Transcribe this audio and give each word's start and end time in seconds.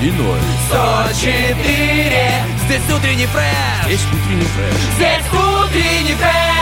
И 0.00 0.10
ноль. 0.12 0.38
104 0.68 2.30
Здесь 2.66 2.96
утренний 2.96 3.26
фреш 3.26 3.90
Есть 3.90 4.06
утренний 4.06 4.44
фреш. 4.44 4.74
Здесь 4.96 5.26
утренний 5.32 6.14
фреш 6.14 6.57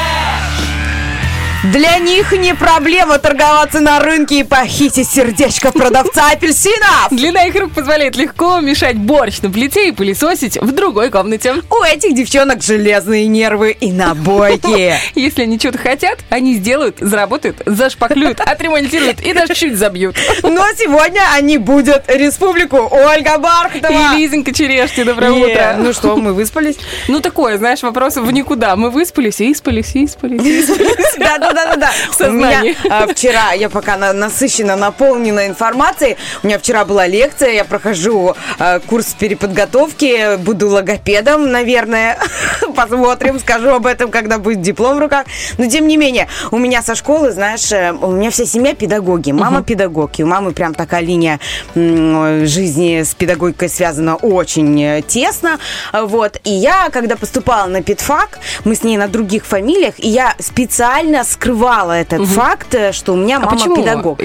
Для 1.65 1.99
них 1.99 2.33
не 2.33 2.55
проблема 2.55 3.19
торговаться 3.19 3.81
на 3.81 3.99
рынке 3.99 4.41
и 4.41 4.45
похитить 4.45 5.09
сердечко 5.09 5.73
продавца 5.73 6.31
апельсинов. 6.31 7.09
Длина 7.11 7.47
их 7.47 7.57
рук 7.57 7.73
позволяет 7.73 8.17
легко 8.17 8.61
мешать 8.61 8.97
борщ 8.97 9.41
на 9.41 9.51
плите 9.51 9.89
и 9.89 9.93
пылесосить 9.93 10.59
в 10.61 10.73
другой 10.73 11.11
комнате. 11.11 11.55
У 11.71 11.83
этих 11.83 12.15
девчонок 12.15 12.63
железные 12.63 13.27
нервы 13.27 13.73
и 13.73 13.91
набойки. 13.91 14.95
Если 15.15 15.43
они 15.43 15.59
что-то 15.59 15.79
хотят, 15.79 16.19
они 16.29 16.55
сделают, 16.55 16.99
заработают, 17.01 17.63
зашпаклюют, 17.65 18.41
отремонтируют 18.41 19.21
и 19.21 19.33
даже 19.33 19.55
чуть 19.55 19.77
забьют. 19.77 20.17
Но 20.43 20.67
сегодня 20.77 21.23
они 21.35 21.59
будут 21.59 22.03
республику 22.09 22.77
Ольга 22.91 23.39
Бархатова. 23.39 24.15
И 24.15 24.19
Лизонька 24.19 24.53
Черешти, 24.53 25.05
доброе 25.05 25.33
утро. 25.33 25.77
Ну 25.79 25.93
что, 25.93 26.17
мы 26.17 26.35
выспались? 26.35 26.77
Ну, 27.09 27.21
такое, 27.21 27.57
знаешь, 27.57 27.83
вопрос 27.83 28.17
в 28.17 28.31
никуда. 28.31 28.77
Мы 28.77 28.91
выспались, 28.91 29.41
и 29.41 29.53
испались, 29.53 29.95
и 29.95 30.05
испались, 30.05 30.45
и 30.45 30.61
испались. 30.61 30.97
Да, 31.19 31.39
да, 31.53 31.53
да, 31.53 31.67
да, 31.67 31.77
да. 31.77 31.91
В 32.13 32.21
У 32.29 32.33
меня 32.33 32.63
а, 32.91 33.07
вчера, 33.07 33.53
я 33.53 33.69
пока 33.69 33.97
на- 33.97 34.13
насыщена, 34.13 34.77
наполнена 34.77 35.47
информацией. 35.47 36.17
У 36.43 36.47
меня 36.47 36.59
вчера 36.59 36.85
была 36.85 37.07
лекция, 37.07 37.51
я 37.53 37.65
прохожу 37.65 38.35
а, 38.59 38.81
курс 38.81 39.15
переподготовки, 39.19 40.37
буду 40.37 40.69
логопедом, 40.69 41.51
наверное. 41.51 42.19
Посмотрим, 42.75 43.39
скажу 43.41 43.71
об 43.71 43.87
этом, 43.87 44.11
когда 44.11 44.39
будет 44.39 44.61
диплом 44.61 44.97
в 44.97 45.01
руках. 45.01 45.27
Но 45.59 45.67
тем 45.69 45.87
не 45.89 45.97
менее, 45.97 46.29
у 46.51 46.59
меня 46.59 46.83
со 46.83 46.95
школы, 46.95 47.33
знаешь, 47.33 47.71
э, 47.73 47.93
у 47.93 48.13
меня 48.13 48.31
вся 48.31 48.45
семья 48.47 48.75
педагоги. 48.75 49.33
Мама 49.33 49.63
педагог, 49.63 50.19
и 50.19 50.25
у 50.25 50.27
мамы 50.27 50.53
прям 50.53 50.75
такая 50.75 51.01
линия 51.03 51.41
м, 51.75 52.47
жизни 52.47 53.03
с 53.03 53.15
педагогикой 53.15 53.69
связана 53.69 54.17
очень 54.17 54.83
э, 54.83 55.03
тесно. 55.03 55.59
Вот. 55.93 56.39
И 56.45 56.51
я, 56.51 56.91
когда 56.91 57.17
поступала 57.17 57.67
на 57.67 57.83
педфак, 57.83 58.39
мы 58.65 58.75
с 58.75 58.83
ней 58.83 58.97
на 58.97 59.09
других 59.09 59.45
фамилиях, 59.47 59.95
и 59.99 60.09
я 60.09 60.35
специально 60.39 61.25
скрывала 61.37 61.93
этот 61.93 62.27
факт, 62.27 62.75
э, 62.75 62.93
что 62.93 63.13
у 63.13 63.17
меня 63.17 63.37
А 63.37 63.41
мама 63.41 63.57
почему? 63.57 63.77
педагог. 63.77 64.21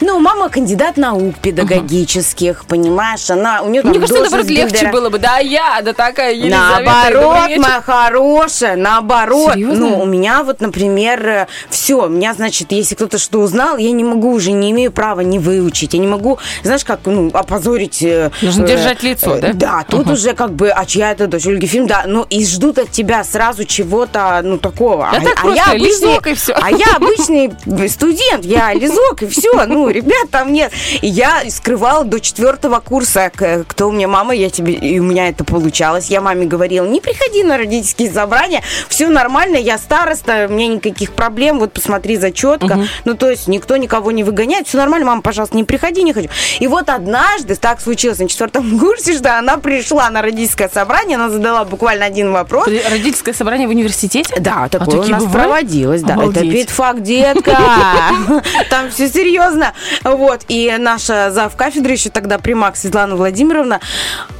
Ну, 0.00 0.18
мама 0.18 0.48
кандидат 0.48 0.96
наук 0.96 1.36
педагогических, 1.36 2.64
понимаешь, 2.66 3.30
она, 3.30 3.62
у 3.62 3.68
нее 3.68 3.82
там 3.82 3.90
Мне 3.90 4.00
кажется, 4.00 4.22
наоборот, 4.22 4.46
легче 4.46 4.90
было 4.90 5.08
бы. 5.10 5.18
Да, 5.18 5.38
я, 5.38 5.80
да 5.82 5.92
такая 5.92 6.32
Елизавета. 6.34 6.82
Наоборот, 6.82 7.56
моя 7.56 7.80
хорошая, 7.80 8.76
наоборот. 8.76 9.54
Серьезно? 9.54 9.88
Ну, 9.88 10.00
у 10.00 10.06
меня 10.06 10.42
вот, 10.42 10.60
например, 10.60 11.46
все, 11.70 12.06
у 12.06 12.08
меня, 12.08 12.34
значит, 12.34 12.72
если 12.72 12.94
кто-то 12.94 13.18
что 13.18 13.40
узнал, 13.40 13.76
я 13.78 13.92
не 13.92 14.04
могу 14.04 14.32
уже, 14.32 14.52
не 14.52 14.70
имею 14.72 14.92
права 14.92 15.20
не 15.20 15.38
выучить. 15.38 15.94
Я 15.94 16.00
не 16.00 16.06
могу, 16.06 16.38
знаешь, 16.62 16.84
как, 16.84 17.00
ну, 17.04 17.30
опозорить... 17.32 18.02
э, 18.02 18.30
Нужно 18.42 18.64
э, 18.64 18.68
держать 18.68 19.02
лицо, 19.02 19.36
э, 19.36 19.40
да? 19.40 19.52
Да, 19.52 19.84
тут 19.88 20.08
уже 20.08 20.34
как 20.34 20.52
бы, 20.52 20.70
а 20.70 20.84
чья 20.84 21.12
это 21.12 21.26
дочь? 21.26 21.46
Ольги 21.46 21.66
Фильм, 21.66 21.86
да, 21.86 22.04
ну, 22.06 22.26
и 22.28 22.44
ждут 22.44 22.78
от 22.78 22.90
тебя 22.90 23.22
сразу 23.24 23.64
чего-то, 23.64 24.40
ну, 24.42 24.58
такого. 24.58 25.08
Да 25.12 25.18
а, 25.18 25.20
так 25.20 25.44
а 25.44 25.48
я 25.54 25.64
обычный, 25.66 26.18
всё. 26.48 26.54
а 26.60 26.70
я 26.70 26.96
обычный 26.96 27.52
студент, 27.88 28.44
я 28.44 28.72
лизок, 28.74 29.22
и 29.22 29.26
все, 29.26 29.66
ну, 29.66 29.88
ребят, 29.88 30.30
там 30.30 30.52
нет. 30.52 30.72
И 31.00 31.06
я 31.06 31.42
скрывала 31.50 32.04
до 32.04 32.20
четвертого 32.20 32.80
курса, 32.80 33.30
кто 33.30 33.88
у 33.88 33.92
меня 33.92 34.08
мама, 34.08 34.34
я 34.34 34.50
тебе, 34.50 34.72
и 34.72 34.98
у 34.98 35.04
меня 35.04 35.28
это 35.28 35.44
получалось. 35.44 36.08
Я 36.08 36.20
маме 36.20 36.46
говорила, 36.46 36.86
не 36.86 37.00
приходи 37.00 37.42
на 37.44 37.58
родительские 37.58 38.10
собрания, 38.10 38.62
все 38.88 39.08
нормально, 39.08 39.56
я 39.56 39.78
староста, 39.78 40.46
у 40.48 40.52
меня 40.52 40.68
никаких 40.68 41.12
проблем, 41.12 41.58
вот 41.58 41.72
посмотри 41.72 42.16
зачетка. 42.16 42.86
Ну, 43.04 43.14
то 43.14 43.30
есть 43.30 43.48
никто 43.48 43.76
никого 43.76 44.12
не 44.12 44.24
выгоняет, 44.24 44.68
все 44.68 44.78
нормально, 44.78 45.06
мама, 45.06 45.22
пожалуйста, 45.22 45.56
не 45.56 45.64
приходи, 45.64 46.02
не 46.02 46.12
хочу. 46.12 46.28
И 46.60 46.66
вот 46.66 46.88
однажды 46.88 47.54
так 47.56 47.80
случилось 47.80 48.18
на 48.18 48.28
четвертом 48.28 48.78
курсе, 48.80 49.16
что 49.16 49.38
она 49.38 49.56
пришла 49.58 50.10
на 50.10 50.22
родительское 50.22 50.68
собрание, 50.68 51.16
она 51.16 51.30
задала 51.30 51.64
буквально 51.64 52.04
один 52.04 52.32
вопрос, 52.32 52.68
Родительское 52.90 53.34
собрание 53.34 53.66
в 53.66 53.70
университете? 53.70 54.34
да, 54.40 54.68
такое 54.68 54.88
у 54.88 54.98
такие 55.00 55.12
нас 55.14 55.24
бывают? 55.24 55.48
проводилось, 55.48 56.02
да. 56.02 56.14
Это 56.14 56.37
Обалдеть. 56.40 56.66
педфак, 56.68 57.02
детка. 57.02 57.56
Там 58.70 58.90
все 58.90 59.08
серьезно. 59.08 59.72
Вот. 60.04 60.42
И 60.48 60.74
наша 60.78 61.30
зав 61.30 61.56
кафедры 61.56 61.92
еще 61.92 62.10
тогда 62.10 62.38
примак 62.38 62.76
Светлана 62.76 63.16
Владимировна, 63.16 63.80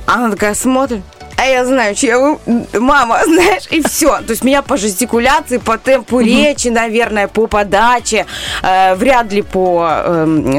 она 0.07 0.31
такая 0.31 0.55
смотрит. 0.55 1.03
А 1.41 1.47
я 1.47 1.65
знаю, 1.65 1.95
чья 1.95 2.19
вы 2.19 2.39
мама, 2.75 3.21
знаешь, 3.25 3.63
и 3.71 3.81
все. 3.83 4.09
То 4.27 4.31
есть 4.31 4.43
меня 4.45 4.63
по 4.63 4.77
жестикуляции, 4.77 5.59
по 5.59 5.79
темпу 5.79 6.21
речи, 6.21 6.69
наверное, 6.69 7.29
по 7.29 7.47
подаче, 7.47 8.27
э, 8.63 8.95
вряд 8.97 9.33
ли 9.33 9.43
по 9.43 9.89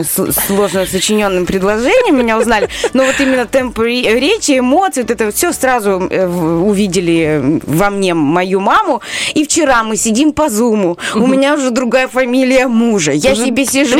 с- 0.03 0.31
сложно 0.47 0.85
сочиненным 0.85 1.45
предложениям 1.45 2.17
меня 2.17 2.37
узнали. 2.37 2.69
Но 2.93 3.03
вот 3.03 3.15
именно 3.19 3.45
темп 3.45 3.79
ре- 3.79 4.19
речи, 4.19 4.57
эмоции, 4.59 5.01
вот 5.01 5.11
это 5.11 5.31
все 5.31 5.51
сразу 5.51 6.07
э, 6.09 6.25
в- 6.27 6.65
увидели 6.67 7.59
во 7.67 7.89
мне 7.89 8.13
мою 8.13 8.61
маму. 8.61 9.01
И 9.33 9.43
вчера 9.43 9.83
мы 9.83 9.97
сидим 9.97 10.31
по 10.31 10.49
зуму. 10.49 10.97
У 11.13 11.27
меня 11.27 11.55
уже 11.55 11.71
другая 11.71 12.07
фамилия 12.07 12.67
мужа. 12.67 13.11
Я 13.11 13.33
Уже 13.33 13.45
себе 13.47 13.65
сижу, 13.65 13.97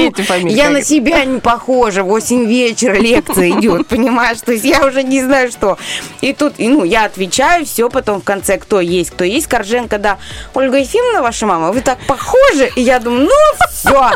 я 0.55 0.69
на 0.69 0.81
себя 0.81 1.25
не 1.25 1.39
похожа. 1.39 2.03
8 2.03 2.45
вечера 2.45 2.93
лекция 2.93 3.49
идет, 3.49 3.87
понимаешь? 3.89 4.37
То 4.45 4.53
есть 4.53 4.63
я 4.63 4.85
уже 4.85 5.03
не 5.03 5.21
знаю, 5.21 5.51
что. 5.51 5.77
И 6.21 6.31
тут, 6.33 6.53
ну, 6.69 6.83
я 6.83 7.05
отвечаю, 7.05 7.65
все, 7.65 7.89
потом 7.89 8.21
в 8.21 8.23
конце, 8.23 8.57
кто 8.57 8.79
есть, 8.79 9.11
кто 9.11 9.23
есть. 9.23 9.47
Корженко, 9.47 9.97
да. 9.97 10.17
Ольга 10.53 10.77
Ефимовна, 10.77 11.21
ваша 11.21 11.45
мама, 11.45 11.71
вы 11.71 11.81
так 11.81 11.99
похожи. 12.07 12.71
И 12.75 12.81
я 12.81 12.99
думаю, 12.99 13.25
ну, 13.29 13.65
все. 13.71 14.11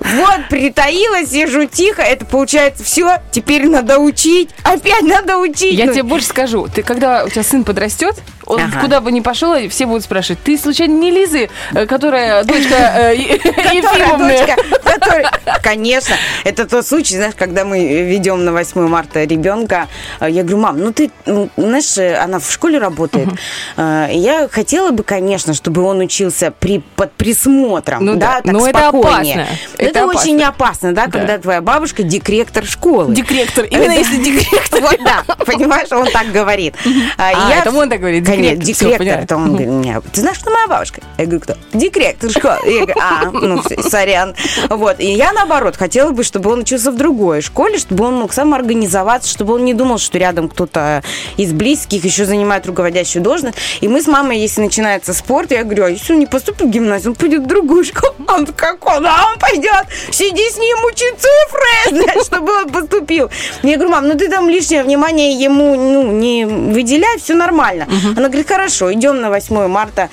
Вот, 0.00 0.48
притаилась, 0.48 1.30
сижу 1.30 1.66
тихо. 1.66 2.02
Это 2.02 2.24
получается 2.24 2.84
все. 2.84 3.18
Теперь 3.30 3.68
надо 3.68 3.98
учить. 3.98 4.50
Опять 4.62 5.02
надо 5.02 5.38
учить. 5.38 5.74
Я 5.74 5.86
Ну, 5.86 5.92
тебе 5.92 6.02
больше 6.02 6.26
скажу. 6.26 6.68
Ты 6.72 6.82
когда 6.82 7.24
у 7.24 7.28
тебя 7.28 7.42
сын 7.42 7.64
подрастет, 7.64 8.16
он 8.52 8.60
Ага. 8.60 8.80
куда 8.80 9.00
бы 9.00 9.10
ни 9.12 9.20
пошел, 9.20 9.54
все 9.68 9.86
будут 9.86 10.04
спрашивать, 10.04 10.42
ты 10.42 10.56
случайно 10.58 10.92
не 10.98 11.10
Лизы, 11.10 11.48
э, 11.74 11.86
которая 11.86 12.44
дочка 12.44 12.74
э, 12.74 13.14
Ефимовны?» 13.16 14.56
которая- 14.84 15.30
Конечно, 15.62 16.16
это 16.44 16.66
тот 16.66 16.86
случай, 16.86 17.16
знаешь, 17.16 17.34
когда 17.36 17.64
мы 17.64 18.02
ведем 18.04 18.44
на 18.44 18.52
8 18.52 18.88
марта 18.88 19.24
ребенка, 19.24 19.88
э, 20.20 20.28
я 20.30 20.42
говорю, 20.42 20.58
мам, 20.58 20.78
ну 20.78 20.92
ты, 20.92 21.10
ну, 21.26 21.48
знаешь, 21.56 21.96
э, 21.98 22.16
она 22.16 22.38
в 22.38 22.50
школе 22.50 22.78
работает, 22.78 23.28
Э, 23.76 24.08
я 24.12 24.48
хотела 24.50 24.90
бы, 24.90 25.02
конечно, 25.02 25.54
чтобы 25.54 25.82
он 25.82 25.98
учился 26.00 26.50
при, 26.50 26.80
под 26.96 27.12
присмотром, 27.12 28.04
Ну 28.04 28.16
да, 28.16 28.40
так 28.42 28.52
но 28.52 28.66
это 28.66 28.78
спокойнее. 28.78 29.34
опасно. 29.42 29.46
Это, 29.78 30.06
очень 30.06 30.42
опасно, 30.42 30.92
да, 30.92 31.06
когда 31.08 31.38
твоя 31.38 31.60
бабушка 31.60 32.02
директор 32.02 32.64
школы. 32.64 33.14
Директор. 33.14 33.64
Именно 33.64 33.92
если 33.92 34.16
директор. 34.22 34.80
Вот, 34.82 34.98
да, 35.04 35.22
понимаешь, 35.44 35.92
он 35.92 36.06
так 36.10 36.32
говорит. 36.32 36.74
А, 37.16 37.30
А, 37.34 37.52
это 37.54 37.70
он 37.70 37.88
так 37.88 38.00
говорит, 38.00 38.24
Конечно, 38.50 38.88
директор. 38.88 39.20
Это 39.20 39.36
он 39.36 39.48
говорит, 39.50 39.68
меня, 39.68 40.00
ты 40.00 40.20
знаешь, 40.20 40.38
кто 40.38 40.50
моя 40.50 40.66
бабушка? 40.66 41.00
Я 41.18 41.24
говорю, 41.24 41.40
кто? 41.40 41.54
Директор 41.72 42.30
школы. 42.30 42.58
Я 42.64 42.80
говорю, 42.80 42.94
а, 43.00 43.30
ну, 43.32 43.62
всё, 43.62 43.82
сорян. 43.82 44.34
Вот, 44.68 45.00
и 45.00 45.12
я, 45.12 45.32
наоборот, 45.32 45.76
хотела 45.76 46.10
бы, 46.10 46.24
чтобы 46.24 46.50
он 46.50 46.60
учился 46.60 46.90
в 46.90 46.96
другой 46.96 47.40
школе, 47.40 47.78
чтобы 47.78 48.04
он 48.04 48.16
мог 48.16 48.32
сам 48.32 48.54
организоваться, 48.54 49.28
чтобы 49.28 49.54
он 49.54 49.64
не 49.64 49.74
думал, 49.74 49.98
что 49.98 50.18
рядом 50.18 50.48
кто-то 50.48 51.02
из 51.36 51.52
близких 51.52 52.04
еще 52.04 52.24
занимает 52.24 52.66
руководящую 52.66 53.22
должность. 53.22 53.56
И 53.80 53.88
мы 53.88 54.02
с 54.02 54.06
мамой, 54.06 54.38
если 54.38 54.60
начинается 54.60 55.14
спорт, 55.14 55.50
я 55.52 55.64
говорю, 55.64 55.84
а 55.84 55.90
если 55.90 56.12
он 56.12 56.18
не 56.18 56.26
поступит 56.26 56.62
в 56.62 56.70
гимназию, 56.70 57.10
он 57.10 57.14
пойдет 57.16 57.42
в 57.42 57.46
другую 57.46 57.84
школу. 57.84 58.14
Он 58.32 58.46
такой, 58.46 58.78
куда 58.78 59.26
он 59.30 59.38
пойдет? 59.38 59.84
Сиди 60.10 60.48
с 60.48 60.56
ним, 60.56 60.78
учи 60.86 61.04
цифры, 61.18 62.02
знаешь, 62.04 62.24
чтобы 62.24 62.52
он 62.52 62.70
поступил. 62.70 63.30
Я 63.62 63.74
говорю, 63.74 63.90
мам, 63.90 64.08
ну 64.08 64.16
ты 64.16 64.30
там 64.30 64.48
лишнее 64.48 64.82
внимание 64.82 65.32
ему 65.32 65.74
ну, 65.76 66.12
не 66.12 66.46
выделяй, 66.46 67.18
все 67.18 67.34
нормально. 67.34 67.86
Она 68.16 68.28
говорит, 68.32 68.48
хорошо, 68.48 68.92
идем 68.92 69.20
на 69.20 69.30
8 69.30 69.66
марта, 69.68 70.08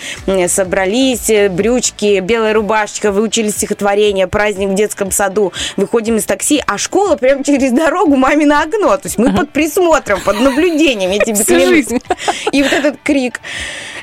собрались, 0.48 1.30
э, 1.30 1.50
брючки, 1.50 2.20
белая 2.20 2.54
рубашечка, 2.54 3.12
выучили 3.12 3.50
стихотворение, 3.50 4.28
праздник 4.28 4.70
в 4.70 4.76
детском 4.76 5.12
саду, 5.12 5.54
выходим 5.78 6.18
из 6.18 6.26
такси, 6.26 6.62
а 6.68 6.78
школа 6.78 7.16
прямо 7.16 7.44
через 7.44 7.72
дорогу 7.72 8.16
мамино 8.16 8.62
окно. 8.62 8.96
То 8.98 9.06
есть 9.06 9.18
мы 9.18 9.34
под 9.34 9.52
присмотром, 9.52 10.22
под 10.22 10.40
наблюдением, 10.40 11.12
я 11.12 11.20
тебе 11.20 11.44
клянусь. 11.44 11.88
И 12.52 12.62
вот 12.62 12.74
этот 12.74 12.98
крик. 13.04 13.40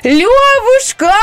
Левушка! 0.03 1.13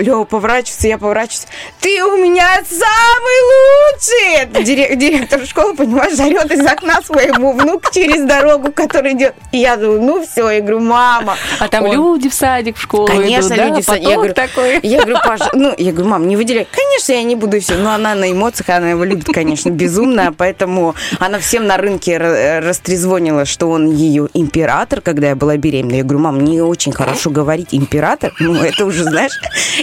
Лева 0.00 0.24
поворачивается, 0.24 0.88
я 0.88 0.98
поворачиваюсь. 0.98 1.46
Ты 1.80 2.02
у 2.04 2.16
меня 2.16 2.62
самый 2.68 3.38
лучший! 3.52 4.64
Директор 4.96 5.44
школы, 5.46 5.74
понимаешь, 5.74 6.14
зарет 6.14 6.50
из 6.50 6.64
окна 6.66 7.00
своему 7.02 7.52
внуку 7.52 7.92
через 7.92 8.24
дорогу, 8.24 8.72
который 8.72 9.12
идет. 9.12 9.34
И 9.52 9.58
я 9.58 9.76
думаю, 9.76 10.02
ну 10.02 10.26
все, 10.26 10.50
я 10.50 10.60
говорю, 10.60 10.80
мама. 10.80 11.36
А 11.60 11.68
там 11.68 11.83
Он- 11.88 11.94
люди 11.96 12.28
в 12.28 12.34
садик, 12.34 12.76
в 12.76 12.80
школу 12.80 13.06
Конечно, 13.06 13.48
идут, 13.48 13.56
да? 13.56 13.66
люди 13.68 13.80
в 13.82 13.84
сад- 13.84 13.94
Поток 13.96 14.10
я 14.10 14.16
говорю, 14.16 14.34
такой. 14.34 14.80
Я 14.82 14.98
говорю, 15.00 15.16
Паша, 15.24 15.50
ну, 15.54 15.74
я 15.78 15.92
говорю, 15.92 16.08
мам, 16.10 16.28
не 16.28 16.36
выделяй. 16.36 16.66
Конечно, 16.70 17.12
я 17.12 17.22
не 17.22 17.36
буду 17.36 17.60
все. 17.60 17.74
Но 17.76 17.90
она 17.94 18.14
на 18.14 18.30
эмоциях, 18.30 18.68
она 18.70 18.90
его 18.90 19.04
любит, 19.04 19.26
конечно, 19.26 19.70
безумно, 19.70 20.32
поэтому 20.36 20.94
она 21.18 21.38
всем 21.38 21.66
на 21.66 21.76
рынке 21.76 22.12
ра- 22.16 22.60
растрезвонила, 22.60 23.44
что 23.44 23.70
он 23.70 23.90
ее 23.90 24.28
император, 24.34 25.00
когда 25.00 25.28
я 25.28 25.36
была 25.36 25.56
беременна. 25.56 25.94
Я 25.96 26.02
говорю, 26.02 26.18
мам, 26.20 26.44
не 26.44 26.60
очень 26.60 26.92
хорошо 26.92 27.30
говорить 27.30 27.68
император. 27.72 28.32
Ну, 28.40 28.54
это 28.62 28.84
уже, 28.86 29.04
знаешь. 29.04 29.32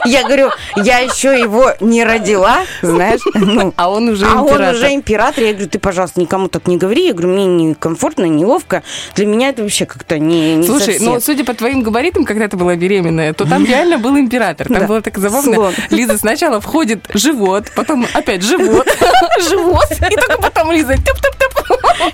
Я 0.05 0.23
говорю, 0.23 0.49
я 0.77 0.99
еще 0.99 1.37
его 1.39 1.71
не 1.79 2.03
родила, 2.03 2.59
знаешь. 2.81 3.21
Ну, 3.33 3.73
А 3.75 3.89
он 3.89 4.09
уже 4.09 4.25
а 4.25 4.41
он 4.41 4.47
император. 4.49 4.75
уже 4.75 4.93
император. 4.93 5.43
Я 5.43 5.51
говорю, 5.53 5.69
ты, 5.69 5.79
пожалуйста, 5.79 6.19
никому 6.21 6.47
так 6.47 6.67
не 6.67 6.77
говори. 6.77 7.07
Я 7.07 7.13
говорю, 7.13 7.29
мне 7.33 7.45
некомфортно, 7.45 8.25
неловко. 8.25 8.83
Для 9.15 9.25
меня 9.25 9.49
это 9.49 9.63
вообще 9.63 9.85
как-то 9.85 10.19
не, 10.19 10.55
не 10.55 10.63
Слушай, 10.67 10.93
совсем. 10.93 11.13
ну, 11.13 11.19
судя 11.19 11.43
по 11.43 11.53
твоим 11.53 11.81
габаритам, 11.91 12.23
когда 12.23 12.47
ты 12.47 12.55
была 12.55 12.75
беременная, 12.75 13.33
то 13.33 13.45
там 13.45 13.65
реально 13.65 13.97
был 13.97 14.17
император. 14.17 14.67
Там 14.67 14.79
Да. 14.79 14.87
было 14.87 15.01
так 15.01 15.17
забавно. 15.17 15.53
Слон. 15.53 15.73
Лиза 15.89 16.17
сначала 16.17 16.61
входит 16.61 17.05
живот, 17.13 17.65
потом 17.75 18.07
опять 18.13 18.43
живот, 18.43 18.87
живот, 19.49 19.91
и 19.91 20.15
только 20.15 20.41
потом 20.41 20.71
Лиза 20.71 20.95
тюп-тюп-тюп. 20.95 21.51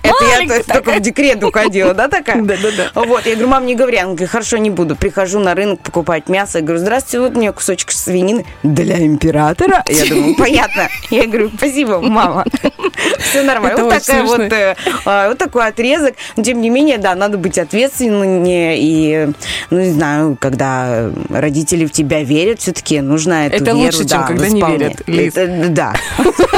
Это 0.04 0.26
я 0.26 0.64
только 0.64 0.92
в 0.92 1.00
декрет 1.00 1.44
уходила, 1.44 1.94
да, 1.94 2.08
такая? 2.08 2.42
Да-да-да. 2.42 2.92
Вот, 2.96 3.26
я 3.26 3.34
говорю, 3.34 3.48
мам, 3.50 3.66
не 3.66 3.76
говори. 3.76 3.98
Она 3.98 4.10
говорит, 4.14 4.30
хорошо, 4.30 4.58
не 4.58 4.70
буду. 4.70 4.96
Прихожу 4.96 5.40
на 5.40 5.56
рынок 5.56 5.82
покупать 5.82 6.28
мясо. 6.30 6.58
Я 6.60 6.64
говорю, 6.64 6.80
здравствуйте, 6.80 7.20
вот 7.20 7.36
мне 7.36 7.52
кусочек 7.52 7.92
свинины 7.92 8.46
для 8.64 9.06
императора. 9.06 9.84
Я 9.88 10.06
думаю, 10.06 10.36
понятно. 10.38 10.90
Я 11.10 11.26
говорю, 11.28 11.52
спасибо, 11.56 12.02
мама. 12.02 12.46
Все 13.20 13.44
нормально. 13.44 13.84
Вот 13.84 13.94
такая 13.94 14.24
вот, 14.24 14.40
э, 14.40 14.76
а, 15.06 15.30
вот 15.30 15.38
такой 15.38 15.68
отрезок. 15.68 16.16
Но, 16.36 16.44
тем 16.44 16.62
не 16.62 16.70
менее, 16.70 16.98
да, 16.98 17.16
надо 17.16 17.38
быть 17.38 17.58
ответственнее. 17.58 18.78
И, 18.80 19.30
ну, 19.70 19.80
не 19.80 19.92
знаю, 19.92 20.38
когда 20.40 21.10
родители 21.30 21.86
в 21.86 21.92
тебя 21.92 22.24
верят, 22.24 22.60
все-таки 22.60 23.02
нужно 23.02 23.48
эту 23.48 23.56
Это 23.58 23.66
веру, 23.66 23.78
лучше, 23.78 23.98
чем 24.00 24.08
да, 24.08 24.24
когда 24.28 24.50
не 24.50 24.62
верят, 24.62 25.02
Лиз. 25.08 25.36
Это- 25.36 25.70
да. 25.70 25.94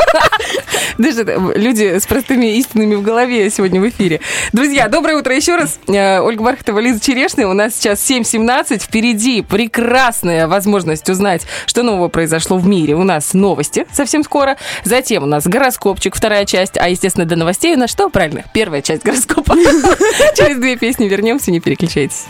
Даже 0.97 1.23
там 1.23 1.51
люди 1.53 1.97
с 1.97 2.05
простыми 2.05 2.57
истинами 2.57 2.95
в 2.95 3.01
голове 3.01 3.49
сегодня 3.49 3.79
в 3.79 3.87
эфире. 3.89 4.19
Друзья, 4.51 4.87
доброе 4.89 5.17
утро 5.17 5.35
еще 5.35 5.55
раз. 5.55 5.79
Э, 5.87 6.19
Ольга 6.19 6.43
Бархатова, 6.43 6.79
Лиза 6.79 6.99
Черешная. 6.99 7.47
У 7.47 7.53
нас 7.53 7.75
сейчас 7.75 7.99
7.17. 8.09 8.79
Впереди 8.79 9.41
прекрасная 9.41 10.47
возможность 10.47 11.09
узнать, 11.09 11.43
что 11.65 11.83
нового 11.83 12.09
произошло 12.09 12.57
в 12.57 12.67
мире. 12.67 12.95
У 12.95 13.03
нас 13.03 13.33
новости 13.33 13.85
совсем 13.91 14.23
скоро. 14.23 14.57
Затем 14.83 15.23
у 15.23 15.27
нас 15.27 15.47
гороскопчик, 15.47 16.15
вторая 16.15 16.45
часть. 16.45 16.77
А, 16.77 16.89
естественно, 16.89 17.25
до 17.25 17.35
новостей 17.35 17.75
у 17.75 17.79
нас 17.79 17.89
что? 17.89 18.09
Правильно, 18.09 18.43
первая 18.53 18.81
часть 18.81 19.03
гороскопа. 19.03 19.55
Через 20.35 20.57
две 20.57 20.75
песни 20.75 21.07
вернемся, 21.07 21.51
не 21.51 21.59
переключайтесь. 21.59 22.25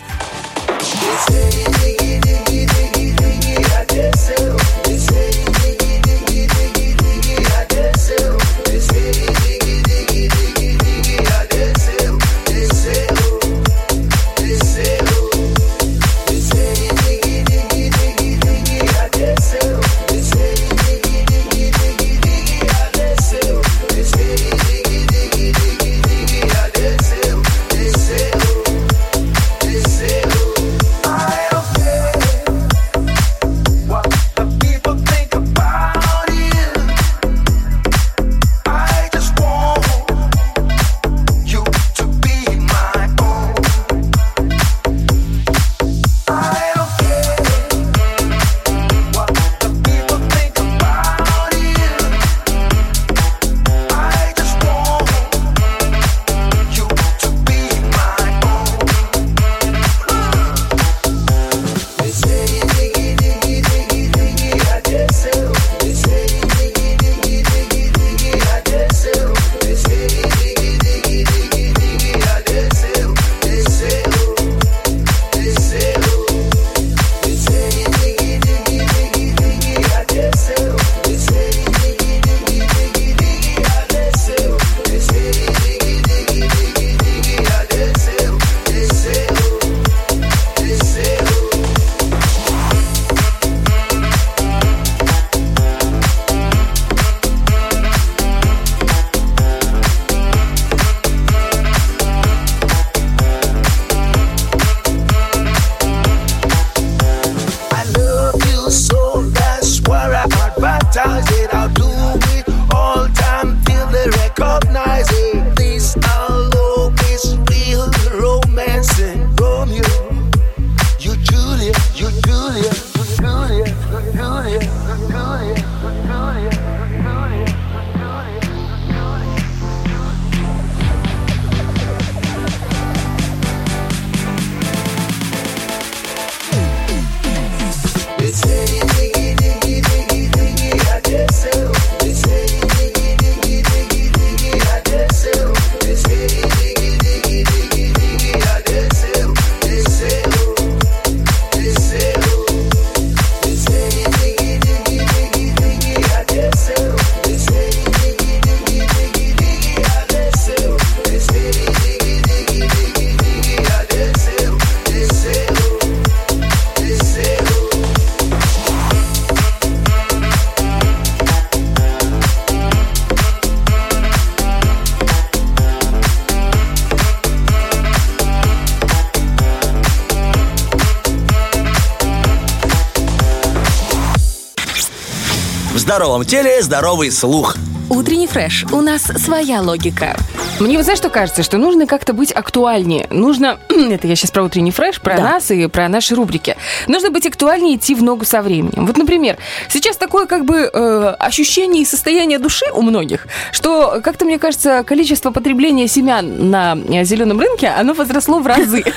Здоровом 185.99 186.23
теле 186.23 186.61
здоровый 186.61 187.11
слух. 187.11 187.57
Утренний 187.89 188.25
фреш. 188.25 188.65
У 188.71 188.79
нас 188.79 189.01
своя 189.01 189.61
логика. 189.61 190.15
Мне 190.61 190.77
вот 190.77 190.83
знаешь, 190.83 190.97
что 190.99 191.09
кажется? 191.09 191.43
Что 191.43 191.57
нужно 191.57 191.87
как-то 191.87 192.13
быть 192.13 192.31
актуальнее. 192.31 193.05
Нужно, 193.09 193.57
это 193.69 194.07
я 194.07 194.15
сейчас 194.15 194.31
про 194.31 194.43
утренний 194.43 194.71
фреш, 194.71 195.01
про 195.01 195.17
Да. 195.17 195.23
нас 195.23 195.51
и 195.51 195.67
про 195.67 195.89
наши 195.89 196.15
рубрики. 196.15 196.55
Нужно 196.87 197.11
быть 197.11 197.25
актуальнее, 197.25 197.75
идти 197.75 197.95
в 197.95 198.01
ногу 198.01 198.23
со 198.23 198.41
временем. 198.41 198.85
Вот, 198.85 198.95
например, 198.95 199.39
сейчас 199.67 199.97
такое 199.97 200.25
как 200.25 200.45
бы 200.45 200.69
э, 200.73 201.15
ощущение 201.19 201.81
и 201.81 201.85
состояние 201.85 202.39
души 202.39 202.65
у 202.73 202.81
многих, 202.81 203.27
что 203.51 203.99
как-то, 204.01 204.23
мне 204.23 204.39
кажется, 204.39 204.83
количество 204.85 205.31
потребления 205.31 205.89
семян 205.89 206.49
на 206.49 206.77
э, 206.77 207.03
зеленом 207.03 207.41
рынке, 207.41 207.67
оно 207.67 207.93
возросло 207.93 208.39
в 208.39 208.47
разы. 208.47 208.85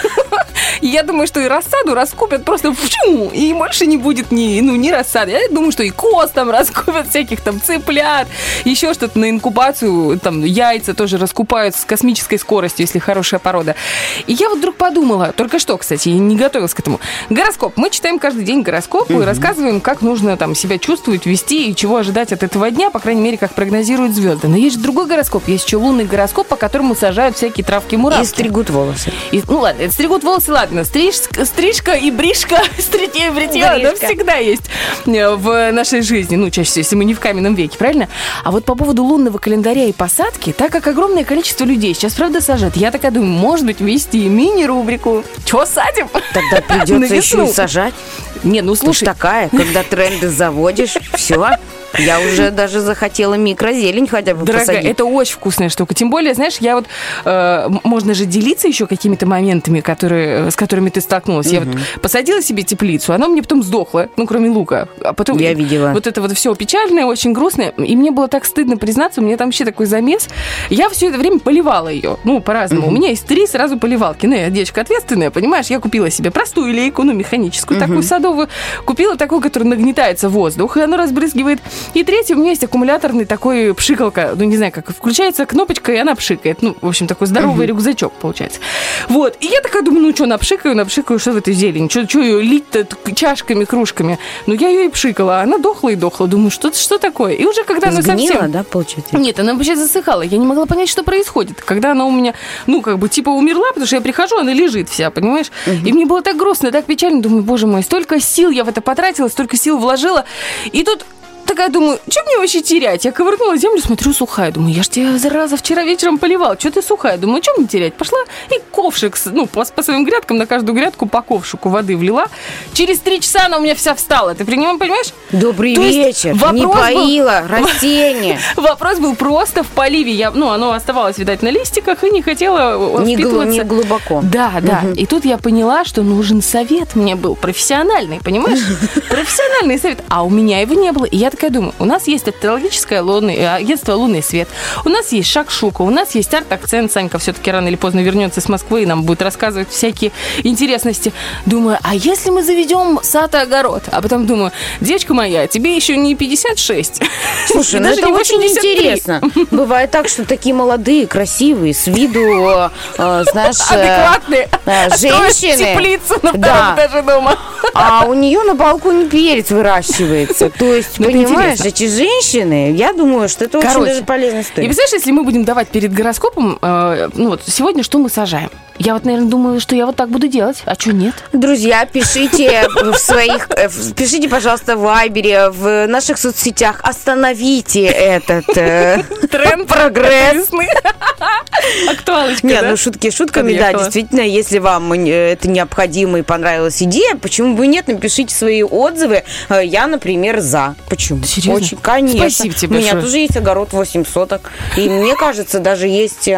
И 0.83 0.89
я 0.89 1.05
думаю, 1.05 1.29
что 1.29 1.41
и 1.41 1.47
рассаду 1.47 1.95
раскупят 1.95 2.45
просто 2.45 2.75
фу, 2.75 3.31
и 3.33 3.53
больше 3.53 3.87
не 3.87 3.97
будет 3.97 4.33
ни, 4.33 4.61
ну, 4.61 4.75
ни 4.75 4.91
рассады. 4.91 5.31
Я 5.31 5.49
думаю, 5.49 5.71
что 5.71 5.85
и 5.85 5.91
коз 5.91 6.31
там 6.33 6.51
раскупят, 6.51 7.09
всяких 7.09 7.41
там 7.41 7.61
цыплят, 7.63 8.27
еще 8.65 8.93
что-то 8.93 9.17
на 9.17 9.31
инкубацию, 9.31 10.19
там 10.19 10.45
яйца 10.45 10.93
тоже 10.93 11.19
раскупают 11.19 11.77
с 11.77 11.85
космической 11.85 12.37
скоростью, 12.37 12.85
если 12.85 12.99
хорошая 12.99 13.39
порода. 13.39 13.77
И 14.27 14.33
я 14.35 14.49
вот 14.49 14.59
вдруг 14.59 14.77
подумала, 14.77 15.33
только 15.37 15.59
что, 15.59 15.77
кстати, 15.77 16.09
я 16.11 16.19
не 16.19 16.37
готовилась 16.37 16.75
к 16.75 16.81
этому. 16.81 17.01
Гороскоп. 17.31 17.75
Мы 17.77 17.91
читаем 17.91 18.19
каждый 18.19 18.45
день 18.45 18.63
гороскоп 18.63 19.11
и 19.11 19.15
рассказываем, 19.19 19.81
как 19.81 20.03
нужно 20.03 20.37
там 20.37 20.55
себя 20.55 20.79
чувствовать, 20.79 21.27
вести 21.27 21.71
и 21.71 21.75
чего 21.75 21.97
ожидать 21.97 22.33
от 22.33 22.43
этого 22.43 22.71
дня, 22.71 22.91
по 22.91 22.99
крайней 22.99 23.23
мере, 23.23 23.37
как 23.39 23.55
прогнозируют 23.55 24.15
звезды. 24.15 24.49
Но 24.49 24.57
есть 24.57 24.77
же 24.77 24.83
другой 24.83 25.07
гороскоп, 25.07 25.49
есть 25.49 25.67
еще 25.67 25.77
лунный 25.77 26.05
гороскоп, 26.05 26.47
по 26.47 26.57
которому 26.57 26.95
сажают 26.95 27.37
всякие 27.37 27.65
травки-муравки. 27.65 28.23
И 28.23 28.27
стригут 28.27 28.71
волосы. 28.71 29.13
И- 29.33 29.43
ну 29.49 29.59
ладно, 29.61 29.91
стригут 29.91 30.25
волосы, 30.25 30.53
ладно. 30.53 30.81
Стриж- 30.85 31.45
стрижка 31.45 31.93
и 31.93 32.11
бришка, 32.11 32.61
стритье 32.79 33.29
и 33.29 33.31
бритье, 33.31 33.65
оно 33.67 33.95
всегда 34.09 34.35
есть 34.37 34.63
э, 35.07 35.35
в 35.35 35.73
нашей 35.73 36.03
жизни. 36.03 36.37
Ну, 36.37 36.51
чаще 36.51 36.71
всего, 36.71 36.81
если 36.81 36.97
мы 36.97 37.05
не 37.05 37.15
в 37.15 37.21
каменном 37.21 37.55
веке, 37.55 37.77
правильно? 37.79 38.09
А 38.45 38.51
вот 38.51 38.65
по 38.65 38.75
поводу 38.75 39.05
лунного 39.05 39.39
календаря 39.39 39.85
и 39.85 39.93
посадки, 39.93 40.53
так 40.53 40.71
как 40.73 40.87
огромное 40.87 41.25
количество 41.25 41.65
людей 41.65 41.95
сейчас, 41.95 42.15
правда, 42.15 42.41
сажают, 42.41 42.77
я 42.77 42.91
такая 42.91 43.11
думаю, 43.11 43.31
может 43.33 43.67
быть, 43.67 43.81
вести 43.81 44.12
мини-рубрику. 44.17 45.25
Чего 45.45 45.67
садим? 45.67 46.09
Тогда 46.33 46.61
придется 46.69 47.15
еще 47.15 47.45
и 47.45 47.53
сажать. 47.53 47.95
Не, 48.43 48.61
ну 48.61 48.75
слушай, 48.75 49.05
такая, 49.05 49.49
когда 49.49 49.83
тренды 49.83 50.29
заводишь, 50.29 50.97
все. 51.15 51.57
Я 51.99 52.21
уже 52.21 52.51
даже 52.51 52.81
захотела 52.81 53.35
микрозелень 53.35 54.07
хотя 54.07 54.35
бы 54.35 54.45
Дорогая, 54.45 54.67
посадить. 54.67 54.91
это 54.91 55.05
очень 55.05 55.35
вкусная 55.35 55.69
штука. 55.69 55.95
Тем 55.95 56.11
более, 56.11 56.35
знаешь, 56.35 56.59
я 56.61 56.77
вот 56.77 56.87
э, 57.25 57.69
можно 57.85 58.15
же 58.15 58.25
делиться 58.25 58.69
еще 58.69 58.87
какими-то 58.87 59.27
моментами, 59.27 59.81
которые, 59.81 60.51
с 60.51 60.57
которыми 60.57 60.91
ты 60.91 61.01
столкнулась. 61.01 61.47
Я 61.47 61.61
вот 61.61 61.69
посадила 62.01 62.43
себе 62.43 62.63
теплицу, 62.63 63.13
она 63.13 63.29
мне 63.29 63.43
потом 63.43 63.63
сдохла, 63.63 64.09
ну, 64.17 64.27
кроме 64.27 64.51
лука. 64.51 64.89
А 65.03 65.13
потом 65.13 65.39
Я 65.39 65.55
видела. 65.55 65.93
Вот 65.93 66.07
это 66.07 66.21
вот 66.21 66.33
все 66.33 66.55
печальное, 66.55 67.05
очень 67.05 67.33
грустное. 67.33 67.71
И 67.71 67.97
мне 67.97 68.11
было 68.11 68.29
так 68.29 68.45
стыдно 68.45 68.77
признаться, 68.77 69.21
у 69.21 69.25
меня 69.25 69.37
там 69.37 69.49
вообще 69.49 69.65
такой 69.65 69.87
замес. 69.87 70.29
Я 70.71 70.89
все 70.89 71.09
это 71.09 71.19
время 71.19 71.39
поливала 71.39 71.89
ее. 71.89 72.17
Ну, 72.25 72.41
по-разному. 72.41 72.89
У 72.89 72.91
меня 72.91 73.11
есть 73.11 73.27
три 73.27 73.47
сразу 73.47 73.79
поливалки. 73.79 74.27
Ну, 74.27 74.35
я 74.35 74.51
девочка 74.51 74.81
ответственная, 74.81 75.31
понимаешь? 75.31 75.67
Я 75.67 75.79
купила 75.81 76.11
себе 76.11 76.31
простую 76.31 76.73
лейку, 76.73 77.03
ну, 77.03 77.13
механическую, 77.13 77.79
такую 77.79 78.03
садовую. 78.03 78.49
Купила 78.85 79.17
такую, 79.17 79.41
которая 79.41 79.69
нагнетается 79.69 80.29
воздух, 80.29 80.77
и 80.77 80.81
она 80.81 80.97
разбрызгивает. 80.97 81.61
И 81.95 82.05
третий, 82.05 82.35
у 82.35 82.39
меня 82.39 82.51
есть 82.51 82.65
аккумуляторный 82.65 83.25
такой 83.25 83.75
пшикалка. 83.75 84.35
Ну, 84.37 84.45
не 84.45 84.57
знаю, 84.57 84.73
как 84.73 84.91
включается 84.91 85.47
кнопочка, 85.47 85.93
и 85.93 85.97
она 85.97 86.15
пшикает. 86.15 86.63
Ну, 86.63 86.77
в 86.81 86.89
общем, 86.89 87.07
такой 87.07 87.27
здоровый 87.27 87.67
рюкзачок 87.67 88.13
получается. 88.15 88.61
Вот. 89.09 89.37
И 89.41 89.47
я 89.47 89.61
такая 89.61 89.83
думаю, 89.83 90.03
ну, 90.07 90.15
что, 90.15 90.27
напшикаю, 90.27 90.77
напшикаю, 90.77 91.19
что 91.19 91.33
в 91.33 91.37
этой 91.37 91.55
зелени? 91.55 91.89
Что 91.89 92.21
ее 92.21 92.43
лить-то 92.43 92.87
чашками, 93.15 93.65
кружками? 93.65 94.19
Ну, 94.47 94.55
я 94.55 94.69
ее 94.69 94.87
и 94.87 94.89
пшикала, 94.89 95.41
а 95.41 95.43
она 95.43 95.59
дохла 95.59 95.91
и 95.91 95.97
дохла. 95.97 96.27
Думаю, 96.27 96.51
что, 96.51 96.73
что 96.73 96.99
такое? 96.99 97.35
И 97.35 97.45
уже 97.45 97.65
когда 97.65 97.89
она 97.89 98.03
совсем... 98.03 98.51
да, 98.51 98.63
получается? 98.63 99.17
Нет, 99.17 99.39
она 99.39 99.55
вообще 99.55 99.77
засыхала. 99.77 100.23
Я 100.23 100.39
не 100.39 100.47
могла 100.47 100.67
понять, 100.67 100.89
что 100.89 101.03
происходит. 101.03 101.61
Когда 101.61 101.93
она 101.93 102.07
у 102.07 102.11
меня, 102.11 102.35
ну, 102.67 102.83
как 102.83 102.99
бы, 102.99 103.09
типа, 103.09 103.31
умерла, 103.31 103.69
потому 103.69 103.87
что 103.87 103.97
я 103.97 104.03
прихожу, 104.03 104.39
она 104.39 104.53
лежит 104.53 104.89
вся, 104.89 105.11
понимаешь? 105.11 105.51
И 105.67 105.93
мне 105.93 106.07
было 106.07 106.23
так 106.23 106.37
грустно, 106.37 106.71
так 106.71 106.87
печально. 106.87 107.23
Думаю, 107.23 107.43
боже 107.43 107.67
мой, 107.67 107.83
столько 107.83 108.21
сил 108.21 108.51
я 108.51 108.65
в 108.65 108.69
это 108.69 108.81
потратила, 108.81 109.29
столько 109.29 109.57
сил 109.57 109.79
вложила. 109.79 110.25
И 110.73 110.83
тут 110.83 111.05
такая 111.53 111.69
думаю, 111.69 111.99
что 112.09 112.23
мне 112.25 112.39
вообще 112.39 112.63
терять? 112.63 113.05
Я 113.05 113.13
ковырнула 113.13 113.57
землю, 113.57 113.81
смотрю, 113.81 114.13
сухая. 114.13 114.51
Думаю, 114.53 114.75
я 114.75 114.83
ж 114.83 114.89
тебя, 114.89 115.19
зараза, 115.19 115.57
вчера 115.57 115.85
вечером 115.85 116.19
поливал. 116.19 116.59
Что 116.59 116.71
ты 116.71 116.83
сухая? 116.83 117.19
Думаю, 117.19 117.43
что 117.43 117.53
мне 117.59 117.67
терять? 117.67 117.95
Пошла 117.95 118.19
и 118.51 118.59
ковшик, 118.71 119.17
ну, 119.27 119.47
по, 119.47 119.65
по 119.65 119.83
своим 119.83 120.05
грядкам, 120.05 120.39
на 120.39 120.47
каждую 120.47 120.75
грядку 120.75 121.07
по 121.07 121.21
ковшику 121.23 121.69
воды 121.69 121.97
влила. 121.97 122.27
Через 122.73 122.99
три 123.01 123.21
часа 123.21 123.47
она 123.47 123.59
у 123.59 123.61
меня 123.61 123.75
вся 123.75 123.95
встала. 123.95 124.35
Ты 124.35 124.45
принимаешь, 124.45 124.79
понимаешь? 124.79 125.13
Добрый 125.31 125.75
То 125.75 125.83
вечер. 125.83 126.35
вопрос 126.35 126.53
Не 126.61 126.67
был- 126.67 126.73
поила 126.75 127.43
растение. 127.49 128.39
Вопрос 128.57 128.99
был 128.99 129.15
просто 129.15 129.63
в 129.63 129.69
поливе. 129.69 130.13
Я, 130.13 130.31
ну, 130.31 130.49
оно 130.51 130.73
оставалось, 130.73 131.19
видать, 131.19 131.43
на 131.43 131.49
листиках 131.51 132.03
и 132.05 132.11
не 132.11 132.23
хотела 132.23 132.99
э, 132.99 133.05
Не, 133.05 133.17
впитываться. 133.17 133.51
не 133.53 133.63
глубоко. 133.63 134.21
Да, 134.23 134.53
да. 134.63 134.83
И 134.97 135.07
тут 135.07 135.25
я 135.25 135.37
поняла, 135.39 135.85
что 135.85 136.03
нужен 136.03 136.41
совет 136.43 136.95
мне 136.97 137.15
был 137.17 137.35
профессиональный, 137.35 138.21
понимаешь? 138.25 138.61
Профессиональный 139.09 139.79
совет. 139.79 139.99
А 140.09 140.23
у 140.25 140.31
меня 140.31 140.61
его 140.61 140.75
не 140.75 140.93
было. 140.93 141.05
И 141.05 141.17
я 141.17 141.31
такая 141.43 141.51
думаю, 141.51 141.75
у 141.81 141.85
нас 141.85 142.07
есть 142.07 142.29
астрологическое 142.29 143.03
лунное, 143.03 143.35
э, 143.35 143.49
агентство 143.49 143.95
«Лунный 143.95 144.23
свет», 144.23 144.49
у 144.85 144.89
нас 144.89 145.11
есть 145.11 145.29
Шакшука, 145.29 145.83
у 145.83 145.91
нас 145.91 146.15
есть 146.15 146.33
арт-акцент. 146.33 146.93
Санька 146.93 147.19
все-таки 147.19 147.51
рано 147.51 147.67
или 147.67 147.75
поздно 147.75 148.01
вернется 148.01 148.41
с 148.41 148.49
Москвы 148.49 148.83
и 148.85 148.87
нам 148.87 149.03
будет 149.03 149.23
рассказывать 149.23 149.69
всякие 149.71 150.13
интересности. 150.45 151.13
Думаю, 151.45 151.79
а 151.83 151.95
если 151.97 152.31
мы 152.31 152.45
заведем 152.45 153.01
сад 153.03 153.35
и 153.35 153.39
огород? 153.39 153.83
А 153.91 154.01
потом 154.01 154.27
думаю, 154.27 154.53
девочка 154.81 155.15
моя, 155.15 155.49
тебе 155.49 155.75
еще 155.75 155.97
не 155.97 156.15
56. 156.15 157.01
Слушай, 157.49 157.81
ну 157.81 157.89
это 157.89 158.09
очень 158.09 158.39
83. 158.39 158.73
интересно. 158.75 159.21
Бывает 159.51 159.91
так, 159.91 160.09
что 160.09 160.25
такие 160.25 160.55
молодые, 160.55 161.09
красивые, 161.09 161.75
с 161.75 161.89
виду, 161.89 162.21
э, 162.21 163.25
знаешь, 163.33 163.57
э, 163.71 163.75
адекватные. 163.75 164.49
э, 164.67 164.97
женщины. 164.97 165.57
теплицу 165.75 166.15
на 166.23 166.29
втором 166.31 166.41
Да. 166.41 166.75
этаже 166.77 167.03
дома. 167.03 167.37
А 167.75 168.05
у 168.07 168.15
нее 168.15 168.43
на 168.43 168.55
балконе 168.55 169.09
перец 169.09 169.51
выращивается. 169.51 170.51
То 170.51 170.73
есть, 170.75 170.99
Ну, 170.99 171.09
это 171.09 171.32
понимаешь, 171.35 171.59
интересно. 171.61 171.85
эти 171.85 171.89
женщины, 171.91 172.73
я 172.73 172.93
думаю, 172.93 173.29
что 173.29 173.45
это 173.45 173.59
очень 173.59 173.69
Короче, 173.69 173.93
даже 173.93 174.05
полезная 174.05 174.41
И 174.41 174.45
история. 174.45 174.67
представляешь, 174.67 174.93
если 174.93 175.11
мы 175.13 175.25
будем 175.25 175.45
давать 175.45 175.69
перед 175.69 175.93
гороскопом, 175.93 176.59
э, 176.61 177.09
ну 177.15 177.29
вот 177.31 177.43
сегодня 177.47 177.83
что 177.83 177.99
мы 177.99 178.09
сажаем? 178.09 178.51
Я 178.79 178.95
вот, 178.95 179.05
наверное, 179.05 179.29
думаю, 179.29 179.61
что 179.61 179.77
я 179.77 179.87
вот 179.87 179.97
так 179.97 180.09
буду 180.09 180.29
делать. 180.29 180.63
А 180.65 180.75
что 180.75 180.93
нет? 180.93 181.15
Друзья, 181.33 181.85
пишите 181.87 182.67
в 182.75 182.97
своих, 182.97 183.49
э, 183.51 183.69
пишите, 183.95 184.29
пожалуйста, 184.29 184.77
в 184.77 184.81
Вайбере, 184.81 185.51
в 185.51 185.87
наших 185.87 186.19
соцсетях. 186.19 186.81
Остановите 186.83 187.85
этот 187.85 188.57
э, 188.57 189.05
Тренд 189.31 189.69
прогресс. 189.69 190.49
Актуалочка, 191.89 192.47
Нет, 192.47 192.65
ну 192.69 192.77
шутки 192.77 193.11
шутками, 193.11 193.57
да, 193.57 193.73
действительно, 193.73 194.23
если 194.23 194.59
вам 194.59 194.93
э, 194.95 195.33
это 195.33 195.49
необходимо 195.49 196.19
и 196.19 196.23
понравилась 196.23 196.83
идея, 196.83 197.15
почему 197.17 197.55
бы 197.55 197.67
нет, 197.67 197.89
напишите 197.89 198.35
свои 198.35 198.63
отзывы. 198.63 199.23
Я, 199.49 199.87
например, 199.87 200.41
за. 200.41 200.75
Почему? 200.89 201.23
Серьезно? 201.25 201.55
Очень, 201.55 201.77
конечно. 201.77 202.31
Спасибо 202.31 202.55
тебе 202.55 202.77
У 202.77 202.81
меня 202.81 203.01
тоже 203.01 203.19
есть 203.19 203.37
огород 203.37 203.73
8 203.73 204.05
соток. 204.05 204.51
И 204.77 204.89
мне 204.89 205.15
кажется, 205.15 205.61
даже 205.61 205.87
есть, 205.87 206.29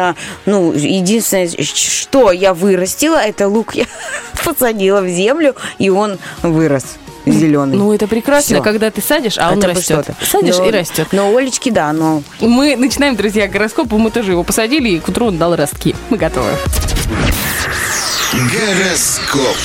ну, 0.45 0.73
единственное, 0.73 1.49
что 1.63 2.24
я 2.31 2.53
вырастила, 2.53 3.17
это 3.17 3.47
лук 3.47 3.75
я 3.75 3.85
посадила 4.43 5.01
в 5.01 5.07
землю, 5.07 5.55
и 5.77 5.89
он 5.89 6.17
вырос 6.41 6.97
зеленый. 7.25 7.77
Ну, 7.77 7.91
это 7.93 8.07
прекрасно, 8.07 8.57
Всё. 8.57 8.63
когда 8.63 8.91
ты 8.91 9.01
садишь, 9.01 9.37
а 9.39 9.51
он 9.51 9.57
Это 9.59 9.69
растет. 9.69 10.07
Садишь 10.29 10.57
Но- 10.57 10.65
и 10.67 10.71
растет. 10.71 11.07
Но 11.11 11.35
Олечки, 11.35 11.69
да, 11.71 11.91
но 11.91 12.21
Мы 12.39 12.75
начинаем, 12.75 13.15
друзья, 13.15 13.47
гороскоп. 13.47 13.91
Мы 13.93 14.11
тоже 14.11 14.31
его 14.31 14.43
посадили, 14.43 14.89
и 14.89 14.99
к 14.99 15.07
утру 15.09 15.27
он 15.27 15.37
дал 15.37 15.55
ростки. 15.55 15.95
Мы 16.09 16.17
готовы. 16.17 16.51
Гороскоп. 18.33 19.57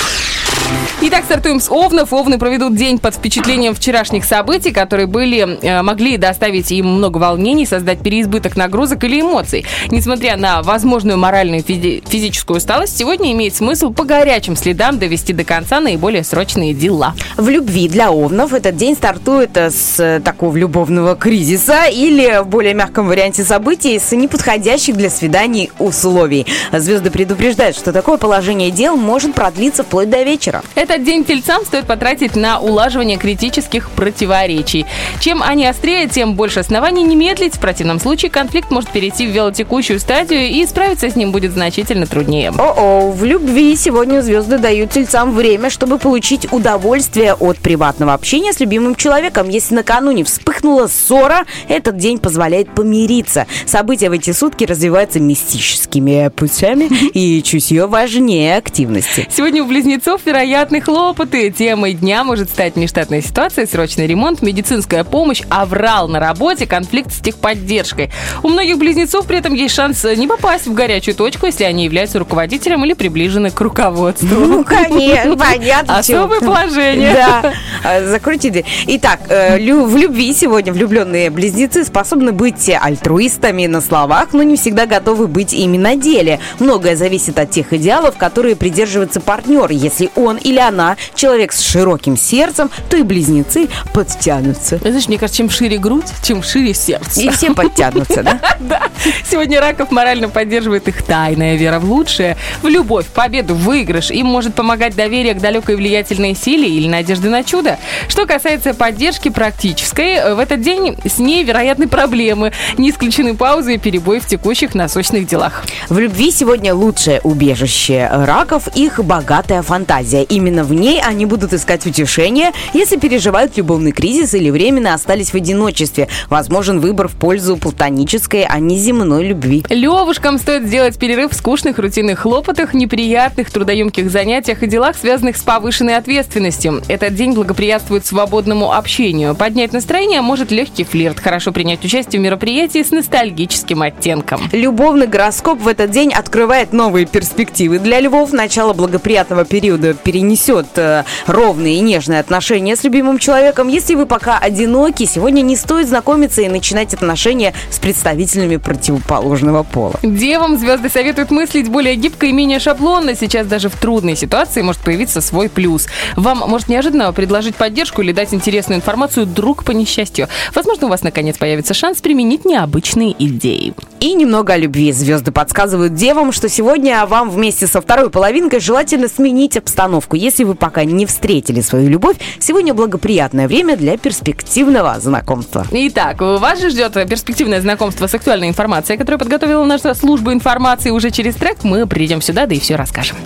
Итак, 1.02 1.25
стартуем 1.25 1.61
с 1.61 1.71
Овнов. 1.71 2.12
Овны 2.12 2.38
проведут 2.38 2.76
день 2.76 2.99
под 2.99 3.14
впечатлением 3.14 3.75
вчерашних 3.75 4.25
событий, 4.25 4.71
которые 4.71 5.07
были, 5.07 5.59
э, 5.62 5.81
могли 5.81 6.19
доставить 6.19 6.71
им 6.71 6.87
много 6.87 7.17
волнений, 7.17 7.64
создать 7.64 8.00
переизбыток 8.00 8.55
нагрузок 8.55 9.02
или 9.05 9.23
эмоций. 9.23 9.64
Несмотря 9.90 10.37
на 10.37 10.62
возможную 10.62 11.17
моральную 11.17 11.62
физи- 11.62 12.02
физическую 12.07 12.59
усталость, 12.59 12.99
сегодня 12.99 13.33
имеет 13.33 13.55
смысл 13.57 13.93
по 13.95 14.05
горячим 14.05 14.57
следам 14.57 14.99
довести 14.99 15.33
до 15.33 15.43
конца 15.43 15.81
наиболее 15.81 16.23
срочные 16.23 16.75
дела. 16.75 17.14
В 17.38 17.49
любви 17.49 17.88
для 17.88 18.11
овнов 18.11 18.52
этот 18.52 18.76
день 18.76 18.95
стартует 18.95 19.57
э, 19.57 19.71
с 19.71 20.21
такого 20.23 20.55
любовного 20.55 21.17
кризиса 21.17 21.87
или 21.87 22.43
в 22.43 22.47
более 22.47 22.75
мягком 22.75 23.09
варианте 23.09 23.43
событий 23.43 23.99
с 23.99 24.12
неподходящих 24.12 24.97
для 24.97 25.09
свиданий 25.09 25.71
условий. 25.79 26.47
Звезды 26.73 27.11
предупреждают, 27.11 27.75
что 27.75 27.90
такое 27.93 28.19
положение 28.19 28.71
дел 28.71 28.97
может 28.97 29.35
продлиться 29.35 29.83
вплоть 29.83 30.11
до 30.11 30.23
вечера. 30.23 30.50
Вечера. 30.50 30.62
Этот 30.75 31.04
день 31.04 31.25
тельцам 31.25 31.64
стоит 31.64 31.87
потратить 31.87 32.37
на 32.37 32.59
улаживание 32.59 33.16
критических 33.16 33.90
противоречий. 33.90 34.87
Чем 35.21 35.42
они 35.42 35.66
острее, 35.66 36.09
тем 36.09 36.35
больше 36.35 36.61
оснований 36.61 37.02
не 37.02 37.16
медлить. 37.16 37.54
В 37.54 37.61
противном 37.61 38.00
случае 38.00 38.30
конфликт 38.30 38.71
может 38.71 38.90
перейти 38.90 39.26
в 39.26 39.30
велотекущую 39.30 40.00
стадию, 40.00 40.49
и 40.49 40.66
справиться 40.66 41.09
с 41.09 41.16
ним 41.16 41.33
будет 41.33 41.52
значительно 41.52 42.07
труднее. 42.07 42.52
О-о, 42.57 43.11
в 43.11 43.25
любви 43.25 43.76
сегодня 43.76 44.21
звезды 44.23 44.59
дают 44.59 44.90
тельцам 44.90 45.35
время, 45.35 45.71
чтобы 45.71 45.99
получить 45.99 46.52
удовольствие 46.52 47.35
от 47.35 47.59
приватного 47.59 48.14
общения 48.14 48.52
с 48.52 48.61
любимым 48.61 48.95
человеком. 48.95 49.49
Если 49.49 49.75
накануне 49.75 50.25
вспыхнула 50.25 50.87
ссора, 50.88 51.45
этот 51.69 51.97
день 51.97 52.19
позволяет 52.19 52.75
помириться. 52.75 53.47
События 53.66 54.09
в 54.09 54.12
эти 54.12 54.33
сутки 54.33 54.64
развиваются 54.64 55.21
мистическими 55.21 56.30
путями 56.35 56.88
и 57.14 57.42
чуть 57.42 57.71
ее 57.71 57.87
важнее 57.87 58.57
активности. 58.57 59.28
Сегодня 59.30 59.62
у 59.62 59.66
близнецов 59.66 60.23
вероятны 60.40 60.80
хлопоты. 60.80 61.50
Темой 61.50 61.92
дня 61.92 62.25
может 62.25 62.49
стать 62.49 62.75
нештатная 62.75 63.20
ситуация, 63.20 63.66
срочный 63.66 64.06
ремонт, 64.06 64.40
медицинская 64.40 65.04
помощь, 65.04 65.42
аврал 65.50 66.09
на 66.09 66.18
работе, 66.18 66.66
конфликт 66.66 67.12
с 67.12 67.20
техподдержкой. 67.20 68.11
У 68.42 68.49
многих 68.49 68.78
близнецов 68.78 69.26
при 69.26 69.37
этом 69.37 69.52
есть 69.52 69.75
шанс 69.75 70.02
не 70.04 70.26
попасть 70.26 70.66
в 70.66 70.73
горячую 70.73 71.14
точку, 71.14 71.44
если 71.44 71.64
они 71.64 71.85
являются 71.85 72.18
руководителем 72.18 72.82
или 72.87 72.94
приближены 72.94 73.50
к 73.50 73.61
руководству. 73.61 74.28
Ну, 74.28 74.64
конечно, 74.64 75.37
понятно. 75.37 75.99
Особое 75.99 76.40
положение. 76.40 77.12
Да, 77.12 77.52
А, 77.85 78.00
дверь. 78.00 78.64
Итак, 78.87 79.20
э, 79.28 79.59
в 79.59 79.97
любви 79.97 80.32
сегодня 80.32 80.73
влюбленные 80.73 81.28
близнецы 81.30 81.85
способны 81.85 82.32
быть 82.32 82.70
альтруистами 82.70 83.66
на 83.66 83.80
словах, 83.80 84.28
но 84.32 84.42
не 84.42 84.56
всегда 84.56 84.87
готовы 84.87 85.26
быть 85.26 85.52
ими 85.52 85.76
на 85.76 85.97
деле. 85.97 86.40
Многое 86.59 86.97
зависит 86.97 87.38
от 87.38 87.50
тех 87.50 87.73
идеалов, 87.73 88.16
которые 88.16 88.56
придерживается 88.56 89.20
партнер. 89.20 89.70
Если 89.70 90.11
он 90.16 90.29
или 90.37 90.58
она 90.58 90.96
человек 91.14 91.52
с 91.52 91.60
широким 91.60 92.16
сердцем, 92.16 92.70
то 92.88 92.96
и 92.96 93.02
близнецы 93.02 93.68
подтянутся. 93.92 94.78
Знаешь, 94.78 95.08
мне 95.08 95.18
кажется, 95.18 95.38
чем 95.38 95.50
шире 95.50 95.78
грудь, 95.78 96.06
чем 96.22 96.42
шире 96.42 96.75
сердце. 96.75 97.20
И 97.20 97.28
все 97.30 97.50
подтянутся, 97.54 98.22
да? 98.22 98.40
Да. 98.60 98.82
Сегодня 99.28 99.60
раков 99.60 99.90
морально 99.90 100.28
поддерживает 100.28 100.88
их 100.88 101.02
тайная 101.02 101.56
вера 101.56 101.78
в 101.78 101.90
лучшее, 101.90 102.37
в 102.62 102.68
любовь, 102.68 103.06
победу, 103.06 103.54
выигрыш. 103.54 104.10
Им 104.10 104.26
может 104.26 104.54
помогать 104.54 104.94
доверие 104.94 105.34
к 105.34 105.40
далекой 105.40 105.76
влиятельной 105.76 106.34
силе 106.34 106.68
или 106.68 106.88
надежда 106.88 107.28
на 107.30 107.42
чудо. 107.44 107.78
Что 108.08 108.26
касается 108.26 108.75
поддержки 108.75 109.28
практической, 109.28 110.14
э, 110.14 110.34
в 110.34 110.38
этот 110.38 110.60
день 110.60 110.96
с 111.04 111.18
ней 111.18 111.44
вероятны 111.44 111.88
проблемы. 111.88 112.52
Не 112.78 112.90
исключены 112.90 113.34
паузы 113.37 113.75
и 113.75 113.78
перебои 113.78 114.18
в 114.18 114.26
текущих 114.26 114.75
насущных 114.75 115.26
делах. 115.26 115.64
В 115.88 115.99
любви 115.99 116.30
сегодня 116.30 116.75
лучшее 116.75 117.20
убежище 117.22 118.08
раков– 118.10 118.68
их 118.75 119.02
богатая 119.04 119.62
фантазия. 119.62 120.10
Именно 120.12 120.64
в 120.64 120.73
ней 120.73 121.00
они 121.00 121.26
будут 121.26 121.52
искать 121.52 121.87
утешение, 121.87 122.52
если 122.75 122.97
переживают 122.97 123.57
любовный 123.57 123.93
кризис 123.93 124.35
или 124.35 124.50
временно 124.50 124.95
остались 124.95 125.31
в 125.31 125.35
одиночестве. 125.35 126.09
Возможен 126.29 126.81
выбор 126.81 127.09
в 127.09 127.17
пользу 127.17 127.57
платонической, 127.57 128.45
а 128.45 128.59
не 128.59 128.79
земной 128.79 129.26
любви. 129.26 129.64
Левушкам 129.69 130.38
стоит 130.38 130.64
сделать 130.64 130.99
перерыв 130.99 131.33
в 131.33 131.35
скучных 131.35 131.79
рутинных 131.79 132.21
хлопотах, 132.21 132.75
неприятных 132.75 133.50
трудоемких 133.50 134.11
занятиях 134.11 134.62
и 134.62 134.67
делах, 134.67 134.97
связанных 134.97 135.37
с 135.37 135.43
повышенной 135.43 135.97
ответственностью. 135.97 136.83
Этот 136.88 137.14
день 137.14 137.33
благоприятствует 137.33 138.07
свободному 138.07 138.73
общению. 138.73 139.35
Поднять 139.35 139.73
настроение 139.73 140.21
может 140.21 140.50
легкий 140.50 140.85
флирт, 140.85 141.21
хорошо 141.21 141.52
принять 141.52 141.85
участие 141.85 142.21
в 142.21 142.25
мероприятии 142.25 142.83
с 142.83 142.90
ностальгическим 142.90 143.83
оттенком. 143.83 144.40
Любовный 144.52 145.07
гороскоп 145.07 145.61
в 145.61 145.69
этот 145.69 145.90
день 145.90 146.12
открывает 146.12 146.73
новые 146.73 147.07
перспективы. 147.07 147.79
Для 147.79 148.00
львов 148.00 148.33
начало 148.33 148.73
благоприятного 148.73 149.45
периода 149.45 149.95
перенесет 150.00 150.66
э, 150.76 151.04
ровные 151.26 151.76
и 151.76 151.80
нежные 151.80 152.21
отношения 152.21 152.76
с 152.76 152.85
любимым 152.85 153.19
человеком. 153.19 153.69
Если 153.69 153.95
вы 153.95 154.07
пока 154.07 154.38
одиноки, 154.38 155.04
сегодня 155.04 155.42
не 155.42 155.57
стоит 155.57 155.88
знакомиться 155.88 156.42
и 156.42 156.49
начинать 156.49 156.95
отношения 156.95 157.54
с 157.71 157.78
представителями 157.78 158.57
противоположного 158.57 159.62
пола. 159.62 159.95
Девам 160.02 160.59
звезды 160.59 160.88
советуют 160.88 161.30
мыслить 161.30 161.69
более 161.69 161.95
гибко 161.97 162.26
и 162.26 162.33
менее 162.33 162.59
шаблонно. 162.59 163.14
Сейчас 163.14 163.47
даже 163.47 163.69
в 163.69 163.76
трудной 163.76 164.16
ситуации 164.16 164.62
может 164.62 164.83
появиться 164.83 165.21
свой 165.21 165.49
плюс. 165.49 165.87
Вам 166.16 166.38
может 166.38 166.69
неожиданно 166.69 167.12
предложить 167.12 167.57
поддержку 167.57 168.02
или 168.02 168.12
дать 168.12 168.33
интересную 168.35 168.78
информацию 168.78 169.26
друг 169.26 169.64
по 169.64 169.73
несчастью. 169.73 170.28
Возможно, 170.54 170.87
у 170.87 170.90
вас 170.90 171.02
наконец 171.02 171.37
появится 171.38 171.75
шанс 171.75 172.00
применить 172.00 172.45
необычные 172.45 173.14
идеи. 173.19 173.75
И 174.00 174.14
немного 174.14 174.54
о 174.54 174.57
любви. 174.57 174.92
Звезды 174.92 175.30
подсказывают 175.30 175.95
девам, 175.95 176.33
что 176.33 176.49
сегодня 176.49 177.04
вам 177.07 177.30
вместе 177.30 177.66
со 177.66 177.80
второй 177.80 178.11
половинкой 178.11 178.61
желательно 178.61 179.09
сменить 179.09 179.57
обстановку. 179.57 179.89
Если 180.12 180.44
вы 180.44 180.54
пока 180.54 180.85
не 180.85 181.06
встретили 181.06 181.61
свою 181.61 181.88
любовь, 181.88 182.16
сегодня 182.38 182.75
благоприятное 182.75 183.49
время 183.49 183.76
для 183.76 183.97
перспективного 183.97 184.99
знакомства. 185.00 185.66
Итак, 185.70 186.20
вас 186.20 186.61
же 186.61 186.70
ждет 186.70 186.92
перспективное 187.09 187.61
знакомство 187.61 188.07
с 188.07 188.14
актуальной 188.14 188.48
информацией, 188.48 188.98
которую 188.98 189.18
подготовила 189.18 189.64
наша 189.64 189.94
служба 189.94 190.33
информации. 190.33 190.90
Уже 190.90 191.11
через 191.11 191.35
трек 191.35 191.64
мы 191.64 191.87
придем 191.87 192.22
сюда, 192.22 192.46
да 192.46 192.55
и 192.55 192.61
все 192.61 192.76
расскажем. 192.76 193.16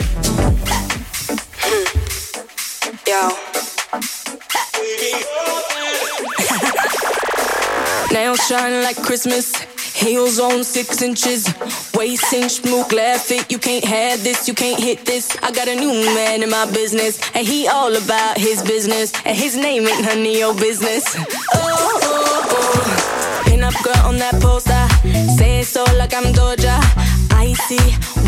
Nails 8.12 8.46
shine 8.46 8.82
like 8.82 8.96
Christmas. 8.96 9.54
Heels 9.94 10.38
on 10.38 10.64
six 10.64 11.02
inches. 11.02 11.46
Waist 11.94 12.32
inch, 12.32 12.62
glare 12.62 13.18
fit. 13.18 13.50
You 13.50 13.58
can't 13.58 13.84
have 13.84 14.22
this, 14.22 14.48
you 14.48 14.54
can't 14.54 14.80
hit 14.80 15.04
this. 15.06 15.36
I 15.42 15.50
got 15.50 15.68
a 15.68 15.74
new 15.74 15.92
man 16.14 16.42
in 16.42 16.50
my 16.50 16.66
business, 16.72 17.18
and 17.34 17.46
he 17.46 17.68
all 17.68 17.94
about 17.94 18.36
his 18.36 18.62
business. 18.62 19.12
And 19.24 19.36
his 19.36 19.56
name 19.56 19.86
ain't 19.86 20.02
none 20.02 20.18
of 20.18 20.26
your 20.26 20.54
business. 20.54 21.04
Oh, 21.16 21.20
oh, 21.54 22.40
oh. 22.50 23.42
Pin 23.46 23.62
up 23.62 23.74
girl 23.82 24.06
on 24.06 24.16
that 24.18 24.34
poster. 24.42 24.86
Say 25.36 25.60
it 25.60 25.66
so 25.66 25.84
like 25.96 26.14
I'm 26.14 26.32
Doja. 26.32 26.93
Icy, 27.54 27.78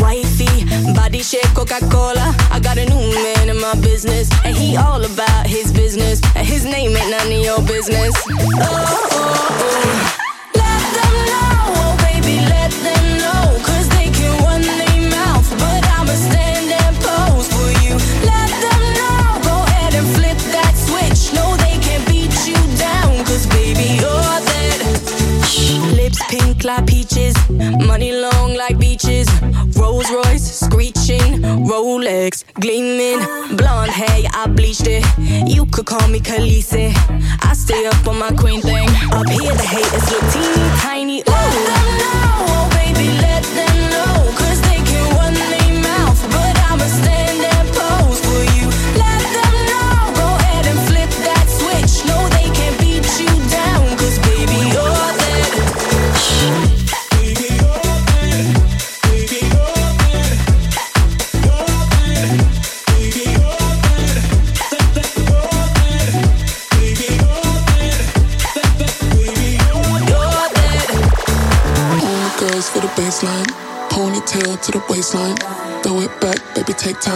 wifey, 0.01 0.93
body 0.93 1.21
shape 1.21 1.53
Coca 1.53 1.79
Cola. 1.91 2.33
I 2.49 2.61
got 2.61 2.77
a 2.77 2.85
new 2.85 3.11
man 3.11 3.49
in 3.49 3.59
my 3.59 3.75
business, 3.75 4.29
and 4.45 4.55
he 4.55 4.77
all 4.77 5.03
about 5.03 5.45
his 5.45 5.73
business. 5.73 6.21
And 6.33 6.47
his 6.47 6.63
name 6.63 6.95
ain't 6.95 7.11
none 7.11 7.27
of 7.27 7.43
your 7.43 7.61
business. 7.63 8.15
Oh, 8.25 9.09
oh, 9.11 10.17
oh. 10.21 10.26
Lips 26.17 26.29
pink 26.29 26.63
like 26.63 26.87
peaches, 26.87 27.35
money 27.49 28.11
long 28.11 28.55
like 28.55 28.79
beaches. 28.79 29.27
Rolls 29.75 30.09
Royce 30.11 30.59
screeching, 30.59 31.41
Rolex 31.65 32.43
gleaming, 32.55 33.19
blonde 33.55 33.91
hair, 33.91 34.29
I 34.33 34.47
bleached 34.47 34.87
it. 34.87 35.05
You 35.47 35.65
could 35.67 35.85
call 35.85 36.07
me 36.07 36.19
Khaleesi. 36.19 36.93
I 37.43 37.53
stay 37.53 37.85
up 37.85 38.07
on 38.07 38.19
my 38.19 38.31
queen 38.31 38.61
thing. 38.61 38.89
Up 39.11 39.27
here, 39.29 39.53
the 39.53 39.63
haters 39.63 40.11
look 40.11 40.23
teeny 40.33 40.69
tiny. 40.79 41.19
Ooh. 41.19 41.23
Let 41.27 41.51
them 41.73 41.97
know, 41.97 42.45
oh 42.49 42.69
baby, 42.73 43.09
let 43.21 43.43
them 43.43 43.76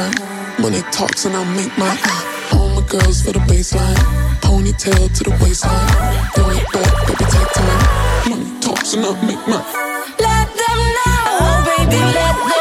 time. 0.09 0.61
Money 0.61 0.81
talks 0.91 1.25
and 1.25 1.35
I'll 1.35 1.45
make 1.55 1.75
my 1.77 1.93
all 2.53 2.69
my 2.69 2.81
girls 2.87 3.21
for 3.21 3.31
the 3.33 3.39
baseline. 3.39 3.95
Ponytail 4.41 5.07
to 5.17 5.23
the 5.23 5.31
waistline. 5.41 5.87
Throw 6.33 6.49
it 6.49 6.65
back, 6.73 6.93
baby, 7.07 7.25
take 7.33 7.51
time. 7.53 8.29
Money 8.29 8.59
talks 8.59 8.93
and 8.93 9.05
I'll 9.05 9.15
make 9.25 9.43
mine. 9.47 9.65
Let 10.19 10.47
them 10.61 10.79
know, 10.97 11.17
oh 11.37 11.57
baby, 11.77 11.99
let 12.17 12.35
them 12.49 12.60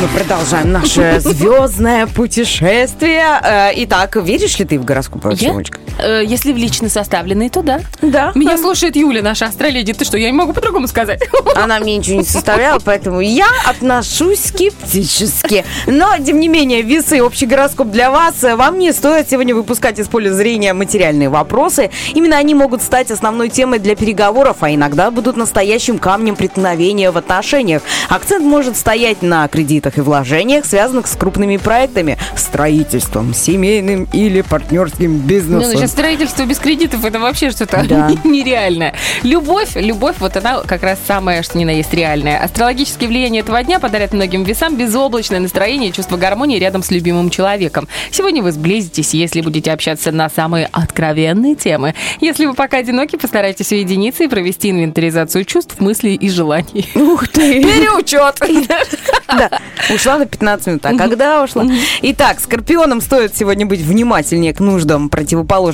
мы 0.00 0.08
продолжаем 0.08 0.72
наше 0.72 1.20
звездное 1.20 2.06
путешествие. 2.06 3.38
Э, 3.42 3.70
Итак, 3.84 4.16
веришь 4.16 4.58
ли 4.58 4.64
ты 4.64 4.78
в 4.78 4.84
гороскоп? 4.84 5.26
Олечка? 5.26 5.79
Э, 6.02 6.22
Если 6.24 6.52
в 6.52 6.56
лично 6.56 6.88
составленные, 6.88 7.50
то 7.50 7.62
да. 7.62 7.80
Да. 8.02 8.32
Меня 8.34 8.56
слушает 8.58 8.96
Юля, 8.96 9.22
наша 9.22 9.46
астроледи. 9.46 9.92
Ты 9.92 10.04
что, 10.04 10.16
я 10.18 10.30
не 10.30 10.36
могу 10.36 10.52
по-другому 10.52 10.86
сказать? 10.88 11.22
Она 11.54 11.78
мне 11.80 11.96
ничего 11.96 12.18
не 12.18 12.24
составляла, 12.24 12.78
поэтому 12.84 13.20
я 13.20 13.46
отношусь 13.66 14.40
скептически. 14.46 15.64
Но, 15.86 16.16
тем 16.24 16.40
не 16.40 16.48
менее, 16.48 16.82
весы, 16.82 17.22
общий 17.22 17.46
гороскоп 17.46 17.88
для 17.88 18.10
вас. 18.10 18.42
Вам 18.42 18.78
не 18.78 18.92
стоит 18.92 19.28
сегодня 19.30 19.54
выпускать 19.54 19.98
из 19.98 20.08
поля 20.08 20.32
зрения 20.32 20.72
материальные 20.72 21.28
вопросы. 21.28 21.90
Именно 22.14 22.36
они 22.36 22.54
могут 22.54 22.82
стать 22.82 23.10
основной 23.10 23.48
темой 23.48 23.78
для 23.78 23.96
переговоров, 23.96 24.58
а 24.60 24.70
иногда 24.74 25.10
будут 25.10 25.36
настоящим 25.36 25.98
камнем 25.98 26.36
преткновения 26.36 27.10
в 27.10 27.16
отношениях. 27.18 27.82
Акцент 28.08 28.44
может 28.44 28.76
стоять 28.76 29.22
на 29.22 29.46
кредитах 29.48 29.98
и 29.98 30.00
вложениях, 30.00 30.64
связанных 30.64 31.06
с 31.06 31.16
крупными 31.16 31.56
проектами, 31.56 32.18
строительством, 32.36 33.34
семейным 33.34 34.08
или 34.12 34.40
партнерским 34.42 35.12
Ну, 35.18 35.18
бизнесом. 35.26 35.72
сейчас 35.72 35.89
строительство 35.90 36.44
без 36.44 36.58
кредитов 36.58 37.04
это 37.04 37.18
вообще 37.18 37.50
что-то 37.50 37.84
Да. 37.88 38.10
нереальное. 38.24 38.94
Любовь, 39.22 39.74
любовь, 39.74 40.16
вот 40.18 40.36
она 40.36 40.60
как 40.62 40.82
раз 40.82 40.98
самое, 41.06 41.42
что 41.42 41.58
ни 41.58 41.64
на 41.64 41.70
есть 41.70 41.92
реальное. 41.92 42.38
Астрологические 42.42 43.08
влияния 43.08 43.40
этого 43.40 43.62
дня 43.62 43.78
подарят 43.78 44.12
многим 44.12 44.44
весам 44.44 44.76
безоблачное 44.76 45.40
настроение 45.40 45.90
и 45.90 45.92
чувство 45.92 46.16
гармонии 46.16 46.58
рядом 46.58 46.82
с 46.82 46.90
любимым 46.90 47.30
человеком. 47.30 47.88
Сегодня 48.10 48.42
вы 48.42 48.52
сблизитесь, 48.52 49.14
если 49.14 49.40
будете 49.40 49.72
общаться 49.72 50.12
на 50.12 50.28
самые 50.30 50.68
откровенные 50.72 51.54
темы. 51.54 51.94
Если 52.20 52.46
вы 52.46 52.54
пока 52.54 52.78
одиноки, 52.78 53.16
постарайтесь 53.16 53.72
уединиться 53.72 54.24
и 54.24 54.28
провести 54.28 54.70
инвентаризацию 54.70 55.44
чувств, 55.44 55.80
мыслей 55.80 56.14
и 56.14 56.28
желаний. 56.30 56.88
Ух 56.94 57.28
ты! 57.28 57.62
Переучет! 57.62 58.40
Да, 59.30 59.48
ушла 59.94 60.18
на 60.18 60.26
15 60.26 60.66
минут. 60.66 60.86
А 60.86 60.96
когда 60.96 61.44
ушла? 61.44 61.64
Итак, 62.02 62.40
скорпионам 62.40 63.00
стоит 63.00 63.36
сегодня 63.36 63.64
быть 63.64 63.80
внимательнее 63.80 64.52
к 64.52 64.58
нуждам 64.58 65.08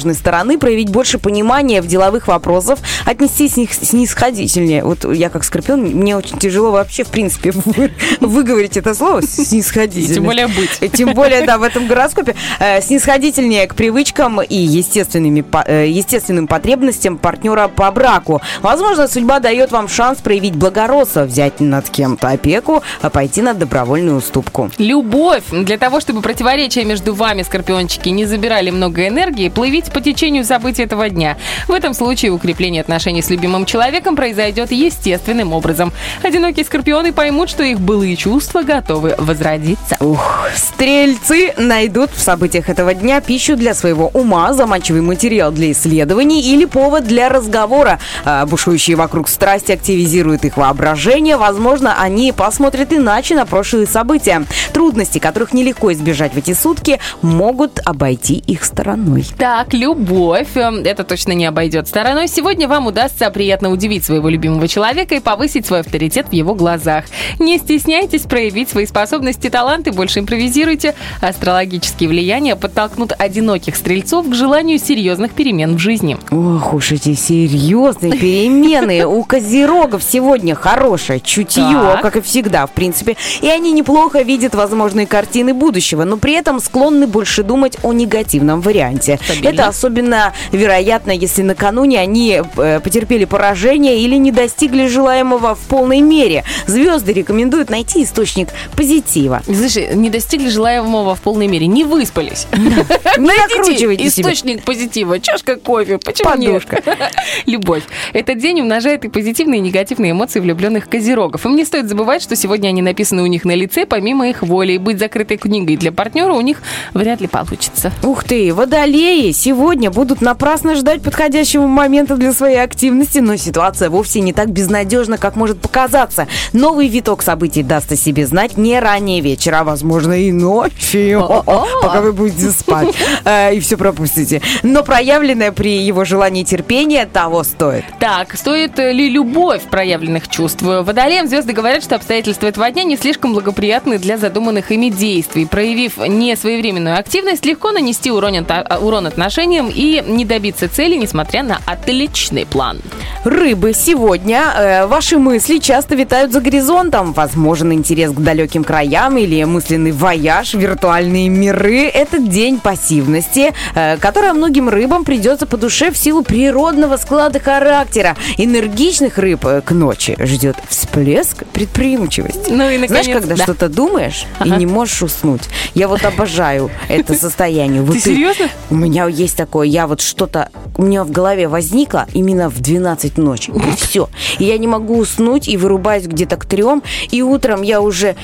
противоположной 0.07 0.15
стороны, 0.15 0.59
проявить 0.59 0.91
больше 0.91 1.19
понимания 1.19 1.83
в 1.83 1.87
деловых 1.87 2.29
вопросах, 2.29 2.79
отнестись 3.05 3.55
с 3.55 3.57
них 3.57 3.73
снисходительнее. 3.73 4.85
Вот 4.85 5.05
я 5.13 5.31
как 5.31 5.45
скорпион, 5.45 5.81
мне 5.81 6.17
очень 6.17 6.39
тяжело 6.39 6.71
вообще, 6.71 7.05
в 7.05 7.09
принципе, 7.09 7.53
вы- 7.65 7.91
выговорить 8.21 8.77
это 8.77 8.95
слово 8.95 9.23
снисходительно. 9.23 10.15
Тем 10.15 10.25
более 10.25 10.47
быть. 10.47 10.93
Тем 10.93 11.15
более, 11.15 11.45
да, 11.47 11.59
в 11.59 11.63
этом 11.63 11.87
гороскопе. 11.87 12.35
Э, 12.61 12.81
снисходительнее 12.81 13.67
к 13.67 13.75
привычкам 13.75 14.41
и 14.43 14.57
естественными, 14.57 15.45
э, 15.67 15.89
естественным 15.89 16.47
потребностям 16.47 17.19
партнера 17.19 17.69
по 17.69 17.91
браку. 17.91 18.41
Возможно, 18.63 19.09
судьба 19.09 19.41
дает 19.41 19.73
вам 19.73 19.89
шанс 19.89 20.19
проявить 20.19 20.55
благородство, 20.55 21.25
взять 21.25 21.61
над 21.61 21.89
кем-то 21.91 22.29
опеку, 22.29 22.83
а 23.03 23.11
пойти 23.11 23.43
на 23.43 23.55
добровольную 23.55 24.19
уступку. 24.19 24.71
Любовь. 24.79 25.45
Для 25.51 25.79
того, 25.79 26.01
чтобы 26.01 26.23
противоречия 26.23 26.85
между 26.85 27.15
вами, 27.15 27.43
скорпиончики, 27.43 28.09
не 28.09 28.25
забирали 28.25 28.71
много 28.71 29.07
энергии, 29.07 29.49
плывите 29.49 29.91
по 29.97 30.03
течению 30.03 30.45
событий 30.45 30.83
этого 30.83 31.09
дня. 31.09 31.39
В 31.69 31.73
этом 31.73 31.95
случае 31.95 32.31
укрепление 32.31 32.83
отношений 32.83 33.23
с 33.23 33.31
любимым 33.31 33.65
человеком 33.65 34.15
произойдет 34.15 34.71
естественным 34.71 35.55
образом. 35.55 35.91
Одинокие 36.23 36.67
скорпионы 36.67 37.15
поймут, 37.15 37.49
что 37.49 37.63
их 37.63 37.81
былые 37.81 38.15
чувства 38.15 38.63
готовы 38.63 39.15
возродиться. 39.17 39.97
Ух, 40.01 40.49
стрельцы 40.55 41.55
найдут 41.57 42.11
в 42.11 42.21
событиях 42.21 42.69
этого 42.69 42.93
дня 42.93 43.23
пищу 43.23 43.57
для 43.57 43.73
своего 43.73 44.09
ума, 44.13 44.53
заманчивый 44.53 45.01
материал 45.01 45.51
для 45.51 45.73
исследований 45.73 46.43
или 46.43 46.67
повод 46.67 47.05
для 47.05 47.31
разговора. 47.31 47.99
А, 48.27 48.45
бушующие 48.45 48.97
вокруг 48.97 49.31
страсти 49.31 49.73
активизируют 49.73 50.45
их 50.45 50.59
воображение. 50.59 51.39
Возможно, 51.39 51.99
они 51.99 52.33
посмотрят 52.33 52.93
иначе 52.93 53.35
на 53.35 53.47
прошлые 53.47 53.87
события. 53.87 54.45
Трудности, 54.75 55.21
которых 55.21 55.55
нелегко 55.55 55.91
избежать 55.95 56.35
в 56.35 56.37
эти 56.37 56.53
сутки, 56.53 57.01
могут 57.23 57.81
обойти 57.83 58.35
их 58.35 58.63
стороной. 58.63 59.25
Так, 59.39 59.73
любовь. 59.87 60.57
Эм, 60.57 60.83
Это 60.85 61.05
точно 61.05 61.33
не 61.33 61.47
обойдет 61.47 61.87
стороной. 61.87 62.27
Сегодня 62.27 62.67
вам 62.67 62.87
удастся 62.89 63.31
приятно 63.31 63.71
удивить 63.71 64.05
своего 64.05 64.29
любимого 64.29 64.67
человека 64.67 65.15
и 65.15 65.21
повысить 65.21 65.65
свой 65.67 65.81
авторитет 65.81 66.27
в 66.31 66.33
его 66.33 66.55
глазах. 66.55 67.05
Не 67.39 67.59
стесняйтесь 67.59 68.23
проявить 68.23 68.69
свои 68.69 68.87
способности 68.87 69.49
таланты, 69.49 69.93
больше 69.93 70.19
импровизируйте. 70.21 70.95
Астрологические 71.21 72.09
влияния 72.09 72.57
подтолкнут 72.57 73.13
одиноких 73.17 73.77
стрельцов 73.77 74.29
к 74.29 74.35
желанию 74.35 74.79
серьезных 74.79 75.33
перемен 75.33 75.77
в 75.77 75.79
жизни. 75.79 76.17
Ох 76.33 76.75
уж 76.75 76.93
эти 76.93 77.15
серьезные 77.15 78.13
перемены. 78.13 79.07
У 79.17 79.23
козерогов 79.23 80.03
сегодня 80.03 80.57
хорошее 80.57 81.21
чутье, 81.21 81.99
как 82.03 82.17
и 82.17 82.21
всегда, 82.21 82.67
в 82.67 82.73
принципе. 82.73 83.17
И 83.41 83.49
они 83.49 83.71
неплохо 83.71 84.23
видят 84.23 84.57
возможные 84.57 85.07
картины 85.07 85.55
будущего, 85.55 86.03
но 86.03 86.17
при 86.17 86.33
этом 86.33 86.59
склонны 86.59 87.07
больше 87.07 87.45
думать 87.45 87.77
о 87.85 87.93
негативном 87.93 88.61
варианте. 88.61 89.21
Это 89.43 89.69
особенно 89.77 90.33
вероятно, 90.53 91.11
если 91.11 91.43
накануне 91.43 92.01
они 92.01 92.41
э, 92.57 92.81
потерпели 92.81 93.27
поражение 93.27 94.01
или 94.01 94.17
не 94.17 94.33
достигли 94.33 94.87
желаемого 94.87 95.55
в 95.55 95.61
полной 95.69 96.01
мере. 96.01 96.45
Звезды 96.67 97.13
рекомендуют 97.13 97.69
найти 97.69 98.03
источник 98.03 98.49
позитива. 98.75 99.43
Слушай, 99.45 99.95
не 99.95 100.09
достигли 100.09 100.49
желаемого 100.49 101.15
в 101.15 101.21
полной 101.21 101.47
мере, 101.47 101.67
не 101.67 101.85
выспались. 101.85 102.47
Не 102.57 102.69
накручивайте. 103.19 104.07
Источник 104.07 104.63
позитива, 104.63 105.21
чашка 105.21 105.57
кофе, 105.57 105.99
почему 105.99 106.31
Подушка. 106.31 106.83
нет? 106.87 106.99
Любовь. 107.47 107.83
Этот 108.15 108.39
день 108.39 108.63
умножает 108.63 109.05
и 109.05 109.09
позитивные, 109.09 109.59
и 109.59 109.63
негативные 109.63 110.13
эмоции 110.13 110.41
влюбленных 110.41 110.89
козерогов. 110.89 111.45
Им 111.45 111.55
не 111.55 111.65
стоит 111.65 111.89
забывать, 111.89 112.23
что 112.23 112.35
сегодня 112.35 112.69
они 112.69 112.81
написаны 112.81 113.23
у 113.23 113.27
них 113.27 113.45
на 113.45 113.55
лице, 113.55 113.85
помимо 113.85 114.29
их 114.29 114.43
воли. 114.43 114.73
И 114.73 114.79
быть 114.79 114.99
закрытой 114.99 115.37
книгой 115.37 115.77
для 115.77 115.93
партнера 115.93 116.33
у 116.33 116.41
них 116.41 116.63
вряд 116.95 117.21
ли 117.21 117.27
получится. 117.27 117.93
Ух 118.03 118.25
ты, 118.25 118.55
водолеи 118.55 119.33
сегодня 119.33 119.66
будут 119.75 120.21
напрасно 120.21 120.77
ждать 120.77 121.03
подходящего 121.03 121.67
момента 121.67 122.17
для 122.17 122.33
своей 122.33 122.63
активности, 122.63 123.19
но 123.19 123.37
ситуация 123.37 123.91
вовсе 123.91 124.21
не 124.21 124.33
так 124.33 124.51
безнадежна, 124.51 125.19
как 125.19 125.35
может 125.35 125.61
показаться. 125.61 126.29
Новый 126.53 126.89
виток 126.89 127.23
событий 127.23 127.63
даст 127.63 127.91
о 127.91 127.97
себе 127.97 128.27
знать 128.27 128.57
не 128.57 128.79
ранее 128.79 129.21
вечера, 129.21 129.61
а 129.61 129.65
возможно 129.65 130.13
и 130.13 130.31
ночью, 130.33 131.21
пока 131.83 132.01
вы 132.01 132.13
будете 132.13 132.51
спать 132.51 132.95
э, 133.25 133.55
и 133.57 133.61
все 133.61 133.77
пропустите. 133.77 134.41
Но 134.63 134.83
проявленное 134.85 135.51
при 135.53 135.79
его 135.83 136.05
желании 136.05 136.45
терпение 136.45 137.07
того 137.07 137.43
стоит. 137.43 137.85
Так, 137.99 138.37
стоит 138.37 138.79
ли 138.79 139.09
любовь 139.11 139.63
проявленных 139.63 140.29
чувств? 140.29 140.63
Водолеям 140.63 141.27
звезды 141.27 141.53
говорят, 141.53 141.83
что 141.83 141.97
обстоятельства 141.97 142.47
этого 142.47 142.71
дня 142.71 142.85
не 142.85 142.97
слишком 142.97 143.33
благоприятны 143.33 143.99
для 143.99 144.17
задуманных 144.17 144.71
ими 144.71 144.91
действий. 144.91 145.47
Проявив 145.47 145.99
несвоевременную 145.99 146.99
активность, 146.99 147.45
легко 147.45 147.73
нанести 147.73 148.11
урон, 148.11 148.37
от- 148.49 148.83
урон 148.83 149.07
отношениям 149.47 149.71
и 149.73 150.03
не 150.07 150.25
добиться 150.25 150.69
цели, 150.69 150.97
несмотря 150.97 151.43
на 151.43 151.61
отличный 151.67 152.47
план. 152.47 152.81
Рыбы, 153.25 153.73
сегодня 153.75 154.43
э, 154.57 154.87
ваши 154.87 155.19
мысли 155.19 155.59
часто 155.59 155.95
витают 155.95 156.33
за 156.33 156.41
горизонтом. 156.41 157.13
Возможен 157.13 157.73
интерес 157.73 158.13
к 158.13 158.19
далеким 158.21 158.65
краям 158.65 159.17
или 159.19 159.43
мысленный 159.45 159.93
вояж, 159.93 160.55
виртуальные 160.55 161.29
миры. 161.29 161.85
Этот 161.87 162.29
день 162.29 162.59
пассивности, 162.59 163.53
э, 163.75 163.97
которая 163.99 164.33
многим 164.33 164.69
рыбам 164.69 165.05
придется 165.05 165.47
по 165.47 165.57
душе 165.57 165.91
в 165.91 165.97
силу 165.97 166.23
природного 166.23 166.97
склада 166.97 167.41
характера. 167.41 168.17
Энергичных 168.39 169.19
рыб 169.19 169.45
э, 169.47 169.61
к 169.61 169.71
ночи 169.73 170.17
ждет 170.19 170.57
всплеск 170.69 171.45
предприимчивости. 171.53 172.51
Ну 172.51 172.69
и, 172.69 172.79
наконец, 172.79 173.05
Знаешь, 173.05 173.21
когда 173.21 173.37
да. 173.37 173.43
что-то 173.43 173.69
думаешь 173.69 174.27
Ага. 174.39 174.55
и 174.55 174.59
не 174.59 174.67
можешь 174.67 175.03
уснуть. 175.03 175.43
Я 175.75 175.89
вот 175.89 176.05
обожаю 176.05 176.71
это 176.89 177.15
состояние. 177.15 177.83
Вот 177.83 177.95
Ты 177.95 178.01
серьезно? 178.01 178.49
у 178.71 178.75
меня 178.75 179.07
есть 179.07 179.36
такое, 179.37 179.67
я 179.67 179.87
вот 179.87 180.01
что-то 180.01 180.51
у 180.77 180.83
меня 180.83 181.05
в 181.05 181.11
голове 181.11 181.49
возникло 181.49 182.07
именно 182.13 182.49
в 182.51 182.61
12 182.61 183.19
ночи. 183.19 183.51
И 183.51 183.77
все. 183.77 184.09
И 184.39 184.45
я 184.45 184.59
не 184.59 184.67
могу 184.67 184.99
уснуть 184.99 185.49
и 185.49 185.57
вырубаюсь 185.57 186.07
где-то 186.07 186.37
к 186.37 186.47
трем. 186.47 186.83
И 187.11 187.23
утром 187.23 187.63
я 187.63 187.81
уже 187.81 188.17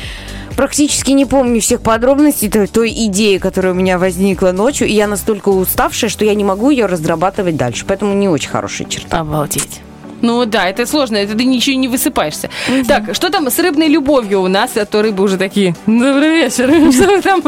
практически 0.57 1.13
не 1.13 1.25
помню 1.25 1.61
всех 1.61 1.81
подробностей 1.81 2.51
той, 2.51 2.67
той 2.67 2.91
идеи, 2.91 3.39
которая 3.39 3.73
у 3.73 3.77
меня 3.77 3.99
возникла 3.99 4.53
ночью. 4.53 4.89
И 4.89 4.93
я 4.93 5.07
настолько 5.07 5.51
уставшая, 5.51 6.11
что 6.11 6.25
я 6.25 6.35
не 6.35 6.45
могу 6.45 6.71
ее 6.71 6.87
разрабатывать 6.87 7.57
дальше. 7.57 7.85
Поэтому 7.87 8.15
не 8.15 8.29
очень 8.29 8.51
хорошая 8.51 8.89
черта. 8.89 9.21
Обалдеть. 9.21 9.81
Ну 10.23 10.45
да, 10.47 10.69
это 10.69 10.87
сложно, 10.87 11.17
это 11.17 11.37
ты 11.37 11.45
ничего 11.45 11.77
не 11.77 11.89
высыпаешься. 11.89 12.49
Так, 12.89 13.15
что 13.15 13.31
там 13.31 13.51
с 13.51 13.59
рыбной 13.59 13.89
любовью 13.89 14.41
у 14.41 14.49
нас? 14.49 14.77
А 14.77 14.87
то 14.87 15.03
рыбы 15.03 15.25
уже 15.25 15.37
такие, 15.37 15.75
добрый 15.87 16.31
вечер, 16.31 16.71
что 16.93 17.21
там? 17.21 17.43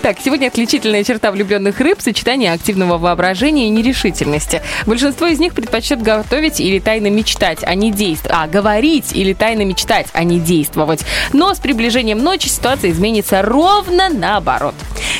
Так, 0.00 0.18
сегодня 0.24 0.46
отличительная 0.46 1.04
черта 1.04 1.30
влюбленных 1.30 1.80
рыб– 1.80 1.98
сочетание 2.00 2.52
активного 2.52 2.98
воображения 2.98 3.66
и 3.66 3.70
нерешительности. 3.70 4.62
Большинство 4.86 5.26
из 5.26 5.38
них 5.38 5.54
предпочтет 5.54 6.02
готовить 6.02 6.60
или 6.60 6.78
тайно 6.78 7.08
мечтать, 7.08 7.58
а 7.62 7.74
не 7.74 7.90
действовать. 7.90 8.36
А, 8.36 8.46
говорить 8.46 9.12
или 9.12 9.32
тайно 9.32 9.64
мечтать, 9.64 10.06
а 10.12 10.24
не 10.24 10.38
действовать. 10.38 11.04
Но 11.32 11.54
с 11.54 11.58
приближением 11.58 12.18
ночи 12.18 12.48
ситуация 12.48 12.90
изменится 12.90 13.42
ровно 13.42 14.08
наоборот. 14.08 14.74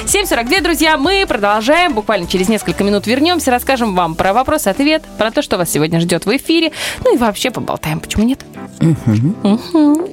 7.42, 0.07 0.63
друзья, 0.63 0.97
мы 0.97 1.25
продолжаем. 1.27 1.95
Буквально 1.95 2.27
через 2.27 2.49
несколько 2.49 2.85
минут 2.85 3.07
вернемся, 3.07 3.51
расскажем 3.51 3.95
вам 3.95 4.15
про 4.15 4.33
вопрос-ответ, 4.33 5.03
про 5.19 5.31
то, 5.31 5.43
что 5.43 5.57
вас 5.57 5.71
сегодня 5.71 6.01
ждет 6.01 6.27
в 6.27 6.37
эфире. 6.37 6.73
Ну 7.05 7.15
и 7.15 7.19
вообще 7.19 7.51
поболтаем, 7.51 8.01
почему 8.01 8.25
нет? 8.25 8.45
Угу. 8.81 9.49
Угу. 9.49 10.11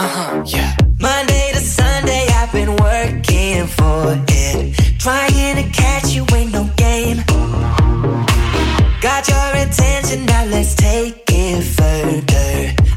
Uh-huh. 0.00 0.42
Yeah. 0.46 0.76
Monday 1.00 1.52
to 1.52 1.60
Sunday, 1.60 2.26
I've 2.34 2.52
been 2.52 2.76
working 2.76 3.66
for 3.66 4.16
it. 4.28 4.74
Trying 4.98 5.56
to 5.56 5.64
catch 5.72 6.14
you 6.14 6.24
ain't 6.34 6.52
no 6.52 6.64
game. 6.76 7.22
Got 9.00 9.28
your 9.28 9.50
attention, 9.62 10.26
now 10.26 10.44
let's 10.46 10.74
take 10.74 11.22
it 11.28 11.62
further. 11.62 12.87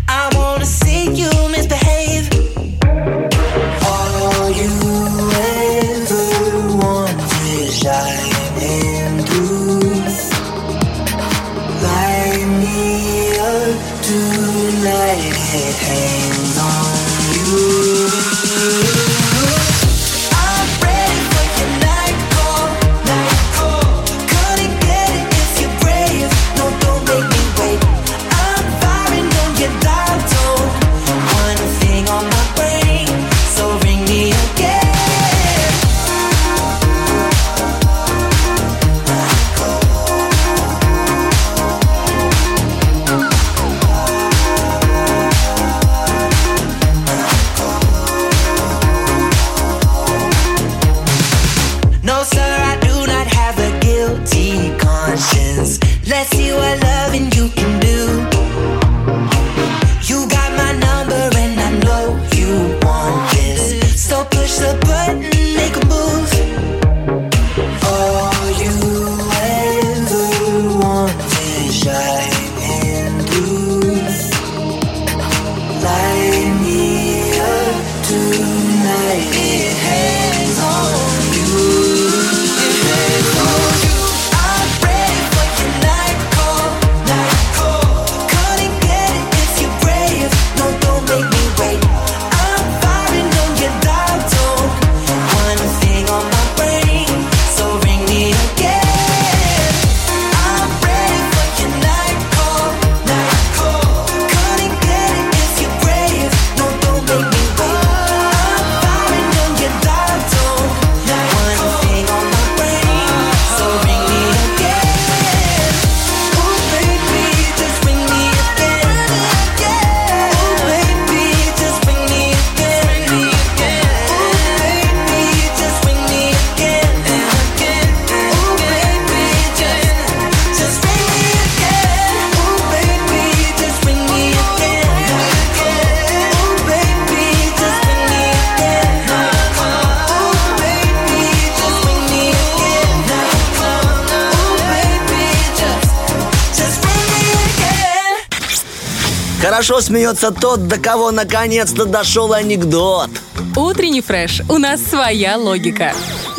Хорошо 149.71 149.87
смеется 149.87 150.31
тот, 150.31 150.67
до 150.67 150.77
кого 150.77 151.11
наконец-то 151.11 151.85
дошел 151.85 152.33
анекдот. 152.33 153.09
Утренний 153.55 154.01
фреш. 154.01 154.41
У 154.49 154.57
нас 154.57 154.81
своя 154.83 155.37
логика. 155.37 155.93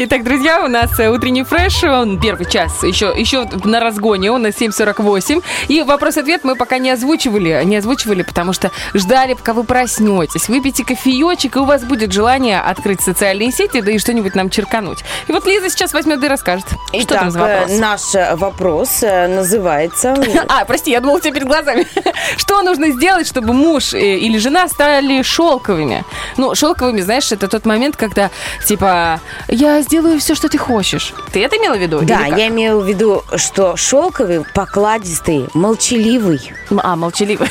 Итак, 0.04 0.24
друзья, 0.24 0.64
у 0.64 0.66
нас 0.66 0.98
э, 0.98 1.08
утренний 1.08 1.44
фреш, 1.44 1.84
он 1.84 2.18
первый 2.18 2.50
час, 2.50 2.82
еще, 2.82 3.14
еще 3.16 3.48
на 3.62 3.78
разгоне, 3.78 4.32
он 4.32 4.42
на 4.42 4.48
7.48. 4.48 5.44
И 5.68 5.82
вопрос-ответ 5.82 6.42
мы 6.42 6.56
пока 6.56 6.78
не 6.78 6.90
озвучивали, 6.90 7.62
не 7.64 7.76
озвучивали, 7.76 8.22
потому 8.22 8.52
что 8.52 8.72
ждали, 8.94 9.34
пока 9.34 9.52
вы 9.52 9.62
проснетесь, 9.62 10.48
выпейте 10.48 10.84
кофеечек, 10.84 11.54
и 11.54 11.58
у 11.60 11.64
вас 11.64 11.84
будет 11.84 12.12
желание 12.12 12.60
открыть 12.60 13.00
социальные 13.00 13.52
сети, 13.52 13.80
да 13.80 13.92
и 13.92 13.98
что-нибудь 13.98 14.34
нам 14.34 14.50
черкануть. 14.50 15.04
И 15.28 15.32
вот 15.32 15.46
Лиза 15.46 15.70
сейчас 15.70 15.92
возьмет 15.92 16.20
и 16.24 16.26
расскажет. 16.26 16.66
что 16.92 17.14
там 17.14 17.30
за 17.30 17.38
Итак, 17.38 17.60
вопрос? 17.60 17.70
э, 17.70 17.80
наш 17.80 18.14
э, 18.16 18.34
вопрос 18.34 19.02
э, 19.04 19.28
называется... 19.28 20.16
А, 20.48 20.64
прости, 20.64 20.90
я 20.90 21.00
думала, 21.00 21.18
у 21.18 21.20
тебя 21.20 21.34
перед 21.34 21.46
глазами. 21.46 21.86
Что 22.36 22.62
нужно 22.62 22.90
сделать, 22.90 23.28
чтобы 23.28 23.52
муж 23.52 23.94
э, 23.94 24.18
или 24.18 24.38
жена 24.38 24.66
стали 24.66 25.22
шелковыми? 25.22 26.04
Ну, 26.36 26.56
шелковыми, 26.56 27.00
знаешь, 27.02 27.30
это 27.30 27.46
тот 27.46 27.64
момент, 27.64 27.96
когда, 27.96 28.30
типа, 28.66 29.20
я 29.46 29.80
сделаю 29.92 30.18
все, 30.18 30.34
что 30.34 30.48
ты 30.48 30.56
хочешь. 30.56 31.12
Ты 31.32 31.44
это 31.44 31.56
имела 31.56 31.74
в 31.76 31.78
виду? 31.78 32.00
Да, 32.02 32.24
я 32.24 32.48
имею 32.48 32.80
в 32.80 32.88
виду, 32.88 33.22
что 33.36 33.76
шелковый, 33.76 34.42
покладистый, 34.54 35.48
молчаливый, 35.52 36.40
А, 36.78 36.96
молчаливый. 36.96 37.48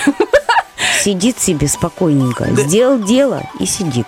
сидит 1.04 1.40
себе 1.40 1.68
спокойненько, 1.68 2.46
сделал 2.56 2.98
дело 2.98 3.44
и 3.60 3.68
сидит. 3.68 4.08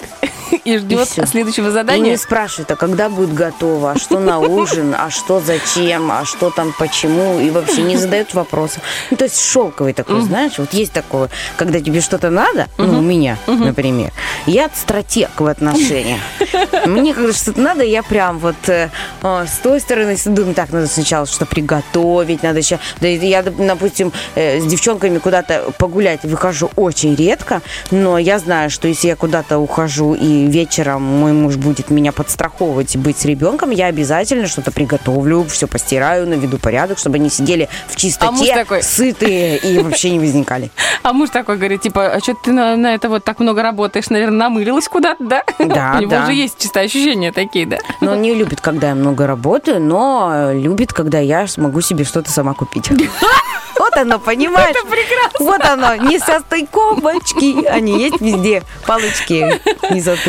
И 0.64 0.78
ждет 0.78 1.08
всё. 1.08 1.26
следующего 1.26 1.66
И 1.66 1.68
не 1.68 1.74
задания. 1.74 2.18
спрашивает, 2.18 2.72
а 2.72 2.76
когда 2.76 3.10
будет 3.10 3.34
готово, 3.34 3.92
а 3.92 4.00
что 4.00 4.20
на 4.20 4.40
ужин, 4.40 4.96
а 4.98 5.10
что 5.10 5.40
зачем, 5.40 6.12
а 6.12 6.26
что 6.26 6.50
там 6.50 6.74
почему, 6.78 7.40
и 7.40 7.50
вообще 7.50 7.82
не 7.82 7.98
задает 7.98 8.34
вопросов. 8.34 8.82
Ну, 9.12 9.18
то 9.18 9.26
есть 9.26 9.40
шелковый 9.40 9.94
такой, 9.94 10.22
знаешь, 10.22 10.54
вот 10.58 10.74
есть 10.74 10.94
такое, 10.94 11.30
когда 11.58 11.80
тебе 11.80 12.02
что-то 12.02 12.30
надо, 12.30 12.68
ну, 12.78 13.00
у 13.00 13.02
меня, 13.02 13.38
например, 13.48 14.12
я 14.46 14.70
стратег 14.74 15.30
в 15.40 15.48
отношениях. 15.48 16.20
Мне 16.86 17.14
когда 17.14 17.34
что-то 17.34 17.60
надо, 17.60 17.84
я 17.84 18.04
прям 18.04 18.40
вот 18.40 18.56
э, 18.68 18.90
э, 19.22 19.46
с 19.48 19.58
той 19.60 19.80
стороны 19.80 20.18
думаю, 20.26 20.54
так, 20.54 20.72
надо 20.72 20.88
сначала 20.88 21.26
что 21.26 21.46
приготовить, 21.46 22.44
надо 22.44 22.60
еще... 22.60 22.80
Да, 23.00 23.08
и 23.08 23.18
я, 23.18 23.44
допустим, 23.44 24.12
э, 24.36 24.60
с 24.60 24.66
девчонками 24.66 25.18
куда-то 25.18 25.72
погулять 25.78 26.24
выхожу 26.24 26.72
очень 26.76 27.16
редко, 27.16 27.62
но 27.92 28.18
я 28.18 28.40
знаю, 28.40 28.70
что 28.70 28.88
если 28.88 29.08
я 29.08 29.16
куда-то 29.16 29.60
ухожу 29.60 30.14
и 30.14 30.43
вечером 30.50 31.04
мой 31.04 31.34
муж 31.34 31.56
будет 31.56 31.90
меня 31.90 32.12
подстраховывать 32.12 32.96
и 32.96 32.98
быть 32.98 33.18
с 33.20 33.26
ребенком, 33.26 33.72
я 33.72 33.88
обязательно 33.88 34.48
что-то 34.48 34.72
приготовлю, 34.72 35.46
все 35.46 35.68
постираю, 35.68 36.28
наведу 36.28 36.58
порядок, 36.58 36.98
чтобы 36.98 37.16
они 37.16 37.30
сидели 37.30 37.70
в 37.88 37.96
чистоте, 37.96 38.54
А 38.54 38.56
такой- 38.56 38.84
сытые 38.84 39.58
и 39.58 39.80
вообще 39.84 40.10
не 40.12 40.20
возникали. 40.20 40.72
А 41.04 41.14
муж 41.14 41.30
такой 41.30 41.58
говорит, 41.58 41.82
типа, 41.82 42.08
а 42.08 42.20
что 42.20 42.34
ты 42.36 42.52
на, 42.52 42.76
на 42.76 42.94
это 42.94 43.10
вот 43.10 43.24
так 43.24 43.40
много 43.40 43.62
работаешь, 43.62 44.10
наверное, 44.10 44.38
намылилась 44.40 44.88
куда-то, 44.88 45.24
да? 45.24 45.44
Да, 45.60 45.96
У 45.98 46.02
него 46.02 46.12
да. 46.12 46.24
уже 46.24 46.34
есть 46.34 46.58
чисто 46.58 46.80
ощущения 46.82 47.32
такие, 47.32 47.66
да? 47.66 47.78
Но 48.02 48.14
он 48.14 48.22
не 48.22 48.34
любит, 48.34 48.62
когда 48.62 48.90
я 48.90 48.96
много 48.96 49.28
работаю, 49.28 49.82
но 49.82 50.52
любит, 50.54 50.94
когда 50.94 51.20
я 51.20 51.48
смогу 51.48 51.82
себе 51.82 52.04
что-то 52.04 52.32
сама 52.32 52.54
купить. 52.54 52.90
Вот 53.80 53.98
оно, 53.98 54.20
понимаешь? 54.20 54.70
Это 54.70 54.86
прекрасно. 54.86 55.40
Вот 55.46 55.62
оно, 55.66 55.96
несостыковочки. 56.10 57.66
Они 57.68 58.00
есть 58.00 58.22
везде, 58.22 58.64
палочки, 58.86 59.60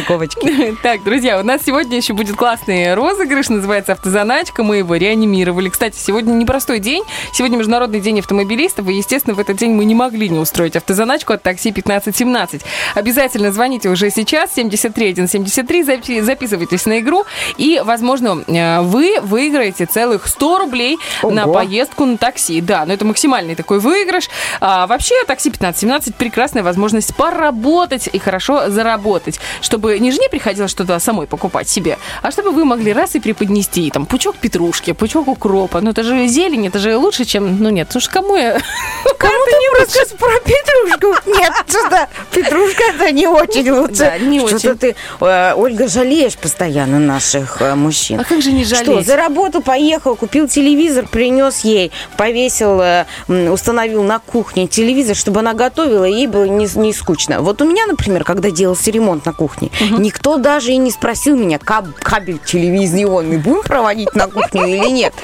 несостыковочки. 0.04 0.74
Так, 0.82 1.02
друзья, 1.02 1.40
у 1.40 1.42
нас 1.42 1.62
сегодня 1.64 1.96
еще 1.96 2.12
будет 2.12 2.36
классный 2.36 2.94
розыгрыш, 2.94 3.48
называется 3.48 3.92
«Автозаначка». 3.92 4.62
Мы 4.62 4.78
его 4.78 4.96
реанимировали. 4.96 5.68
Кстати, 5.68 5.96
сегодня 5.96 6.32
непростой 6.32 6.78
день. 6.78 7.02
Сегодня 7.32 7.56
Международный 7.56 8.00
день 8.00 8.18
автомобилистов, 8.18 8.88
и, 8.88 8.94
естественно, 8.94 9.34
в 9.34 9.40
этот 9.40 9.56
день 9.56 9.72
мы 9.72 9.84
не 9.84 9.94
могли 9.94 10.28
не 10.28 10.38
устроить 10.38 10.76
автозаначку 10.76 11.32
от 11.32 11.42
такси 11.42 11.70
1517. 11.70 12.62
Обязательно 12.94 13.52
звоните 13.52 13.88
уже 13.88 14.10
сейчас, 14.10 14.52
73173, 14.54 15.82
запи- 15.82 16.20
записывайтесь 16.22 16.86
на 16.86 17.00
игру, 17.00 17.24
и, 17.56 17.80
возможно, 17.84 18.42
э, 18.46 18.80
вы 18.82 19.20
выиграете 19.22 19.86
целых 19.86 20.26
100 20.26 20.58
рублей 20.58 20.98
на 21.22 21.44
Ого. 21.44 21.54
поездку 21.54 22.04
на 22.04 22.16
такси. 22.18 22.60
Да, 22.60 22.84
но 22.84 22.92
это 22.94 23.04
максимальный 23.04 23.54
такой 23.54 23.78
выигрыш. 23.78 24.28
А 24.60 24.86
вообще, 24.86 25.14
такси 25.26 25.50
15-17 25.50 26.14
прекрасная 26.16 26.62
возможность 26.62 27.14
поработать 27.16 28.08
и 28.12 28.18
хорошо 28.18 28.68
заработать, 28.70 29.40
чтобы 29.60 29.83
не 29.90 30.10
жене 30.10 30.28
приходилось 30.28 30.70
что-то 30.70 30.98
самой 30.98 31.26
покупать 31.26 31.68
себе, 31.68 31.98
а 32.22 32.30
чтобы 32.30 32.50
вы 32.50 32.64
могли 32.64 32.92
раз 32.92 33.14
и 33.14 33.20
преподнести 33.20 33.90
там 33.90 34.06
пучок 34.06 34.36
петрушки, 34.36 34.92
пучок 34.92 35.28
укропа. 35.28 35.80
Ну 35.80 35.90
это 35.90 36.02
же 36.02 36.26
зелень, 36.26 36.66
это 36.66 36.78
же 36.78 36.96
лучше, 36.96 37.24
чем... 37.24 37.62
Ну 37.62 37.70
нет, 37.70 37.88
слушай, 37.90 38.10
кому 38.10 38.36
я... 38.36 38.54
Кому 39.18 39.44
ты 39.46 39.52
не 39.52 39.80
расскажешь 39.80 40.12
про 40.18 40.28
петрушку? 40.40 41.30
Нет, 41.30 41.52
что-то 41.66 42.08
петрушка 42.30 42.82
это 42.94 43.12
не 43.12 43.26
очень 43.26 43.70
лучше. 43.70 43.94
Да, 43.94 44.18
не 44.18 44.40
Что-то 44.40 44.54
очень. 44.56 44.78
ты, 44.78 44.96
э, 45.20 45.54
Ольга, 45.54 45.88
жалеешь 45.88 46.36
постоянно 46.36 46.98
наших 46.98 47.62
э, 47.62 47.74
мужчин. 47.74 48.20
А 48.20 48.24
как 48.24 48.42
же 48.42 48.52
не 48.52 48.64
Что, 48.64 48.84
жалеть? 48.84 49.06
заработал, 49.06 49.62
поехал, 49.62 50.16
купил 50.16 50.48
телевизор, 50.48 51.06
принес 51.08 51.60
ей, 51.60 51.90
повесил, 52.16 52.80
э, 52.80 53.06
установил 53.28 54.02
на 54.02 54.18
кухне 54.18 54.66
телевизор, 54.66 55.16
чтобы 55.16 55.40
она 55.40 55.54
готовила, 55.54 56.04
и 56.04 56.12
ей 56.12 56.26
было 56.26 56.44
не, 56.44 56.68
не 56.78 56.92
скучно. 56.92 57.40
Вот 57.40 57.62
у 57.62 57.64
меня, 57.64 57.86
например, 57.86 58.24
когда 58.24 58.50
делался 58.50 58.90
ремонт 58.90 59.24
на 59.24 59.32
кухне, 59.32 59.70
никто 59.80 60.36
даже 60.36 60.72
и 60.72 60.76
не 60.76 60.90
спросил 60.90 61.36
меня, 61.36 61.58
каб- 61.58 61.94
кабель 62.00 62.38
телевизионный 62.38 63.38
будем 63.38 63.62
проводить 63.62 64.14
на 64.14 64.26
кухню 64.28 64.66
или 64.66 64.88
нет. 64.90 65.14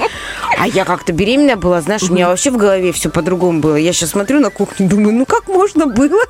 А 0.57 0.67
я 0.67 0.85
как-то 0.85 1.13
беременная 1.13 1.55
была, 1.55 1.81
знаешь, 1.81 2.03
у 2.03 2.13
меня 2.13 2.27
вообще 2.27 2.51
в 2.51 2.57
голове 2.57 2.91
все 2.91 3.09
по-другому 3.09 3.59
было. 3.61 3.75
Я 3.75 3.93
сейчас 3.93 4.11
смотрю 4.11 4.39
на 4.39 4.49
кухню, 4.49 4.87
думаю, 4.87 5.13
ну 5.15 5.25
как 5.25 5.47
можно 5.47 5.87
было? 5.87 6.21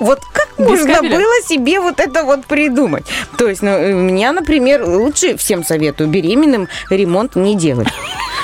Вот 0.00 0.20
как 0.32 0.48
можно 0.58 0.86
было 1.02 1.34
себе 1.46 1.78
вот 1.80 2.00
это 2.00 2.24
вот 2.24 2.46
придумать? 2.46 3.04
То 3.36 3.48
есть, 3.48 3.62
ну, 3.62 3.70
у 3.76 3.94
меня, 4.00 4.32
например, 4.32 4.84
лучше 4.84 5.36
всем 5.36 5.64
советую 5.64 6.08
беременным 6.08 6.68
ремонт 6.90 7.36
не 7.36 7.54
делать. 7.54 7.88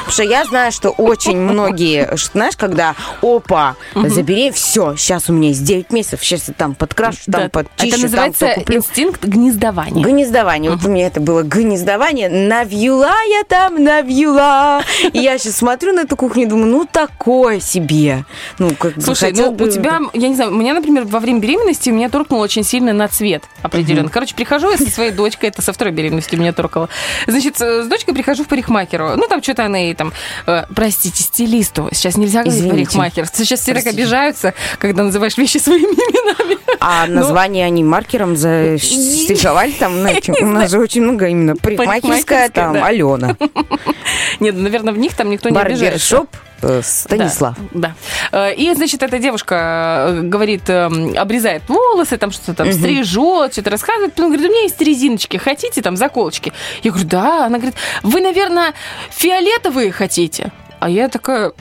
Потому 0.08 0.26
что 0.26 0.34
я 0.34 0.44
знаю, 0.46 0.72
что 0.72 0.90
очень 0.90 1.36
многие, 1.36 2.08
знаешь, 2.32 2.56
когда 2.56 2.94
опа, 3.22 3.76
забери, 3.94 4.50
все, 4.50 4.96
сейчас 4.96 5.28
у 5.28 5.34
меня 5.34 5.48
есть 5.48 5.62
9 5.64 5.92
месяцев, 5.92 6.20
сейчас 6.24 6.48
я 6.48 6.54
там 6.54 6.74
подкрашу, 6.74 7.18
там 7.30 7.50
подчищу, 7.50 7.88
Это 7.88 8.02
называется 8.02 8.46
инстинкт 8.68 9.24
гнездования. 9.24 10.02
Гнездование. 10.04 10.70
Вот 10.70 10.84
у 10.84 10.88
меня 10.88 11.08
это 11.08 11.20
было 11.20 11.42
гнездование. 11.42 12.30
Навьюла 12.30 13.12
я 13.28 13.44
там, 13.46 13.82
навьюла. 13.82 14.82
И 15.12 15.18
я 15.18 15.36
сейчас 15.36 15.56
смотрю 15.56 15.92
на 15.92 16.00
эту 16.00 16.16
кухню 16.16 16.44
и 16.44 16.46
думаю, 16.46 16.68
ну, 16.68 16.88
такое 16.90 17.60
себе. 17.60 18.24
Ну, 18.58 18.70
как 18.74 18.94
бы 18.94 19.02
Слушай, 19.02 19.32
ну 19.32 19.50
у 19.50 19.68
тебя, 19.68 20.00
я 20.14 20.28
не 20.28 20.34
знаю, 20.34 20.52
у 20.52 20.54
меня, 20.54 20.72
например, 20.72 21.04
во 21.04 21.20
время 21.20 21.40
беременности 21.40 21.90
меня 21.90 22.08
торкнуло 22.08 22.44
очень 22.44 22.64
сильно 22.64 22.94
на 22.94 23.08
цвет 23.08 23.44
определенно. 23.62 24.08
Короче, 24.08 24.34
прихожу 24.34 24.70
я 24.70 24.78
со 24.78 24.88
своей 24.88 25.10
дочкой, 25.10 25.50
это 25.50 25.60
со 25.60 25.74
второй 25.74 25.92
беременности 25.92 26.34
меня 26.36 26.54
торкало. 26.54 26.88
Значит, 27.26 27.58
с 27.58 27.88
с 27.88 27.88
дочкой 27.88 28.14
прихожу 28.14 28.44
в 28.44 28.48
парикмахеру. 28.48 29.16
Ну, 29.16 29.26
там 29.28 29.42
что-то 29.42 29.64
она 29.64 29.78
ей 29.78 29.94
там, 29.98 30.12
э, 30.46 30.64
простите, 30.74 31.22
стилисту. 31.22 31.88
Сейчас 31.92 32.16
нельзя 32.16 32.44
говорить 32.44 32.70
парикмахер. 32.70 33.26
Сейчас 33.32 33.60
все 33.60 33.74
так 33.74 33.86
обижаются, 33.86 34.54
когда 34.78 35.02
называешь 35.02 35.36
вещи 35.36 35.58
своими 35.58 35.84
именами. 35.84 36.58
А 36.80 37.06
Ну, 37.06 37.14
название 37.16 37.66
они 37.66 37.84
маркером 37.84 38.36
застиковали 38.36 39.72
там, 39.72 40.00
знаете, 40.00 40.32
у 40.40 40.46
нас 40.46 40.70
же 40.70 40.78
очень 40.78 41.02
много 41.02 41.26
именно 41.26 41.56
парикмахерская, 41.56 42.48
там. 42.48 42.82
Алена, 42.82 43.36
Нет, 44.40 44.54
ну, 44.54 44.62
наверное, 44.62 44.94
в 44.94 44.98
них 44.98 45.14
там 45.14 45.30
никто 45.30 45.48
не 45.50 45.58
обижается. 45.58 46.16
барбершоп 46.16 46.47
Станислав. 46.82 47.56
Да. 47.72 47.94
да. 48.32 48.48
Э, 48.50 48.54
И, 48.54 48.72
значит, 48.74 49.02
эта 49.02 49.18
девушка 49.18 50.06
э, 50.08 50.20
говорит, 50.22 50.68
эм, 50.68 51.16
обрезает 51.16 51.62
волосы, 51.68 52.16
там 52.18 52.30
что-то 52.30 52.54
там 52.54 52.72
стрижет, 52.72 53.52
что-то 53.52 53.70
рассказывает. 53.70 54.14
Ну, 54.16 54.26
говорит, 54.28 54.46
у 54.46 54.50
меня 54.50 54.62
есть 54.62 54.80
резиночки, 54.80 55.36
хотите 55.36 55.82
там 55.82 55.96
заколочки? 55.96 56.52
Я 56.82 56.90
говорю, 56.90 57.08
да. 57.08 57.46
Она 57.46 57.58
говорит, 57.58 57.76
вы, 58.02 58.20
наверное, 58.20 58.74
фиолетовые 59.10 59.92
хотите? 59.92 60.52
А 60.80 60.88
я 60.88 61.08
такая, 61.08 61.52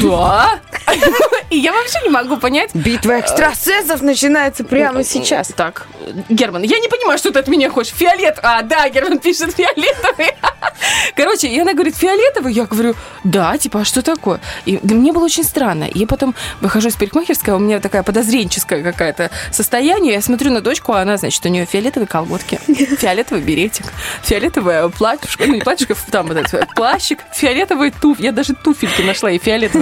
да. 0.00 0.60
И 1.50 1.58
я 1.58 1.72
вообще 1.72 1.98
не 2.02 2.08
могу 2.08 2.36
понять, 2.38 2.74
Битва 2.74 3.18
экстрасенсов 3.18 4.02
начинается 4.02 4.64
прямо 4.64 5.04
сейчас. 5.04 5.48
так, 5.48 5.86
Герман, 6.28 6.62
я 6.62 6.78
не 6.78 6.88
понимаю, 6.88 7.18
что 7.18 7.30
ты 7.30 7.38
от 7.38 7.48
меня 7.48 7.70
хочешь. 7.70 7.92
Фиолет. 7.92 8.38
А, 8.42 8.62
да, 8.62 8.88
Герман 8.88 9.18
пишет 9.18 9.54
фиолетовый. 9.54 10.30
Короче, 11.16 11.48
и 11.48 11.58
она 11.58 11.74
говорит, 11.74 11.96
фиолетовый? 11.96 12.52
Я 12.52 12.64
говорю, 12.64 12.94
да, 13.24 13.56
типа, 13.58 13.80
а 13.80 13.84
что 13.84 14.02
такое? 14.02 14.40
И 14.64 14.78
меня 14.82 15.12
было 15.12 15.24
очень 15.24 15.44
странно. 15.44 15.84
И 15.84 16.06
потом 16.06 16.34
выхожу 16.60 16.88
из 16.88 16.96
парикмахерской, 16.96 17.54
у 17.54 17.58
меня 17.58 17.80
такая 17.80 18.02
подозренческая 18.02 18.82
какая-то 18.82 19.30
состояние. 19.50 20.14
Я 20.14 20.22
смотрю 20.22 20.50
на 20.50 20.60
дочку, 20.60 20.92
а 20.92 21.00
она, 21.00 21.16
значит, 21.16 21.44
у 21.44 21.48
нее 21.48 21.66
фиолетовые 21.66 22.06
колготки, 22.06 22.58
фиолетовый 22.66 23.42
беретик, 23.42 23.86
фиолетовое 24.22 24.88
платьишко, 24.88 25.46
ну 25.46 25.54
не 25.54 25.60
платьишко, 25.60 25.94
там 26.10 26.28
вот 26.28 26.36
этот 26.36 26.74
плащик, 26.74 27.20
фиолетовый 27.34 27.90
туф. 27.90 28.20
Я 28.20 28.32
даже 28.32 28.54
туфельки 28.54 29.02
нашла 29.02 29.30
и 29.30 29.38
фиолетовые. 29.38 29.81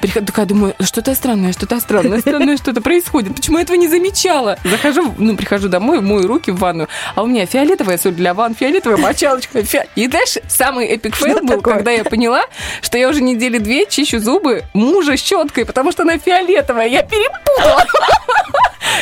Прихожу, 0.00 0.26
такая 0.26 0.46
думаю, 0.46 0.74
что-то 0.80 1.14
странное, 1.14 1.52
что-то 1.52 1.80
странное, 1.80 2.20
странное 2.20 2.56
что-то 2.56 2.80
происходит. 2.80 3.34
Почему 3.34 3.58
я 3.58 3.64
этого 3.64 3.76
не 3.76 3.88
замечала? 3.88 4.58
Захожу, 4.64 5.14
ну, 5.18 5.36
прихожу 5.36 5.68
домой, 5.68 6.00
мою 6.00 6.26
руки 6.26 6.50
в 6.50 6.58
ванную, 6.58 6.88
а 7.14 7.22
у 7.22 7.26
меня 7.26 7.46
фиолетовая 7.46 7.98
соль 7.98 8.12
для 8.14 8.34
ванн, 8.34 8.54
фиолетовая 8.54 8.96
мочалочка. 8.98 9.62
фи- 9.62 9.84
И 9.94 10.06
дальше 10.08 10.42
самый 10.48 10.86
epic 10.86 11.14
fail 11.16 11.40
был, 11.40 11.56
такое? 11.58 11.74
когда 11.74 11.90
я 11.90 12.04
поняла, 12.04 12.42
что 12.82 12.98
я 12.98 13.08
уже 13.08 13.22
недели 13.22 13.58
две 13.58 13.86
чищу 13.86 14.18
зубы 14.20 14.64
мужа 14.74 15.16
щеткой, 15.16 15.64
потому 15.64 15.92
что 15.92 16.02
она 16.02 16.18
фиолетовая. 16.18 16.86
Я 16.88 17.02
перепутала. 17.02 17.84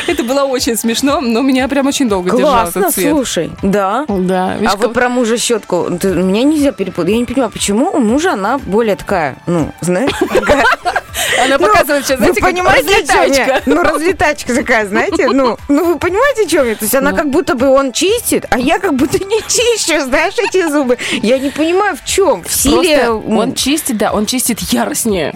Это 0.07 0.23
было 0.23 0.43
очень 0.43 0.75
смешно, 0.77 1.21
но 1.21 1.41
меня 1.41 1.67
прям 1.67 1.87
очень 1.87 2.09
долго 2.09 2.31
держал 2.31 2.51
Классно, 2.63 2.79
этот 2.79 2.93
цвет. 2.95 3.09
слушай, 3.11 3.51
да. 3.61 4.05
Да, 4.07 4.55
видишь, 4.55 4.71
А 4.73 4.75
вот 4.77 4.93
про 4.93 5.09
мужа 5.09 5.37
щетку, 5.37 5.87
ты- 5.99 6.09
меня 6.13 6.43
нельзя 6.43 6.71
перепутать. 6.71 7.11
Я 7.11 7.17
не 7.17 7.25
понимаю, 7.25 7.51
почему 7.51 7.89
у 7.91 7.99
мужа 7.99 8.33
она 8.33 8.57
более 8.57 8.95
такая, 8.95 9.35
ну, 9.45 9.71
знаешь, 9.81 10.11
она 11.43 11.57
Ну, 11.57 11.67
показывает 11.67 12.05
сейчас, 12.05 12.17
знаете, 12.17 12.41
понимаете, 12.41 12.87
разлетачка. 12.87 13.61
Ну, 13.65 13.83
разлетачка 13.83 14.55
такая, 14.55 14.85
знаете? 14.87 15.27
Ну, 15.29 15.57
ну 15.67 15.85
вы 15.85 15.99
понимаете, 15.99 16.43
о 16.43 16.47
чем 16.47 16.67
я? 16.67 16.75
То 16.75 16.85
есть 16.85 16.95
она 16.95 17.11
Ну. 17.11 17.17
как 17.17 17.29
будто 17.29 17.55
бы 17.55 17.67
он 17.67 17.91
чистит, 17.91 18.45
а 18.49 18.59
я 18.59 18.79
как 18.79 18.95
будто 18.95 19.17
не 19.19 19.41
чищу, 19.41 20.01
знаешь, 20.01 20.33
эти 20.37 20.67
зубы. 20.69 20.97
Я 21.11 21.39
не 21.39 21.49
понимаю, 21.49 21.95
в 21.95 22.05
чем? 22.07 22.43
В 22.43 22.51
силе... 22.53 23.09
Он 23.09 23.53
чистит, 23.53 23.97
да, 23.97 24.11
он 24.11 24.25
чистит 24.25 24.59
яростнее. 24.59 25.33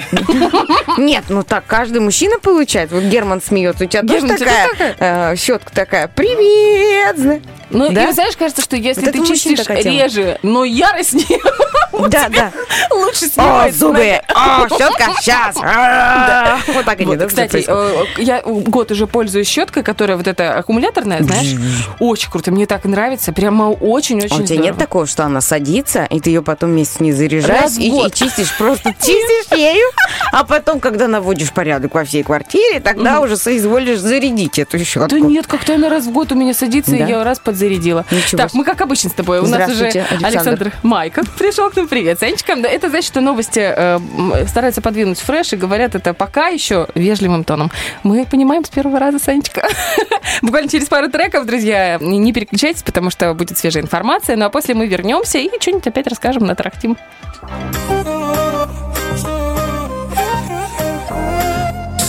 Нет, 0.97 1.25
ну 1.29 1.43
так 1.43 1.65
каждый 1.65 1.99
мужчина 2.01 2.39
получает. 2.39 2.91
Вот 2.91 3.03
Герман 3.03 3.41
смеется. 3.41 3.85
У 3.85 3.87
тебя 3.87 4.03
тоже 4.03 4.27
такая 4.27 4.69
э, 4.99 5.35
щетка 5.35 5.71
такая. 5.73 6.07
Привет! 6.07 7.43
Ну, 7.69 7.91
Да? 7.91 8.09
и 8.09 8.13
знаешь, 8.13 8.35
кажется, 8.35 8.61
что 8.63 8.75
если 8.75 9.11
ты 9.11 9.25
чистишь 9.25 9.67
реже, 9.67 10.39
но 10.41 10.63
яростнее, 10.65 11.39
Да, 12.07 12.29
да. 12.29 12.51
лучше 12.91 13.25
О, 13.25 13.29
снимается. 13.29 13.79
зубы! 13.79 14.21
О, 14.33 14.67
щетка! 14.69 15.11
Сейчас! 15.19 15.55
Вот 16.73 16.85
так 16.85 16.99
они, 16.99 17.15
да, 17.15 17.27
кстати, 17.27 17.65
э, 17.67 18.03
я 18.17 18.41
год 18.43 18.91
уже 18.91 19.07
пользуюсь 19.07 19.47
щеткой, 19.47 19.83
которая 19.83 20.17
вот 20.17 20.27
эта 20.27 20.57
аккумуляторная, 20.57 21.23
знаешь, 21.23 21.55
очень 21.99 22.29
круто, 22.29 22.51
мне 22.51 22.65
так 22.65 22.85
нравится, 22.85 23.31
прямо 23.33 23.65
А 23.65 23.69
очень-очень 23.69 24.43
у 24.43 24.45
тебя 24.45 24.57
нет 24.59 24.77
такого, 24.77 25.07
что 25.07 25.25
она 25.25 25.41
садится, 25.41 26.05
и 26.05 26.19
ты 26.19 26.29
ее 26.29 26.41
потом 26.41 26.71
месяц 26.71 26.99
не 26.99 27.11
заряжаешь, 27.11 27.77
и, 27.77 27.91
чистишь, 28.13 28.55
просто 28.57 28.93
чистишь 28.93 29.51
ею, 29.57 29.87
а 30.31 30.43
потом, 30.43 30.79
когда 30.79 31.07
наводишь 31.07 31.51
порядок 31.51 31.93
во 31.95 32.03
всей 32.03 32.23
квартире, 32.23 32.79
тогда 32.79 33.19
уже 33.21 33.37
соизволишь 33.37 33.99
зарядить 33.99 34.59
эту 34.59 34.79
щетку. 34.79 35.09
Да 35.09 35.19
нет, 35.19 35.47
как-то 35.47 35.75
она 35.75 35.89
раз 35.89 36.05
в 36.05 36.11
год 36.11 36.31
у 36.31 36.35
меня 36.35 36.53
садится, 36.53 36.95
и 36.95 36.99
я 36.99 37.23
раз 37.23 37.39
подзарядила. 37.39 38.05
Так, 38.31 38.53
мы 38.53 38.63
как 38.63 38.81
обычно 38.81 39.09
с 39.09 39.13
тобой. 39.13 39.39
У 39.39 39.47
нас 39.47 39.69
уже 39.69 39.87
Александр. 40.21 40.71
Майков 40.83 41.29
пришел 41.31 41.69
к 41.69 41.75
нам. 41.75 41.88
Привет, 41.89 42.19
Санечка. 42.19 42.55
Да, 42.55 42.69
Это 42.69 42.89
значит, 42.89 43.07
что 43.07 43.19
новости 43.19 43.59
э, 43.59 43.99
стараются 44.47 44.79
подвинуть 44.79 45.19
фреш 45.19 45.53
и 45.53 45.55
говорят 45.55 45.95
это 45.95 46.13
пока 46.13 46.47
еще 46.47 46.87
вежливым 46.93 47.43
тоном. 47.43 47.71
Мы 48.03 48.27
понимаем 48.27 48.63
с 48.63 48.69
первого 48.69 48.99
раза, 48.99 49.17
Санечка. 49.17 49.67
Буквально 50.43 50.69
через 50.69 50.87
пару 50.87 51.09
треков, 51.09 51.47
друзья, 51.47 51.97
не 51.99 52.31
переключайтесь, 52.31 52.83
потому 52.83 53.09
что 53.09 53.33
будет 53.33 53.57
свежая 53.57 53.81
информация. 53.81 54.35
Ну 54.35 54.45
а 54.45 54.49
после 54.49 54.75
мы 54.75 54.85
вернемся 54.85 55.39
и 55.39 55.49
что-нибудь 55.59 55.87
опять 55.87 56.07
расскажем 56.07 56.45
на 56.45 56.53
трактим. 56.53 56.95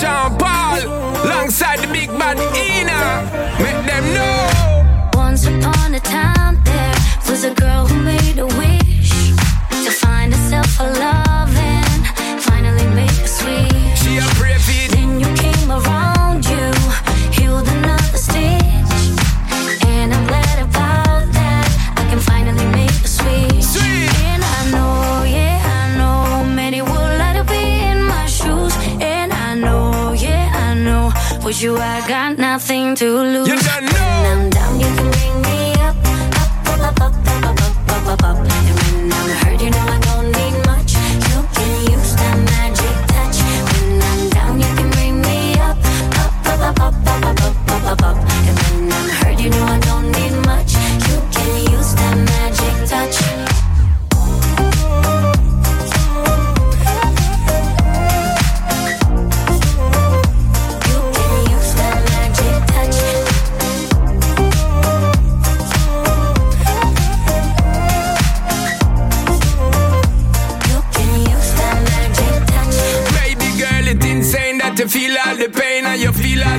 Sean 0.01 0.37
Paul, 0.39 0.79
alongside 1.25 1.81
the 1.81 1.89
big 1.91 2.11
bad 2.19 2.39
Ina. 2.39 3.25
Make 3.59 3.87
them 3.87 4.15
know. 4.15 5.11
Once 5.15 5.47
upon 5.47 5.95
a 5.95 6.01
time, 6.01 6.40
You, 31.61 31.77
I 31.77 32.01
got 32.09 32.39
nothing 32.39 32.95
to 32.97 33.05
lose. 33.05 33.47
You 33.47 33.59
don't 33.59 33.85
know. 33.85 33.93
When 33.93 34.27
I'm 34.33 34.49
down, 34.49 34.81
you 34.81 34.87
can 34.97 35.11
bring 35.11 35.43
me 35.43 35.75
up. 35.75 35.95
Up, 36.41 36.81
up, 36.81 37.01
up, 37.03 37.13
up, 37.27 37.45
up, 37.45 37.91
up, 37.91 38.07
up, 38.09 38.25
up, 38.25 38.37
And 38.39 38.77
when 38.81 39.13
I'm 39.13 39.29
hurt, 39.45 39.61
you 39.61 39.69
know 39.69 39.79
I 39.79 40.01
don't 40.01 40.33
need 40.33 40.57
much. 40.65 40.95
You 40.95 41.45
can 41.53 41.93
use 41.93 42.17
that 42.17 42.37
magic 42.49 42.97
touch. 43.13 43.37
When 43.69 44.01
I'm 44.01 44.31
down, 44.31 44.59
you 44.59 44.75
can 44.75 44.91
bring 44.93 45.21
me 45.21 45.53
up. 45.61 45.77
Up, 46.17 46.33
up, 46.47 46.81
up, 46.81 46.95
up, 46.97 47.25
up, 47.27 47.45
up, 47.45 47.69
up, 47.69 47.85
up, 47.93 48.03
up. 48.05 48.17
And 48.17 48.70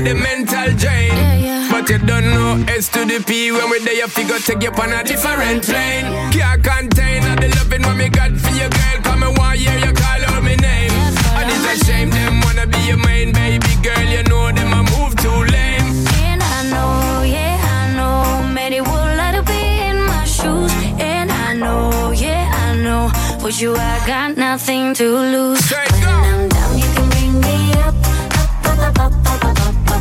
the 0.04 0.14
mm. 0.14 0.24
mental 0.24 0.70
drain. 0.78 1.14
Yeah, 1.14 1.36
yeah. 1.36 1.68
But 1.72 1.89
you 1.89 1.99
don't 1.99 2.26
know 2.26 2.64
S 2.68 2.89
to 2.89 3.06
the 3.06 3.24
P. 3.26 3.52
When 3.52 3.70
we're 3.70 3.80
there, 3.80 3.93
you 3.93 4.08
figure 4.08 4.39
take 4.39 4.64
you 4.64 4.72
on 4.72 4.91
a 4.91 5.04
different 5.04 5.64
plane. 5.64 6.06
Can't 6.32 6.64
contain 6.64 7.24
all 7.30 7.36
the 7.36 7.49
loving 7.58 7.84
what 7.84 7.97
me 7.97 8.10
got 8.10 8.32
for 8.32 8.54
your 8.56 8.70
girl. 8.70 8.97
Come 9.04 9.24
and 9.24 9.38
want 9.38 9.58
hear 9.60 9.78
you 9.78 9.93
call 9.93 10.22
out 10.30 10.43
my 10.43 10.56
name. 10.56 10.91
And 11.38 11.47
it's 11.49 11.84
a 11.84 11.86
shame 11.86 12.10
them 12.10 12.41
wanna 12.41 12.68
be 12.68 12.80
your 12.88 12.97
main 12.97 13.32
baby 13.32 13.74
girl. 13.84 14.06
You 14.06 14.24
know 14.24 14.52
them 14.52 14.74
I 14.74 14.82
move 14.93 15.16
too 15.18 15.39
lame. 15.54 15.89
And 16.26 16.41
I 16.41 16.60
know, 16.72 17.24
yeah, 17.24 17.58
I 17.80 17.93
know, 17.95 18.47
many 18.54 18.82
would 18.82 19.12
like 19.18 19.36
to 19.36 19.43
be 19.43 19.62
in 19.89 19.97
my 20.06 20.26
shoes. 20.26 20.74
And 20.99 21.32
I 21.32 21.54
know, 21.54 22.12
yeah, 22.12 22.49
I 22.52 22.76
know, 22.76 23.10
for 23.39 23.49
you 23.49 23.76
I 23.76 24.04
got 24.08 24.38
nothing 24.38 24.93
to 24.95 25.08
lose. 25.34 25.60
Straight 25.66 25.91
when 26.06 26.49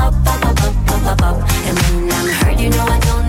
up, 0.00 0.60
up, 0.88 1.06
up, 1.06 1.22
up. 1.22 1.36
And 1.66 1.78
when 1.78 2.12
I'm 2.12 2.28
hurt, 2.28 2.60
you 2.60 2.70
know 2.70 2.86
I 2.86 2.98
don't. 3.00 3.21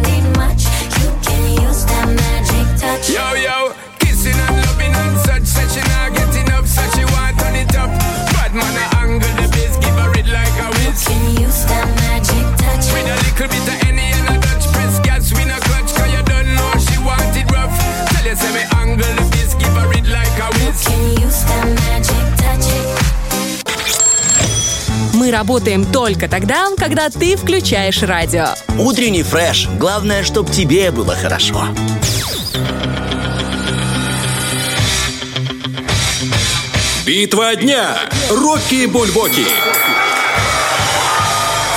Работаем 25.33 25.83
только 25.83 26.29
тогда, 26.29 26.67
когда 26.77 27.09
ты 27.09 27.35
включаешь 27.35 28.01
радио. 28.03 28.49
Утренний 28.77 29.23
фреш. 29.23 29.67
Главное, 29.77 30.23
чтоб 30.23 30.49
тебе 30.49 30.91
было 30.91 31.15
хорошо. 31.15 31.67
Битва 37.05 37.55
дня. 37.55 37.97
Рокки 38.29 38.85
Бульбоки. 38.85 39.45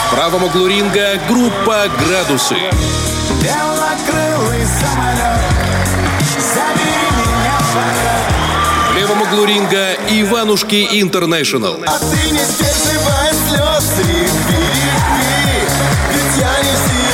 В 0.07 0.15
правом 0.15 0.45
углу 0.45 0.69
ринга 0.69 1.19
группа 1.29 1.89
«Градусы». 1.99 2.55
Белокрылый 3.43 4.65
самолет, 4.65 5.89
забери 6.39 7.11
меня 7.11 7.59
в 7.59 7.75
полет. 7.75 8.06
Левом 9.07 9.23
углу 9.23 9.45
ринга 9.45 9.93
Иванушки 10.11 11.01
Интернешнл. 11.01 11.77
А 11.87 11.99
ты 12.01 12.31
не 12.33 12.41
сдерживай 12.41 13.31
слез, 13.49 13.99
реви, 14.01 14.67
ведь 16.13 16.39
я 16.41 16.63
не 16.65 16.77
бою! 16.77 17.06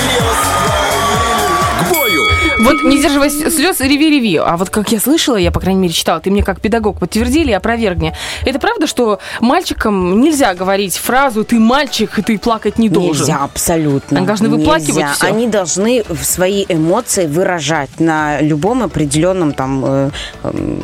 Вот 2.62 2.82
не 2.84 2.98
сдерживай 2.98 3.30
слез, 3.30 3.80
реви-реви. 3.80 4.36
А 4.36 4.56
вот 4.56 4.70
как 4.70 4.92
я 4.92 5.00
слышала, 5.00 5.36
я, 5.36 5.50
по 5.50 5.60
крайней 5.60 5.80
мере, 5.80 5.92
читала, 5.92 6.20
ты 6.20 6.30
мне 6.30 6.42
как 6.42 6.60
педагог 6.60 6.98
подтвердили 6.98 7.50
и 7.50 7.54
опровергни. 7.54 8.12
Это 8.44 8.58
правда, 8.58 8.86
что 8.86 9.18
мальчикам 9.40 10.20
нельзя 10.20 10.54
говорить 10.54 10.96
фразу 10.96 11.44
«ты 11.44 11.58
мальчик, 11.58 12.18
и 12.18 12.22
ты 12.22 12.38
плакать 12.38 12.78
не 12.78 12.88
должен»? 12.88 13.22
Нельзя, 13.22 13.38
абсолютно. 13.42 14.18
Они 14.18 14.26
должны 14.26 14.48
выплакивать 14.48 14.96
Нельзя. 14.96 15.12
всё. 15.12 15.26
Они 15.26 15.46
должны 15.46 16.04
свои 16.22 16.64
эмоции 16.68 17.26
выражать 17.26 18.00
на 18.00 18.40
любом 18.40 18.82
определенном 18.82 19.52
там 19.52 19.84
э, 19.84 20.10
эм, 20.44 20.82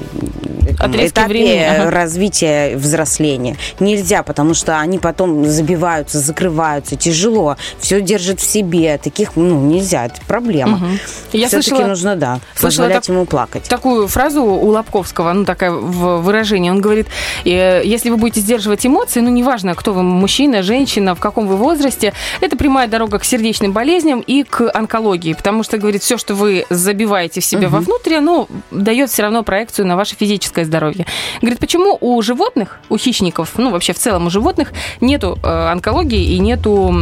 Отрезке 0.78 1.08
этапе 1.08 1.28
времени, 1.28 1.64
ага. 1.64 1.90
развития 1.90 2.76
взросления. 2.76 3.56
Нельзя, 3.80 4.22
потому 4.22 4.54
что 4.54 4.78
они 4.78 4.98
потом 4.98 5.44
забиваются, 5.46 6.18
закрываются, 6.18 6.96
тяжело, 6.96 7.56
все 7.80 8.00
держат 8.00 8.40
в 8.40 8.48
себе. 8.48 8.98
Таких, 8.98 9.36
ну, 9.36 9.60
нельзя, 9.60 10.06
это 10.06 10.16
проблема. 10.26 10.76
Мгм. 10.76 10.98
Я 11.32 11.48
Все-таки 11.48 11.67
слышала- 11.68 11.88
нужно, 11.88 12.16
да, 12.16 12.40
слышала 12.54 12.86
позволять 12.86 13.06
так- 13.06 13.08
ему 13.14 13.24
плакать. 13.26 13.64
такую 13.68 14.08
фразу 14.08 14.42
у 14.42 14.66
Лобковского, 14.68 15.32
ну, 15.32 15.44
такое 15.44 15.70
в- 15.70 16.18
выражение. 16.22 16.72
Он 16.72 16.80
говорит, 16.80 17.06
э, 17.44 17.82
если 17.84 18.10
вы 18.10 18.16
будете 18.16 18.40
сдерживать 18.40 18.84
эмоции, 18.86 19.20
ну, 19.20 19.28
неважно, 19.30 19.74
кто 19.74 19.92
вы, 19.92 20.02
мужчина, 20.02 20.62
женщина, 20.62 21.14
в 21.14 21.20
каком 21.20 21.46
вы 21.46 21.56
возрасте, 21.56 22.12
это 22.40 22.56
прямая 22.56 22.88
дорога 22.88 23.18
к 23.18 23.24
сердечным 23.24 23.72
болезням 23.72 24.20
и 24.20 24.42
к 24.42 24.70
онкологии, 24.72 25.32
потому 25.34 25.62
что, 25.62 25.78
говорит, 25.78 26.02
все, 26.02 26.18
что 26.18 26.34
вы 26.34 26.64
забиваете 26.70 27.40
в 27.40 27.44
себе 27.44 27.66
Мгм. 27.68 27.76
вовнутрь, 27.78 28.14
оно 28.14 28.48
дает 28.70 29.10
все 29.10 29.22
равно 29.22 29.42
проекцию 29.42 29.86
на 29.86 29.96
ваше 29.96 30.16
физическое 30.16 30.64
здоровье. 30.64 31.06
Говорит, 31.40 31.58
почему 31.58 31.96
у 32.00 32.20
животных, 32.22 32.78
у 32.88 32.96
хищников, 32.98 33.52
ну, 33.56 33.70
вообще 33.70 33.92
в 33.92 33.98
целом 33.98 34.26
у 34.26 34.30
животных 34.30 34.72
нету 35.00 35.38
э, 35.42 35.68
онкологии 35.72 36.34
и 36.34 36.38
нету 36.38 36.94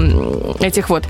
этих 0.60 0.90
вот 0.90 1.04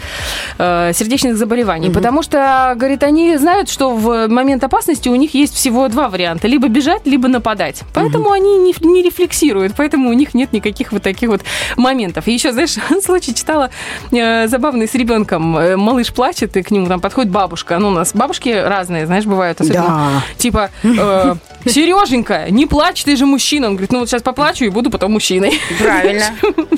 э, 0.58 0.92
сердечных 0.94 1.36
заболеваний? 1.36 1.90
Потому 1.90 2.22
что, 2.22 2.74
говорит, 2.76 3.02
они 3.02 3.36
знают, 3.46 3.70
что 3.70 3.94
в 3.94 4.26
момент 4.26 4.64
опасности 4.64 5.08
у 5.08 5.14
них 5.14 5.32
есть 5.34 5.54
всего 5.54 5.86
два 5.86 6.08
варианта. 6.08 6.48
Либо 6.48 6.66
бежать, 6.66 7.06
либо 7.06 7.28
нападать. 7.28 7.82
Поэтому 7.94 8.32
они 8.32 8.58
не, 8.58 8.74
не 8.80 9.02
рефлексируют, 9.02 9.74
поэтому 9.76 10.10
у 10.10 10.12
них 10.14 10.34
нет 10.34 10.52
никаких 10.52 10.90
вот 10.90 11.04
таких 11.04 11.28
вот 11.28 11.42
моментов. 11.76 12.26
И 12.26 12.32
еще, 12.32 12.50
знаешь, 12.50 12.74
случай 13.04 13.32
читала 13.32 13.70
э, 14.10 14.48
забавный 14.48 14.88
с 14.88 14.94
ребенком. 14.94 15.56
Э, 15.56 15.76
Малыш 15.76 16.12
плачет, 16.12 16.56
и 16.56 16.62
к 16.64 16.72
нему 16.72 16.88
там 16.88 17.00
подходит 17.00 17.30
бабушка. 17.30 17.78
Ну, 17.78 17.88
у 17.88 17.92
нас 17.92 18.12
бабушки 18.14 18.48
разные, 18.48 19.06
знаешь, 19.06 19.26
бывают. 19.26 19.60
Особенно, 19.60 19.84
Да. 19.84 20.22
Типа, 20.38 20.70
э, 20.82 21.34
Сереженька, 21.66 22.46
не 22.50 22.66
плачь, 22.66 23.04
ты 23.04 23.16
же 23.16 23.26
мужчина. 23.26 23.68
Он 23.68 23.74
говорит, 23.74 23.92
ну 23.92 24.00
вот 24.00 24.08
сейчас 24.08 24.22
поплачу 24.22 24.64
и 24.64 24.70
буду 24.70 24.90
потом 24.90 25.12
мужчиной. 25.12 25.60
Правильно. 25.78 26.24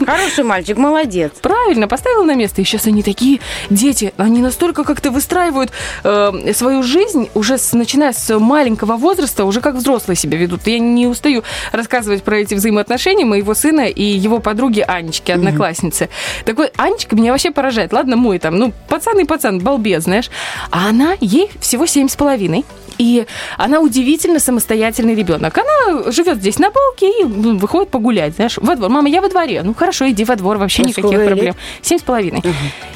Хороший 0.06 0.44
мальчик, 0.44 0.76
молодец. 0.76 1.32
Правильно, 1.42 1.88
поставила 1.88 2.24
на 2.24 2.34
место. 2.34 2.62
И 2.62 2.64
сейчас 2.64 2.86
они 2.86 3.02
такие 3.02 3.40
дети, 3.70 4.12
они 4.16 4.40
настолько 4.40 4.84
как-то 4.84 5.10
выстраивают 5.10 5.70
э, 6.04 6.52
свою 6.58 6.82
жизнь 6.82 7.30
уже 7.34 7.56
с, 7.56 7.72
начиная 7.72 8.12
с 8.12 8.38
маленького 8.38 8.96
возраста, 8.96 9.44
уже 9.44 9.60
как 9.60 9.76
взрослые 9.76 10.16
себя 10.16 10.36
ведут. 10.36 10.66
Я 10.66 10.78
не 10.78 11.06
устаю 11.06 11.44
рассказывать 11.72 12.22
про 12.22 12.38
эти 12.38 12.54
взаимоотношения 12.54 13.24
моего 13.24 13.54
сына 13.54 13.86
и 13.86 14.02
его 14.02 14.40
подруги 14.40 14.84
Анечки, 14.86 15.30
одноклассницы. 15.30 16.08
Такой 16.44 16.70
Анечка 16.76 17.16
меня 17.16 17.32
вообще 17.32 17.50
поражает. 17.50 17.92
Ладно, 17.92 18.16
мой 18.16 18.38
там, 18.38 18.56
ну, 18.56 18.72
пацан 18.88 19.18
и 19.20 19.24
пацан, 19.24 19.60
балбес, 19.60 20.04
знаешь. 20.04 20.30
А 20.70 20.88
она, 20.88 21.14
ей 21.20 21.50
всего 21.60 21.86
семь 21.86 22.08
с 22.08 22.16
половиной. 22.16 22.64
И 22.98 23.26
она 23.56 23.78
удивительно 23.78 24.40
самостоятельный 24.40 25.14
ребенок. 25.14 25.56
Она 25.56 26.10
живет 26.10 26.38
здесь 26.38 26.58
на 26.58 26.70
балке 26.70 27.08
и 27.20 27.24
ну, 27.24 27.56
выходит 27.56 27.90
погулять, 27.90 28.34
знаешь, 28.34 28.58
во 28.58 28.74
двор. 28.74 28.90
Мама, 28.90 29.08
я 29.08 29.20
во 29.20 29.28
дворе. 29.28 29.62
Ну 29.62 29.72
хорошо, 29.72 30.10
иди 30.10 30.24
во 30.24 30.34
двор, 30.34 30.58
вообще 30.58 30.82
А 30.82 30.86
никаких 30.86 31.10
проблем. 31.10 31.44
лет? 31.44 31.56
Семь 31.80 31.98
с 31.98 32.02
половиной. 32.02 32.42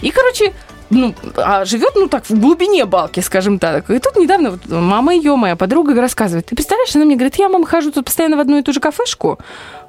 И, 0.01 0.11
короче, 0.11 0.53
ну, 0.93 1.15
а 1.37 1.65
живет, 1.65 1.93
ну, 1.95 2.09
так, 2.09 2.25
в 2.29 2.39
глубине 2.39 2.85
балки, 2.85 3.21
скажем 3.21 3.59
так. 3.59 3.91
И 3.91 3.99
тут 3.99 4.17
недавно 4.17 4.51
вот 4.53 4.61
мама 4.69 5.15
ее, 5.15 5.37
моя 5.37 5.57
подруга, 5.57 5.95
рассказывает. 6.01 6.47
Ты 6.47 6.55
представляешь, 6.55 6.95
она 6.95 7.05
мне 7.05 7.17
говорит, 7.17 7.37
я, 7.37 7.49
мама, 7.49 7.67
хожу 7.67 7.91
тут 7.91 8.05
постоянно 8.05 8.37
в 8.37 8.41
одну 8.41 8.59
и 8.59 8.63
ту 8.63 8.73
же 8.73 8.81
кафешку. 8.81 9.39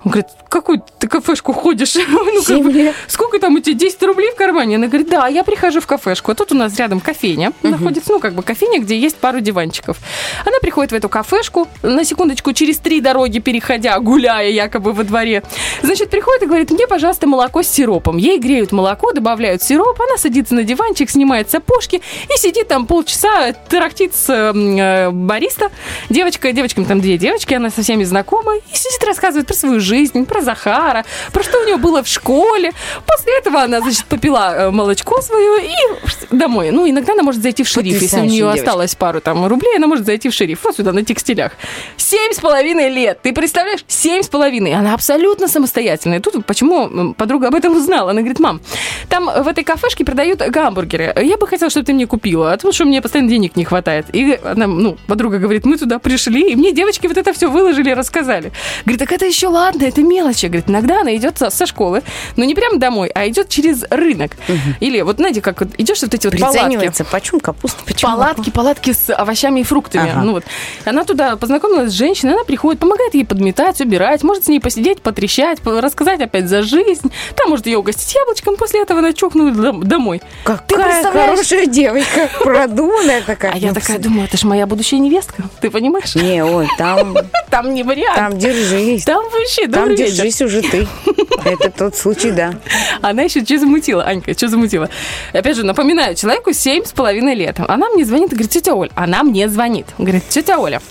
Он 0.06 0.12
говорит, 0.12 0.28
в 0.46 0.50
какую 0.50 0.84
ты 1.00 1.08
кафешку 1.08 1.54
ходишь? 1.54 1.96
Ну, 2.14 2.44
как 2.44 2.62
бы, 2.62 2.94
сколько 3.08 3.40
там 3.40 3.56
у 3.56 3.60
тебя, 3.60 3.76
10 3.76 4.04
рублей 4.04 4.32
в 4.32 4.36
кармане? 4.36 4.76
Она 4.76 4.88
говорит, 4.88 5.10
да, 5.10 5.28
я 5.28 5.44
прихожу 5.44 5.80
в 5.82 5.88
кафешку. 5.88 6.32
А 6.32 6.36
тут 6.36 6.52
у 6.52 6.56
нас 6.56 6.78
рядом 6.78 7.00
кофейня 7.00 7.54
находится, 7.62 8.12
ну, 8.12 8.20
как 8.20 8.34
бы 8.34 8.44
кофейня, 8.44 8.80
где 8.80 8.98
есть 8.98 9.18
пару 9.18 9.40
диванчиков. 9.40 9.98
Она 10.46 10.58
приходит 10.62 10.92
в 10.92 10.96
эту 10.96 11.10
кафешку, 11.10 11.68
на 11.82 12.04
секундочку, 12.04 12.54
через 12.54 12.78
три 12.80 13.02
дороги 13.02 13.40
переходя, 13.40 13.98
гуляя 14.00 14.50
якобы 14.50 14.94
во 14.94 15.04
дворе. 15.04 15.44
Значит, 15.82 16.10
приходит 16.10 16.44
и 16.44 16.46
говорит, 16.46 16.72
мне, 16.72 16.88
пожалуйста, 16.88 17.28
молоко 17.28 17.64
с 17.64 17.68
сиропом. 17.68 18.18
Ей 18.18 18.40
греют 18.40 18.72
молоко, 18.72 19.12
добавляют 19.14 19.64
сироп, 19.64 20.02
она 20.02 20.18
садится 20.18 20.56
на 20.56 20.64
диванчик, 20.64 21.10
снимает 21.10 21.50
сапожки 21.50 22.02
и 22.34 22.38
сидит 22.38 22.68
там 22.68 22.86
полчаса, 22.86 23.54
тарахтит 23.70 24.16
с 24.16 24.30
э, 24.30 25.10
бариста. 25.12 25.72
Девочка, 26.10 26.52
девочкам 26.52 26.86
там 26.86 27.02
две 27.02 27.18
девочки, 27.18 27.54
она 27.54 27.70
со 27.70 27.82
всеми 27.82 28.04
знакома, 28.04 28.56
и 28.56 28.76
сидит, 28.76 29.04
рассказывает 29.06 29.48
про 29.48 29.54
свою 29.56 29.80
жизнь, 29.80 29.93
про 30.26 30.42
Захара, 30.42 31.06
про 31.32 31.44
что 31.44 31.60
у 31.60 31.68
него 31.68 31.78
было 31.78 32.04
в 32.04 32.08
школе. 32.08 32.72
После 33.06 33.38
этого 33.38 33.62
она, 33.62 33.82
значит, 33.82 34.06
попила 34.06 34.54
э, 34.56 34.72
молочко 34.72 35.22
свое 35.22 35.66
и 35.66 36.36
домой. 36.36 36.72
Ну, 36.72 36.90
иногда 36.90 37.14
она 37.14 37.24
может 37.24 37.42
зайти 37.42 37.64
в 37.64 37.68
шериф, 37.68 38.02
если 38.02 38.20
у 38.20 38.24
нее 38.24 38.38
девочка. 38.38 38.62
осталось 38.62 38.96
пару 38.96 39.22
там 39.22 39.46
рублей, 39.46 39.78
она 39.78 39.88
может 39.88 40.06
зайти 40.06 40.30
в 40.30 40.34
шериф, 40.34 40.64
вот 40.64 40.76
сюда, 40.76 40.92
на 40.92 41.04
текстилях. 41.04 41.54
Семь 41.98 42.34
с 42.34 42.40
половиной 42.40 42.90
лет, 42.90 43.20
ты 43.22 43.34
представляешь? 43.34 43.84
Семь 43.88 44.22
с 44.22 44.30
половиной. 44.30 44.74
Она 44.74 44.94
абсолютно 44.94 45.48
самостоятельная. 45.48 46.20
Тут 46.20 46.46
почему 46.46 47.14
подруга 47.14 47.48
об 47.48 47.56
этом 47.56 47.76
узнала? 47.76 48.12
Она 48.12 48.22
говорит, 48.22 48.40
мам, 48.40 48.62
там 49.10 49.26
в 49.26 49.48
этой 49.48 49.64
кафешке 49.64 50.06
продают 50.06 50.40
гамбургеры. 50.40 51.14
Я 51.22 51.38
бы 51.38 51.48
хотела, 51.48 51.70
чтобы 51.70 51.86
ты 51.86 51.94
мне 51.94 52.08
купила, 52.08 52.54
а 52.54 52.56
потому 52.56 52.74
что 52.74 52.86
мне 52.86 53.02
постоянно 53.02 53.30
денег 53.30 53.56
не 53.56 53.66
хватает. 53.66 54.08
И 54.14 54.40
она, 54.44 54.68
ну, 54.68 54.98
подруга 55.08 55.40
говорит, 55.40 55.66
мы 55.66 55.78
туда 55.78 56.00
пришли, 56.00 56.52
и 56.52 56.56
мне 56.56 56.72
девочки 56.72 57.08
вот 57.08 57.18
это 57.18 57.34
все 57.34 57.50
выложили 57.50 57.92
и 57.92 57.94
рассказали. 57.94 58.52
Говорит, 58.86 59.00
так 59.00 59.12
это 59.12 59.26
еще 59.26 59.48
ладно, 59.48 59.83
ладно, 59.84 60.00
это 60.00 60.02
мелочи. 60.08 60.46
Говорит, 60.48 60.70
иногда 60.70 61.02
она 61.02 61.16
идет 61.16 61.38
со, 61.38 61.50
со 61.50 61.66
школы, 61.66 62.04
но 62.36 62.44
не 62.44 62.56
прямо 62.56 62.78
домой, 62.78 63.10
а 63.14 63.28
идет 63.28 63.50
через 63.50 63.84
рынок. 63.90 64.32
Или 64.80 65.02
вот, 65.02 65.18
знаете, 65.18 65.42
как 65.42 65.60
вот 65.62 65.70
идешь 65.78 66.02
вот 66.02 66.14
эти 66.14 66.28
вот 66.28 66.40
палатки. 66.40 67.04
Почем 67.12 67.40
капуста, 67.40 67.84
почем 67.86 68.10
Палатки, 68.10 68.50
палатки 68.50 68.94
с 68.94 69.14
овощами 69.14 69.62
и 69.62 69.64
фруктами. 69.64 70.10
Ага. 70.12 70.22
Ну 70.22 70.32
вот. 70.34 70.44
Она 70.86 71.04
туда 71.04 71.36
познакомилась 71.36 71.92
с 71.92 71.94
женщиной, 71.94 72.34
она 72.34 72.44
приходит, 72.44 72.80
помогает 72.80 73.14
ей 73.14 73.26
подметать, 73.26 73.80
убирать, 73.82 74.24
может 74.24 74.46
с 74.46 74.48
ней 74.48 74.60
посидеть, 74.60 75.02
потрещать, 75.02 75.62
по- 75.62 75.82
рассказать 75.82 76.22
опять 76.22 76.48
за 76.48 76.62
жизнь. 76.64 77.12
Там 77.36 77.50
может 77.50 77.66
ее 77.68 77.78
угостить 77.78 78.14
яблочком, 78.16 78.56
после 78.56 78.82
этого 78.82 79.00
она 79.00 79.14
чухнула 79.14 79.52
дом- 79.52 79.84
домой. 79.84 80.20
Ты 80.20 80.26
Какая 80.44 80.68
представляешь? 80.90 81.30
хорошая 81.32 81.66
девочка, 81.66 82.30
продуманная 82.42 83.22
такая. 83.22 83.54
А 83.54 83.58
я 83.58 83.70
Ну, 83.70 83.74
такая 83.76 84.00
думаю, 84.00 84.26
это 84.26 84.38
же 84.38 84.48
моя 84.48 84.66
будущая 84.68 85.00
невестка, 85.00 85.44
ты 85.62 85.70
понимаешь? 85.70 86.16
Не, 86.16 86.44
ой, 86.44 86.68
там, 86.78 87.16
Там 87.50 87.74
не 87.74 87.84
вариант. 87.84 88.16
там 88.18 88.38
держись. 88.38 89.04
Там 89.06 89.24
вообще, 89.32 89.68
Там 89.74 89.90
добрый 89.90 89.98
вечер. 89.98 90.16
держись 90.16 90.42
уже 90.42 90.62
ты. 90.62 90.88
Это 91.46 91.70
тот 91.70 91.96
случай, 91.96 92.32
да. 92.32 92.54
Она 93.02 93.24
еще 93.24 93.44
что 93.44 93.58
замутила, 93.58 94.04
Анька, 94.04 94.34
что 94.34 94.48
замутила? 94.48 94.90
Опять 95.34 95.58
же, 95.58 95.66
напоминаю, 95.66 96.16
человеку 96.16 96.54
семь 96.54 96.86
с 96.86 96.92
половиной 96.92 97.36
лет. 97.36 97.60
Она 97.60 97.90
мне 97.90 98.06
звонит 98.06 98.32
и 98.32 98.36
говорит, 98.36 98.52
тетя 98.52 98.74
Оль, 98.74 98.90
она 98.96 99.24
мне 99.24 99.50
звонит. 99.50 99.88
Говорит, 99.98 100.24
тетя 100.30 100.60
Оля, 100.60 100.82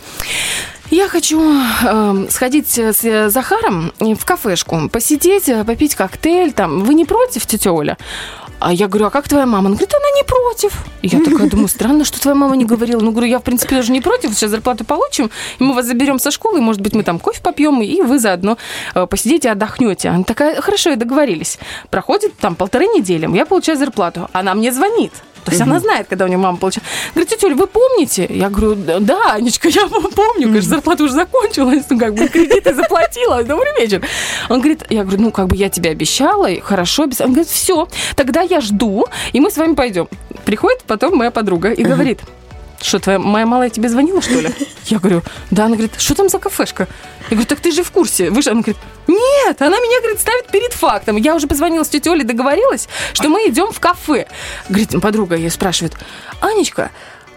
я 0.93 1.09
хочу 1.09 1.41
эм, 1.41 2.29
сходить 2.29 2.79
с 2.79 3.03
э, 3.03 3.31
Захаром 3.31 3.95
в 3.99 4.25
кафешку, 4.27 4.91
посидеть, 4.91 5.49
э, 5.49 5.65
попить 5.65 5.95
коктейль 5.95 6.53
там. 6.53 6.85
Вы 6.85 6.93
не 6.93 7.07
против, 7.07 7.47
тетя 7.47 7.73
Оля? 7.73 7.97
А 8.65 8.73
я 8.73 8.87
говорю, 8.87 9.07
а 9.07 9.11
как 9.11 9.29
твоя 9.29 9.45
мама? 9.45 9.67
Она 9.67 9.77
говорит, 9.77 9.93
она 9.93 10.11
не 10.17 10.23
против. 10.23 10.85
Я 11.03 11.19
такая 11.19 11.51
думаю, 11.51 11.67
странно, 11.67 12.05
что 12.05 12.21
твоя 12.21 12.37
мама 12.37 12.57
не 12.57 12.65
говорила. 12.65 13.01
Ну, 13.01 13.11
говорю, 13.11 13.27
я, 13.27 13.41
в 13.41 13.43
принципе, 13.43 13.75
даже 13.75 13.91
не 13.91 14.01
против. 14.01 14.35
Сейчас 14.35 14.51
зарплату 14.51 14.85
получим, 14.85 15.31
и 15.59 15.65
мы 15.65 15.75
вас 15.75 15.87
заберем 15.87 16.21
со 16.21 16.31
школы, 16.31 16.59
и, 16.59 16.61
может 16.61 16.81
быть, 16.81 16.95
мы 16.95 17.03
там 17.03 17.19
кофе 17.19 17.41
попьем, 17.43 17.83
и 17.83 18.03
вы 18.03 18.21
заодно 18.21 18.59
э, 18.95 19.07
посидите, 19.07 19.51
отдохнете. 19.51 20.11
Она 20.11 20.23
такая, 20.23 20.61
хорошо, 20.61 20.91
и 20.91 20.97
договорились. 20.97 21.59
Проходит 21.91 22.37
там 22.37 22.55
полторы 22.55 22.87
недели, 22.87 23.29
я 23.37 23.47
получаю 23.47 23.77
зарплату. 23.79 24.29
Она 24.33 24.55
мне 24.55 24.71
звонит. 24.71 25.13
То 25.45 25.51
есть 25.51 25.61
она 25.61 25.81
знает, 25.81 26.07
когда 26.09 26.25
у 26.25 26.29
нее 26.29 26.39
мама 26.39 26.59
получает. 26.59 26.87
Говорит, 27.15 27.31
тетя 27.31 27.47
Оль, 27.47 27.55
вы 27.55 27.67
помните? 27.67 28.27
Я 28.31 28.49
говорю, 28.49 28.77
да, 29.01 29.33
Анечка, 29.33 29.69
я 29.69 29.87
помню, 29.89 30.49
конечно, 30.49 30.71
зарплата 30.71 31.05
уже 31.05 31.15
закончилась, 31.15 31.85
ну, 31.91 31.99
как 31.99 32.15
бы 32.15 32.29
кредиты 32.29 32.75
заплатила, 32.75 33.43
добрый 33.43 33.73
вечер. 33.79 34.03
Он 34.49 34.61
говорит, 34.61 34.85
я 34.91 35.03
говорю, 35.03 35.23
ну, 35.23 35.31
как 35.31 35.49
бы 35.49 35.57
я 35.57 35.69
тебе 35.69 35.91
обещала, 35.91 36.47
и 36.47 36.61
хорошо. 36.61 37.05
Он 37.05 37.11
говорит, 37.11 37.49
все, 37.49 37.89
тогда 38.17 38.43
я 38.43 38.61
жду, 38.61 39.07
и 39.33 39.41
мы 39.41 39.51
с 39.51 39.57
вами 39.57 39.75
пойдем. 39.75 40.09
Приходит 40.45 40.83
потом 40.87 41.17
моя 41.17 41.31
подруга 41.31 41.73
и 41.73 41.83
говорит, 41.83 42.21
что, 42.83 42.99
твоя 42.99 43.19
моя 43.19 43.47
малая 43.47 43.71
тебе 43.71 43.89
звонила, 43.89 44.21
что 44.21 44.41
ли? 44.41 44.51
Я 44.87 44.99
говорю, 44.99 45.23
да. 45.51 45.65
Она 45.65 45.75
говорит, 45.75 45.99
что 45.99 46.15
там 46.15 46.29
за 46.29 46.39
кафешка? 46.39 46.89
Я 47.31 47.37
говорю, 47.37 47.47
так 47.47 47.61
ты 47.61 47.73
же 47.73 47.83
в 47.83 47.91
курсе. 47.91 48.31
Вы 48.31 48.43
же... 48.43 48.51
Она 48.51 48.63
говорит, 48.63 48.79
нет, 49.07 49.61
она 49.61 49.77
меня, 49.79 50.01
говорит, 50.01 50.21
ставит 50.21 50.47
перед 50.49 50.73
фактом. 50.73 51.17
Я 51.17 51.35
уже 51.35 51.47
позвонила 51.47 51.85
с 51.85 51.89
тетей 51.89 52.11
Олей, 52.13 52.25
договорилась, 52.25 52.89
что 53.13 53.29
мы 53.29 53.49
идем 53.49 53.73
в 53.73 53.81
кафе. 53.81 54.27
Говорит, 54.69 55.01
подруга 55.01 55.37
ее 55.37 55.51
спрашивает, 55.51 55.95
Анечка, 56.41 56.91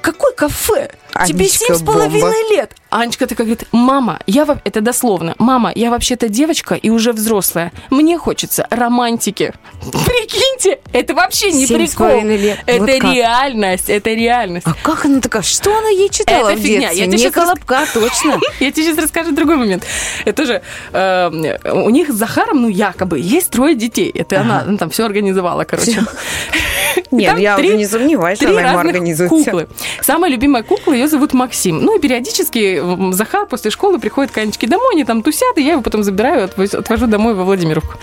какое 0.06 0.34
кафе? 0.34 0.90
Тебе 1.26 1.48
семь 1.48 1.76
с 1.76 1.82
половиной 1.82 2.50
лет. 2.56 2.74
Анечка 2.90 3.26
такая 3.26 3.48
говорит, 3.48 3.68
мама, 3.72 4.20
я 4.28 4.44
во- 4.46 4.60
это 4.66 4.82
дословно, 4.82 5.34
мама, 5.38 5.72
я 5.74 5.90
вообще-то 5.90 6.28
девочка 6.30 6.76
и 6.76 6.90
уже 6.90 7.14
взрослая. 7.14 7.72
Мне 7.90 8.18
хочется 8.18 8.68
романтики. 8.70 9.54
Прикиньте, 9.82 10.80
это 10.94 11.14
вообще 11.14 11.52
не 11.52 11.68
прикол. 11.68 12.22
лет. 12.24 12.60
Это 12.66 12.80
Вот 12.80 12.90
реальность, 12.90 13.90
это 13.90 14.10
реальность. 14.12 14.66
А 14.68 14.74
как 14.84 15.06
она 15.06 15.20
такая? 15.22 15.42
Что 15.42 15.78
она 15.78 15.90
ей 15.90 16.10
читала 16.10 16.50
Это 16.50 16.60
в 16.60 16.64
фигня. 16.64 16.94
детстве? 16.94 17.00
Я 17.06 17.08
тебе 17.08 17.18
Не 17.18 17.26
рас- 17.26 17.34
колобка, 17.34 17.86
точно. 17.94 18.40
Я 18.60 18.72
тебе 18.72 18.84
сейчас 18.86 18.98
расскажу 18.98 19.32
другой 19.32 19.56
момент. 19.56 19.84
Это 20.26 20.46
же 20.46 20.62
э, 20.92 21.58
у 21.72 21.90
них 21.90 22.10
с 22.10 22.16
Захаром, 22.16 22.62
ну, 22.62 22.68
якобы, 22.68 23.20
есть 23.20 23.52
трое 23.52 23.76
детей. 23.76 24.10
Это 24.14 24.42
она, 24.42 24.78
там 24.78 24.90
все 24.90 25.06
организовала, 25.06 25.64
короче. 25.64 26.04
Нет, 27.12 27.32
Там 27.32 27.40
я 27.40 27.56
три- 27.58 27.68
уже 27.70 27.78
не 27.78 27.86
сомневаюсь, 27.86 28.38
что 28.40 28.50
она 28.50 28.70
ему 28.70 28.80
организует. 28.80 29.70
Самая 30.02 30.32
любимая 30.32 30.64
кукла, 30.64 30.94
ее 30.94 31.08
зовут 31.08 31.34
Максим. 31.34 31.82
Ну, 31.82 31.98
и 31.98 32.00
периодически 32.00 32.82
Захар 33.14 33.46
после 33.46 33.72
школы 33.72 34.00
приходит 34.00 34.32
к 34.32 34.38
Анечке 34.38 34.68
домой, 34.68 34.94
они 34.94 35.04
там 35.04 35.22
тусят, 35.22 35.58
и 35.58 35.62
я 35.62 35.74
его 35.74 35.82
потом 35.82 36.04
забираю, 36.04 36.46
отвожу 36.46 37.08
домой 37.08 37.34
во 37.34 37.44
Владимировку. 37.44 37.94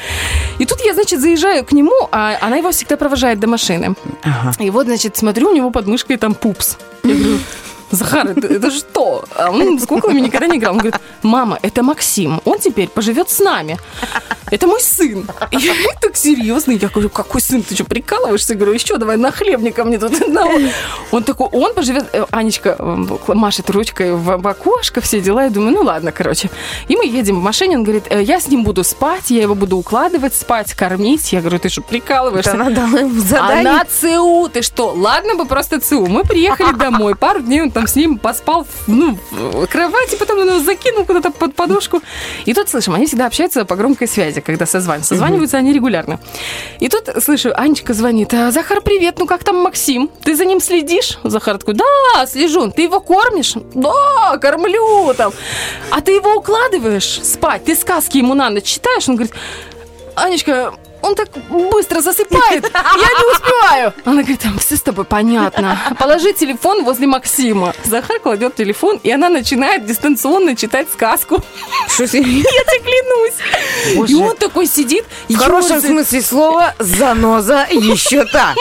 И 0.59 0.65
тут 0.67 0.81
я, 0.85 0.95
значит, 0.95 1.21
заезжаю 1.21 1.65
к 1.65 1.73
нему, 1.73 2.09
а 2.11 2.37
она 2.41 2.57
его 2.57 2.71
всегда 2.71 2.97
провожает 2.97 3.41
до 3.41 3.47
машины. 3.47 3.95
И 4.59 4.71
вот, 4.71 4.87
значит, 4.87 5.17
смотрю, 5.17 5.51
у 5.51 5.55
него 5.55 5.71
под 5.71 5.87
мышкой 5.87 6.17
там 6.17 6.35
пупс. 6.35 6.77
Я 7.05 7.15
говорю, 7.15 7.39
Захар, 7.91 8.29
это, 8.29 8.47
это 8.47 8.71
что? 8.71 9.25
А 9.37 9.51
он 9.51 9.79
с 9.79 9.87
куклами 9.87 10.21
никогда 10.21 10.47
не 10.47 10.59
играл. 10.59 10.73
Он 10.73 10.79
говорит, 10.79 11.01
мама, 11.23 11.59
это 11.63 11.83
Максим, 11.83 12.41
он 12.45 12.59
теперь 12.59 12.89
поживет 12.89 13.29
с 13.31 13.39
нами. 13.41 13.79
Это 14.53 14.69
мой 14.69 14.81
сын. 14.81 15.27
И 15.51 15.57
я 15.57 15.75
так 16.01 16.17
серьезно, 16.17 16.71
я 16.73 16.89
говорю, 16.89 17.11
какой 17.11 17.41
сын, 17.41 17.63
ты 17.63 17.75
что, 17.75 17.85
прикалываешься? 17.85 18.53
Я 18.53 18.59
говорю, 18.61 18.75
еще 18.75 18.97
давай 18.99 19.17
на 19.17 19.33
хлебника 19.33 19.83
мне 19.83 19.99
тут 19.99 20.13
одного. 20.23 20.53
Он 21.11 21.25
такой, 21.25 21.49
он 21.49 21.75
поживет, 21.75 22.13
Э, 22.13 22.27
Анечка 22.31 22.77
э, 22.79 23.35
машет 23.35 23.71
ручкой 23.71 24.13
в 24.15 24.47
окошко, 24.47 25.01
все 25.01 25.21
дела. 25.21 25.45
Я 25.45 25.51
думаю, 25.51 25.73
ну 25.73 25.83
ладно, 25.83 26.13
короче. 26.13 26.51
И 26.89 26.97
мы 26.97 27.07
едем 27.07 27.41
в 27.41 27.43
машине, 27.43 27.79
он 27.79 27.85
говорит, 27.85 28.05
«Э, 28.11 28.23
я 28.23 28.39
с 28.39 28.49
ним 28.49 28.65
буду 28.65 28.85
спать, 28.85 29.31
я 29.31 29.43
его 29.43 29.55
буду 29.55 29.79
укладывать 29.79 30.35
спать, 30.35 30.75
кормить. 30.75 31.33
Я 31.33 31.41
говорю, 31.41 31.59
ты 31.59 31.69
что, 31.71 31.81
прикалываешься? 31.81 32.51
Это 32.51 32.61
она 32.61 32.71
дала 32.71 33.01
ему 33.01 33.21
задание. 33.21 33.71
Она 33.71 33.85
ЦУ, 33.85 34.51
ты 34.53 34.63
что? 34.63 34.93
Ладно 34.93 35.37
бы 35.37 35.47
просто 35.47 35.81
ЦУ. 35.81 36.07
Мы 36.07 36.25
приехали 36.25 36.75
домой, 36.75 37.15
пару 37.15 37.41
дней 37.41 37.63
он 37.63 37.71
там 37.71 37.87
с 37.87 37.97
ним 37.97 38.19
поспал 38.19 38.67
ну, 38.87 39.19
в 39.31 39.67
кровати, 39.67 40.17
потом 40.17 40.41
он 40.41 40.49
его 40.49 40.61
закинул 40.61 41.05
куда-то 41.05 41.31
под 41.31 41.55
подушку. 41.55 42.03
И 42.45 42.53
тут 42.53 42.69
слышим, 42.69 42.95
они 42.95 43.07
всегда 43.07 43.27
общаются 43.27 43.65
по 43.65 43.77
громкой 43.77 44.09
связи, 44.09 44.41
когда 44.43 44.67
созваниваются. 44.67 45.15
Созваниваются 45.15 45.57
они 45.59 45.73
регулярно. 45.73 46.21
И 46.81 46.89
тут 46.89 47.09
слышу, 47.23 47.53
Анечка 47.55 47.95
звонит, 47.95 48.33
«А, 48.35 48.51
Захар, 48.51 48.81
привет, 48.81 49.19
ну 49.19 49.27
как 49.27 49.45
там 49.45 49.57
Максим? 49.57 50.11
Ты 50.23 50.37
за 50.37 50.45
ним 50.45 50.61
следишь? 50.61 51.19
Захар 51.25 51.59
такой, 51.59 51.75
да, 51.75 52.27
слежу. 52.27 52.71
Ты 52.71 52.83
его 52.83 53.01
кормишь? 53.01 53.55
Да, 53.75 54.39
кормлю 54.39 55.15
там. 55.15 55.33
А 55.91 56.01
ты 56.01 56.13
его 56.13 56.35
укладываешь 56.35 57.21
спать? 57.23 57.65
Ты 57.65 57.75
сказки 57.75 58.19
ему 58.19 58.35
на 58.35 58.51
ночь 58.51 58.65
читаешь? 58.65 59.09
Он 59.09 59.17
говорит, 59.17 59.35
Анечка, 60.15 60.75
он 61.03 61.15
так 61.15 61.29
быстро 61.49 62.01
засыпает, 62.01 62.65
я 62.73 63.09
не 63.09 63.33
успеваю. 63.33 63.93
Она 64.05 64.23
говорит, 64.23 64.43
все 64.61 64.77
с 64.77 64.83
тобой 64.83 65.05
понятно. 65.05 65.79
Положи 65.99 66.33
телефон 66.33 66.85
возле 66.85 67.07
Максима. 67.07 67.75
Захар 67.85 68.19
кладет 68.21 68.55
телефон, 68.55 68.99
и 69.03 69.11
она 69.11 69.29
начинает 69.29 69.85
дистанционно 69.85 70.57
читать 70.57 70.91
сказку. 70.91 71.43
Что 71.89 72.05
Я 72.05 72.09
тебе 72.09 72.81
клянусь. 72.81 73.97
Боже. 73.97 74.13
И 74.13 74.17
он 74.17 74.37
такой 74.37 74.67
сидит, 74.67 75.05
В 75.29 75.37
хорошем 75.37 75.81
смысле 75.81 76.23
слова 76.23 76.75
заноза 76.79 77.67
еще 77.71 78.25
та. 78.25 78.55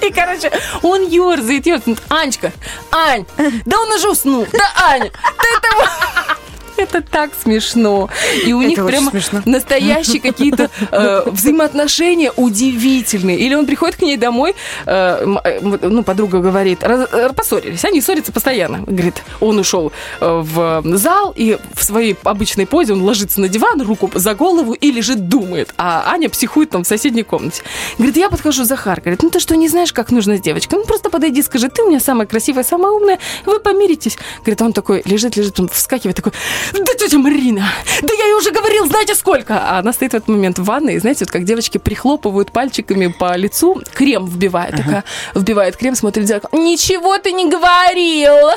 И, 0.00 0.10
короче, 0.10 0.50
он 0.82 1.06
ерзает, 1.06 1.66
ерзает. 1.66 1.98
Анечка, 2.08 2.52
Ань, 2.90 3.24
да 3.64 3.80
он 3.80 3.90
уже 3.92 4.10
уснул. 4.10 4.46
Да, 4.52 4.72
Аня, 4.76 5.10
да 5.12 5.70
это... 5.70 6.36
Это 6.76 7.02
так 7.02 7.30
смешно. 7.40 8.08
И 8.44 8.52
у 8.52 8.60
Это 8.60 8.68
них 8.68 8.86
прямо 8.86 9.10
смешно. 9.10 9.42
настоящие 9.44 10.20
какие-то 10.20 10.70
э, 10.90 11.22
взаимоотношения 11.26 12.32
удивительные. 12.36 13.38
Или 13.38 13.54
он 13.54 13.66
приходит 13.66 13.96
к 13.96 14.02
ней 14.02 14.16
домой, 14.16 14.54
э, 14.86 15.26
э, 15.44 15.60
ну, 15.62 16.02
подруга 16.02 16.40
говорит, 16.40 16.82
раз- 16.82 17.08
поссорились, 17.34 17.84
они 17.84 18.00
ссорятся 18.00 18.32
постоянно. 18.32 18.78
Говорит, 18.86 19.22
он 19.40 19.58
ушел 19.58 19.92
в 20.20 20.82
зал, 20.96 21.32
и 21.36 21.58
в 21.74 21.84
своей 21.84 22.16
обычной 22.22 22.66
позе 22.66 22.92
он 22.92 23.02
ложится 23.02 23.40
на 23.40 23.48
диван, 23.48 23.80
руку 23.82 24.10
за 24.14 24.34
голову 24.34 24.72
и 24.72 24.90
лежит, 24.90 25.28
думает. 25.28 25.72
А 25.76 26.04
Аня 26.06 26.28
психует 26.28 26.70
там 26.70 26.84
в 26.84 26.86
соседней 26.86 27.22
комнате. 27.22 27.62
Говорит, 27.98 28.16
я 28.16 28.28
подхожу, 28.30 28.64
Захар, 28.64 29.00
говорит, 29.00 29.22
ну 29.22 29.30
ты 29.30 29.40
что, 29.40 29.56
не 29.56 29.68
знаешь, 29.68 29.92
как 29.92 30.10
нужно 30.10 30.36
с 30.36 30.40
девочкой? 30.40 30.78
Ну 30.78 30.84
просто 30.84 31.10
подойди, 31.10 31.42
скажи, 31.42 31.68
ты 31.68 31.82
у 31.82 31.88
меня 31.88 32.00
самая 32.00 32.26
красивая, 32.26 32.64
самая 32.64 32.92
умная, 32.92 33.18
вы 33.46 33.58
помиритесь. 33.60 34.16
Говорит, 34.40 34.62
он 34.62 34.72
такой 34.72 35.02
лежит, 35.04 35.36
лежит, 35.36 35.58
он 35.60 35.68
вскакивает, 35.68 36.16
такой, 36.16 36.32
да 36.72 36.94
тетя 36.94 37.18
Марина, 37.18 37.64
да 38.02 38.14
я 38.14 38.24
ей 38.26 38.34
уже 38.34 38.50
говорил, 38.50 38.86
знаете 38.86 39.14
сколько? 39.14 39.54
А 39.58 39.78
она 39.78 39.92
стоит 39.92 40.12
в 40.12 40.16
этот 40.16 40.28
момент 40.28 40.58
в 40.58 40.64
ванной, 40.64 40.94
и 40.94 40.98
знаете, 40.98 41.24
вот 41.24 41.30
как 41.30 41.44
девочки 41.44 41.78
прихлопывают 41.78 42.52
пальчиками 42.52 43.08
по 43.08 43.36
лицу, 43.36 43.82
крем 43.94 44.26
вбивает, 44.26 44.76
такая, 44.76 45.04
вбивает 45.34 45.76
крем, 45.76 45.94
смотрит 45.94 46.24
в 46.24 46.28
зеркало, 46.28 46.58
ничего 46.58 47.18
ты 47.18 47.32
не 47.32 47.48
говорил. 47.48 48.50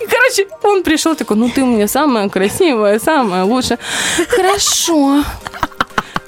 И, 0.00 0.06
короче, 0.06 0.46
он 0.62 0.82
пришел 0.82 1.16
такой, 1.16 1.36
ну 1.36 1.48
ты 1.48 1.62
у 1.62 1.66
меня 1.66 1.88
самая 1.88 2.28
красивая, 2.28 2.98
самая 2.98 3.44
лучшая. 3.44 3.78
Хорошо. 4.28 5.24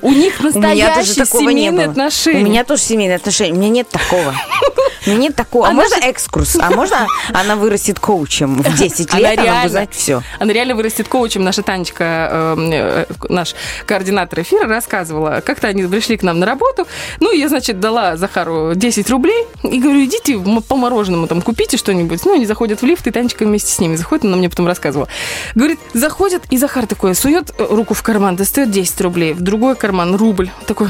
У 0.02 0.12
них 0.12 0.40
настоящие 0.40 1.26
семейные 1.26 1.86
отношения. 1.86 2.40
У 2.40 2.44
меня 2.44 2.64
тоже 2.64 2.82
семейные 2.82 3.16
отношения. 3.16 3.52
У 3.52 3.56
меня 3.56 3.68
нет 3.68 3.88
такого. 3.88 4.34
У 5.06 5.10
меня 5.10 5.18
нет 5.18 5.36
такого. 5.36 5.66
А 5.66 5.72
можно 5.72 5.94
экскурс? 5.94 6.56
А 6.60 6.70
можно 6.70 7.06
она 7.32 7.56
вырастет 7.56 7.98
коучем 7.98 8.62
в 8.62 8.76
10 8.76 9.10
Она 9.10 9.18
лет? 9.18 9.38
Она 9.38 9.44
реально- 9.44 9.68
знать 9.70 9.94
все. 9.94 10.22
Она 10.38 10.52
реально 10.52 10.74
вырастет 10.74 11.08
коучем. 11.08 11.42
Наша 11.42 11.62
Танечка, 11.62 12.28
э, 12.30 13.06
э, 13.08 13.12
наш 13.28 13.54
координатор 13.86 14.40
эфира, 14.40 14.66
рассказывала. 14.66 15.42
Как-то 15.44 15.68
они 15.68 15.84
пришли 15.84 16.16
к 16.16 16.22
нам 16.22 16.38
на 16.38 16.46
работу. 16.46 16.86
Ну, 17.20 17.32
я, 17.32 17.48
значит, 17.48 17.80
дала 17.80 18.16
Захару 18.16 18.74
10 18.74 19.08
рублей. 19.10 19.46
И 19.62 19.80
говорю, 19.80 20.04
идите 20.04 20.38
по 20.38 20.76
мороженому 20.76 21.26
там 21.26 21.40
купите 21.40 21.76
что-нибудь. 21.76 22.24
Ну, 22.26 22.34
они 22.34 22.44
заходят 22.44 22.82
в 22.82 22.86
лифт, 22.86 23.06
и 23.06 23.10
Танечка 23.10 23.44
вместе 23.44 23.72
с 23.72 23.78
ними 23.78 23.96
заходит. 23.96 24.24
Она 24.26 24.36
мне 24.36 24.50
потом 24.50 24.66
рассказывала. 24.66 25.08
Говорит, 25.54 25.80
заходят, 25.94 26.42
и 26.50 26.58
Захар 26.58 26.86
такой 26.86 27.14
сует 27.14 27.52
руку 27.58 27.94
в 27.94 28.02
карман, 28.02 28.36
достает 28.36 28.70
10 28.70 29.00
рублей. 29.00 29.32
В 29.32 29.40
другой 29.40 29.76
карман 29.76 29.89
рубль. 30.16 30.50
Такой, 30.66 30.88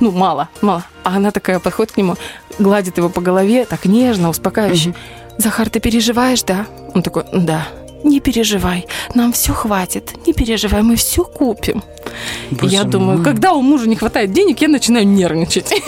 ну, 0.00 0.10
мало, 0.10 0.48
мало. 0.60 0.84
А 1.04 1.16
она 1.16 1.30
такая 1.30 1.58
подходит 1.58 1.92
к 1.92 1.96
нему, 1.96 2.16
гладит 2.58 2.98
его 2.98 3.08
по 3.08 3.20
голове, 3.20 3.64
так 3.64 3.84
нежно, 3.84 4.28
успокаивающе. 4.28 4.94
Захар, 5.38 5.70
ты 5.70 5.80
переживаешь, 5.80 6.42
да? 6.42 6.66
Он 6.94 7.02
такой, 7.02 7.24
да. 7.32 7.66
Не 8.04 8.20
переживай, 8.20 8.86
нам 9.14 9.32
все 9.32 9.52
хватит. 9.52 10.14
Не 10.26 10.32
переживай, 10.32 10.82
мы 10.82 10.94
все 10.94 11.24
купим. 11.24 11.82
И 12.62 12.66
я 12.66 12.84
думаю, 12.84 13.22
когда 13.24 13.52
у 13.52 13.62
мужа 13.62 13.88
не 13.88 13.96
хватает 13.96 14.32
денег, 14.32 14.60
я 14.60 14.68
начинаю 14.68 15.06
нервничать. 15.06 15.72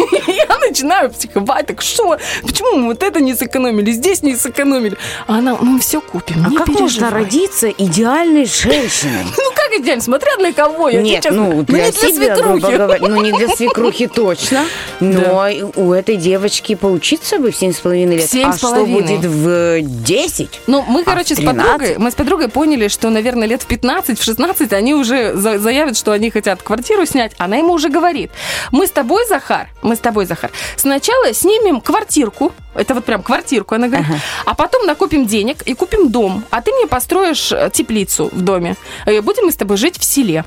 Начинаю 0.81 1.11
психовать. 1.11 1.67
Так 1.67 1.83
что? 1.83 2.17
Почему 2.43 2.77
мы 2.77 2.87
вот 2.87 3.03
это 3.03 3.21
не 3.21 3.35
сэкономили, 3.35 3.91
здесь 3.93 4.23
не 4.23 4.35
сэкономили? 4.35 4.97
А 5.27 5.39
она, 5.39 5.55
мы 5.61 5.79
все 5.79 6.01
купим, 6.01 6.43
А 6.47 6.49
не 6.49 6.57
как 6.57 6.69
можно 6.69 6.87
переживай. 6.89 7.11
родиться 7.13 7.69
идеальной 7.69 8.47
женщиной? 8.47 9.25
Ну 9.37 9.51
как 9.55 9.79
идеально, 9.81 10.03
смотря 10.03 10.37
для 10.39 10.53
кого, 10.53 10.89
я 10.89 11.03
Нет, 11.03 11.23
честно- 11.23 11.43
ну 11.43 11.53
не 11.59 11.63
для 11.65 11.93
себя, 11.93 12.35
грубо 12.37 12.59
свекрухи. 12.61 12.77
говоря. 12.77 13.09
Ну 13.09 13.21
не 13.23 13.33
для 13.33 13.49
свекрухи 13.49 14.07
точно, 14.07 14.65
но 15.01 15.47
у 15.77 15.93
этой 15.93 16.17
девочки 16.17 16.75
поучиться 16.75 17.39
бы 17.39 17.51
в 17.51 17.57
семь 17.57 17.73
с 17.73 17.81
половиной 17.81 18.17
лет. 18.17 18.31
Семь 18.31 18.49
а 18.49 18.57
что 18.57 18.85
будет 18.87 19.25
в 19.25 19.81
10? 19.83 20.61
Ну, 20.67 20.83
мы, 20.89 21.03
А 21.03 21.05
короче, 21.05 21.35
с 21.35 21.39
13? 21.39 21.47
подругой, 21.67 21.99
мы 21.99 22.11
с 22.11 22.15
подругой 22.15 22.49
поняли, 22.49 22.89
что, 22.89 23.11
наверное, 23.11 23.47
лет 23.47 23.63
в 23.63 23.67
15, 23.67 24.19
в 24.19 24.25
16 24.25 24.73
они 24.73 24.95
уже 24.95 25.35
за- 25.35 25.59
заявят, 25.59 25.97
что 25.97 26.13
они 26.13 26.31
хотят 26.31 26.63
квартиру 26.63 27.05
снять. 27.07 27.33
Она 27.39 27.57
ему 27.57 27.73
уже 27.75 27.89
говорит, 27.91 28.31
мы 28.73 28.87
с 28.87 28.91
тобой, 28.91 29.27
Захар, 29.29 29.69
мы 29.83 29.95
с 29.97 29.99
тобой, 29.99 30.27
Захар, 30.27 30.51
сначала 30.77 31.33
снимем 31.33 31.81
квартирку, 31.81 32.53
это 32.75 32.95
вот 32.95 33.05
прям 33.05 33.23
квартирку, 33.23 33.75
она 33.75 33.89
говорит, 33.89 34.07
а 34.45 34.55
потом 34.55 34.87
накопим 34.87 35.27
денег 35.27 35.63
и 35.63 35.75
купим 35.75 36.11
дом, 36.11 36.45
а 36.51 36.61
ты 36.63 36.73
мне 36.73 36.87
построишь 36.87 37.53
э, 37.53 37.71
теплицу 37.73 38.31
в 38.33 38.41
доме. 38.43 38.77
И 39.07 39.21
будем 39.21 39.45
мы 39.47 39.53
с 39.53 39.57
тобой 39.57 39.77
жить 39.77 39.99
в 39.99 40.05
селе. 40.05 40.45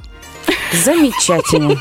Замечательно. 0.83 1.77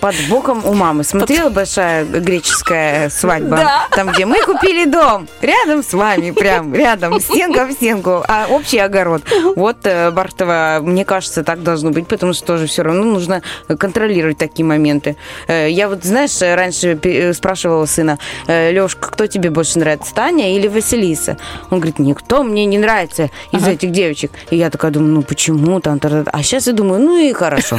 Под 0.00 0.14
боком 0.28 0.64
у 0.64 0.72
мамы. 0.72 1.04
Смотрела 1.04 1.50
большая 1.50 2.04
греческая 2.04 3.10
свадьба? 3.10 3.56
Да. 3.56 3.86
Там, 3.90 4.08
где 4.08 4.24
мы 4.24 4.40
купили 4.42 4.86
дом. 4.86 5.28
Рядом 5.42 5.82
с 5.82 5.92
вами, 5.92 6.30
прям 6.30 6.74
рядом. 6.74 7.20
Стенка 7.20 7.66
в 7.66 7.72
стенку. 7.72 8.24
А 8.26 8.46
общий 8.48 8.78
огород. 8.78 9.22
Вот, 9.56 9.78
э, 9.84 10.10
Бартова, 10.10 10.78
мне 10.80 11.04
кажется, 11.04 11.44
так 11.44 11.62
должно 11.62 11.90
быть, 11.90 12.06
потому 12.08 12.32
что 12.32 12.46
тоже 12.46 12.66
все 12.66 12.82
равно 12.82 13.02
нужно 13.04 13.42
контролировать 13.78 14.38
такие 14.38 14.64
моменты. 14.64 15.16
Э, 15.48 15.68
Я 15.68 15.88
вот, 15.88 16.02
знаешь, 16.04 16.40
раньше 16.40 16.98
э, 17.02 17.34
спрашивала 17.34 17.84
сына, 17.84 18.18
Лешка, 18.46 19.08
кто 19.10 19.26
тебе 19.26 19.50
больше 19.50 19.78
нравится, 19.78 20.14
Таня 20.14 20.56
или 20.56 20.66
Василиса? 20.66 21.36
Он 21.70 21.78
говорит, 21.78 21.98
никто 21.98 22.42
мне 22.42 22.64
не 22.64 22.78
нравится 22.78 23.28
из 23.52 23.66
этих 23.68 23.90
девочек. 23.92 24.32
И 24.50 24.56
я 24.56 24.70
такая 24.70 24.90
думаю, 24.90 25.12
ну 25.12 25.22
почему 25.22 25.80
там? 25.80 26.00
А 26.02 26.42
сейчас 26.42 26.66
я 26.66 26.72
думаю, 26.72 27.02
ну 27.02 27.18
и 27.18 27.32
хорошо. 27.34 27.78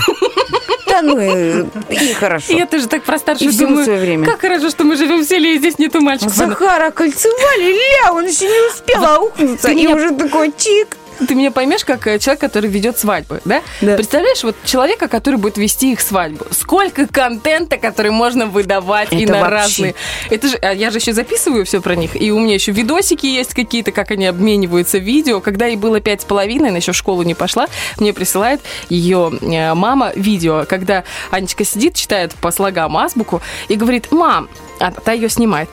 Да 0.91 1.01
ну 1.01 1.19
и, 1.19 1.65
и 1.89 2.13
хорошо. 2.13 2.53
Я 2.53 2.65
тоже 2.65 2.87
так 2.87 3.03
про 3.03 3.17
всему 3.17 3.51
думаю, 3.51 3.85
свое 3.85 3.99
время. 3.99 4.25
как 4.25 4.41
хорошо, 4.41 4.69
что 4.69 4.83
мы 4.83 4.97
живем 4.97 5.21
в 5.21 5.25
селе, 5.25 5.55
и 5.55 5.57
здесь 5.57 5.79
нету 5.79 6.01
мальчиков. 6.01 6.33
Захара 6.33 6.91
кольцевали, 6.91 7.73
ля, 7.73 8.13
он 8.13 8.25
еще 8.25 8.45
не 8.45 8.69
успел 8.69 9.05
аукнуться, 9.05 9.71
и 9.71 9.87
уже 9.87 10.11
такой 10.11 10.51
чик. 10.57 10.97
Ты 11.27 11.35
меня 11.35 11.51
поймешь, 11.51 11.85
как 11.85 12.07
э, 12.07 12.19
человек, 12.19 12.41
который 12.41 12.69
ведет 12.69 12.97
свадьбы, 12.97 13.41
да? 13.45 13.61
Да. 13.81 13.95
Представляешь, 13.95 14.43
вот 14.43 14.55
человека, 14.65 15.07
который 15.07 15.35
будет 15.35 15.57
вести 15.57 15.91
их 15.91 16.01
свадьбу. 16.01 16.45
Сколько 16.51 17.07
контента, 17.07 17.77
который 17.77 18.11
можно 18.11 18.45
выдавать 18.45 19.11
и 19.11 19.23
Это 19.23 19.33
на 19.33 19.39
вообще. 19.39 19.55
разные. 19.55 19.95
Это 20.29 20.47
же, 20.47 20.57
а 20.57 20.73
я 20.73 20.89
же 20.91 20.97
еще 20.97 21.13
записываю 21.13 21.65
все 21.65 21.81
про 21.81 21.95
них. 21.95 22.19
И 22.19 22.31
у 22.31 22.39
меня 22.39 22.55
еще 22.55 22.71
видосики 22.71 23.25
есть 23.25 23.53
какие-то, 23.53 23.91
как 23.91 24.11
они 24.11 24.25
обмениваются 24.25 24.97
видео. 24.97 25.39
Когда 25.39 25.67
ей 25.67 25.77
было 25.77 25.99
пять 25.99 26.21
с 26.21 26.25
половиной, 26.25 26.69
она 26.69 26.77
еще 26.77 26.91
в 26.91 26.97
школу 26.97 27.23
не 27.23 27.35
пошла, 27.35 27.67
мне 27.97 28.13
присылает 28.13 28.61
ее 28.89 29.31
э, 29.41 29.73
мама 29.73 30.11
видео, 30.15 30.65
когда 30.67 31.03
Анечка 31.29 31.63
сидит, 31.65 31.95
читает 31.95 32.33
по 32.35 32.51
слогам 32.51 32.97
азбуку 32.97 33.41
и 33.67 33.75
говорит, 33.75 34.11
мам, 34.11 34.49
а 34.81 34.91
та 34.91 35.11
ее 35.13 35.29
снимает. 35.29 35.69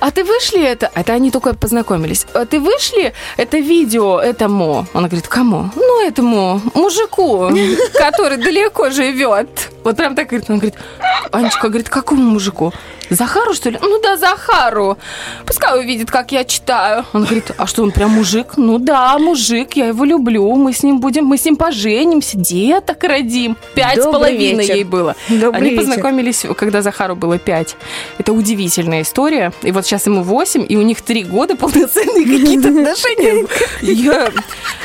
А 0.00 0.10
ты 0.10 0.24
вышли 0.24 0.62
это? 0.62 0.90
Это 0.94 1.12
они 1.14 1.30
только 1.30 1.54
познакомились. 1.54 2.26
А 2.34 2.44
ты 2.44 2.60
вышли 2.60 3.12
это 3.36 3.58
видео 3.58 4.20
этому? 4.20 4.86
Она 4.92 5.08
говорит, 5.08 5.28
кому? 5.28 5.70
Ну, 5.74 6.06
этому 6.06 6.60
мужику, 6.74 7.50
который 7.94 8.36
далеко 8.36 8.90
живет. 8.90 9.70
Вот 9.84 9.96
прям 9.96 10.14
так 10.14 10.28
говорит. 10.28 10.50
Она 10.50 10.58
говорит, 10.58 10.74
Анечка 11.32 11.68
говорит, 11.68 11.88
какому 11.88 12.22
мужику? 12.22 12.72
Захару, 13.10 13.54
что 13.54 13.70
ли? 13.70 13.78
Ну 13.82 14.00
да, 14.00 14.16
Захару. 14.16 14.96
Пускай 15.44 15.80
увидит, 15.80 16.10
как 16.10 16.30
я 16.30 16.44
читаю. 16.44 17.04
Он 17.12 17.24
говорит, 17.24 17.50
а 17.58 17.66
что, 17.66 17.82
он 17.82 17.90
прям 17.90 18.10
мужик? 18.10 18.52
Ну 18.56 18.78
да, 18.78 19.18
мужик, 19.18 19.72
я 19.74 19.86
его 19.86 20.04
люблю. 20.04 20.54
Мы 20.54 20.72
с 20.72 20.84
ним 20.84 21.00
будем, 21.00 21.24
мы 21.24 21.36
с 21.36 21.44
ним 21.44 21.56
поженимся, 21.56 22.36
деток 22.36 23.02
родим. 23.02 23.56
Пять 23.74 23.94
с 24.00 24.04
Добрый 24.04 24.12
половиной 24.12 24.62
вечер. 24.62 24.74
ей 24.76 24.84
было. 24.84 25.16
Добрый 25.28 25.60
Они 25.60 25.70
вечер. 25.70 25.86
познакомились, 25.86 26.46
когда 26.56 26.82
Захару 26.82 27.16
было 27.16 27.38
пять. 27.38 27.74
Это 28.18 28.32
удивительная 28.50 29.02
история. 29.02 29.52
И 29.62 29.70
вот 29.72 29.86
сейчас 29.86 30.06
ему 30.06 30.22
8, 30.22 30.66
и 30.68 30.76
у 30.76 30.82
них 30.82 31.00
3 31.02 31.24
года 31.24 31.54
полноценные 31.56 32.24
какие-то 32.24 32.68
отношения. 32.80 33.46
Я, 33.82 34.30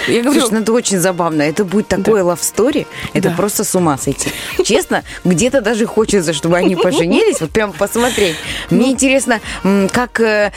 я 0.07 0.21
говорю, 0.21 0.41
Слушай, 0.41 0.53
ну 0.53 0.59
это 0.61 0.73
очень 0.73 0.99
забавно. 0.99 1.41
Это 1.41 1.65
будет 1.65 1.87
такое 1.87 2.23
love 2.23 2.39
story. 2.39 2.85
Это 3.13 3.29
Да. 3.29 3.35
просто 3.35 3.63
с 3.63 3.73
ума 3.75 3.97
сойти. 3.97 4.29
Честно, 4.63 5.03
где-то 5.23 5.61
даже 5.61 5.85
хочется, 5.87 6.33
чтобы 6.33 6.57
они 6.57 6.75
поженились. 6.75 7.41
Вот 7.41 7.49
прям 7.51 7.73
посмотреть. 7.73 8.35
Ну. 8.69 8.77
Мне 8.77 8.91
интересно, 8.91 9.39
м, 9.63 9.89
как 9.89 10.19
э, 10.19 10.51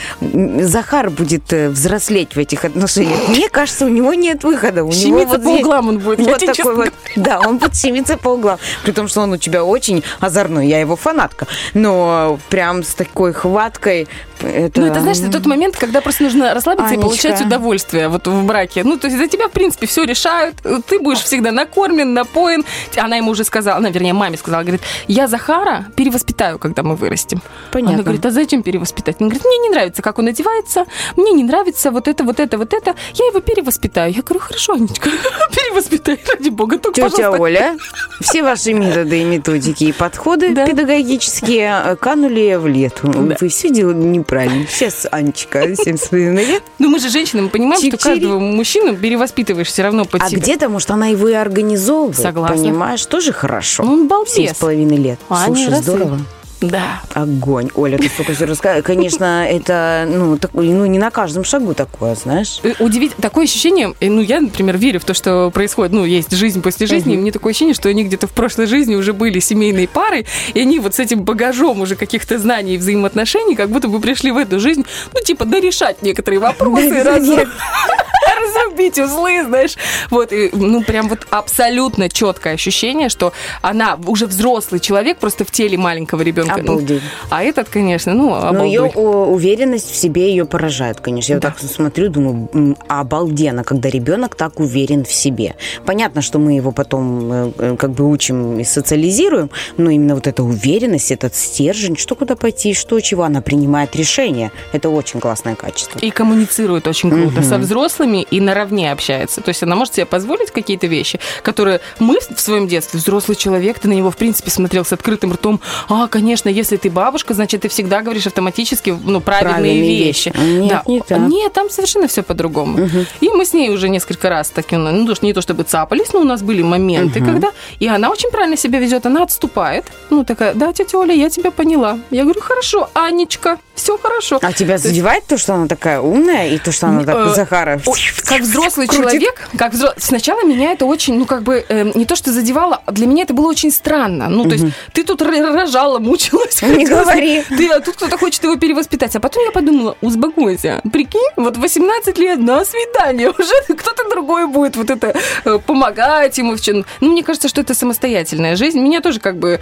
Захар 0.61 1.09
будет 1.09 1.51
э, 1.53 1.69
взрослеть 1.69 2.35
в 2.35 2.37
этих 2.39 2.65
отношениях. 2.65 3.27
Мне 3.29 3.49
кажется, 3.49 3.85
у 3.85 3.89
него 3.89 4.13
нет 4.13 4.43
выхода. 4.43 4.83
У 4.83 4.87
него 4.91 4.93
Щемиться 5.19 5.37
вот 5.37 5.43
по 5.43 5.49
углам 5.49 5.87
он 5.89 5.99
будет, 5.99 6.19
Вот 6.19 6.39
такой 6.39 6.53
честно 6.55 6.73
вот. 6.73 6.93
Да, 7.15 7.39
он 7.39 7.57
будет 7.57 7.75
щемиться 7.75 8.17
по 8.17 8.29
углам. 8.29 8.59
При 8.83 8.91
том, 8.91 9.07
что 9.07 9.21
он 9.21 9.31
у 9.33 9.37
тебя 9.37 9.63
очень 9.63 10.03
озорной. 10.19 10.67
Я 10.67 10.79
его 10.79 10.95
фанатка. 10.95 11.47
Но 11.73 12.39
прям 12.49 12.83
с 12.83 12.93
такой 12.99 13.31
хваткой. 13.31 14.09
Это... 14.41 14.81
Ну, 14.81 14.87
это, 14.87 15.01
знаешь, 15.01 15.17
это 15.19 15.31
тот 15.31 15.45
момент, 15.45 15.75
когда 15.77 16.01
просто 16.01 16.23
нужно 16.23 16.53
расслабиться 16.53 16.87
Анечка. 16.87 17.01
и 17.01 17.09
получать 17.09 17.41
удовольствие 17.41 18.07
вот 18.07 18.27
в 18.27 18.45
браке. 18.45 18.83
Ну, 18.83 18.97
то 18.97 19.07
есть 19.07 19.17
за 19.17 19.27
тебя, 19.27 19.47
в 19.47 19.51
принципе, 19.51 19.87
все 19.87 20.03
решают. 20.03 20.55
Ты 20.87 20.99
будешь 20.99 21.19
всегда 21.19 21.51
накормлен, 21.51 22.13
напоен. 22.13 22.63
Она 22.97 23.17
ему 23.17 23.31
уже 23.31 23.43
сказала, 23.43 23.77
она, 23.77 23.89
вернее, 23.89 24.13
маме 24.13 24.37
сказала, 24.37 24.61
говорит, 24.61 24.81
я 25.07 25.27
Захара 25.27 25.85
перевоспитаю, 25.95 26.59
когда 26.59 26.83
мы 26.83 26.95
вырастем. 26.95 27.41
Понятно. 27.71 27.95
Она 27.95 28.03
говорит, 28.03 28.25
а 28.25 28.31
зачем 28.31 28.63
перевоспитать? 28.63 29.17
Она 29.19 29.29
говорит, 29.29 29.45
мне 29.45 29.57
не 29.59 29.69
нравится, 29.69 30.01
как 30.01 30.19
он 30.19 30.27
одевается, 30.27 30.85
мне 31.15 31.31
не 31.31 31.43
нравится 31.43 31.91
вот 31.91 32.07
это, 32.07 32.23
вот 32.23 32.39
это, 32.39 32.57
вот 32.57 32.73
это. 32.73 32.95
Я 33.13 33.25
его 33.27 33.39
перевоспитаю. 33.39 34.13
Я 34.13 34.21
говорю, 34.21 34.39
хорошо, 34.39 34.73
Анечка, 34.73 35.09
перевоспитай, 35.51 36.19
ради 36.33 36.49
бога. 36.49 36.77
Только, 36.77 37.01
Тетя 37.01 37.09
пожалуйста, 37.09 37.41
Оля, 37.41 37.77
все 38.21 38.43
ваши 38.43 38.73
методы 38.73 39.21
и 39.21 39.23
методики 39.23 39.85
и 39.85 39.91
подходы 39.91 40.53
Да. 40.53 40.65
педагогические 40.65 41.95
канули 41.99 42.55
в 42.55 42.67
лету. 42.67 43.09
Вы 43.39 43.47
все 43.49 43.69
делали 43.69 43.95
неправильно. 44.29 44.65
Сейчас 44.69 45.07
Анечка, 45.11 45.75
7 45.75 45.97
с 45.97 46.07
половиной 46.07 46.45
лет. 46.45 46.63
Ну, 46.77 46.89
мы 46.89 46.99
же 46.99 47.09
женщины, 47.09 47.43
мы 47.43 47.49
понимаем, 47.49 47.81
что 47.81 47.97
каждого 47.97 48.39
мужчину 48.39 48.95
перевоспитываешь 48.95 49.67
все 49.67 49.83
равно 49.83 50.05
под 50.05 50.21
А 50.21 50.29
себя. 50.29 50.39
где-то, 50.41 50.69
может, 50.69 50.91
она 50.91 51.07
его 51.07 51.27
и 51.27 51.33
организовывает. 51.33 52.17
Согласна. 52.17 52.55
Понимаешь, 52.57 53.05
тоже 53.05 53.31
хорошо. 53.33 53.83
Ну, 53.83 53.93
он 53.93 54.07
балбес. 54.07 54.33
Семь 54.33 54.53
с 54.53 54.57
половиной 54.57 54.97
лет. 54.97 55.19
А 55.29 55.45
Слушай, 55.45 55.81
здорово. 55.81 56.19
Да. 56.61 57.01
Огонь. 57.13 57.69
Оля, 57.75 57.97
ты 57.97 58.09
столько 58.09 58.33
все 58.33 58.45
рассказываешь. 58.45 58.83
Конечно, 58.85 59.47
это, 59.47 60.05
ну, 60.09 60.37
так- 60.37 60.53
ну, 60.53 60.85
не 60.85 60.99
на 60.99 61.09
каждом 61.09 61.43
шагу 61.45 61.73
такое, 61.73 62.15
знаешь. 62.15 62.59
Удивить 62.79 63.15
такое 63.15 63.45
ощущение, 63.45 63.93
ну, 64.01 64.21
я, 64.21 64.41
например, 64.41 64.77
верю 64.77 64.99
в 64.99 65.05
то, 65.05 65.13
что 65.13 65.51
происходит, 65.51 65.93
ну, 65.93 66.03
есть 66.03 66.31
жизнь 66.35 66.61
после 66.61 66.85
жизни, 66.85 67.13
и 67.13 67.17
мне 67.17 67.31
такое 67.31 67.51
ощущение, 67.51 67.73
что 67.73 67.87
они 67.87 68.03
где-то 68.03 68.27
в 68.27 68.31
прошлой 68.31 68.65
жизни 68.67 68.95
уже 68.95 69.13
были 69.13 69.39
семейной 69.39 69.87
парой, 69.87 70.25
и 70.53 70.59
они 70.59 70.79
вот 70.79 70.95
с 70.95 70.99
этим 70.99 71.21
багажом 71.23 71.79
уже 71.81 71.95
каких-то 71.95 72.37
знаний 72.37 72.75
и 72.75 72.77
взаимоотношений, 72.77 73.55
как 73.55 73.69
будто 73.69 73.87
бы 73.87 74.01
пришли 74.01 74.31
в 74.31 74.37
эту 74.37 74.59
жизнь, 74.59 74.85
ну, 75.13 75.21
типа, 75.23 75.45
дорешать 75.45 76.01
некоторые 76.01 76.39
вопросы, 76.39 77.03
раз- 77.03 77.25
разрубить 78.41 78.97
узлы, 78.99 79.43
знаешь. 79.45 79.75
Вот, 80.09 80.31
и, 80.31 80.49
ну, 80.53 80.83
прям 80.83 81.07
вот 81.09 81.25
абсолютно 81.29 82.09
четкое 82.09 82.53
ощущение, 82.53 83.09
что 83.09 83.33
она 83.61 83.97
уже 84.07 84.25
взрослый 84.27 84.79
человек, 84.79 85.17
просто 85.17 85.45
в 85.45 85.51
теле 85.51 85.77
маленького 85.77 86.21
ребенка. 86.21 86.48
Обалдеть. 86.53 87.01
а 87.29 87.43
этот, 87.43 87.69
конечно, 87.69 88.13
ну, 88.13 88.35
Но 88.51 88.63
ее 88.63 88.83
уверенность 88.83 89.91
в 89.91 89.95
себе 89.95 90.29
ее 90.29 90.45
поражает, 90.45 90.99
конечно. 90.99 91.33
Я 91.33 91.37
вот 91.37 91.43
так 91.43 91.59
смотрю, 91.59 92.09
думаю, 92.09 92.75
обалденно, 92.87 93.63
когда 93.63 93.89
ребенок 93.89 94.35
так 94.35 94.59
уверен 94.59 95.03
в 95.05 95.11
себе. 95.13 95.55
Понятно, 95.85 96.21
что 96.21 96.39
мы 96.39 96.53
его 96.53 96.71
потом 96.71 97.31
э, 97.31 97.51
э, 97.57 97.75
как 97.77 97.91
бы 97.91 98.09
учим 98.09 98.59
и 98.59 98.63
социализируем, 98.63 99.49
но 99.77 99.89
именно 99.89 100.15
вот 100.15 100.27
эта 100.27 100.43
уверенность, 100.43 101.11
этот 101.11 101.35
стержень, 101.35 101.97
что 101.97 102.15
куда 102.15 102.35
пойти, 102.35 102.73
что 102.73 102.99
чего, 102.99 103.23
она 103.23 103.41
принимает 103.41 103.95
решение. 103.95 104.51
Это 104.71 104.89
очень 104.89 105.19
классное 105.19 105.55
качество. 105.55 105.99
И 105.99 106.09
коммуницирует 106.11 106.87
очень 106.87 107.09
круто 107.11 107.39
Мгм. 107.39 107.43
со 107.43 107.57
взрослыми 107.57 108.25
и 108.29 108.39
наравне 108.41 108.91
общается. 108.91 109.41
То 109.41 109.49
есть 109.49 109.63
она 109.63 109.75
может 109.75 109.95
себе 109.95 110.05
позволить 110.05 110.51
какие-то 110.51 110.87
вещи, 110.87 111.19
которые 111.43 111.79
мы 111.99 112.17
в 112.35 112.39
своем 112.39 112.67
детстве, 112.67 112.99
взрослый 112.99 113.35
человек, 113.35 113.79
ты 113.79 113.87
на 113.87 113.93
него, 113.93 114.11
в 114.11 114.17
принципе, 114.17 114.49
смотрел 114.51 114.85
с 114.85 114.93
открытым 114.93 115.33
ртом. 115.33 115.59
А, 115.89 116.07
конечно, 116.07 116.38
если 116.47 116.77
ты 116.77 116.89
бабушка, 116.89 117.33
значит, 117.33 117.61
ты 117.61 117.67
всегда 117.67 118.01
говоришь 118.01 118.25
автоматически 118.27 118.97
ну, 119.03 119.19
правильные, 119.19 119.53
Правильные 119.55 120.05
вещи. 120.05 120.29
вещи. 120.29 120.39
Нет, 120.39 120.69
да. 120.69 120.83
не 120.85 121.01
так. 121.01 121.19
Нет, 121.19 121.51
там 121.53 121.69
совершенно 121.69 122.07
все 122.07 122.23
по-другому. 122.23 122.87
И 123.19 123.27
мы 123.29 123.43
с 123.45 123.51
ней 123.53 123.69
уже 123.69 123.89
несколько 123.89 124.29
раз 124.29 124.49
таки, 124.49 124.77
ну, 124.77 125.13
что- 125.15 125.25
не 125.25 125.33
то 125.33 125.41
чтобы 125.41 125.63
цапались, 125.63 126.13
но 126.13 126.21
у 126.21 126.23
нас 126.23 126.41
были 126.41 126.61
моменты, 126.61 127.19
Мгм. 127.19 127.31
когда... 127.33 127.47
И 127.79 127.87
она 127.87 128.09
очень 128.09 128.29
правильно 128.31 128.55
себя 128.55 128.79
ведет, 128.79 129.05
она 129.05 129.23
отступает. 129.23 129.85
Ну, 130.09 130.23
такая, 130.23 130.53
да, 130.53 130.71
тетя 130.71 130.97
Оля, 130.97 131.13
я 131.13 131.29
тебя 131.29 131.51
поняла. 131.51 131.99
Я 132.11 132.23
говорю, 132.23 132.39
хорошо, 132.41 132.89
Анечка, 132.93 133.57
все 133.79 133.97
хорошо. 133.97 134.39
А 134.41 134.51
тебя 134.53 134.67
То 134.67 134.73
есть- 134.73 134.83
задевает 134.85 135.25
то, 135.25 135.37
что 135.37 135.53
она 135.53 135.67
такая 135.67 135.99
умная, 136.01 136.49
и 136.49 136.57
то, 136.57 136.71
что 136.71 136.87
она 136.87 137.03
так 137.03 137.15
Э, 137.15 137.33
Захара 137.35 137.79
Как 138.25 138.41
взрослый 138.41 138.87
крутит? 138.87 139.03
человек, 139.11 139.49
как 139.57 139.73
взро- 139.73 139.93
сначала 139.97 140.43
меня 140.43 140.71
это 140.71 140.85
очень, 140.85 141.17
ну 141.17 141.25
как 141.25 141.43
бы 141.43 141.65
э, 141.67 141.91
не 141.95 142.05
то 142.05 142.15
что 142.15 142.31
задевало, 142.31 142.81
а 142.85 142.91
для 142.91 143.07
меня 143.07 143.23
это 143.23 143.33
было 143.33 143.47
очень 143.47 143.71
странно. 143.71 144.29
Ну 144.29 144.43
то 144.43 144.51
есть 144.55 144.65
ты 144.93 145.03
тут 145.03 145.21
рожала, 145.21 145.99
мучилась. 146.09 146.61
Не 146.61 146.85
говори. 146.85 147.43
Ты, 147.49 147.67
а 147.69 147.79
тут 147.79 147.95
кто-то 147.95 148.17
хочет 148.17 148.43
его 148.43 148.55
перевоспитать. 148.55 149.15
А 149.15 149.19
потом 149.19 149.43
я 149.45 149.51
подумала, 149.51 149.97
успокойся, 150.01 150.81
прикинь, 150.91 151.19
вот 151.35 151.57
18 151.57 152.17
лет 152.17 152.39
на 152.39 152.63
свидание 152.65 153.29
уже 153.37 153.75
кто-то 153.75 154.09
другой 154.09 154.47
будет 154.47 154.75
вот 154.75 154.89
это 154.89 155.13
э, 155.45 155.59
помогать 155.65 156.37
ему 156.37 156.55
в 156.55 156.61
чем. 156.61 156.85
Ну 157.01 157.11
мне 157.11 157.23
кажется, 157.23 157.47
что 157.47 157.61
это 157.61 157.73
самостоятельная 157.73 158.55
жизнь. 158.55 158.79
Меня 158.79 159.01
тоже 159.01 159.19
как 159.19 159.37
бы 159.37 159.59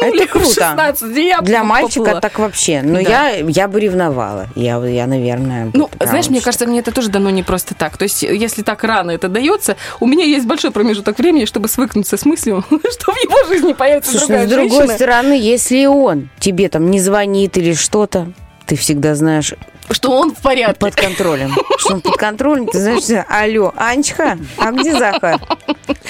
пнули 0.00 0.22
Это 0.22 0.32
круто. 0.32 0.46
в 0.48 0.54
16, 0.54 1.16
и 1.16 1.26
я 1.28 1.40
Для 1.40 1.64
мальчика 1.64 2.00
поплыла. 2.00 2.20
так 2.20 2.38
вообще. 2.38 2.82
Но 2.82 3.02
Да. 3.02 3.28
я, 3.28 3.44
я 3.46 3.68
бы 3.68 3.80
ревновала. 3.80 4.46
Я, 4.54 4.84
я 4.86 5.06
наверное... 5.06 5.70
Ну, 5.74 5.88
знаешь, 6.00 6.28
мне 6.28 6.40
кажется, 6.40 6.66
мне 6.66 6.80
это 6.80 6.92
тоже 6.92 7.08
дано 7.08 7.30
не 7.30 7.42
просто 7.42 7.74
так. 7.74 7.96
То 7.96 8.04
есть, 8.04 8.22
если 8.22 8.62
так 8.62 8.84
рано 8.84 9.10
это 9.10 9.28
дается, 9.28 9.76
у 10.00 10.06
меня 10.06 10.24
есть 10.24 10.46
большой 10.46 10.70
промежуток 10.70 11.18
времени, 11.18 11.44
чтобы 11.44 11.68
свыкнуться 11.68 12.16
с 12.16 12.24
мыслью, 12.24 12.64
что 12.70 13.12
в 13.12 13.16
его 13.16 13.48
жизни 13.48 13.72
появится 13.72 14.12
Слушай, 14.12 14.26
другая 14.26 14.42
ну, 14.44 14.48
с 14.48 14.52
другой 14.52 14.70
женщина. 14.78 14.94
стороны, 14.96 15.32
если 15.40 15.86
он 15.86 16.28
тебе 16.38 16.68
там 16.68 16.90
не 16.90 17.00
звонит 17.00 17.56
или 17.58 17.74
что-то, 17.74 18.32
ты 18.66 18.76
всегда 18.76 19.14
знаешь... 19.14 19.54
Что 19.92 20.10
он 20.12 20.34
в 20.34 20.40
порядке. 20.40 20.78
Под 20.78 20.94
контролем. 20.94 21.54
Что 21.78 21.94
он 21.94 22.00
под 22.00 22.16
контролем, 22.16 22.66
ты 22.66 22.80
знаешь, 22.80 23.26
алло, 23.28 23.72
Анечка, 23.76 24.38
а 24.56 24.72
где 24.72 24.92
Захар? 24.92 25.40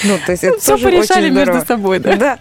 Ну, 0.05 0.19
то 0.25 0.33
есть 0.33 0.45
это 0.45 0.59
Все 0.59 0.73
тоже 0.73 0.85
порешали 0.85 1.27
очень 1.27 1.35
между 1.35 1.65
собой, 1.67 1.99
да? 1.99 2.17
Да. 2.17 2.39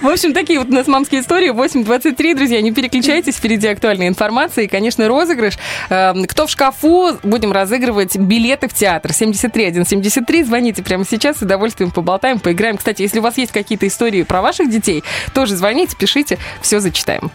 В 0.00 0.08
общем, 0.08 0.32
такие 0.32 0.58
вот 0.58 0.68
у 0.68 0.72
нас 0.72 0.86
мамские 0.86 1.20
истории. 1.20 1.50
8.23, 1.52 2.34
друзья, 2.34 2.60
не 2.60 2.72
переключайтесь, 2.72 3.36
впереди 3.36 3.68
актуальная 3.68 4.08
информация 4.08 4.64
и, 4.64 4.68
конечно, 4.68 5.06
розыгрыш. 5.08 5.58
Эм, 5.88 6.24
Кто 6.24 6.46
в 6.46 6.50
шкафу? 6.50 7.18
Будем 7.22 7.52
разыгрывать 7.52 8.16
билеты 8.16 8.68
в 8.68 8.74
театр. 8.74 9.12
73173. 9.12 10.44
Звоните 10.44 10.82
прямо 10.82 11.04
сейчас, 11.04 11.38
с 11.38 11.42
удовольствием 11.42 11.90
поболтаем, 11.90 12.38
поиграем. 12.38 12.76
Кстати, 12.76 13.02
если 13.02 13.18
у 13.18 13.22
вас 13.22 13.38
есть 13.38 13.52
какие-то 13.52 13.86
истории 13.86 14.22
про 14.22 14.42
ваших 14.42 14.70
детей, 14.70 15.02
тоже 15.34 15.56
звоните, 15.56 15.96
пишите, 15.96 16.38
все 16.62 16.80
зачитаем. 16.80 17.30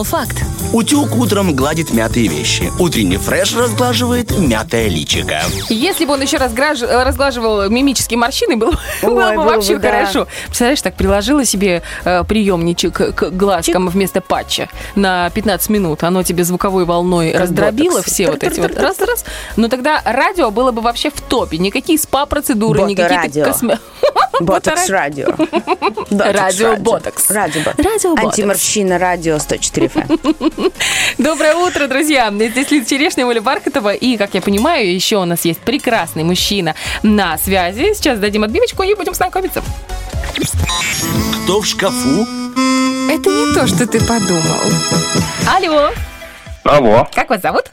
Но 0.00 0.04
факт. 0.04 0.42
Утюг 0.72 1.14
утром 1.14 1.54
гладит 1.54 1.92
мятые 1.92 2.26
вещи. 2.28 2.72
Утренний 2.78 3.18
фреш 3.18 3.54
разглаживает 3.54 4.30
мятое 4.38 4.88
личико. 4.88 5.42
Если 5.68 6.06
бы 6.06 6.14
он 6.14 6.22
еще 6.22 6.38
разграж- 6.38 6.80
разглаживал 7.04 7.68
мимические 7.68 8.16
морщины, 8.16 8.56
было, 8.56 8.70
Ой, 9.02 9.08
было 9.10 9.28
бы 9.30 9.34
было 9.36 9.44
вообще 9.44 9.74
бы, 9.74 9.80
да. 9.80 9.90
хорошо. 9.90 10.26
Представляешь, 10.46 10.80
так 10.80 10.94
приложила 10.94 11.44
себе 11.44 11.82
э, 12.06 12.24
приемничек 12.24 12.94
к 13.14 13.30
глазкам 13.30 13.90
вместо 13.90 14.22
патча 14.22 14.70
на 14.94 15.28
15 15.28 15.68
минут. 15.68 16.02
Оно 16.02 16.22
тебе 16.22 16.44
звуковой 16.44 16.86
волной 16.86 17.32
Как 17.32 17.42
раздробило 17.42 17.96
ботокс. 17.96 18.10
все 18.10 18.30
вот 18.30 18.42
эти 18.42 18.58
вот 18.58 18.74
раз-раз. 18.78 19.26
Но 19.56 19.68
тогда 19.68 20.00
радио 20.06 20.50
было 20.50 20.72
бы 20.72 20.80
вообще 20.80 21.10
в 21.10 21.20
топе. 21.20 21.58
Никакие 21.58 21.98
спа-процедуры, 21.98 22.80
никакие 22.84 23.18
Боторадио. 23.44 23.76
Ботокс 24.44 24.88
радио. 24.88 25.28
Радио 26.10 26.76
ботокс. 26.76 27.30
Радио 27.30 27.62
ботокс. 27.62 27.84
Радио 27.84 28.14
ботокс. 28.14 28.38
Антиморщина 28.38 28.98
радио 28.98 29.38
104 29.38 29.86
FM. 29.88 30.72
Доброе 31.18 31.54
утро, 31.56 31.86
друзья! 31.86 32.32
Здесь 32.32 32.70
Лиза 32.70 32.88
Черешня, 32.88 33.26
Оля 33.26 33.42
Бархатова. 33.42 33.92
И, 33.92 34.16
как 34.16 34.32
я 34.32 34.40
понимаю, 34.40 34.92
еще 34.92 35.18
у 35.18 35.26
нас 35.26 35.44
есть 35.44 35.60
прекрасный 35.60 36.24
мужчина 36.24 36.74
на 37.02 37.36
связи. 37.36 37.92
Сейчас 37.94 38.18
дадим 38.18 38.44
отбивочку 38.44 38.82
и 38.82 38.94
будем 38.94 39.12
знакомиться. 39.12 39.62
Кто 41.44 41.60
в 41.60 41.66
шкафу? 41.66 42.26
Это 43.10 43.28
не 43.28 43.54
то, 43.54 43.66
что 43.66 43.86
ты 43.86 44.00
подумал. 44.00 44.60
Алло, 45.46 45.90
Алло, 46.64 47.06
как 47.14 47.28
вас 47.28 47.42
зовут? 47.42 47.64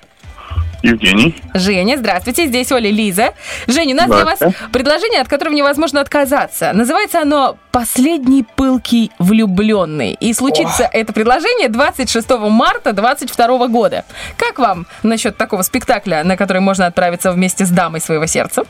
Евгений. 0.84 1.36
Женя, 1.53 1.97
здравствуйте, 1.97 2.47
здесь 2.47 2.71
Оля 2.71 2.89
Лиза. 2.91 3.34
Женя, 3.67 3.93
у 3.93 3.97
нас 3.97 4.07
для 4.07 4.25
вас 4.25 4.39
предложение, 4.71 5.21
от 5.21 5.28
которого 5.28 5.53
невозможно 5.53 6.01
отказаться. 6.01 6.71
Называется 6.73 7.21
оно 7.21 7.57
«Последний 7.71 8.43
пылкий 8.55 9.11
влюбленный». 9.19 10.13
И 10.19 10.34
случится 10.34 10.88
это 10.91 11.13
предложение 11.13 11.69
26 11.69 12.30
марта 12.49 12.93
22 12.93 13.67
года. 13.67 14.05
Как 14.38 14.59
вам 14.59 14.86
насчет 15.03 15.36
такого 15.38 15.61
спектакля, 15.63 16.23
на 16.23 16.38
который 16.38 16.61
можно 16.61 16.86
отправиться 16.86 17.32
вместе 17.32 17.65
с 17.65 17.69
дамой 17.69 17.99
своего 18.01 18.25
сердца? 18.28 18.63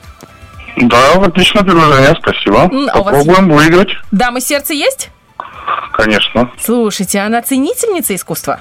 Да, 0.78 1.14
отличное 1.14 1.64
предложение, 1.64 2.16
спасибо. 2.22 2.64
А 2.92 3.00
у 3.00 3.04
вас- 3.04 3.18
Попробуем 3.26 3.50
выиграть, 3.50 3.90
Дамы 4.12 4.42
сердца 4.42 4.74
есть? 4.74 5.10
конечно. 5.94 6.52
Слушайте, 6.62 7.20
она 7.20 7.42
ценительница 7.42 8.14
искусства? 8.16 8.60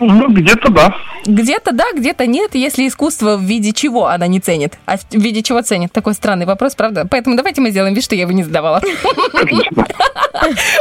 Ну, 0.00 0.28
где-то 0.32 0.70
да. 0.70 0.94
Где-то 1.26 1.72
да, 1.72 1.84
где-то 1.94 2.26
нет, 2.26 2.54
если 2.54 2.88
искусство 2.88 3.36
в 3.36 3.42
виде 3.42 3.72
чего 3.72 4.06
она 4.06 4.26
не 4.26 4.40
ценит. 4.40 4.78
А 4.86 4.96
в 4.96 5.04
виде 5.12 5.42
чего 5.42 5.62
ценит? 5.62 5.92
Такой 5.92 6.14
странный 6.14 6.46
вопрос, 6.46 6.74
правда? 6.74 7.06
Поэтому 7.08 7.36
давайте 7.36 7.60
мы 7.60 7.70
сделаем 7.70 7.94
вид, 7.94 8.04
что 8.04 8.14
я 8.14 8.22
его 8.22 8.32
не 8.32 8.42
задавала. 8.42 8.80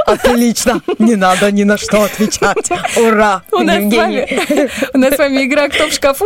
Отлично. 0.05 0.81
Не 0.97 1.15
надо 1.15 1.51
ни 1.51 1.63
на 1.63 1.77
что 1.77 2.03
отвечать. 2.03 2.69
Ура, 2.97 3.43
У 3.51 3.59
нас, 3.59 3.77
с 3.77 3.93
вами, 3.95 4.69
у 4.93 4.97
нас 4.97 5.15
с 5.15 5.17
вами 5.17 5.43
игра 5.43 5.69
«Кто 5.69 5.87
в 5.87 5.93
шкафу?». 5.93 6.25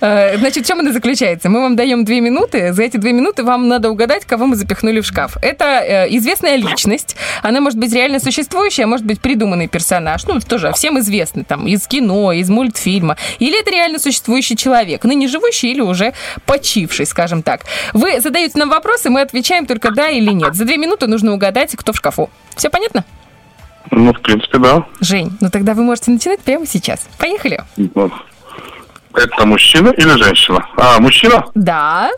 Э, 0.00 0.36
Значит, 0.38 0.64
в 0.64 0.68
чем 0.68 0.80
она 0.80 0.92
заключается? 0.92 1.48
Мы 1.48 1.60
вам 1.60 1.76
даем 1.76 2.04
две 2.04 2.20
минуты. 2.20 2.72
За 2.72 2.82
эти 2.82 2.96
две 2.96 3.12
минуты 3.12 3.44
вам 3.44 3.68
надо 3.68 3.90
угадать, 3.90 4.24
кого 4.24 4.46
мы 4.46 4.56
запихнули 4.56 5.00
в 5.00 5.06
шкаф. 5.06 5.36
Это 5.40 5.64
э, 5.64 6.08
известная 6.16 6.56
личность. 6.56 7.16
Она 7.42 7.60
может 7.60 7.78
быть 7.78 7.92
реально 7.92 8.18
существующая, 8.18 8.84
а 8.84 8.86
может 8.86 9.06
быть 9.06 9.20
придуманный 9.20 9.68
персонаж. 9.68 10.24
Ну, 10.26 10.40
тоже 10.40 10.72
всем 10.72 10.98
известный, 10.98 11.44
там, 11.44 11.66
из 11.66 11.86
кино, 11.92 12.32
из 12.32 12.48
мультфильма. 12.48 13.18
Или 13.38 13.60
это 13.60 13.70
реально 13.70 13.98
существующий 13.98 14.56
человек, 14.56 15.04
ныне 15.04 15.28
живущий 15.28 15.70
или 15.70 15.82
уже 15.82 16.14
почивший, 16.46 17.04
скажем 17.04 17.42
так. 17.42 17.66
Вы 17.92 18.18
задаете 18.20 18.58
нам 18.58 18.70
вопросы, 18.70 19.10
мы 19.10 19.20
отвечаем 19.20 19.66
только 19.66 19.90
да 19.90 20.08
или 20.08 20.30
нет. 20.32 20.54
За 20.54 20.64
две 20.64 20.78
минуты 20.78 21.06
нужно 21.06 21.34
угадать, 21.34 21.76
кто 21.76 21.92
в 21.92 21.96
шкафу. 21.96 22.30
Все 22.56 22.70
понятно? 22.70 23.04
Ну, 23.90 24.14
в 24.14 24.20
принципе, 24.22 24.56
да. 24.56 24.86
Жень, 25.00 25.36
ну 25.42 25.50
тогда 25.50 25.74
вы 25.74 25.82
можете 25.82 26.10
начинать 26.10 26.40
прямо 26.40 26.66
сейчас. 26.66 27.06
Поехали. 27.18 27.60
Вот. 27.94 28.12
Это 29.14 29.44
мужчина 29.44 29.90
или 29.90 30.22
женщина? 30.22 30.66
А, 30.78 30.98
мужчина? 30.98 31.44
Да. 31.54 32.10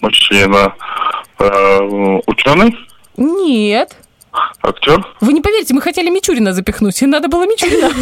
Мужчина. 0.00 0.74
Э, 1.38 1.80
ученый? 2.26 2.74
Нет. 3.18 3.94
Актер? 4.62 5.04
Вы 5.20 5.32
не 5.32 5.40
поверите, 5.40 5.74
мы 5.74 5.80
хотели 5.82 6.08
Мичурина 6.08 6.52
запихнуть, 6.52 7.00
и 7.02 7.06
надо 7.06 7.28
было 7.28 7.46
Мичурина. 7.46 7.90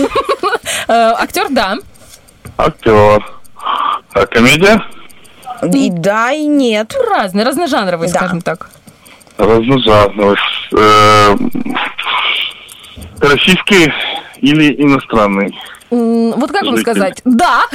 Э, 0.88 1.12
Актер, 1.18 1.46
да. 1.50 1.76
Актер. 2.56 3.24
А, 4.12 4.26
комедия? 4.26 4.82
И 5.72 5.90
да, 5.90 6.32
и 6.32 6.44
нет. 6.44 6.94
Разный, 7.10 7.44
разножанровый, 7.44 8.08
скажем 8.08 8.40
так. 8.40 8.70
Разножанровый. 9.36 10.36
Э, 10.76 11.36
российский 13.20 13.92
или 14.38 14.82
иностранный? 14.82 15.56
М, 15.90 16.32
Вот 16.32 16.50
как 16.52 16.62
вам 16.64 16.78
сказать? 16.78 17.20
Да. 17.24 17.62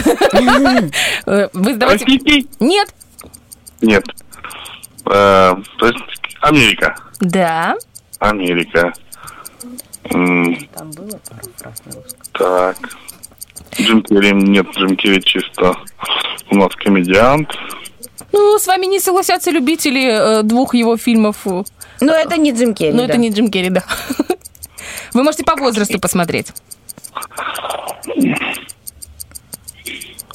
Э, 1.25 1.49
Вы 1.53 1.73
задавайте... 1.73 2.05
Нет. 2.59 2.89
Нет. 3.81 4.05
Э, 5.05 5.55
то 5.77 5.85
есть 5.87 5.99
Америка. 6.41 6.95
Да. 7.19 7.75
Америка. 8.19 8.93
М, 10.13 10.57
Так. 12.33 12.77
Джим 13.79 14.01
Керри, 14.03 14.31
нет, 14.31 14.67
Джим 14.77 14.95
Керри 14.95 15.21
чисто 15.21 15.75
у 16.51 16.55
нас 16.55 16.73
комедиант. 16.75 17.49
Ну, 18.31 18.57
с 18.59 18.67
вами 18.67 18.85
не 18.85 18.99
согласятся 18.99 19.51
любители 19.51 20.39
э, 20.39 20.43
двух 20.43 20.75
его 20.75 20.97
фильмов. 20.97 21.45
Но 21.45 22.13
это 22.13 22.37
не 22.37 22.51
Джим 22.51 22.73
Керри, 22.73 22.91
Ну, 22.93 22.99
да. 22.99 23.05
это 23.05 23.17
не 23.17 23.29
Джим 23.29 23.49
Керри, 23.49 23.69
да. 23.69 23.83
Вы 25.13 25.23
можете 25.23 25.43
по 25.43 25.55
возрасту 25.55 25.99
посмотреть. 25.99 26.47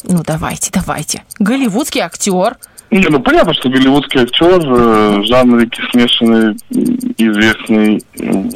Ну, 0.02 0.22
давайте, 0.24 0.70
давайте. 0.72 1.24
Голливудский 1.38 2.00
актер. 2.00 2.56
Не, 2.91 3.07
ну 3.09 3.20
понятно, 3.20 3.55
что 3.55 3.68
голливудский 3.68 4.22
актер, 4.22 4.61
э, 4.66 5.22
жанрики 5.24 5.80
смешанный, 5.93 6.57
известный. 7.16 8.03
м, 8.18 8.51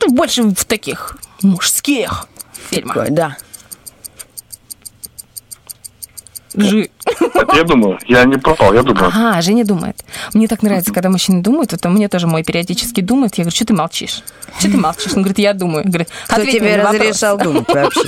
Ну, 0.00 0.12
больше 0.14 0.42
в 0.42 0.64
таких 0.64 1.16
мужских 1.42 2.26
фильмах. 2.70 3.10
да. 3.10 3.36
Жи. 6.54 6.90
Это 7.34 7.56
я 7.56 7.64
думаю, 7.64 7.98
я 8.08 8.24
не 8.24 8.36
пропал, 8.36 8.74
я 8.74 8.82
думаю. 8.82 9.06
Ага, 9.06 9.40
Женя 9.40 9.64
думает. 9.64 10.04
Мне 10.34 10.48
так 10.48 10.62
нравится, 10.62 10.92
когда 10.92 11.08
мужчины 11.08 11.42
думают, 11.42 11.72
вот 11.72 11.82
мне 11.86 12.08
тоже 12.08 12.26
мой 12.26 12.42
периодически 12.44 13.00
думает. 13.00 13.36
Я 13.36 13.44
говорю, 13.44 13.56
что 13.56 13.64
ты 13.64 13.72
молчишь? 13.72 14.22
Что 14.58 14.70
ты 14.70 14.76
молчишь? 14.76 15.12
Он 15.14 15.22
говорит, 15.22 15.38
я 15.38 15.54
думаю. 15.54 15.84
Говорит, 15.86 16.08
Кто 16.26 16.36
«Ответь 16.36 16.56
тебе 16.56 16.66
мне 16.74 16.76
на 16.76 16.82
вопрос». 16.92 17.00
разрешал 17.00 17.38
думать 17.38 17.66
вообще? 17.68 18.00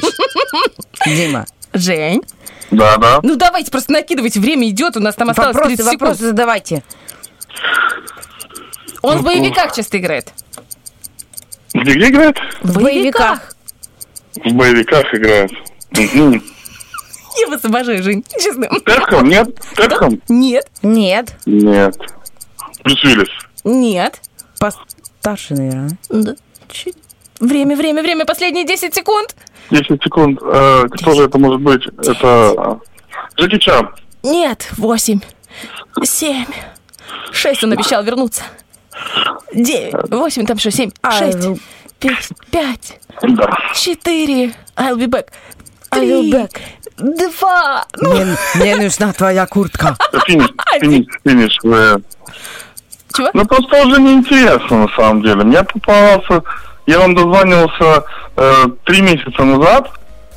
Дима. 1.06 1.46
Жень. 1.72 2.22
Да, 2.70 2.96
да. 2.96 3.20
Ну 3.22 3.36
давайте, 3.36 3.70
просто 3.70 3.92
накидывайте, 3.92 4.40
время 4.40 4.68
идет, 4.68 4.96
у 4.96 5.00
нас 5.00 5.14
там 5.14 5.30
осталось 5.30 5.54
Вопросы, 5.54 5.76
30 5.76 5.84
секунд. 5.84 6.00
вопросы 6.00 6.22
задавайте. 6.24 6.82
Он 9.02 9.18
в 9.18 9.22
боевиках 9.22 9.74
часто 9.74 9.98
играет. 9.98 10.32
Где, 11.74 11.94
где 11.94 12.08
играет? 12.08 12.36
В 12.62 12.80
боевиках. 12.80 13.54
В 14.36 14.52
боевиках 14.52 15.04
играет. 15.14 15.50
Я 15.92 17.48
вас 17.48 17.64
обожаю, 17.64 18.02
Жень, 18.02 18.24
честно. 18.38 18.68
Тетхам, 18.86 19.28
нет? 19.28 19.48
Тетхам? 19.76 20.20
Нет. 20.28 20.70
Нет. 20.82 21.36
Нет. 21.46 21.96
Брюс 22.84 23.04
Уиллис. 23.04 23.28
Нет. 23.64 24.20
Постарше, 24.58 25.54
наверное. 25.54 25.98
Да. 26.08 26.34
Чуть. 26.68 26.96
Время, 27.40 27.76
время, 27.76 28.02
время, 28.02 28.24
последние 28.24 28.64
10 28.64 28.94
секунд. 28.94 29.34
10 29.70 30.02
секунд. 30.02 30.40
Э, 30.42 30.84
кто 30.90 31.14
же 31.14 31.24
это 31.24 31.38
может 31.38 31.60
быть? 31.60 31.86
Это 31.98 32.80
э, 33.36 33.40
Джеки 33.40 33.58
Чан. 33.58 33.90
Нет, 34.22 34.68
8, 34.76 35.20
7, 36.02 36.44
6 37.32 37.64
он 37.64 37.72
обещал 37.72 38.02
вернуться. 38.02 38.42
9, 39.52 40.10
8, 40.10 40.46
там 40.46 40.58
что, 40.58 40.70
7, 40.70 40.90
6, 41.10 41.38
5, 42.50 43.00
Да. 43.22 43.56
4, 43.74 44.54
I'll 44.76 44.96
be 44.96 45.06
back. 45.06 45.28
I'll 45.90 46.00
be 46.00 46.30
3, 46.30 46.32
back. 46.32 46.60
2, 46.96 47.86
Мне, 48.00 48.36
мне 48.54 48.76
нужна 48.76 49.12
твоя 49.12 49.46
куртка. 49.46 49.96
Финиш, 50.26 50.48
финиш, 50.80 51.06
финиш. 51.24 51.58
Вы... 51.62 52.02
Чего? 53.14 53.30
Ну, 53.32 53.44
просто 53.46 53.86
уже 53.86 54.00
неинтересно, 54.00 54.86
на 54.86 54.88
самом 54.96 55.22
деле. 55.22 55.44
Мне 55.44 55.62
попался... 55.64 56.42
Я 56.86 56.98
вам 56.98 57.14
дозванивался 57.14 58.04
э, 58.36 58.64
три 58.84 59.00
месяца 59.00 59.42
назад, 59.42 59.90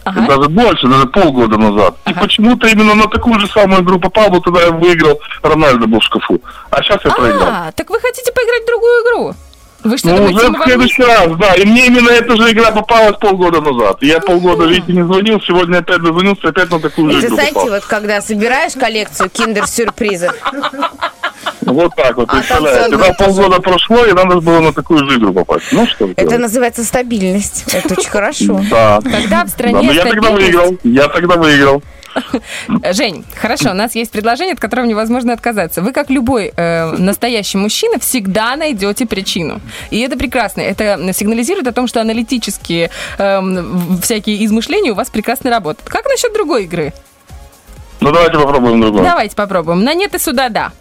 даже 0.06 0.50
больше, 0.50 0.88
даже 0.88 1.08
полгода 1.08 1.58
назад. 1.58 1.96
И 2.08 2.14
почему-то 2.14 2.68
именно 2.68 2.96
на 2.96 3.08
такую 3.08 3.40
же 3.40 3.48
самую 3.48 3.82
игру 3.82 4.00
попал, 4.00 4.30
вот 4.30 4.46
тогда 4.46 4.62
я 4.62 4.72
выиграл, 4.72 5.20
Рональдо 5.44 5.88
был 5.88 6.00
в 6.00 6.04
шкафу. 6.04 6.42
А 6.70 6.82
сейчас 6.82 7.04
я 7.04 7.12
проиграл. 7.12 7.48
А, 7.48 7.72
так 7.74 7.90
вы 7.90 8.00
хотите 8.00 8.32
поиграть 8.32 8.64
в 8.64 8.68
другую 8.68 9.04
игру? 9.04 9.34
Вы 9.84 9.98
что, 9.98 10.10
Ну, 10.10 10.18
думаете, 10.18 10.36
уже 10.38 10.48
в 10.48 10.52
вам 10.52 10.60
не- 10.60 10.66
следующий 10.66 11.04
раз, 11.04 11.28
да. 11.38 11.54
И 11.54 11.66
мне 11.66 11.86
именно 11.88 12.10
эта 12.10 12.36
же 12.36 12.52
игра 12.52 12.72
попалась 12.72 13.16
полгода 13.20 13.62
назад. 13.62 13.98
Я 14.02 14.20
полгода, 14.20 14.66
видите, 14.66 14.92
не 14.94 15.04
звонил, 15.04 15.40
сегодня 15.42 15.78
опять 15.78 16.02
дозвонился, 16.02 16.50
опять 16.50 16.70
на 16.72 16.80
такую 16.80 17.12
же 17.12 17.18
Это, 17.20 17.28
игру 17.28 17.36
знаете, 17.36 17.54
попал. 17.56 17.70
вот 17.70 17.86
когда 17.86 18.22
собираешь 18.22 18.74
коллекцию 18.74 19.30
киндер-сюрпризов, 19.30 20.34
Вот 21.62 21.96
так 21.96 22.16
вот, 22.18 22.30
А 22.30 22.36
представляете. 22.38 22.90
Когда 22.92 23.14
полгода 23.14 23.60
прошло, 23.62 24.06
и 24.06 24.14
надо 24.14 24.40
было 24.42 24.60
на 24.60 24.74
такую 24.74 25.08
же 25.10 25.18
игру 25.20 25.34
попасть. 25.34 25.66
Ну, 25.72 25.86
что 25.88 26.10
это 26.16 26.38
называется 26.38 26.84
стабильность. 26.84 27.66
Это 27.74 27.94
очень 27.94 28.10
хорошо. 28.10 28.62
Да. 28.70 29.00
Когда 29.04 29.44
в 29.46 29.50
стране 29.50 29.74
Да, 29.76 29.82
но 29.84 29.92
я 29.92 30.06
тогда 30.06 30.32
выиграл. 30.32 30.78
Я 30.84 31.08
тогда 31.08 31.36
выиграл. 31.36 31.84
Жень, 32.94 33.26
хорошо, 33.36 33.72
у 33.72 33.74
нас 33.74 33.96
есть 33.96 34.12
предложение, 34.12 34.54
от 34.54 34.60
которого 34.60 34.86
невозможно 34.86 35.34
отказаться. 35.34 35.82
Вы, 35.82 35.92
как 35.92 36.10
любой 36.10 36.54
э, 36.56 36.92
настоящий 36.98 37.58
мужчина, 37.58 38.00
всегда 38.00 38.56
найдете 38.56 39.06
причину. 39.06 39.62
И 39.92 40.00
это 40.00 40.18
прекрасно. 40.18 40.62
Это 40.62 41.14
сигнализирует 41.14 41.68
о 41.68 41.72
том, 41.72 41.88
что 41.88 42.02
аналитические 42.02 42.90
эм, 43.18 44.00
всякие 44.02 44.46
измышления 44.46 44.92
у 44.92 44.96
вас 44.96 45.10
прекрасно 45.10 45.50
работают. 45.50 45.90
Как 45.90 46.06
насчет 46.06 46.34
другой 46.34 46.64
игры? 46.64 46.94
Ну, 48.00 48.12
давайте 48.12 48.38
попробуем 48.38 48.82
другое. 48.82 49.04
Давайте 49.04 49.36
попробуем. 49.36 49.84
На 49.84 49.94
нет 49.94 50.14
и 50.14 50.20
сюда 50.20 50.50
да. 50.50 50.72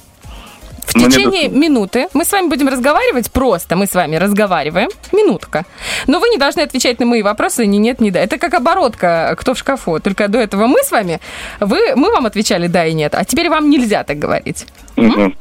В 0.97 1.01
нет 1.01 1.11
течение 1.13 1.45
сюда. 1.45 1.57
минуты 1.59 2.09
мы 2.15 2.25
с 2.25 2.33
вами 2.33 2.49
будем 2.49 2.69
разговаривать 2.69 3.31
просто. 3.31 3.77
Мы 3.77 3.87
с 3.87 3.95
вами 3.95 4.17
разговариваем. 4.17 4.89
Минутка. 5.13 5.65
Но 6.07 6.19
вы 6.21 6.29
не 6.31 6.39
должны 6.39 6.61
отвечать 6.61 6.99
на 7.01 7.07
мои 7.07 7.23
вопросы 7.23 7.67
ни 7.67 7.77
нет, 7.77 8.01
ни 8.01 8.11
да. 8.11 8.21
Это 8.21 8.39
как 8.39 8.55
оборотка 8.55 9.35
«Кто 9.39 9.55
в 9.55 9.59
шкафу?». 9.59 10.01
Только 10.01 10.29
до 10.29 10.39
этого 10.39 10.67
мы 10.67 10.83
с 10.83 10.91
вами, 10.91 11.21
вы, 11.61 11.95
мы 11.97 12.11
вам 12.11 12.27
отвечали 12.27 12.67
да 12.67 12.87
и 12.87 12.93
нет, 12.95 13.15
а 13.15 13.25
теперь 13.25 13.49
вам 13.51 13.71
нельзя 13.71 14.05
так 14.05 14.19
говорить. 14.19 14.67
Мгм. 14.97 15.37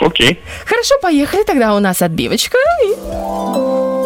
Окей. 0.00 0.40
Хорошо, 0.66 0.94
поехали. 1.02 1.42
Тогда 1.42 1.74
у 1.74 1.80
нас 1.80 2.02
отбивочка. 2.02 2.58
И- 2.84 2.94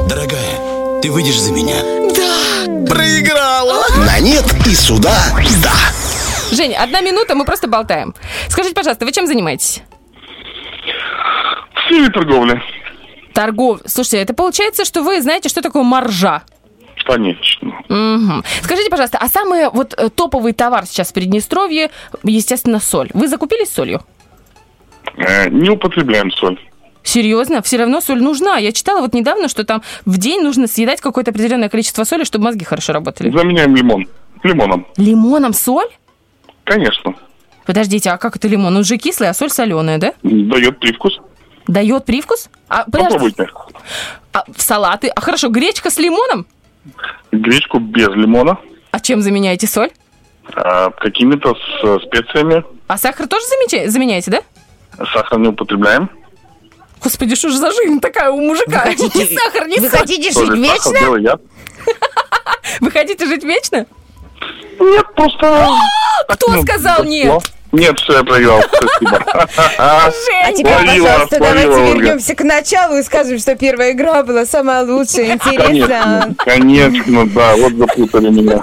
Дорогая, 0.09 1.01
ты 1.03 1.11
выйдешь 1.11 1.41
за 1.41 1.53
меня? 1.53 1.75
Да. 2.17 2.87
Проиграла! 2.95 3.85
На 4.07 4.21
нет 4.21 4.45
и 4.67 4.75
сюда 4.75 5.15
да. 5.63 5.73
Женя, 6.55 6.83
одна 6.83 7.01
минута, 7.01 7.35
мы 7.35 7.45
просто 7.45 7.67
болтаем. 7.67 8.15
Скажите, 8.49 8.75
пожалуйста, 8.75 9.05
вы 9.05 9.13
чем 9.13 9.27
занимаетесь? 9.27 9.81
В 11.75 11.87
сфере 11.87 12.09
торговли. 12.11 12.63
Торгов. 13.33 13.81
Слушайте, 13.87 14.19
это 14.19 14.35
получается, 14.35 14.85
что 14.85 15.03
вы 15.03 15.21
знаете, 15.23 15.49
что 15.49 15.63
такое 15.63 15.83
маржа? 15.83 16.43
Конечно. 17.05 17.73
Мгм. 17.89 18.45
Скажите, 18.63 18.91
пожалуйста, 18.91 19.19
а 19.19 19.29
самый 19.29 19.69
вот 19.71 19.95
э, 19.97 20.09
топовый 20.11 20.53
товар 20.53 20.87
сейчас 20.87 21.11
в 21.11 21.15
Приднестровье, 21.15 21.91
естественно, 22.23 22.79
соль. 22.79 23.11
Вы 23.15 23.27
закупились 23.29 23.73
солью? 23.73 24.03
Э, 25.17 25.49
не 25.49 25.71
употребляем 25.71 26.31
соль. 26.31 26.59
Серьезно? 27.03 27.63
Все 27.63 27.79
равно 27.79 28.01
соль 28.01 28.23
нужна. 28.23 28.59
Я 28.59 28.71
читала 28.71 29.01
вот 29.01 29.15
недавно, 29.15 29.49
что 29.49 29.65
там 29.65 29.83
в 30.05 30.19
день 30.19 30.43
нужно 30.43 30.69
съедать 30.69 31.01
какое-то 31.01 31.33
определенное 31.33 31.69
количество 31.69 32.05
соли, 32.05 32.23
чтобы 32.25 32.45
мозги 32.45 32.65
хорошо 32.65 32.93
работали. 32.93 33.31
Заменяем 33.37 33.75
лимон. 33.75 34.07
Лимоном. 34.45 34.87
Лимоном 34.97 35.53
соль? 35.53 35.89
Конечно. 36.65 37.15
Подождите, 37.65 38.11
а 38.11 38.19
как 38.19 38.37
это 38.37 38.49
лимон? 38.49 38.77
Он 38.77 38.85
же 38.85 38.97
кислый, 38.97 39.29
а 39.29 39.35
соль 39.35 39.51
соленая, 39.51 39.99
да? 39.99 40.15
Дает 40.23 40.81
привкус. 40.81 41.19
Дает 41.67 42.05
привкус? 42.05 42.49
А, 42.69 42.85
Попробуйте. 42.91 43.49
а 44.33 44.45
в 44.55 44.61
салаты? 44.61 45.09
А 45.09 45.21
хорошо, 45.21 45.49
гречка 45.49 45.91
с 45.91 45.99
лимоном? 45.99 46.47
Гречку 47.31 47.79
без 47.79 48.09
лимона. 48.09 48.59
А 48.91 49.01
чем 49.01 49.23
заменяете 49.23 49.67
соль? 49.67 49.91
а, 50.55 50.91
какими-то 50.91 51.55
с 51.55 52.03
специями. 52.05 52.65
А 52.89 52.99
сахар 52.99 53.29
тоже 53.29 53.47
замеча- 53.47 53.89
заменяете, 53.89 54.31
да? 54.33 54.43
Сахар 55.13 55.39
не 55.39 55.49
употребляем. 55.49 56.11
Господи, 57.01 57.37
что 57.37 57.49
же 57.49 57.59
за 57.59 57.71
жизнь 57.71 58.01
такая 58.01 58.31
у 58.31 58.41
мужика? 58.41 58.83
Вы 58.85 58.91
хотите- 58.91 59.19
Ни 59.33 59.37
сахар, 59.39 59.69
ни 59.69 59.79
вы 59.79 59.89
соль. 59.89 60.01
хотите 60.01 60.23
жить 60.31 60.35
сахар, 60.35 60.57
вечно? 60.57 61.39
Вы 62.81 62.91
хотите 62.91 63.27
жить 63.27 63.45
вечно? 63.45 63.87
Нет, 64.81 65.07
просто... 65.15 65.69
Кто 66.29 66.53
ну, 66.53 66.63
сказал 66.63 67.05
нет? 67.05 67.27
ну, 67.73 67.79
Нет, 67.79 67.99
все, 68.01 68.19
я 68.19 68.25
проиграл. 68.25 68.63
Спасибо. 68.63 69.25
А 69.79 70.53
теперь, 70.53 70.75
пожалуйста, 70.87 71.39
давайте 71.39 71.93
вернемся 71.95 72.35
к 72.35 72.43
началу 72.43 72.97
и 72.97 73.03
скажем, 73.03 73.39
что 73.39 73.57
первая 73.57 73.93
игра 73.93 74.23
была 74.23 74.45
самая 74.45 74.85
лучшая, 74.85 75.35
интересная. 75.35 76.35
Конечно, 76.37 76.37
конечно, 76.39 77.27
да, 77.29 77.57
вот 77.57 77.73
запутали 77.75 78.29
меня. 78.29 78.61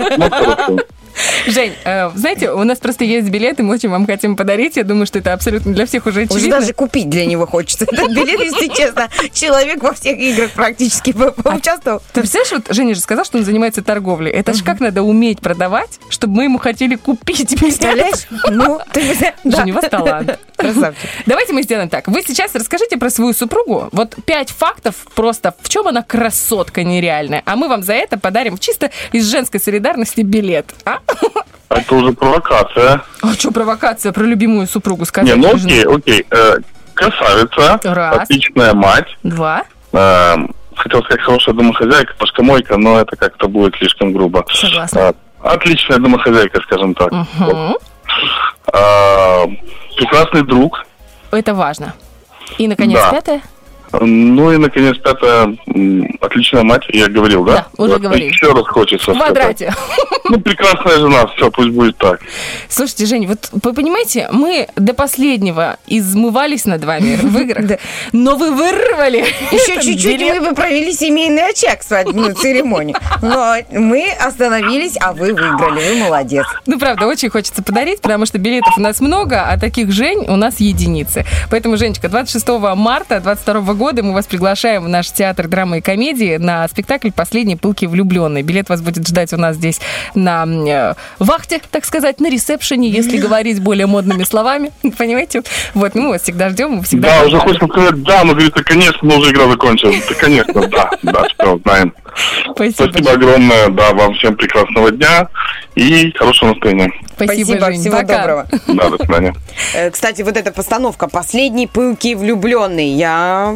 Жень, 1.47 1.73
э, 1.85 2.09
знаете, 2.15 2.51
у 2.51 2.63
нас 2.63 2.77
просто 2.79 3.03
есть 3.03 3.29
билеты, 3.29 3.63
мы 3.63 3.73
очень 3.75 3.89
вам 3.89 4.05
хотим 4.05 4.35
подарить. 4.35 4.77
Я 4.77 4.83
думаю, 4.83 5.05
что 5.05 5.19
это 5.19 5.33
абсолютно 5.33 5.73
для 5.73 5.85
всех 5.85 6.05
уже 6.05 6.21
Уже 6.23 6.33
очевидно. 6.35 6.59
даже 6.59 6.73
купить 6.73 7.09
для 7.09 7.25
него 7.25 7.45
хочется 7.47 7.85
этот 7.85 8.09
билет, 8.11 8.39
если 8.39 8.67
честно. 8.67 9.09
Человек 9.33 9.81
во 9.81 9.93
всех 9.93 10.17
играх 10.17 10.51
практически 10.51 11.11
по- 11.13 11.31
поучаствовал. 11.31 12.01
Ты 12.13 12.21
представляешь, 12.21 12.51
вот 12.51 12.75
Женя 12.75 12.93
же 12.95 13.01
сказал, 13.01 13.25
что 13.25 13.37
он 13.37 13.45
занимается 13.45 13.81
торговлей. 13.81 14.31
Это 14.31 14.53
же 14.53 14.63
как 14.63 14.79
надо 14.79 15.01
уметь 15.03 15.39
продавать, 15.39 15.99
чтобы 16.09 16.35
мы 16.35 16.43
ему 16.45 16.57
хотели 16.59 16.95
купить. 16.95 17.57
Представляешь? 17.59 18.27
Ну, 18.49 18.79
ты. 18.91 19.01
Женя, 19.43 19.73
у 19.73 19.75
вас 19.75 19.89
талант. 19.89 20.39
Красавчик. 20.57 21.09
Давайте 21.25 21.53
мы 21.53 21.63
сделаем 21.63 21.89
так. 21.89 22.07
Вы 22.07 22.21
сейчас 22.21 22.53
расскажите 22.53 22.97
про 22.97 23.09
свою 23.09 23.33
супругу. 23.33 23.89
Вот 23.91 24.15
пять 24.25 24.49
фактов 24.49 24.95
просто, 25.15 25.53
в 25.61 25.69
чем 25.69 25.87
она 25.87 26.03
красотка 26.03 26.83
нереальная. 26.83 27.41
А 27.45 27.55
мы 27.55 27.67
вам 27.69 27.81
за 27.83 27.93
это 27.93 28.19
подарим 28.19 28.57
чисто 28.57 28.91
из 29.11 29.25
женской 29.25 29.59
солидарности 29.59 30.21
билет. 30.21 30.73
А? 30.85 30.99
Это 31.69 31.95
уже 31.95 32.11
провокация. 32.13 33.01
А 33.21 33.33
что 33.33 33.51
провокация 33.51 34.11
про 34.11 34.23
любимую 34.23 34.67
супругу 34.67 35.05
сказать? 35.05 35.29
Не, 35.29 35.35
ну 35.41 35.53
окей, 35.55 35.83
окей. 35.85 36.25
Э, 36.31 36.57
Красавица, 36.95 37.79
Раз. 37.83 38.17
отличная 38.23 38.73
мать. 38.73 39.07
Два. 39.23 39.63
Э, 39.93 40.35
Хотел 40.75 41.03
сказать 41.03 41.21
хорошая 41.21 41.53
домохозяйка, 41.55 42.13
пашкомойка, 42.17 42.77
но 42.77 42.99
это 42.99 43.15
как-то 43.17 43.47
будет 43.49 43.75
слишком 43.75 44.13
грубо. 44.13 44.45
Согласна. 44.51 44.99
Э, 44.99 45.13
Отличная 45.43 45.99
домохозяйка, 45.99 46.59
скажем 46.61 46.93
так. 46.95 47.11
Э, 48.73 49.45
Прекрасный 49.97 50.43
друг. 50.43 50.85
Это 51.31 51.53
важно. 51.53 51.93
И, 52.57 52.67
наконец, 52.67 52.99
Да. 52.99 53.11
пятое. 53.11 53.41
Ну 53.91 54.51
и, 54.51 54.57
наконец, 54.57 54.97
пятая, 54.97 55.55
м, 55.67 56.17
отличная 56.21 56.63
мать, 56.63 56.83
я 56.89 57.07
говорил, 57.07 57.43
да? 57.43 57.53
Да, 57.53 57.67
уже 57.83 57.93
Вот 57.93 58.01
говорили. 58.01 58.27
Еще 58.29 58.51
раз 58.53 58.67
хочется 58.67 59.11
В 59.13 59.17
квадрате. 59.17 59.71
сказать. 59.71 59.99
Ну, 60.29 60.39
прекрасная 60.41 60.97
жена, 60.99 61.25
все, 61.35 61.49
пусть 61.49 61.69
будет 61.69 61.97
так. 61.97 62.19
Слушайте, 62.67 63.07
Жень, 63.07 63.25
вот 63.27 63.49
вы 63.63 63.73
понимаете, 63.73 64.29
мы 64.31 64.67
до 64.75 64.93
последнего 64.93 65.77
измывались 65.87 66.65
над 66.65 66.83
вами 66.85 67.15
в 67.15 67.35
играх, 67.39 67.79
но 68.11 68.35
вы 68.35 68.51
вырвали 68.51 69.25
Еще 69.51 69.81
чуть-чуть 69.81 70.21
мы 70.21 70.49
бы 70.49 70.55
провели 70.55 70.93
семейный 70.93 71.49
очаг 71.49 71.81
свадебную 71.81 72.35
церемонию. 72.35 72.95
Но 73.23 73.55
мы 73.71 74.11
остановились, 74.23 74.97
а 75.01 75.13
вы 75.13 75.33
выиграли. 75.33 75.95
Вы 75.95 76.03
молодец. 76.03 76.45
Ну, 76.67 76.77
правда, 76.77 77.07
очень 77.07 77.29
хочется 77.29 77.63
подарить, 77.63 78.01
потому 78.01 78.27
что 78.27 78.37
билетов 78.37 78.77
у 78.77 78.81
нас 78.81 78.99
много, 79.01 79.41
а 79.49 79.57
таких 79.59 79.91
Жень 79.91 80.25
у 80.27 80.35
нас 80.35 80.59
единицы. 80.59 81.25
Поэтому, 81.49 81.75
Женечка, 81.77 82.07
26 82.07 82.47
марта 82.75 83.19
22 83.19 83.61
года 83.73 83.78
мы 83.79 84.13
вас 84.13 84.27
приглашаем 84.27 84.83
в 84.83 84.89
наш 84.89 85.09
театр 85.09 85.47
драмы 85.47 85.77
и 85.77 85.81
комедии 85.81 86.35
на 86.35 86.67
спектакль 86.67 87.11
«Последние 87.11 87.57
пылки 87.57 87.85
влюбленные». 87.85 88.43
Билет 88.43 88.67
вас 88.67 88.81
будет 88.81 89.07
ждать 89.07 89.31
у 89.31 89.37
нас 89.37 89.55
здесь 89.55 89.79
на 90.15 90.45
э, 90.45 90.93
вахте, 91.17 91.61
так 91.71 91.85
сказать, 91.85 92.19
на 92.19 92.29
ресепшене, 92.29 92.89
если 92.89 93.17
говорить 93.17 93.61
более 93.61 93.85
модными 93.87 94.23
словами. 94.23 94.71
Понимаете? 94.97 95.43
Вот, 95.73 95.95
ну, 95.95 96.03
мы 96.03 96.09
вас 96.09 96.23
всегда 96.23 96.49
ждем, 96.49 96.71
мы 96.71 96.83
всегда... 96.83 97.19
Да, 97.19 97.25
уже 97.27 97.39
хочется 97.39 97.67
сказать, 97.67 98.03
да, 98.03 98.23
но 98.25 98.33
говорит, 98.33 98.53
конечно, 98.53 98.99
но 99.01 99.17
уже 99.17 99.31
игра 99.31 99.47
закончилась. 99.47 100.03
Да, 100.07 100.15
конечно, 100.15 100.67
да, 100.67 100.91
да, 101.01 101.23
все, 101.23 101.59
знаем. 101.59 101.93
Спасибо. 102.53 102.89
Спасибо 102.89 103.11
огромное, 103.11 103.69
да, 103.69 103.93
вам 103.93 104.13
всем 104.15 104.35
прекрасного 104.35 104.91
дня 104.91 105.29
и 105.75 106.11
хорошего 106.11 106.49
настроения. 106.49 106.91
Спасибо, 107.15 107.65
Жень. 107.65 107.79
всего 107.81 107.97
Пока. 107.97 108.17
доброго. 108.17 108.47
Да, 108.67 108.89
до 108.89 108.97
свидания. 108.97 109.35
Э, 109.73 109.89
Кстати, 109.91 110.21
вот 110.21 110.37
эта 110.37 110.51
постановка 110.51 111.07
«Последний 111.07 111.67
пылкий 111.67 112.15
влюбленный» 112.15 112.89
я 112.89 113.55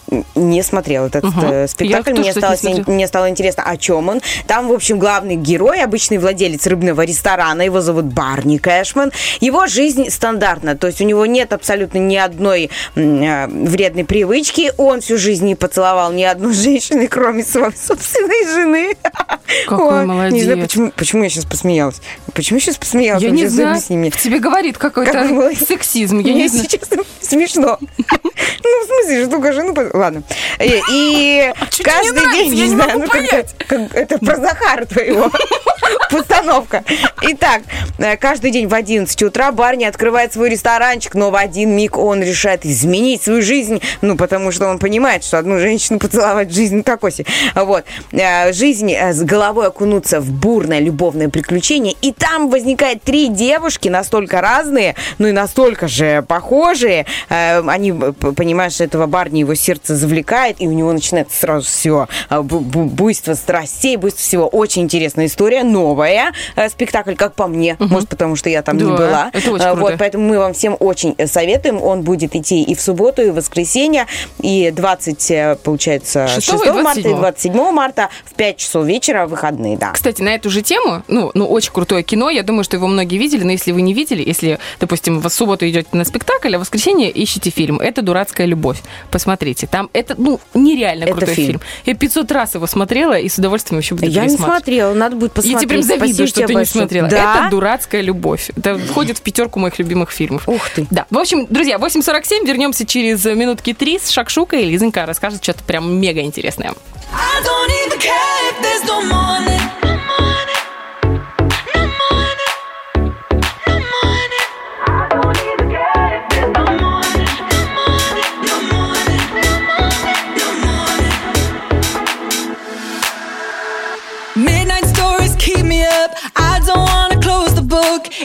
не 0.35 0.61
смотрела 0.61 1.07
этот 1.07 1.23
Я 1.23 1.67
спектакль. 1.67 2.13
Мне 2.13 2.31
стало, 2.33 2.55
не 2.63 2.83
мне 2.85 3.07
стало 3.07 3.29
интересно, 3.29 3.63
о 3.63 3.77
чем 3.77 4.09
он. 4.09 4.21
Там, 4.45 4.67
в 4.67 4.73
общем, 4.73 4.99
главный 4.99 5.35
герой, 5.35 5.81
обычный 5.81 6.17
владелец 6.17 6.67
рыбного 6.67 7.03
ресторана, 7.03 7.61
его 7.61 7.81
зовут 7.81 8.05
Барни 8.05 8.57
Кэшман. 8.57 9.11
Его 9.39 9.67
жизнь 9.67 10.09
стандартна, 10.09 10.75
то 10.75 10.87
есть 10.87 11.01
у 11.01 11.05
него 11.05 11.25
нет 11.25 11.53
абсолютно 11.53 11.97
ни 11.97 12.17
одной 12.17 12.69
э, 12.95 13.47
вредной 13.47 14.03
привычки. 14.03 14.71
Он 14.77 15.01
всю 15.01 15.17
жизнь 15.17 15.45
не 15.45 15.55
поцеловал 15.55 16.11
ни 16.11 16.23
одну 16.23 16.53
женщину, 16.53 17.07
кроме 17.09 17.43
своей 17.43 17.71
собственной 17.75 18.45
жены. 18.47 18.97
Какой 19.67 20.05
Ой, 20.05 20.31
Не 20.31 20.43
знаю, 20.43 20.57
молодец. 20.57 20.61
почему, 20.61 20.91
почему 20.95 21.23
я 21.23 21.29
сейчас 21.29 21.45
посмеялась. 21.45 22.01
Почему 22.33 22.57
я 22.57 22.61
сейчас 22.61 22.77
посмеялась? 22.77 23.23
Я 23.23 23.29
не 23.31 23.47
знаю, 23.47 23.79
мне. 23.89 24.11
тебе 24.11 24.39
говорит 24.39 24.77
какой-то 24.77 25.11
Как 25.11 25.57
сексизм. 25.57 26.19
Я 26.19 26.33
Мне 26.33 26.43
не 26.43 26.49
сейчас 26.49 26.89
смешно. 27.21 27.77
Ну, 27.79 28.83
в 28.83 28.85
смысле, 28.85 29.21
что 29.23 29.31
только 29.31 29.53
жену... 29.53 29.73
Ладно. 30.01 30.23
И, 30.59 30.81
и 30.91 31.53
А 31.55 31.65
не 31.77 31.83
каждый 31.83 32.31
день, 32.33 32.55
Я 32.55 32.63
не 32.65 32.69
знаю, 32.71 32.99
ну, 32.99 33.07
понять. 33.07 33.53
как- 33.67 33.93
это 33.95 34.17
про 34.17 34.35
Захара 34.37 34.85
твоего. 34.85 35.29
Постановка. 36.09 36.83
Итак, 37.21 37.61
э, 37.99 38.17
каждый 38.17 38.49
день 38.51 38.67
в 38.67 38.73
11 38.73 39.21
утра 39.23 39.51
Барни 39.51 39.83
открывает 39.85 40.33
свой 40.33 40.49
ресторанчик, 40.49 41.13
но 41.13 41.29
в 41.29 41.35
один 41.35 41.75
миг 41.75 41.97
он 41.97 42.23
решает 42.23 42.65
изменить 42.65 43.21
свою 43.21 43.41
жизнь, 43.43 43.79
ну, 44.01 44.15
потому 44.17 44.51
что 44.51 44.67
он 44.67 44.79
понимает, 44.79 45.23
что 45.23 45.37
одну 45.37 45.59
женщину 45.59 45.99
поцеловать 45.99 46.49
в 46.49 46.55
жизни 46.55 46.81
такой 46.81 47.11
себе. 47.11 47.25
Вот. 47.55 47.85
Э, 48.11 48.51
Жизнь 48.53 48.91
э, 48.91 49.13
с 49.13 49.21
головой 49.21 49.67
окунуться 49.67 50.19
в 50.19 50.31
бурное 50.31 50.79
любовное 50.79 51.29
приключение, 51.29 51.93
и 52.01 52.11
там 52.11 52.49
возникает 52.49 53.03
три 53.03 53.27
девушки, 53.27 53.87
настолько 53.87 54.41
разные, 54.41 54.95
ну 55.19 55.27
и 55.27 55.31
настолько 55.31 55.87
же 55.87 56.23
похожие. 56.27 57.05
Э, 57.29 57.61
Они, 57.67 57.91
э, 57.91 58.13
понимаешь, 58.35 58.81
этого 58.81 59.05
Барни 59.05 59.39
его 59.39 59.53
сердце 59.55 59.90
завлекает, 59.95 60.57
и 60.59 60.67
у 60.67 60.71
него 60.71 60.91
начинается 60.93 61.37
сразу 61.39 61.67
все 61.67 62.07
буйство 62.29 63.33
страстей, 63.33 63.97
буйство 63.97 64.21
всего. 64.21 64.47
Очень 64.47 64.83
интересная 64.83 65.25
история, 65.25 65.63
новая. 65.63 66.33
Э, 66.55 66.69
Спектакль, 66.69 67.15
как 67.15 67.33
по 67.35 67.47
мне, 67.47 67.75
может, 67.79 68.09
потому 68.09 68.35
что 68.35 68.49
я 68.49 68.61
там 68.61 68.77
не 68.77 68.83
Да, 68.83 68.89
была. 68.97 69.29
это 69.33 69.51
очень 69.51 69.65
Э, 69.65 69.71
круто. 69.73 69.81
Вот, 69.81 69.95
поэтому 69.97 70.27
мы 70.27 70.37
вам 70.39 70.53
всем 70.53 70.75
очень 70.79 71.15
э, 71.17 71.27
советуем. 71.27 71.81
Он 71.81 72.01
будет 72.03 72.35
идти 72.35 72.63
и 72.63 72.75
в 72.75 72.81
субботу, 72.81 73.21
и 73.21 73.29
в 73.29 73.35
воскресенье, 73.35 74.07
и 74.41 74.71
20, 74.71 75.31
э, 75.31 75.57
получается, 75.63 76.27
6 76.27 76.45
Шестого 76.45 76.79
и 76.79 76.81
марта, 76.83 76.99
и 76.99 77.03
27. 77.03 77.51
27 77.53 77.71
марта 77.71 78.09
в 78.25 78.33
5 78.33 78.57
часов 78.57 78.85
вечера, 78.85 79.25
выходные, 79.27 79.77
да. 79.77 79.91
Кстати, 79.91 80.21
на 80.21 80.29
эту 80.35 80.49
же 80.49 80.61
тему, 80.61 81.03
ну, 81.07 81.31
ну, 81.33 81.47
очень 81.47 81.71
крутое 81.71 82.03
кино, 82.03 82.29
я 82.29 82.43
думаю, 82.43 82.63
что 82.63 82.77
его 82.77 82.87
многие 82.87 83.17
видели, 83.17 83.43
но 83.43 83.51
если 83.51 83.71
вы 83.71 83.81
не 83.81 83.93
видели, 83.93 84.23
если, 84.25 84.59
допустим, 84.79 85.19
в 85.19 85.29
субботу 85.29 85.67
идете 85.67 85.87
на 85.91 86.05
спектакль, 86.05 86.53
а 86.55 86.57
в 86.57 86.61
воскресенье 86.61 87.11
ищите 87.23 87.49
фильм 87.49 87.79
«Это 87.79 88.01
дурацкая 88.01 88.47
любовь». 88.47 88.81
Посмотрите, 89.11 89.67
там 89.67 89.80
это, 89.93 90.15
ну, 90.17 90.39
нереально 90.53 91.03
Это 91.05 91.13
крутой 91.13 91.33
фильм. 91.35 91.47
фильм. 91.47 91.61
Я 91.85 91.93
500 91.95 92.31
раз 92.31 92.55
его 92.55 92.67
смотрела 92.67 93.17
и 93.17 93.27
с 93.29 93.37
удовольствием 93.37 93.79
еще 93.79 93.95
буду 93.95 94.07
Я 94.07 94.25
не 94.25 94.37
смотрела, 94.37 94.93
надо 94.93 95.15
будет 95.15 95.31
Я 95.37 95.41
тебе 95.41 95.51
посмотреть. 95.53 95.69
прям 95.69 95.83
завидую, 95.83 96.07
Спасибо 96.15 96.27
что 96.27 96.41
ты 96.41 96.47
не 96.47 96.53
большое. 96.53 96.81
смотрела. 96.83 97.07
Да? 97.09 97.39
Это 97.41 97.49
«Дурацкая 97.51 98.01
любовь». 98.01 98.49
Это 98.55 98.77
входит 98.77 99.17
в 99.17 99.21
пятерку 99.21 99.59
моих 99.59 99.79
любимых 99.79 100.11
фильмов. 100.11 100.47
Ух 100.47 100.69
ты. 100.69 100.87
Да. 100.91 101.05
В 101.09 101.17
общем, 101.17 101.47
друзья, 101.49 101.77
8.47. 101.77 102.45
Вернемся 102.45 102.85
через 102.85 103.23
минутки 103.25 103.73
три 103.73 103.99
с 103.99 104.09
Шакшукой. 104.09 104.63
И 104.63 104.65
Лизонька 104.65 105.05
расскажет 105.05 105.43
что-то 105.43 105.63
прям 105.63 105.93
мега 105.99 106.21
интересное. 106.21 106.73
I 107.13 107.43
don't 107.43 107.71
even 107.87 107.99
care 107.99 108.51
if 108.51 108.61
there's 108.61 108.85
no 108.87 109.01
morning. 109.09 109.80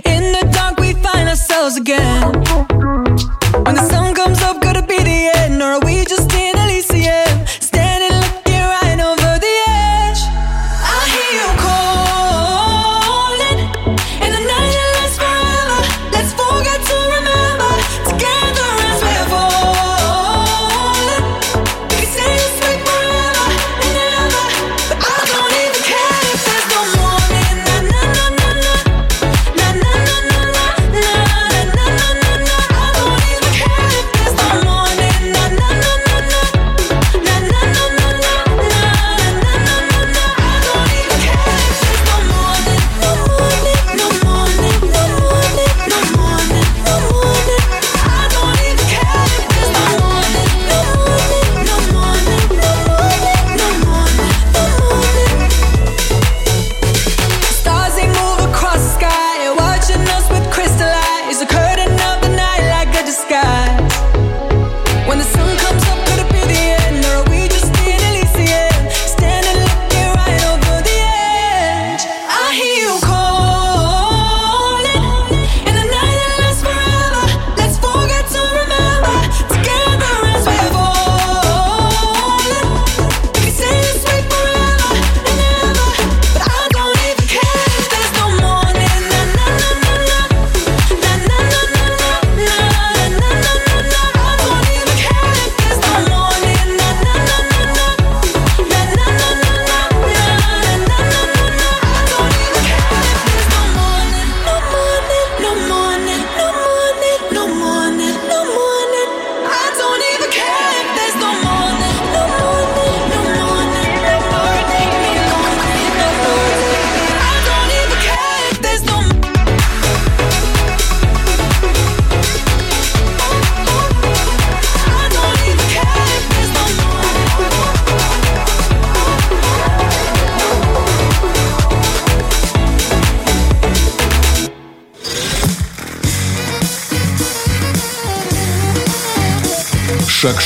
In 0.04 0.32
the 0.32 0.46
dark, 0.52 0.78
we 0.78 0.92
find 0.92 1.26
ourselves 1.26 1.78
again. 1.78 2.32
When 3.64 3.74
the 3.74 3.88
sun 3.88 4.15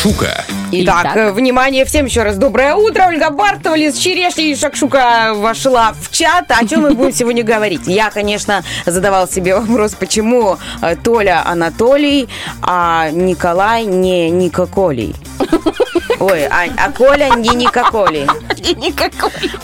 Шакшука. 0.00 0.44
Итак, 0.72 1.00
Итак. 1.04 1.16
э, 1.16 1.32
внимание 1.32 1.84
всем 1.84 2.06
еще 2.06 2.22
раз. 2.22 2.36
Доброе 2.38 2.74
утро. 2.74 3.04
Ольга 3.08 3.28
Бартова, 3.28 3.74
Лиз 3.74 3.98
Черешня 3.98 4.44
и 4.44 4.56
Шакшука 4.56 5.34
вошла 5.34 5.92
в 5.92 6.10
чат. 6.10 6.46
О 6.48 6.66
чем 6.66 6.82
мы 6.82 6.94
будем 6.94 7.12
сегодня 7.12 7.44
говорить? 7.44 7.82
Я, 7.86 8.10
конечно, 8.10 8.62
задавал 8.86 9.28
себе 9.28 9.54
вопрос, 9.58 9.94
почему 9.94 10.56
э, 10.80 10.96
Толя 10.96 11.42
Анатолий, 11.44 12.30
а 12.62 13.10
Николай 13.10 13.84
не 13.84 14.30
Никоколий. 14.30 15.14
Ой, 16.20 16.46
а, 16.46 16.66
а 16.76 16.92
Коля 16.92 17.30
не 17.36 17.48
Никоколий. 17.48 18.26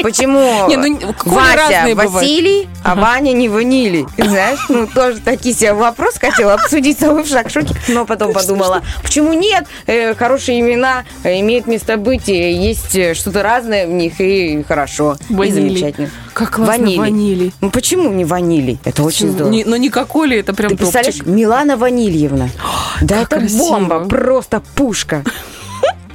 Почему 0.03 0.67
Не, 0.69 0.77
ну, 0.77 1.15
Вася 1.25 1.83
бывают. 1.85 2.13
Василий, 2.13 2.69
а 2.83 2.95
Ваня 2.95 3.33
не 3.33 3.49
Ванилий? 3.49 4.07
Знаешь, 4.17 4.61
ну 4.71 4.87
тоже 4.87 5.21
такие 5.21 5.55
себе 5.55 5.75
вопрос 5.75 6.19
хотела 6.19 6.55
обсудить 6.55 6.97
с 6.97 7.01
тобой 7.01 7.25
в 7.25 7.29
шакшуке, 7.29 7.75
но 7.89 8.07
потом 8.07 8.33
подумала, 8.33 8.83
почему 9.03 9.35
нет? 9.35 9.67
Э, 9.87 10.15
хорошие 10.15 10.61
имена 10.61 11.05
э, 11.25 11.41
имеют 11.41 11.67
место 11.67 11.99
быть, 11.99 12.29
и 12.31 12.53
есть 12.53 12.95
э, 12.95 13.13
что-то 13.15 13.43
разное 13.43 13.87
в 13.87 13.91
них, 13.91 14.19
и 14.21 14.65
хорошо, 14.67 15.17
и 15.29 15.51
замечательно. 15.51 16.11
Как 16.33 16.53
классно, 16.53 16.87
Ванилий. 16.97 17.53
Ну 17.61 17.71
почему 17.71 18.11
не 18.13 18.25
Ванилий? 18.25 18.79
Это 18.85 19.03
очень 19.03 19.31
здорово. 19.31 19.51
Не- 19.51 19.65
но 19.65 19.77
не 19.77 19.91
Коколи, 19.91 20.39
это 20.39 20.55
прям 20.55 20.71
Ты 20.71 20.77
представляешь. 20.79 21.23
Милана 21.25 21.77
Ванильевна. 21.77 22.49
Да 23.03 23.23
это 23.23 23.39
красиво. 23.39 23.59
бомба, 23.59 24.01
просто 24.07 24.63
пушка. 24.75 25.23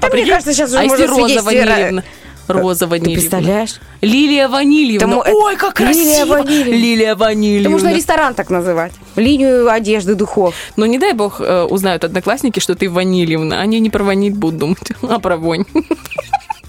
Да, 0.02 0.08
мне 0.08 0.12
прикинь, 0.12 0.30
кажется, 0.32 0.54
сейчас 0.54 0.70
уже 0.72 0.80
а 0.80 0.84
можно 0.84 1.08
Роза 1.08 1.42
Ванильевна? 1.44 2.04
Роза 2.48 2.86
Ты 2.86 2.90
Ванильевна. 2.90 3.20
представляешь? 3.22 3.80
Лилия 4.02 4.48
Ванильевна. 4.50 5.00
Тому- 5.00 5.24
Ой, 5.26 5.56
как 5.56 5.80
Лилия 5.80 5.94
красиво. 5.94 6.34
Ванильевна. 6.34 6.76
Лилия 6.76 7.16
Ванильевна. 7.16 7.62
Это 7.62 7.70
можно 7.70 7.94
ресторан 7.96 8.34
так 8.34 8.50
называть. 8.50 8.92
Линию 9.16 9.70
одежды, 9.72 10.16
духов. 10.16 10.56
Но 10.76 10.86
не 10.86 10.98
дай 10.98 11.14
бог 11.14 11.40
э, 11.40 11.64
узнают 11.64 12.04
одноклассники, 12.04 12.60
что 12.60 12.76
ты 12.76 12.90
Ванильевна. 12.90 13.62
Они 13.62 13.80
не 13.80 13.90
про 13.90 14.04
ваниль 14.04 14.34
будут 14.34 14.58
думать, 14.60 14.92
а 15.02 15.20
про 15.20 15.38
вонь. 15.38 15.66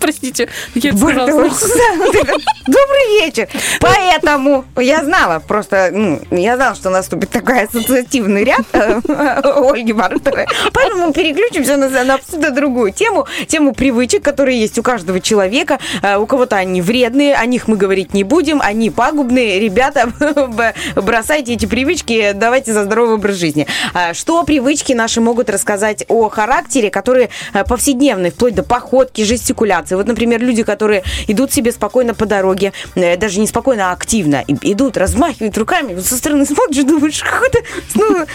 Простите, 0.03 0.49
я 0.75 0.93
Добрый 2.67 3.21
вечер. 3.21 3.49
Поэтому 3.81 4.65
я 4.77 5.05
знала, 5.05 5.39
просто, 5.39 5.91
ну, 5.93 6.21
я 6.31 6.57
знала, 6.57 6.75
что 6.75 6.91
наступит 6.91 7.31
такой 7.31 7.63
ассоциативный 7.63 8.43
ряд 8.45 8.63
э, 8.73 9.01
Ольги 9.45 9.93
Бартовой. 9.93 10.47
Поэтому 10.73 11.07
мы 11.07 11.13
переключимся 11.13 11.77
на, 11.77 11.89
на 12.05 12.15
абсолютно 12.15 12.51
другую 12.51 12.93
тему. 12.93 13.27
Тему 13.47 13.75
привычек, 13.75 14.23
которые 14.23 14.61
есть 14.61 14.79
у 14.79 14.83
каждого 14.83 15.21
человека. 15.21 15.79
Э, 16.03 16.17
У 16.17 16.27
кого-то 16.27 16.57
они 16.57 16.83
вредные, 16.83 17.35
о 17.35 17.47
них 17.47 17.69
мы 17.69 17.77
говорить 17.77 18.13
не 18.13 18.25
будем, 18.25 18.61
они 18.61 18.91
пагубные. 18.91 19.61
Ребята, 19.61 20.13
бросайте 20.97 21.55
эти 21.55 21.67
привычки, 21.67 22.33
давайте 22.35 22.73
за 22.73 22.85
здоровый 22.85 23.15
образ 23.15 23.37
жизни. 23.37 23.67
Что 24.13 24.43
привычки 24.43 24.93
наши 24.93 25.21
могут 25.21 25.49
рассказать 25.49 26.05
о 26.09 26.29
характере, 26.29 26.91
которые 26.91 27.31
э, 27.55 27.65
повседневные, 27.65 28.33
вплоть 28.33 28.55
до 28.55 28.63
походки, 28.65 29.23
жестикуляции. 29.23 29.92
Вот, 29.97 30.07
например, 30.07 30.41
люди, 30.41 30.63
которые 30.63 31.03
идут 31.27 31.53
себе 31.53 31.73
спокойно 31.73 32.15
по 32.15 32.27
дороге, 32.27 32.73
э, 32.95 33.17
даже 33.17 33.41
не 33.41 33.47
спокойно, 33.47 33.91
а 33.91 33.93
активно, 33.93 34.45
идут, 34.47 34.97
размахивают 34.97 35.57
руками, 35.59 35.95
вот 35.95 36.05
со 36.05 36.17
стороны 36.17 36.47
смотришь, 36.47 36.79
и 36.79 36.83
думаешь, 36.83 37.23
какой-то 37.23 37.59
ну, 37.95 38.27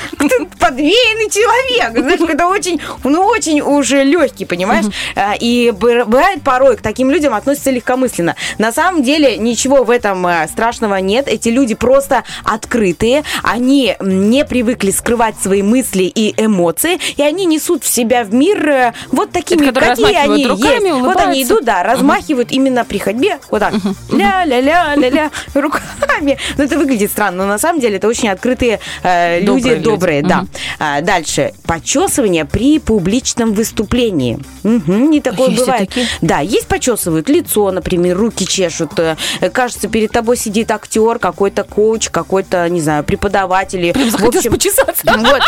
подвеянный 0.59 1.29
человек, 1.29 1.99
знаешь, 1.99 2.29
это 2.29 2.47
очень, 2.47 2.81
ну, 3.03 3.23
очень 3.25 3.61
уже 3.61 4.03
легкий, 4.03 4.45
понимаешь? 4.45 4.85
А, 5.15 5.35
И 5.39 5.71
бывает 5.71 6.41
порой 6.43 6.77
к 6.77 6.81
таким 6.81 7.11
людям 7.11 7.34
относятся 7.34 7.71
легкомысленно. 7.71 8.35
На 8.57 8.71
самом 8.71 9.03
деле 9.03 9.38
ничего 9.38 9.84
в 9.84 9.89
этом 9.89 10.25
э, 10.27 10.47
страшного 10.47 10.95
нет. 10.95 11.27
Эти 11.27 11.49
люди 11.49 11.75
просто 11.75 12.23
открытые, 12.43 13.23
они 13.43 13.95
не 13.99 14.45
привыкли 14.45 14.91
скрывать 14.91 15.35
свои 15.41 15.61
мысли 15.61 16.03
и 16.03 16.34
эмоции, 16.38 16.99
и 17.15 17.21
они 17.21 17.45
несут 17.45 17.84
в 17.84 17.88
себя 17.88 18.23
в 18.23 18.34
мир 18.34 18.67
э, 18.67 18.93
вот 19.11 19.31
такими, 19.31 19.65
которые 19.65 19.95
какие 19.95 20.15
они 20.15 20.47
руками, 20.47 20.88
есть. 20.88 20.99
Вот 20.99 21.17
они 21.17 21.45
идут, 21.48 21.65
да, 21.65 21.84
размахивают 21.84 22.52
именно 22.52 22.86
при 22.86 22.98
ходьбе, 22.99 23.40
вот 23.49 23.60
так, 23.60 23.74
ля-ля-ля-ля-ля, 24.11 25.32
руками. 25.53 26.38
Ну, 26.57 26.64
это 26.64 26.78
выглядит 26.78 27.11
странно, 27.11 27.44
но 27.44 27.45
на 27.48 27.57
самом 27.60 27.80
деле 27.80 27.98
это 27.98 28.07
очень 28.07 28.30
открытые 28.30 28.80
э, 29.03 29.40
люди, 29.40 29.45
Добрые 29.48 29.76
люди. 29.76 29.84
добрые, 29.84 30.22
да. 30.24 30.38
Мгм. 30.40 30.49
А, 30.80 31.02
дальше, 31.02 31.53
почесывание 31.65 32.45
при 32.45 32.80
публичном 32.80 33.53
выступлении. 33.53 34.40
Мгм, 34.64 35.10
не 35.10 35.22
такое 35.22 35.49
Есть 35.49 35.61
бывает. 35.61 35.88
такие? 35.90 36.07
Да, 36.22 36.40
есть 36.40 36.68
почесывают 36.68 37.30
лицо, 37.30 37.72
например, 37.72 38.18
руки 38.18 38.45
чешут. 38.45 38.98
э, 38.99 39.15
Кажется, 39.52 39.88
перед 39.88 40.11
тобой 40.11 40.38
сидит 40.38 40.72
актер, 40.72 41.19
какой-то 41.19 41.64
коуч, 41.64 42.10
какой-то, 42.10 42.68
не 42.69 42.82
знаю, 42.82 43.03
преподаватель. 43.03 43.94
Прям 43.94 44.10
в 44.10 44.26
общем, 44.26 44.52
почесаться. 44.52 45.03
Вот. 45.18 45.41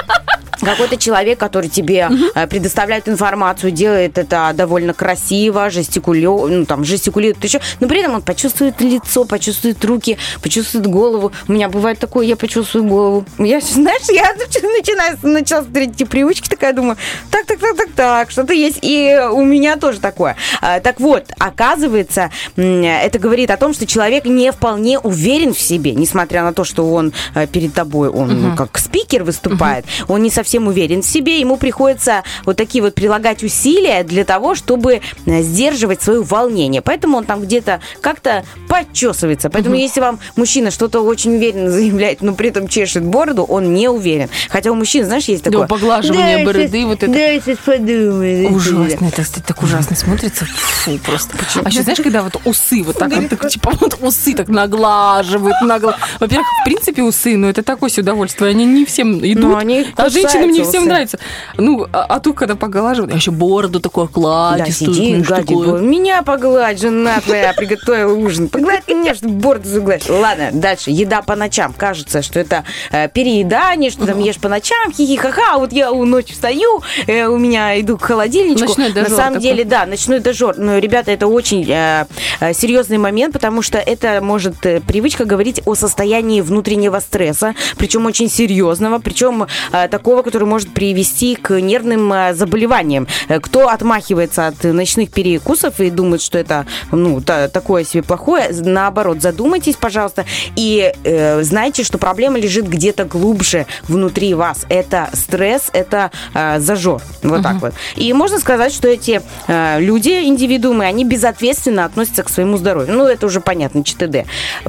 Какой-то 0.62 0.98
человек, 0.98 1.40
который 1.40 1.70
тебе 1.70 2.10
э, 2.36 2.46
предоставляет 2.48 3.08
информацию, 3.08 3.72
делает 3.72 4.18
это 4.18 4.52
довольно 4.54 4.94
красиво, 4.94 5.70
жестикулё, 5.90 6.48
ну, 6.48 6.66
там, 6.66 6.84
жестикулирует 6.84 7.44
еще, 7.44 7.60
но 7.80 7.88
при 7.88 8.00
этом 8.00 8.16
он 8.16 8.22
почувствует 8.22 8.80
лицо, 8.82 9.26
почувствует 9.26 9.84
руки, 9.86 10.18
почувствует 10.42 10.88
голову. 10.88 11.32
У 11.48 11.52
меня 11.52 11.70
бывает 11.70 12.00
такое, 12.00 12.26
я 12.26 12.36
почувствую 12.36 12.86
голову. 12.86 13.26
Я, 13.38 13.60
знаешь, 13.62 14.10
я 14.10 14.34
начинаю, 14.34 15.18
начала 15.24 15.64
смотреть 15.64 15.92
эти 15.96 16.04
привычки, 16.04 16.48
такая 16.48 16.74
думаю, 16.74 16.98
так, 17.32 17.46
так, 17.46 17.60
так, 17.60 17.76
так, 17.76 17.90
так, 17.96 18.32
что-то 18.32 18.54
есть. 18.54 18.80
И 18.82 19.20
у 19.32 19.44
меня 19.44 19.78
тоже 19.78 20.00
такое. 20.00 20.36
А, 20.62 20.80
Так 20.80 21.00
вот, 21.00 21.26
оказывается, 21.40 22.30
это 22.56 23.20
говорит 23.20 23.52
о 23.52 23.58
том, 23.58 23.74
что 23.74 23.86
человек 23.86 24.26
не 24.26 24.52
вполне 24.52 25.00
уверен 25.00 25.54
в 25.54 25.60
себе, 25.60 25.94
несмотря 25.94 26.44
на 26.44 26.54
то, 26.54 26.64
что 26.64 26.92
он 26.92 27.14
э, 27.34 27.48
перед 27.48 27.74
тобой, 27.74 28.10
он 28.10 28.42
ну, 28.42 28.56
как 28.56 28.78
спикер 28.78 29.24
выступает, 29.24 29.86
он 30.08 30.22
не 30.22 30.30
совсем 30.30 30.68
уверен 30.68 31.02
в 31.02 31.06
себе, 31.06 31.40
ему 31.40 31.58
приходится 31.58 32.24
вот 32.46 32.58
такие 32.58 32.84
вот 32.84 32.96
прилагать 32.96 33.44
усилия 33.44 34.04
для 34.04 34.24
того, 34.24 34.56
чтобы 34.56 35.02
э, 35.26 35.42
сдерживать 35.80 36.02
свое 36.02 36.22
волнение. 36.22 36.82
Поэтому 36.82 37.18
он 37.18 37.24
там 37.26 37.42
где-то 37.42 37.80
как-то 38.02 38.44
подчесывается. 38.68 39.50
Поэтому 39.50 39.76
если 39.76 40.02
вам 40.02 40.20
мужчина 40.36 40.72
что-то 40.72 41.00
очень 41.02 41.36
уверенно 41.38 41.72
заявляет, 41.80 42.22
но 42.22 42.34
при 42.34 42.50
этом 42.50 42.68
чешет 42.68 43.04
бороду, 43.04 43.44
он 43.44 43.74
не 43.74 43.88
уверен. 43.88 44.30
Хотя 44.50 44.72
у 44.72 44.76
мужчин, 44.76 45.06
знаешь, 45.06 45.26
есть 45.26 45.44
Да, 45.44 45.52
такое... 45.52 45.68
поглаживание 45.68 46.40
«Да, 46.40 46.46
бороды, 46.46 46.80
щас- 46.80 46.86
вот 46.88 47.04
это. 47.04 47.12
Да, 47.14 47.40
сейчас 47.40 47.58
подумаю. 47.60 48.54
Ужасно, 48.54 49.06
это, 49.06 49.24
кстати, 49.24 49.44
так 49.46 49.64
ужасно 49.64 49.96
смотрится. 49.96 50.46
Фу, 50.46 50.98
просто. 51.06 51.38
А 51.64 51.70
еще, 51.70 51.82
знаешь, 51.84 52.00
когда 52.00 52.24
вот 52.24 52.36
усы 52.46 52.84
вот 52.84 52.98
так, 52.98 53.14
вот, 53.14 53.30
так, 53.30 53.48
типа, 53.50 53.72
вот 53.80 53.98
усы 54.02 54.34
так 54.34 54.50
наглаживают, 54.50 55.56
нагла... 55.62 55.96
Во-первых, 56.20 56.48
в 56.62 56.66
принципе, 56.66 57.04
усы, 57.04 57.38
ну, 57.38 57.48
это 57.48 57.64
такое 57.64 57.90
себе 57.90 58.04
удовольствие, 58.04 58.52
они 58.52 58.66
не 58.66 58.86
всем 58.86 59.20
идут, 59.20 59.44
Ну, 59.44 59.56
они 59.56 59.86
а 59.96 60.10
женщинам 60.10 60.52
не 60.52 60.64
всем 60.64 60.82
усы. 60.84 60.90
нравится. 60.90 61.20
Ну, 61.58 61.88
а, 61.94 62.04
а 62.10 62.20
тут, 62.20 62.36
когда 62.36 62.56
поглаживают, 62.56 63.14
а 63.14 63.16
еще 63.16 63.32
бороду 63.32 63.80
Да, 63.80 63.90
кладистую, 63.90 64.94
сиди, 64.94 65.24
знаешь, 65.24 65.28
бо- 65.66 65.78
меня 65.80 66.22
погладь, 66.24 66.80
жена 66.80 67.20
твоя 67.22 67.54
приготовила 67.54 68.14
ужин. 68.14 68.50
Погладь 68.50 68.88
меня, 68.88 69.14
чтобы 69.16 69.34
бороду 69.36 69.68
загладить. 69.70 70.10
Ладно, 70.10 70.50
дальше. 70.54 70.92
Еда 70.92 71.22
по 71.22 71.36
ночам. 71.36 71.74
Кажется, 71.74 72.22
что 72.22 72.40
это 72.40 72.64
э, 72.92 73.08
переедание, 73.10 73.92
что 73.92 74.06
там 74.06 74.20
ешь 74.20 74.38
по 74.38 74.50
ночам, 74.50 74.92
хихи-ха-ха. 74.92 75.54
А 75.54 75.58
Вот 75.58 75.72
я 75.74 75.92
у 75.92 76.06
ночи 76.06 76.34
встаю, 76.34 76.82
э, 77.08 77.26
у 77.26 77.38
меня 77.38 77.80
иду 77.80 77.98
к 77.98 78.04
холодильничку. 78.04 78.68
Ночной 78.68 78.90
На 78.90 78.94
дожор 78.96 79.10
самом 79.18 79.34
такой. 79.36 79.42
деле, 79.50 79.64
да, 79.66 79.86
ночной 79.86 80.20
дожор. 80.20 80.56
Но, 80.58 80.78
ребята, 80.78 81.12
это 81.12 81.28
очень 81.28 81.66
э, 81.70 82.06
э, 82.40 82.54
серьезный 82.54 82.98
момент, 82.98 83.34
потому 83.34 83.62
что 83.62 83.78
это 83.78 84.20
может 84.22 84.66
э, 84.66 84.80
привычка 84.82 85.26
говорить 85.26 85.62
о 85.66 85.76
состоянии 85.76 86.42
внутреннего 86.42 87.00
стресса, 87.00 87.56
причем 87.78 88.06
очень 88.06 88.30
серьезного, 88.30 89.00
причем 89.00 89.48
э, 89.72 89.88
такого, 89.90 90.22
который 90.22 90.48
может 90.48 90.74
привести 90.74 91.36
к 91.36 91.60
нервным 91.60 92.34
заболеваниям. 92.36 93.08
Кто 93.42 93.70
отмахивается 93.70 94.48
от 94.48 94.64
ночных 94.64 95.12
перекусов 95.12 95.49
и 95.80 95.90
думает, 95.90 96.22
что 96.22 96.38
это 96.38 96.66
ну 96.92 97.22
та- 97.22 97.48
такое 97.48 97.84
себе 97.84 98.04
плохое, 98.04 98.50
наоборот, 98.52 99.22
задумайтесь, 99.22 99.76
пожалуйста, 99.76 100.26
и 100.56 100.94
э, 101.04 101.44
знайте, 101.44 101.84
что 101.84 101.98
проблема 101.98 102.40
лежит 102.40 102.68
где-то 102.68 103.06
глубже 103.06 103.66
внутри 103.88 104.34
вас. 104.34 104.66
Это 104.70 105.10
стресс, 105.14 105.70
это 105.74 106.12
э, 106.34 106.60
зажор. 106.60 107.02
Вот 107.24 107.44
так 107.44 107.62
вот. 107.62 107.74
И 107.96 108.12
можно 108.14 108.40
сказать, 108.40 108.74
что 108.74 108.88
эти 108.88 109.22
э, 109.48 109.80
люди, 109.80 110.24
индивидуумы, 110.26 110.86
они 110.86 111.06
безответственно 111.06 111.86
относятся 111.86 112.24
к 112.24 112.30
своему 112.30 112.58
здоровью. 112.58 112.94
Ну, 112.94 113.06
это 113.06 113.26
уже 113.26 113.42
понятно, 113.42 113.84
ЧТД. 113.84 114.26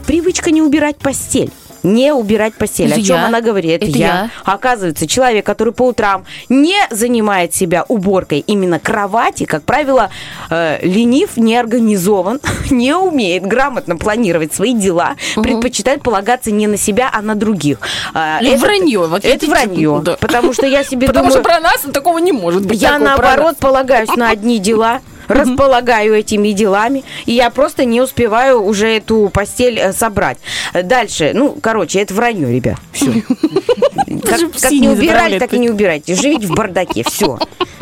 Привычка 0.06 0.50
не 0.50 0.62
убирать 0.62 0.96
постель. 0.96 1.50
Не 1.82 2.12
убирать 2.12 2.54
постель. 2.54 2.90
Это 2.90 3.00
О 3.00 3.02
чем 3.02 3.16
я. 3.16 3.26
она 3.26 3.40
говорит? 3.40 3.82
Это 3.82 3.86
я. 3.86 4.30
Оказывается, 4.44 5.06
человек, 5.06 5.46
который 5.46 5.72
по 5.72 5.88
утрам 5.88 6.24
не 6.48 6.76
занимает 6.90 7.54
себя 7.54 7.84
уборкой 7.88 8.40
именно 8.46 8.78
кровати, 8.78 9.44
как 9.44 9.62
правило, 9.62 10.10
э, 10.50 10.78
ленив, 10.82 11.36
не 11.36 11.56
организован, 11.56 12.40
не 12.70 12.94
умеет 12.94 13.44
грамотно 13.46 13.96
планировать 13.96 14.52
свои 14.52 14.74
дела, 14.74 15.16
предпочитает 15.36 16.02
полагаться 16.02 16.50
не 16.50 16.66
на 16.66 16.76
себя, 16.76 17.10
а 17.12 17.22
на 17.22 17.34
других. 17.34 17.78
А, 18.14 18.40
Ну, 18.42 18.56
вранье, 18.56 19.06
вот 19.06 19.24
это 19.24 19.46
вранье. 19.46 20.00
да. 20.04 20.16
Потому 20.16 20.52
что 20.52 20.66
я 20.66 20.84
себе 20.90 21.06
Потому 21.06 21.28
думаю... 21.28 21.42
что 21.42 21.48
про 21.50 21.60
нас 21.60 21.80
такого 21.92 22.18
не 22.18 22.32
может 22.32 22.66
быть. 22.66 22.80
Я 22.80 22.98
наоборот 22.98 23.56
полагаюсь 23.58 24.14
на 24.16 24.28
одни 24.30 24.58
дела, 24.58 25.00
располагаю 25.30 26.14
этими 26.14 26.48
делами, 26.52 27.04
и 27.26 27.32
я 27.32 27.50
просто 27.50 27.84
не 27.84 28.00
успеваю 28.00 28.62
уже 28.62 28.88
эту 28.96 29.30
постель 29.32 29.78
э, 29.78 29.92
собрать. 29.92 30.38
Э, 30.74 30.82
Дальше, 30.82 31.32
ну, 31.34 31.56
короче, 31.62 32.00
это 32.00 32.14
вранье, 32.14 32.52
ребят. 32.52 32.76
Все. 32.92 33.22
Как, 34.22 34.40
как 34.60 34.70
не 34.72 34.88
убирали, 34.88 35.38
так 35.38 35.52
и 35.54 35.58
не 35.58 35.70
убирайте. 35.70 36.14
Живите 36.14 36.46
в 36.46 36.50
бардаке, 36.50 37.04
все. 37.04 37.38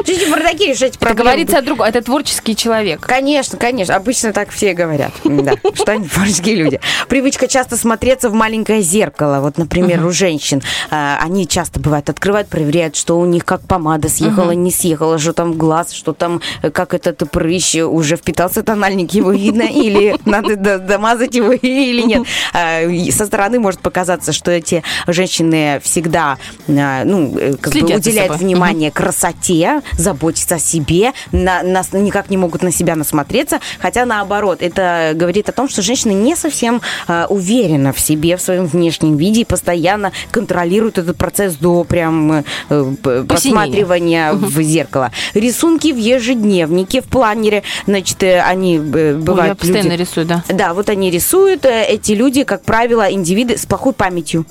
Живите 0.07 0.27
в 0.27 0.31
бардаке, 0.31 0.67
решайте 0.69 0.97
Это 0.97 0.99
проблемы. 0.99 1.25
говорится 1.31 1.59
о 1.59 1.63
другом. 1.63 1.87
Это 1.87 2.03
творческий 2.03 2.55
человек. 2.57 3.01
Конечно, 3.01 3.59
конечно. 3.59 3.97
Обычно 3.97 4.33
так 4.33 4.51
все 4.51 4.75
говорят. 4.75 5.13
Да, 5.25 5.55
что 5.75 5.93
они 5.93 6.07
творческие 6.07 6.57
люди. 6.57 6.81
Привычка 7.09 7.49
часто 7.49 7.77
смотреться 7.77 8.29
в 8.31 8.35
маленькое 8.35 8.83
зеркало. 8.83 9.41
Вот, 9.41 9.59
например, 9.59 10.05
у 10.05 10.11
женщин. 10.11 10.63
а, 10.91 11.19
Они 11.23 11.47
часто 11.47 11.81
бывают 11.81 12.09
открывают, 12.11 12.49
проверяют, 12.49 12.97
что 12.97 13.19
у 13.19 13.27
них 13.27 13.45
как 13.45 13.61
помада 13.63 14.09
съехала, 14.09 14.51
не 14.53 14.71
съехала, 14.71 15.19
что 15.19 15.33
там 15.33 15.55
глаз, 15.55 15.93
что 15.93 16.13
там, 16.13 16.41
э, 16.63 16.71
как 16.71 16.95
этот 16.95 17.31
прыщ 17.39 17.77
уже 17.77 18.17
впитался 18.17 18.65
тональник, 18.65 19.13
его 19.13 19.31
видно, 19.31 19.63
или 19.63 20.17
надо 20.25 20.57
домазать 20.57 21.37
его, 21.37 21.53
или 21.53 22.03
нет. 22.03 22.25
А, 22.53 22.81
Со 23.13 23.27
стороны 23.27 23.61
может 23.61 23.79
показаться, 23.81 24.33
что 24.33 24.51
эти 24.51 24.83
женщины 25.07 25.81
всегда 25.85 26.37
а, 26.69 27.05
ну, 27.05 27.39
э, 27.39 27.55
как 27.61 27.73
бы 27.75 27.95
уделяют 27.95 28.37
внимание 28.39 28.91
красоте, 28.91 29.83
заботятся 29.93 30.57
о 30.57 30.59
себе, 30.59 31.13
на, 31.31 31.63
нас 31.63 31.93
никак 31.93 32.29
не 32.29 32.37
могут 32.37 32.63
на 32.63 32.73
себя 32.73 32.97
насмотреться, 32.97 33.61
хотя 33.79 34.05
наоборот, 34.05 34.59
это 34.61 35.13
говорит 35.15 35.49
о 35.49 35.53
том, 35.53 35.69
что 35.69 35.81
женщина 35.81 36.11
не 36.11 36.35
совсем 36.35 36.81
э, 37.07 37.27
уверена 37.29 37.93
в 37.93 38.01
себе, 38.01 38.37
в 38.37 38.41
своем 38.41 38.67
внешнем 38.67 39.17
виде 39.17 39.43
и 39.43 39.45
постоянно 39.45 40.11
контролирует 40.33 40.99
этот 40.99 41.17
процесс 41.17 41.55
до 41.55 41.85
прям 41.85 42.45
э, 42.69 42.85
просматривания 43.29 44.33
в 44.33 44.61
зеркало. 44.61 45.13
Рисунки 45.35 45.93
в 45.93 45.99
ежедневнике, 45.99 47.01
в 47.01 47.07
планере, 47.33 47.63
значит, 47.87 48.23
э, 48.23 48.41
они 48.41 48.77
э, 48.77 48.81
Ой, 48.81 49.13
я 49.13 49.15
бывают 49.19 49.59
постоянно 49.59 49.91
люди- 49.91 50.01
рисую, 50.03 50.27
да. 50.27 50.43
Да, 50.49 50.73
вот 50.75 50.89
они 50.89 51.11
рисуют, 51.11 51.65
э, 51.65 51.85
эти 51.85 52.13
люди, 52.13 52.45
как 52.45 52.63
правило, 52.63 53.11
индивиды 53.13 53.57
с 53.59 53.67
плохой 53.67 53.93
памятью. 53.93 54.45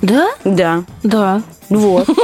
Да? 0.00 0.28
Да. 0.44 0.84
Да. 1.02 1.42
Вот. 1.78 2.08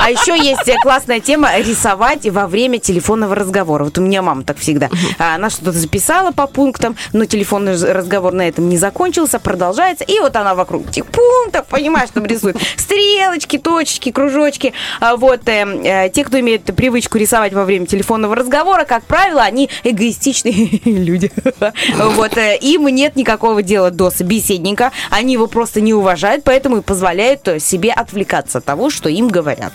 А 0.00 0.10
еще 0.10 0.34
есть 0.34 0.66
э, 0.66 0.76
классная 0.82 1.20
тема 1.20 1.50
рисовать 1.58 2.26
во 2.26 2.46
время 2.46 2.78
телефонного 2.78 3.34
разговора. 3.34 3.84
Вот 3.84 3.98
у 3.98 4.00
меня 4.00 4.22
мама 4.22 4.44
так 4.44 4.56
всегда. 4.56 4.88
Она 5.18 5.50
что-то 5.50 5.72
записала 5.72 6.32
по 6.32 6.46
пунктам, 6.46 6.96
но 7.12 7.26
телефонный 7.26 7.74
разговор 7.74 8.32
на 8.32 8.48
этом 8.48 8.70
не 8.70 8.78
закончился, 8.78 9.38
продолжается. 9.38 10.04
И 10.04 10.18
вот 10.20 10.36
она 10.36 10.54
вокруг 10.54 10.88
этих 10.88 11.04
пунктов, 11.04 11.66
понимаешь, 11.66 12.08
там 12.14 12.24
рисует 12.24 12.56
стрелочки, 12.76 13.58
точечки, 13.58 14.10
кружочки. 14.10 14.72
А 15.00 15.16
Вот 15.16 15.46
э, 15.48 15.66
э, 15.84 16.08
те, 16.08 16.24
кто 16.24 16.40
имеет 16.40 16.64
привычку 16.64 17.18
рисовать 17.18 17.52
во 17.52 17.66
время 17.66 17.84
телефонного 17.84 18.34
разговора, 18.34 18.84
как 18.84 19.04
правило, 19.04 19.42
они 19.42 19.68
эгоистичные 19.84 20.80
люди. 20.84 21.30
Вот 21.98 22.38
э, 22.38 22.56
им 22.56 22.86
нет 22.88 23.16
никакого 23.16 23.62
дела 23.62 23.90
до 23.90 24.10
собеседника. 24.10 24.92
Они 25.10 25.34
его 25.34 25.46
просто 25.46 25.82
не 25.82 25.92
уважают, 25.92 26.42
поэтому 26.42 26.78
и 26.78 26.80
позволяют 26.80 27.46
себе 27.58 27.92
отвлекаться 28.20 28.58
от 28.58 28.64
того, 28.64 28.90
что 28.90 29.08
им 29.08 29.28
говорят. 29.28 29.72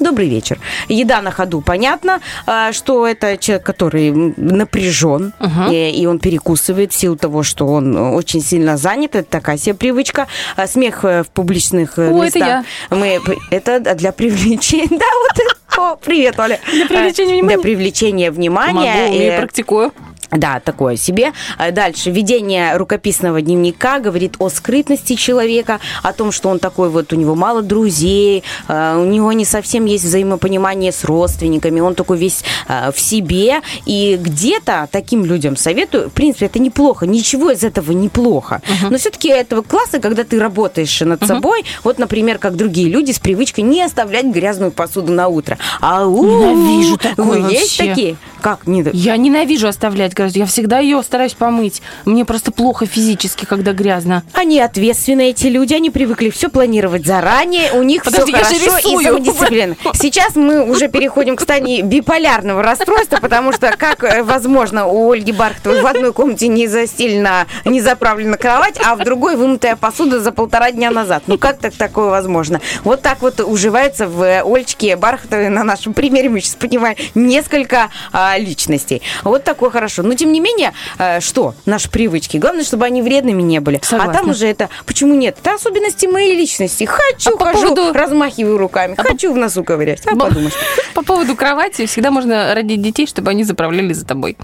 Добрый 0.00 0.28
вечер. 0.28 0.58
Еда 0.88 1.22
на 1.22 1.30
ходу, 1.30 1.60
понятно, 1.60 2.20
э, 2.46 2.72
что 2.72 3.06
это 3.06 3.36
человек, 3.36 3.66
который 3.66 4.12
напряжен, 4.36 5.32
э, 5.70 5.90
и 5.90 6.06
он 6.06 6.18
перекусывает 6.18 6.92
в 6.92 6.96
силу 6.96 7.16
того, 7.16 7.42
что 7.42 7.66
он 7.66 7.96
очень 7.96 8.42
сильно 8.42 8.76
занят. 8.76 9.14
Это 9.14 9.28
такая 9.28 9.58
себе 9.58 9.74
привычка. 9.74 10.26
А 10.56 10.66
Смех 10.66 11.04
э, 11.04 11.22
в 11.22 11.28
публичных 11.28 11.98
э, 11.98 12.10
О, 12.10 12.24
это 12.24 12.38
местах. 12.38 12.64
Мы, 12.90 13.20
это 13.50 13.94
для 13.94 14.12
привлечения. 14.12 14.88
Да, 14.94 15.06
вот 15.22 15.38
это. 15.38 15.54
О, 15.76 15.96
привет, 15.96 16.38
Оля. 16.38 16.60
Для 16.72 16.86
привлечения 16.86 17.34
внимания? 17.34 17.56
Для 17.56 17.62
привлечения 17.62 18.30
внимания. 18.30 19.08
Могу, 19.08 19.16
э, 19.16 19.38
практикую. 19.38 19.92
Да, 20.34 20.60
такое 20.60 20.96
себе. 20.96 21.32
А 21.58 21.70
Дальше. 21.70 22.10
Ведение 22.10 22.76
рукописного 22.76 23.40
дневника 23.40 23.98
говорит 23.98 24.36
о 24.38 24.48
скрытности 24.48 25.14
человека, 25.14 25.80
о 26.02 26.12
том, 26.12 26.32
что 26.32 26.48
он 26.48 26.58
такой 26.58 26.88
вот, 26.88 27.12
у 27.12 27.16
него 27.16 27.34
мало 27.34 27.62
друзей, 27.62 28.42
э, 28.68 28.96
у 28.96 29.04
него 29.04 29.32
не 29.32 29.44
совсем 29.44 29.84
есть 29.84 30.04
взаимопонимание 30.04 30.92
с 30.92 31.04
родственниками, 31.04 31.80
он 31.80 31.94
такой 31.94 32.18
весь 32.18 32.44
э, 32.68 32.90
в 32.92 33.00
себе. 33.00 33.60
И 33.86 34.18
где-то 34.20 34.88
таким 34.90 35.24
людям 35.24 35.56
советую, 35.56 36.10
в 36.10 36.12
принципе, 36.12 36.46
это 36.46 36.58
неплохо, 36.58 37.06
ничего 37.06 37.50
из 37.50 37.64
этого 37.64 37.92
неплохо. 37.92 38.60
Но 38.90 38.98
все-таки 38.98 39.28
этого 39.28 39.62
класса, 39.62 39.98
когда 39.98 40.24
ты 40.24 40.38
работаешь 40.38 41.00
над 41.00 41.24
собой, 41.26 41.64
вот, 41.82 41.98
например, 41.98 42.38
как 42.38 42.56
другие 42.56 42.88
люди 42.88 43.12
с 43.12 43.18
привычкой 43.18 43.64
не 43.64 43.82
оставлять 43.82 44.26
грязную 44.26 44.70
посуду 44.70 45.12
на 45.12 45.28
утро. 45.28 45.58
А 45.80 46.04
Ненавижу 46.04 46.96
такое 46.96 47.50
есть 47.50 47.78
такие? 47.78 48.16
Как? 48.40 48.60
Я 48.66 49.16
ненавижу 49.16 49.68
оставлять 49.68 50.14
грязь. 50.32 50.36
Я 50.36 50.46
всегда 50.46 50.78
ее 50.78 51.02
стараюсь 51.02 51.34
помыть. 51.34 51.82
Мне 52.04 52.24
просто 52.24 52.52
плохо 52.52 52.86
физически, 52.86 53.44
когда 53.44 53.72
грязно. 53.72 54.22
Они 54.32 54.60
ответственные, 54.60 55.30
эти 55.30 55.46
люди, 55.46 55.74
они 55.74 55.90
привыкли 55.90 56.30
все 56.30 56.48
планировать 56.48 57.06
заранее, 57.06 57.72
у 57.72 57.82
них 57.82 58.04
Подожди, 58.04 58.32
все 58.32 58.42
хорошо 58.60 58.78
и 58.78 59.04
самодисциплина. 59.04 59.76
Сейчас 59.94 60.36
мы 60.36 60.68
уже 60.68 60.88
переходим 60.88 61.36
к 61.36 61.40
стадии 61.40 61.82
биполярного 61.82 62.62
расстройства, 62.62 63.18
потому 63.20 63.52
что 63.52 63.74
как 63.76 64.04
э, 64.04 64.22
возможно 64.22 64.86
у 64.86 65.10
Ольги 65.10 65.32
Бархатовой 65.32 65.82
в 65.82 65.86
одной 65.86 66.12
комнате 66.12 66.48
не 66.48 66.66
застелена, 66.66 67.46
не 67.64 67.80
заправлена 67.80 68.36
кровать, 68.36 68.78
а 68.84 68.96
в 68.96 69.04
другой 69.04 69.36
вымытая 69.36 69.76
посуда 69.76 70.20
за 70.20 70.32
полтора 70.32 70.70
дня 70.70 70.90
назад. 70.90 71.24
Ну 71.26 71.38
как 71.38 71.58
так 71.58 71.74
такое 71.74 72.10
возможно? 72.10 72.60
Вот 72.82 73.02
так 73.02 73.22
вот 73.22 73.40
уживается 73.40 74.06
в 74.06 74.22
э, 74.22 74.42
Ольчке 74.42 74.96
Бархатовой 74.96 75.48
на 75.48 75.64
нашем 75.64 75.94
примере, 75.94 76.28
мы 76.28 76.40
сейчас 76.40 76.56
понимаем, 76.56 76.96
несколько 77.14 77.90
а, 78.12 78.38
личностей. 78.38 79.02
Вот 79.22 79.44
такое 79.44 79.70
хорошо. 79.70 80.02
Но 80.14 80.18
тем 80.18 80.30
не 80.30 80.38
менее, 80.38 80.72
э, 80.98 81.18
что? 81.18 81.54
Наши 81.66 81.90
привычки. 81.90 82.36
Главное, 82.36 82.62
чтобы 82.62 82.84
они 82.86 83.02
вредными 83.02 83.42
не 83.42 83.58
были. 83.58 83.80
А 83.82 83.84
Согласна. 83.84 84.12
там 84.14 84.30
уже 84.30 84.46
это... 84.46 84.68
Почему 84.86 85.12
нет? 85.16 85.36
Это 85.42 85.54
особенности 85.54 86.06
моей 86.06 86.36
личности. 86.36 86.84
Хочу, 86.84 87.30
А 87.34 87.36
по 87.36 87.46
хожу, 87.46 87.74
поводу- 87.74 87.92
размахиваю 87.92 88.56
руками. 88.56 88.94
Хочу 88.96 89.32
в 89.32 89.36
носу 89.36 89.64
ковырять. 89.64 90.06
А 90.06 90.14
Бо- 90.14 90.26
подумаешь. 90.28 90.52
По 90.94 91.02
поводу 91.02 91.34
кровати 91.34 91.86
всегда 91.86 92.12
можно 92.12 92.54
родить 92.54 92.80
детей, 92.80 93.08
чтобы 93.08 93.32
они 93.32 93.42
заправляли 93.42 93.92
за 93.92 94.06
тобой. 94.06 94.36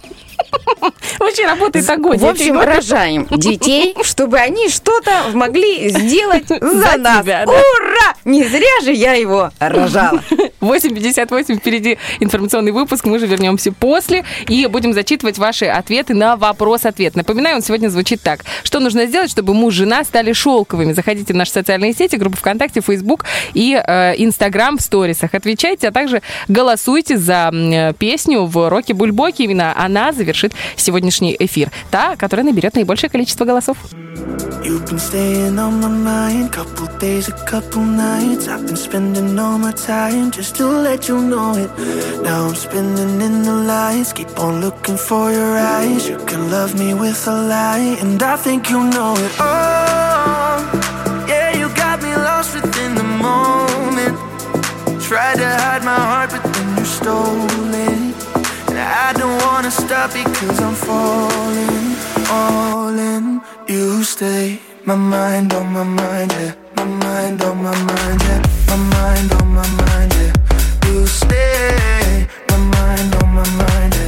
Вообще 1.19 1.47
работает 1.47 1.89
огонь. 1.89 2.19
В 2.19 2.27
общем, 2.27 2.59
рожаем 2.59 3.27
детей, 3.31 3.95
чтобы 4.03 4.39
они 4.39 4.69
что-то 4.69 5.11
могли 5.35 5.89
сделать 5.91 6.49
за, 6.49 6.97
нас. 6.97 7.27
Ура! 7.27 8.15
Не 8.25 8.45
зря 8.45 8.81
же 8.83 8.93
я 8.93 9.15
его 9.15 9.51
рожала. 9.59 10.23
8.58 10.61 11.59
впереди 11.59 11.99
информационный 12.21 12.73
выпуск. 12.73 13.05
Мы 13.05 13.19
же 13.19 13.27
вернемся 13.27 13.73
после 13.73 14.25
и 14.49 14.67
будем 14.67 14.93
зачитывать 14.93 15.39
ваши 15.39 15.67
ответы 15.67 16.15
на 16.15 16.37
вопрос-ответ. 16.37 17.17
Напоминаю, 17.17 17.57
он 17.57 17.63
сегодня 17.63 17.89
звучит 17.89 18.23
так. 18.23 18.45
Что 18.63 18.81
нужно 18.81 19.07
сделать, 19.07 19.31
чтобы 19.31 19.55
муж 19.55 19.75
и 19.75 19.77
жена 19.79 20.05
стали 20.05 20.33
шелковыми? 20.33 20.93
Заходите 20.93 21.33
в 21.33 21.37
наши 21.37 21.53
социальные 21.53 21.95
сети, 21.95 22.17
группу 22.17 22.37
ВКонтакте, 22.37 22.81
Фейсбук 22.81 23.25
и 23.55 23.75
э, 23.75 24.15
Инстаграм 24.19 24.77
в 24.77 24.83
сторисах. 24.83 25.35
Отвечайте, 25.35 25.89
а 25.89 25.93
также 25.93 26.23
голосуйте 26.49 27.17
за 27.17 27.51
э, 27.53 27.93
песню 27.95 28.45
в 28.45 28.69
роке 28.69 28.95
Бульбоки. 28.95 29.43
Именно 29.43 29.75
она 29.77 30.13
завершит 30.41 30.53
сегодняшний 30.77 31.37
эфир. 31.39 31.71
Та, 31.91 32.17
которая 32.17 32.47
наберет 32.47 32.75
наибольшее 32.75 33.11
количество 33.11 33.45
голосов. 33.45 33.77
Oh. 49.39 49.91
Tried 55.11 55.39
to 55.39 55.45
hide 55.45 55.83
my 55.83 55.97
heart, 55.97 56.31
but 56.31 56.41
then 56.55 56.79
you 56.79 56.85
stole 56.85 57.75
it. 57.75 58.15
And 58.69 58.79
I 58.79 59.13
don't 59.13 59.40
stop 59.71 60.13
because 60.13 60.61
I'm 60.61 60.75
falling, 60.75 61.97
all 62.31 62.99
in. 62.99 63.41
You 63.69 64.03
stay, 64.03 64.59
my 64.85 64.97
mind 64.97 65.53
on 65.55 65.73
my 65.73 65.85
mind, 65.85 66.33
yeah. 66.33 66.55
My 66.77 66.85
mind 66.85 67.43
on 67.43 67.63
my 67.63 67.75
mind, 67.75 68.23
yeah. 68.23 68.43
My 68.69 68.77
mind 68.77 69.33
on 69.33 69.47
my 69.55 69.67
mind, 69.83 70.13
yeah. 70.15 70.33
You 70.87 71.07
stay, 71.07 72.27
my 72.49 72.57
mind 72.57 73.15
on 73.23 73.29
my 73.35 73.49
mind, 73.61 73.95
yeah. 73.95 74.00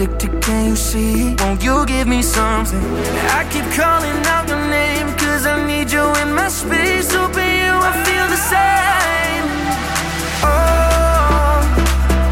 Addicted, 0.00 0.40
can 0.40 0.68
you 0.70 0.76
see? 0.76 1.34
Won't 1.40 1.62
you 1.62 1.84
give 1.86 2.06
me 2.06 2.22
something? 2.22 2.80
I 3.34 3.44
keep 3.50 3.64
calling 3.74 4.14
out 4.26 4.48
your 4.48 4.62
name, 4.70 5.08
cause 5.16 5.44
I 5.44 5.66
need 5.66 5.90
you 5.90 6.04
in 6.22 6.32
my 6.32 6.48
space. 6.48 7.12
Open 7.14 7.42
you, 7.42 7.74
I 7.90 7.92
feel 8.06 8.26
the 8.34 8.40
same. 8.54 9.46
Oh, 10.46 11.58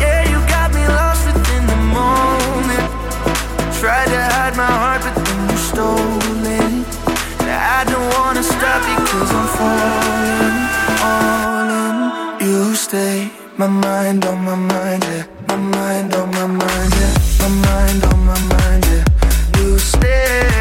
yeah, 0.01 0.23
you 0.31 0.39
got 0.47 0.73
me 0.75 0.87
lost 0.87 1.27
within 1.27 1.67
the 1.67 1.81
moment. 1.99 2.87
Tried 3.81 4.09
to 4.15 4.21
hide 4.35 4.57
my 4.57 4.71
heart, 4.83 5.03
but 5.03 5.15
then 5.25 5.51
you 5.51 5.57
stole 5.57 6.47
it. 6.63 6.87
I 7.51 7.83
don't 7.91 8.09
wanna 8.15 8.45
stop 8.45 8.81
because 8.91 9.31
I'm 9.39 9.49
falling, 9.59 10.57
all 11.11 11.71
in. 11.83 12.47
You 12.47 12.77
stay, 12.77 13.31
my 13.57 13.67
mind 13.67 14.25
on 14.25 14.45
my 14.45 14.55
mind, 14.55 15.03
yeah. 15.03 15.27
My 15.49 15.57
mind 15.57 16.15
on 16.15 16.31
my 16.31 16.47
mind, 16.47 16.95
yeah. 16.95 17.26
My 17.39 17.49
mind 17.49 18.05
on 18.05 18.27
my 18.27 18.41
mind, 18.49 18.85
yeah. 18.87 19.05
You 19.59 19.79
stay, 19.79 20.56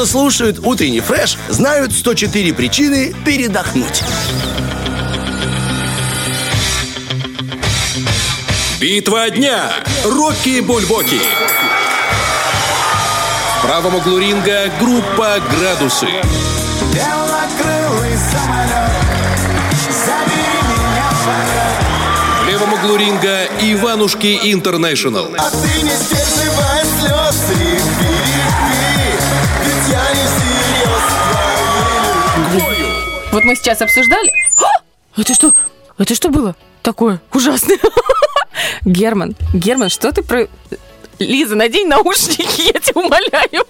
кто 0.00 0.06
слушают 0.06 0.60
утренний 0.64 1.00
фреш, 1.00 1.36
знают 1.50 1.92
104 1.92 2.54
причины 2.54 3.14
передохнуть. 3.22 4.02
Битва 8.80 9.28
дня. 9.28 9.70
Рокки 10.06 10.60
Бульбоки. 10.60 11.20
В 13.58 13.62
правом 13.62 13.96
углу 13.96 14.16
ринга 14.16 14.72
группа 14.80 15.36
«Градусы». 15.50 16.06
Белокрылый 16.94 18.16
самолет, 18.16 18.96
забери 20.06 20.62
меня 20.64 21.10
в 21.10 21.26
полет. 21.26 21.90
В 22.46 22.56
Эва 22.56 22.66
Маглуринга, 22.74 23.44
Иванушки 23.60 24.50
Интернешнл. 24.50 25.28
А 25.36 25.50
ты 25.50 25.82
не 25.82 25.90
сдерживай 25.90 26.84
слез 26.98 27.44
и 27.60 28.49
Вот 33.32 33.44
мы 33.44 33.54
сейчас 33.54 33.80
обсуждали... 33.80 34.32
А! 34.58 35.20
Это 35.20 35.34
что? 35.34 35.54
Это 35.98 36.14
что 36.14 36.30
было 36.30 36.56
такое 36.82 37.20
ужасное? 37.32 37.78
Герман, 38.84 39.36
Герман, 39.54 39.88
что 39.88 40.12
ты 40.12 40.22
про... 40.22 40.48
Лиза, 41.24 41.54
надень 41.56 41.88
наушники, 41.88 42.62
я 42.74 42.80
тебя 42.80 43.00
умоляю. 43.00 43.64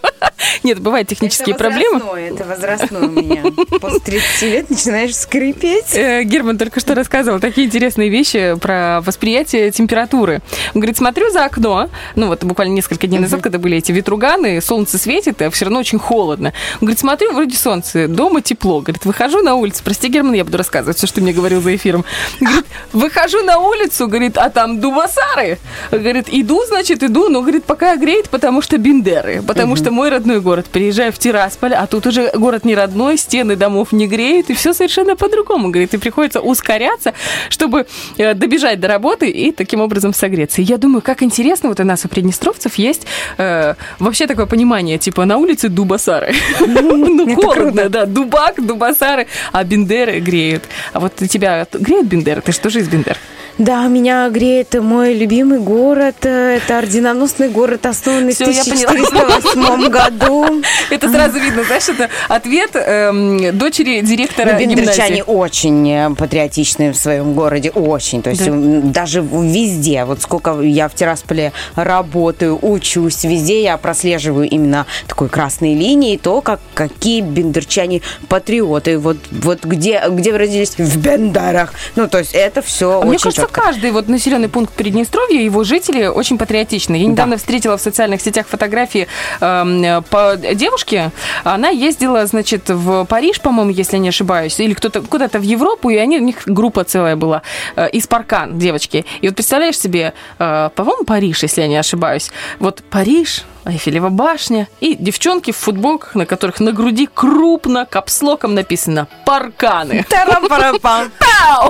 Нет, 0.63 0.81
бывают 0.81 1.09
технические 1.09 1.55
проблемы. 1.55 2.01
Это 2.19 2.45
возрастное 2.45 3.03
у 3.03 3.11
меня. 3.11 3.43
После 3.81 4.01
30 4.01 4.43
лет 4.43 4.71
начинаешь 4.71 5.17
скрипеть. 5.17 5.95
Э, 5.95 6.23
Герман 6.23 6.59
только 6.59 6.81
что 6.81 6.95
рассказывал 6.95 7.41
такие 7.41 7.67
интересные 7.67 8.09
вещи 8.09 8.57
про 8.61 9.01
восприятие 9.03 9.71
температуры. 9.71 10.41
Он 10.75 10.81
говорит, 10.81 10.97
смотрю 10.97 11.31
за 11.31 11.45
окно, 11.45 11.91
ну 12.15 12.29
вот 12.29 12.45
буквально 12.45 12.75
несколько 12.75 13.07
дней 13.07 13.19
назад, 13.19 13.43
когда 13.43 13.59
были 13.59 13.79
эти 13.79 13.93
ветруганы, 13.93 14.61
солнце 14.61 14.99
светит, 14.99 15.41
а 15.43 15.51
все 15.51 15.67
равно 15.67 15.81
очень 15.81 15.99
холодно. 15.99 16.53
Он 16.75 16.81
говорит, 16.81 16.99
смотрю, 16.99 17.33
вроде 17.33 17.57
солнце, 17.57 18.09
дома 18.09 18.43
тепло. 18.43 18.81
Говорит, 18.81 19.05
выхожу 19.05 19.43
на 19.43 19.55
улицу, 19.55 19.83
прости, 19.85 20.09
Герман, 20.09 20.35
я 20.35 20.45
буду 20.45 20.59
рассказывать 20.59 20.97
все, 20.97 21.07
что 21.07 21.17
ты 21.17 21.21
мне 21.23 21.33
говорил 21.33 21.61
за 21.61 21.75
эфиром. 21.75 22.05
Говорит, 22.41 22.67
выхожу 22.93 23.43
на 23.43 23.59
улицу, 23.59 24.09
говорит, 24.09 24.39
а 24.39 24.51
там 24.51 24.81
дубасары. 24.81 25.59
Говорит, 25.91 26.27
иду, 26.29 26.65
значит, 26.67 27.03
иду, 27.03 27.29
но, 27.29 27.40
говорит, 27.41 27.65
пока 27.65 27.97
греет, 27.97 28.29
потому 28.29 28.63
что 28.63 28.79
Бендеры, 28.79 29.43
потому 29.43 29.77
что 29.77 29.91
мой 29.91 30.09
родной 30.09 30.41
город. 30.41 30.67
Приезжаю 30.73 31.13
в 31.13 31.19
Тирасполь, 31.19 31.75
а 31.75 31.87
тут 31.87 32.07
уже 32.07 32.31
город 32.35 32.65
не 32.65 32.75
родной, 32.75 33.17
стены 33.17 33.57
домов 33.57 33.93
не 33.93 34.07
греют, 34.07 34.51
и 34.51 34.55
все 34.55 34.73
совершенно 34.73 35.17
по-другому. 35.17 35.71
Говорит, 35.71 35.95
и 35.95 35.99
приходится 35.99 36.41
ускоряться, 36.41 37.15
чтобы 37.49 37.87
э, 38.19 38.35
добежать 38.35 38.81
до 38.81 38.89
работы 38.89 39.29
и 39.29 39.53
таким 39.53 39.81
образом 39.81 40.15
согреться. 40.15 40.63
И 40.63 40.65
я 40.65 40.79
думаю, 40.79 41.03
как 41.03 41.23
интересно, 41.23 41.69
вот 41.69 41.81
у 41.81 41.85
нас 41.85 42.05
у 42.05 42.09
приднестровцев 42.09 42.75
есть 42.77 43.07
э, 43.39 43.75
вообще 43.99 44.27
такое 44.27 44.47
понимание, 44.47 44.99
типа 44.99 45.25
на 45.25 45.39
улице 45.39 45.69
дубасары. 45.69 46.35
Ну, 46.71 47.35
холодно, 47.35 47.89
да, 47.89 48.07
дубак, 48.07 48.65
дубасары, 48.65 49.27
а 49.53 49.65
Бендеры 49.65 50.21
греют. 50.21 50.63
А 50.93 51.01
вот 51.01 51.15
тебя 51.17 51.67
греют 51.73 52.07
Бендеры? 52.07 52.41
Ты 52.41 52.53
что 52.53 52.71
же 52.71 52.81
из 52.81 52.89
Бендер? 52.89 53.17
Да, 53.61 53.87
меня 53.89 54.27
греет 54.31 54.73
мой 54.81 55.13
любимый 55.13 55.59
город. 55.59 56.17
э, 56.23 56.57
Это 56.57 56.79
орденоносный 56.79 57.51
город, 57.51 57.85
основанный 57.85 58.33
Всё, 58.33 58.47
в 58.47 58.49
я 58.49 58.65
поняла. 58.65 58.93
1408 58.93 59.89
году. 59.91 60.63
Это 60.91 61.11
сразу 61.11 61.39
видно, 61.39 61.63
знаешь, 61.65 61.87
это 61.91 62.09
ответ 62.29 62.71
эм, 62.75 63.59
дочери 63.59 64.01
директора 64.01 64.55
бендерчане 64.59 65.17
гимназии. 65.17 65.25
очень 65.27 65.91
э, 65.93 66.11
патриотичные 66.17 66.93
в 66.93 66.97
своем 66.97 67.35
городе, 67.35 67.69
очень. 67.71 68.23
То 68.23 68.31
есть 68.31 68.47
Да. 68.47 68.51
даже 68.51 69.21
везде, 69.21 70.07
вот 70.07 70.23
сколько 70.23 70.59
я 70.63 70.89
в 70.89 70.95
Тирасполе 70.95 71.53
работаю, 71.75 72.59
учусь, 72.63 73.25
везде 73.25 73.63
я 73.63 73.77
прослеживаю 73.77 74.49
именно 74.49 74.87
такой 75.07 75.29
красной 75.29 75.75
линии, 75.75 76.17
то, 76.17 76.41
как, 76.41 76.61
какие 76.73 77.21
бендерчане 77.21 78.01
патриоты, 78.27 78.97
вот, 78.99 79.19
вот 79.31 79.65
где, 79.67 80.03
где 80.09 80.33
вы 80.33 80.39
родились? 80.39 80.77
В 80.79 80.97
Бендерах. 80.97 81.75
Ну, 81.95 82.09
то 82.09 82.19
есть 82.21 82.33
это 82.33 82.63
все 82.63 82.93
А 82.93 82.99
очень 83.01 83.09
Мне 83.09 83.19
кажется, 83.19 83.43
четко. 83.43 83.50
Каждый 83.51 83.91
вот 83.91 84.09
населенный 84.09 84.49
пункт 84.49 84.73
Приднестровья, 84.75 85.41
его 85.41 85.65
жители 85.65 86.07
очень 86.07 86.39
патриотичны. 86.39 86.97
Я 86.97 87.07
недавно 87.07 87.37
встретила 87.37 87.77
в 87.77 87.81
социальных 87.81 88.21
сетях 88.21 88.47
фотографии 88.47 89.07
эм, 89.41 90.03
по 90.05 90.37
девушке. 90.37 91.11
Она 91.45 91.69
ездила, 91.69 92.27
значит, 92.27 92.69
в 92.69 93.05
Париж, 93.05 93.41
по-моему, 93.41 93.71
если 93.71 93.97
я 93.97 94.03
не 94.03 94.09
ошибаюсь, 94.09 94.59
или 94.61 94.75
кто-то 94.75 95.03
куда-то 95.03 95.39
в 95.39 95.43
Европу, 95.43 95.91
и 95.91 95.97
они, 95.97 96.19
у 96.19 96.23
них 96.23 96.37
группа 96.47 96.85
целая 96.85 97.17
была 97.17 97.43
э, 97.77 97.91
из 97.91 98.07
Паркан, 98.07 98.59
девочки. 98.59 99.05
И 99.21 99.29
вот 99.29 99.37
представляешь 99.37 99.79
себе, 99.79 100.15
э, 100.39 100.71
по-моему, 100.75 101.05
Париж, 101.05 101.43
если 101.43 101.63
я 101.63 101.69
не 101.69 101.77
ошибаюсь. 101.77 102.31
Вот 102.59 102.83
Париж, 102.91 103.45
Эйфелева 103.65 104.09
башня 104.09 104.69
и 104.81 104.95
девчонки 104.95 105.51
в 105.53 105.57
футболках, 105.57 106.15
на 106.15 106.27
которых 106.27 106.61
на 106.61 106.73
груди 106.73 107.09
крупно 107.13 107.87
капслоком 107.87 108.55
написано 108.55 109.07
«Парканы». 109.27 110.05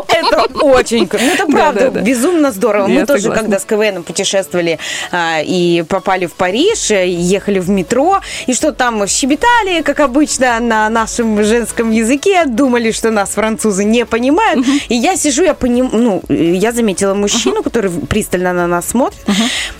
Это 0.08 0.42
очень 0.62 1.06
круто. 1.06 1.24
Ну, 1.24 1.32
это 1.32 1.46
Да, 1.46 1.52
правда 1.52 1.80
да, 1.80 1.90
да. 1.90 2.00
безумно 2.00 2.52
здорово. 2.52 2.86
Мы 2.86 3.06
тоже, 3.06 3.30
когда 3.30 3.58
с 3.58 3.64
КВН 3.64 4.02
путешествовали 4.02 4.78
а, 5.10 5.40
и 5.42 5.82
попали 5.82 6.26
в 6.26 6.32
Париж, 6.32 6.90
э, 6.90 7.08
ехали 7.08 7.58
в 7.58 7.68
метро, 7.68 8.20
и 8.46 8.54
что 8.54 8.72
там 8.72 9.06
щебетали, 9.06 9.82
как 9.82 10.00
обычно, 10.00 10.58
на 10.60 10.88
нашем 10.88 11.42
женском 11.44 11.90
языке, 11.90 12.44
думали, 12.46 12.90
что 12.92 13.10
нас 13.10 13.30
французы 13.30 13.84
не 13.84 14.04
понимают. 14.06 14.66
И 14.88 14.94
я 14.94 15.16
сижу, 15.16 15.44
я 15.44 15.54
поним... 15.54 15.90
ну, 15.92 16.22
я 16.28 16.72
заметила 16.72 17.14
мужчину, 17.14 17.62
который 17.62 17.90
пристально 17.90 18.52
на 18.52 18.66
нас 18.66 18.88
смотрит, 18.88 19.20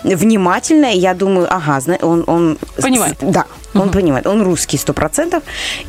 внимательно, 0.03 0.93
и 0.93 0.99
я 0.99 1.15
думаю, 1.15 1.47
ага, 1.51 1.81
он... 2.03 2.25
он 2.27 2.59
Понимает. 2.81 3.17
Да, 3.21 3.47
он 3.75 3.91
понимает, 3.91 4.27
он 4.27 4.43
русский 4.43 4.79
сто 4.79 4.93
процентов. 4.93 5.43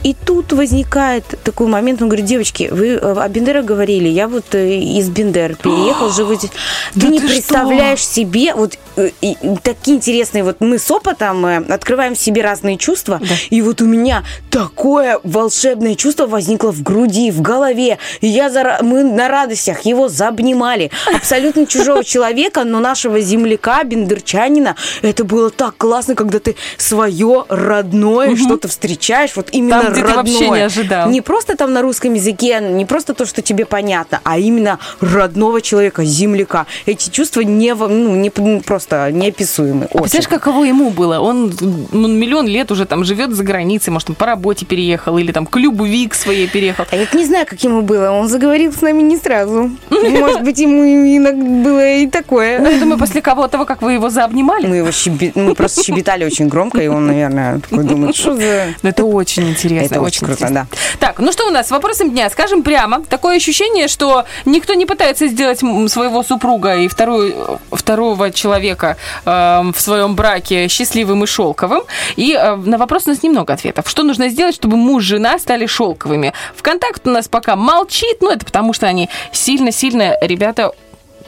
И 0.03 0.13
тут 0.13 0.53
возникает 0.53 1.23
такой 1.43 1.67
момент, 1.67 2.01
он 2.01 2.09
говорит, 2.09 2.25
девочки, 2.25 2.69
вы 2.71 2.89
э, 2.89 2.97
о 2.97 3.27
Бендерах 3.27 3.65
говорили, 3.65 4.07
я 4.07 4.27
вот 4.27 4.53
э, 4.53 4.77
из 4.77 5.09
Бендер 5.09 5.55
переехал, 5.55 6.09
живу 6.15 6.35
здесь. 6.35 6.51
Ты 6.93 6.99
Да 7.01 7.07
не 7.07 7.19
ты 7.19 7.27
представляешь 7.27 8.05
себе, 8.05 8.53
вот 8.53 8.77
э, 8.97 9.11
и- 9.21 9.37
такие 9.63 9.97
интересные, 9.97 10.43
вот 10.43 10.57
мы 10.59 10.77
с 10.77 10.89
опытом 10.91 11.45
э, 11.45 11.57
открываем 11.73 12.15
в 12.15 12.19
себе 12.19 12.41
разные 12.41 12.77
чувства, 12.77 13.19
и 13.49 13.61
вот 13.61 13.81
у 13.81 13.85
меня 13.85 14.23
такое 14.49 15.19
волшебное 15.23 15.95
чувство 15.95 16.27
возникло 16.27 16.71
в 16.71 16.83
груди, 16.83 17.31
в 17.31 17.41
голове, 17.41 17.97
и 18.21 18.27
я 18.27 18.49
за, 18.49 18.79
мы 18.81 19.03
на 19.03 19.27
радостях 19.27 19.81
его 19.81 20.07
заобнимали, 20.07 20.91
абсолютно 21.13 21.65
чужого 21.65 22.03
человека, 22.03 22.63
но 22.63 22.79
нашего 22.79 23.19
земляка, 23.19 23.83
бендерчанина, 23.83 24.75
это 25.01 25.23
было 25.23 25.49
так 25.49 25.75
классно, 25.77 26.15
когда 26.15 26.39
ты 26.39 26.55
свое 26.77 27.45
родное 27.71 28.35
что-то 28.35 28.67
встречаешь, 28.67 29.31
вот 29.35 29.49
именно 29.51 29.81
Там, 29.81 29.93
где 29.93 30.01
ты 30.01 30.07
родное. 30.07 30.15
вообще 30.17 30.49
не 30.49 30.61
ожидал. 30.61 31.09
Не 31.09 31.21
просто 31.21 31.55
там 31.55 31.73
на 31.73 31.81
русском 31.81 32.13
языке, 32.13 32.59
не 32.61 32.85
просто 32.85 33.13
то, 33.13 33.25
что 33.25 33.41
тебе 33.41 33.65
понятно, 33.65 34.19
а 34.23 34.37
именно 34.37 34.79
родного 34.99 35.61
человека, 35.61 36.03
земляка. 36.03 36.65
Эти 36.85 37.09
чувства 37.09 37.41
не, 37.41 37.73
ну, 37.73 38.15
не 38.15 38.31
ну, 38.35 38.61
просто 38.61 39.11
неописуемы. 39.11 39.85
А 39.85 39.97
представляешь, 39.97 40.27
каково 40.27 40.65
ему 40.65 40.89
было? 40.89 41.19
Он, 41.19 41.53
он 41.93 42.19
миллион 42.19 42.47
лет 42.47 42.71
уже 42.71 42.85
там 42.85 43.03
живет 43.03 43.31
за 43.31 43.43
границей, 43.43 43.93
может, 43.93 44.09
он 44.09 44.15
по 44.15 44.25
работе 44.25 44.65
переехал, 44.65 45.17
или 45.17 45.31
там 45.31 45.45
к 45.45 45.55
любви 45.57 46.07
к 46.07 46.13
своей 46.15 46.47
переехал. 46.47 46.85
А 46.91 46.95
я 46.95 47.07
не 47.13 47.25
знаю, 47.25 47.45
как 47.47 47.63
ему 47.63 47.81
было. 47.81 48.11
Он 48.11 48.27
заговорил 48.27 48.73
с 48.73 48.81
нами 48.81 49.01
не 49.01 49.17
сразу. 49.17 49.71
Может 49.89 50.43
быть, 50.43 50.59
ему 50.59 50.83
иногда 50.83 51.41
было 51.63 51.95
и 51.95 52.07
такое. 52.07 52.59
Ну, 52.59 52.69
я 52.69 52.79
думаю, 52.79 52.99
после 52.99 53.21
кого 53.21 53.47
того, 53.47 53.65
как 53.65 53.81
вы 53.81 53.93
его 53.93 54.09
заобнимали. 54.09 54.67
Мы 54.67 54.77
его 54.77 54.89
щеби- 54.91 55.31
мы 55.35 55.55
просто 55.55 55.83
щебетали 55.83 56.25
очень 56.25 56.47
громко, 56.47 56.81
и 56.81 56.87
он, 56.87 57.07
наверное, 57.07 57.60
такой 57.61 57.83
думает, 57.83 58.15
что 58.15 58.35
за... 58.35 58.73
Ну, 58.81 58.89
это 58.89 59.03
очень 59.03 59.49
интересно. 59.49 59.95
Это 59.95 60.01
очень 60.01 60.19
круто, 60.19 60.33
интересно. 60.33 60.67
Так, 60.99 61.19
ну 61.19 61.31
что 61.31 61.47
у 61.47 61.49
нас 61.49 61.67
с 61.67 61.71
вопросом 61.71 62.11
дня? 62.11 62.29
Скажем 62.29 62.63
прямо, 62.63 63.03
такое 63.03 63.37
ощущение, 63.37 63.87
что 63.87 64.25
никто 64.45 64.73
не 64.73 64.85
пытается 64.85 65.27
сделать 65.27 65.59
своего 65.59 66.23
супруга 66.23 66.75
и 66.75 66.87
вторую, 66.87 67.59
второго 67.71 68.31
человека 68.31 68.97
э, 69.25 69.29
в 69.73 69.79
своем 69.79 70.15
браке 70.15 70.67
счастливым 70.67 71.23
и 71.23 71.27
шелковым. 71.27 71.83
И 72.15 72.33
э, 72.33 72.55
на 72.55 72.77
вопрос 72.77 73.03
у 73.07 73.09
нас 73.09 73.23
немного 73.23 73.53
ответов. 73.53 73.89
Что 73.89 74.03
нужно 74.03 74.29
сделать, 74.29 74.55
чтобы 74.55 74.77
муж 74.77 75.03
и 75.03 75.07
жена 75.07 75.39
стали 75.39 75.65
шелковыми? 75.65 76.33
Вконтакт 76.55 77.05
у 77.07 77.11
нас 77.11 77.27
пока 77.27 77.55
молчит, 77.55 78.21
но 78.21 78.31
это 78.31 78.45
потому, 78.45 78.73
что 78.73 78.87
они 78.87 79.09
сильно-сильно, 79.31 80.17
ребята, 80.21 80.71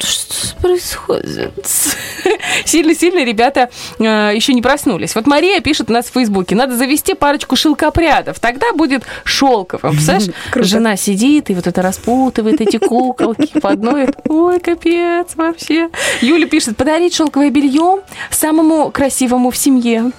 что 0.01 0.61
происходит? 0.61 1.53
Сильно-сильно 2.65 3.23
ребята 3.23 3.69
э, 3.99 4.03
еще 4.35 4.53
не 4.53 4.61
проснулись. 4.61 5.15
Вот 5.15 5.27
Мария 5.27 5.59
пишет 5.61 5.89
у 5.89 5.93
нас 5.93 6.05
в 6.07 6.13
Фейсбуке, 6.13 6.55
надо 6.55 6.75
завести 6.75 7.13
парочку 7.13 7.55
шелкопрядов, 7.55 8.39
тогда 8.39 8.73
будет 8.73 9.03
шелковым. 9.23 9.93
Представляешь, 9.93 10.31
жена 10.55 10.95
сидит 10.95 11.49
и 11.49 11.53
вот 11.53 11.67
это 11.67 11.81
распутывает 11.81 12.61
эти 12.61 12.77
куколки 12.77 13.51
по 13.61 13.69
одной. 13.69 14.07
Ой, 14.27 14.59
капец 14.59 15.35
вообще. 15.35 15.89
Юля 16.21 16.47
пишет, 16.47 16.77
подарить 16.77 17.15
шелковое 17.15 17.49
белье 17.49 18.01
самому 18.29 18.91
красивому 18.91 19.51
в 19.51 19.57
семье. 19.57 20.11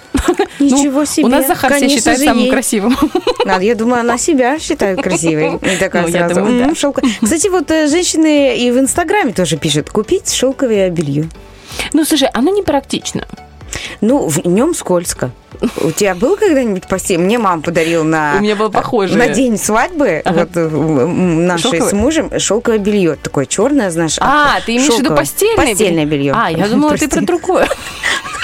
Ничего 0.58 1.04
себе. 1.04 1.26
У 1.26 1.28
нас 1.28 1.46
Захар 1.46 1.74
себя 1.74 1.88
считает 1.88 2.18
самым 2.18 2.44
ей. 2.44 2.50
красивым. 2.50 2.96
Надо, 3.44 3.64
я 3.64 3.74
думаю, 3.74 4.00
она 4.00 4.18
себя 4.18 4.58
считает 4.58 5.02
красивой. 5.02 5.56
И 5.56 5.76
такая 5.78 6.02
Ну, 6.02 6.08
сразу, 6.08 6.34
думаю, 6.36 6.68
да. 6.68 6.74
Кстати, 7.22 7.48
вот 7.48 7.70
э, 7.70 7.88
женщины 7.88 8.56
и 8.56 8.70
в 8.70 8.78
Инстаграме 8.78 9.32
тоже 9.32 9.56
пишут, 9.64 9.88
купить 9.88 10.30
шелковое 10.30 10.90
белье. 10.90 11.26
Ну, 11.94 12.04
слушай, 12.04 12.28
оно 12.34 12.50
непрактично. 12.50 13.26
Ну, 14.02 14.28
в 14.28 14.46
нем 14.46 14.74
скользко. 14.74 15.30
У 15.80 15.90
тебя 15.90 16.14
был 16.14 16.36
когда-нибудь 16.36 16.86
постель? 16.86 17.16
Мне 17.16 17.38
мама 17.38 17.62
подарила 17.62 18.02
на... 18.02 18.34
У 18.38 18.42
меня 18.42 18.56
было 18.56 18.68
похожее. 18.68 19.16
На 19.16 19.28
день 19.28 19.56
свадьбы 19.56 20.20
вот, 20.22 20.50
э, 20.54 20.68
нашей 20.68 21.62
Шелковое? 21.62 21.88
с 21.88 21.92
мужем 21.94 22.38
шелковое 22.38 22.78
белье. 22.78 23.16
Такое 23.16 23.46
черное, 23.46 23.90
знаешь. 23.90 24.18
А, 24.20 24.60
ты 24.66 24.76
имеешь 24.76 24.92
в 24.92 24.98
виду 24.98 25.14
постельное? 25.14 25.68
Постельное 25.68 26.04
белье. 26.04 26.34
А, 26.36 26.50
я 26.50 26.68
думала, 26.68 26.98
ты 26.98 27.08
про 27.08 27.22
другое. 27.22 27.66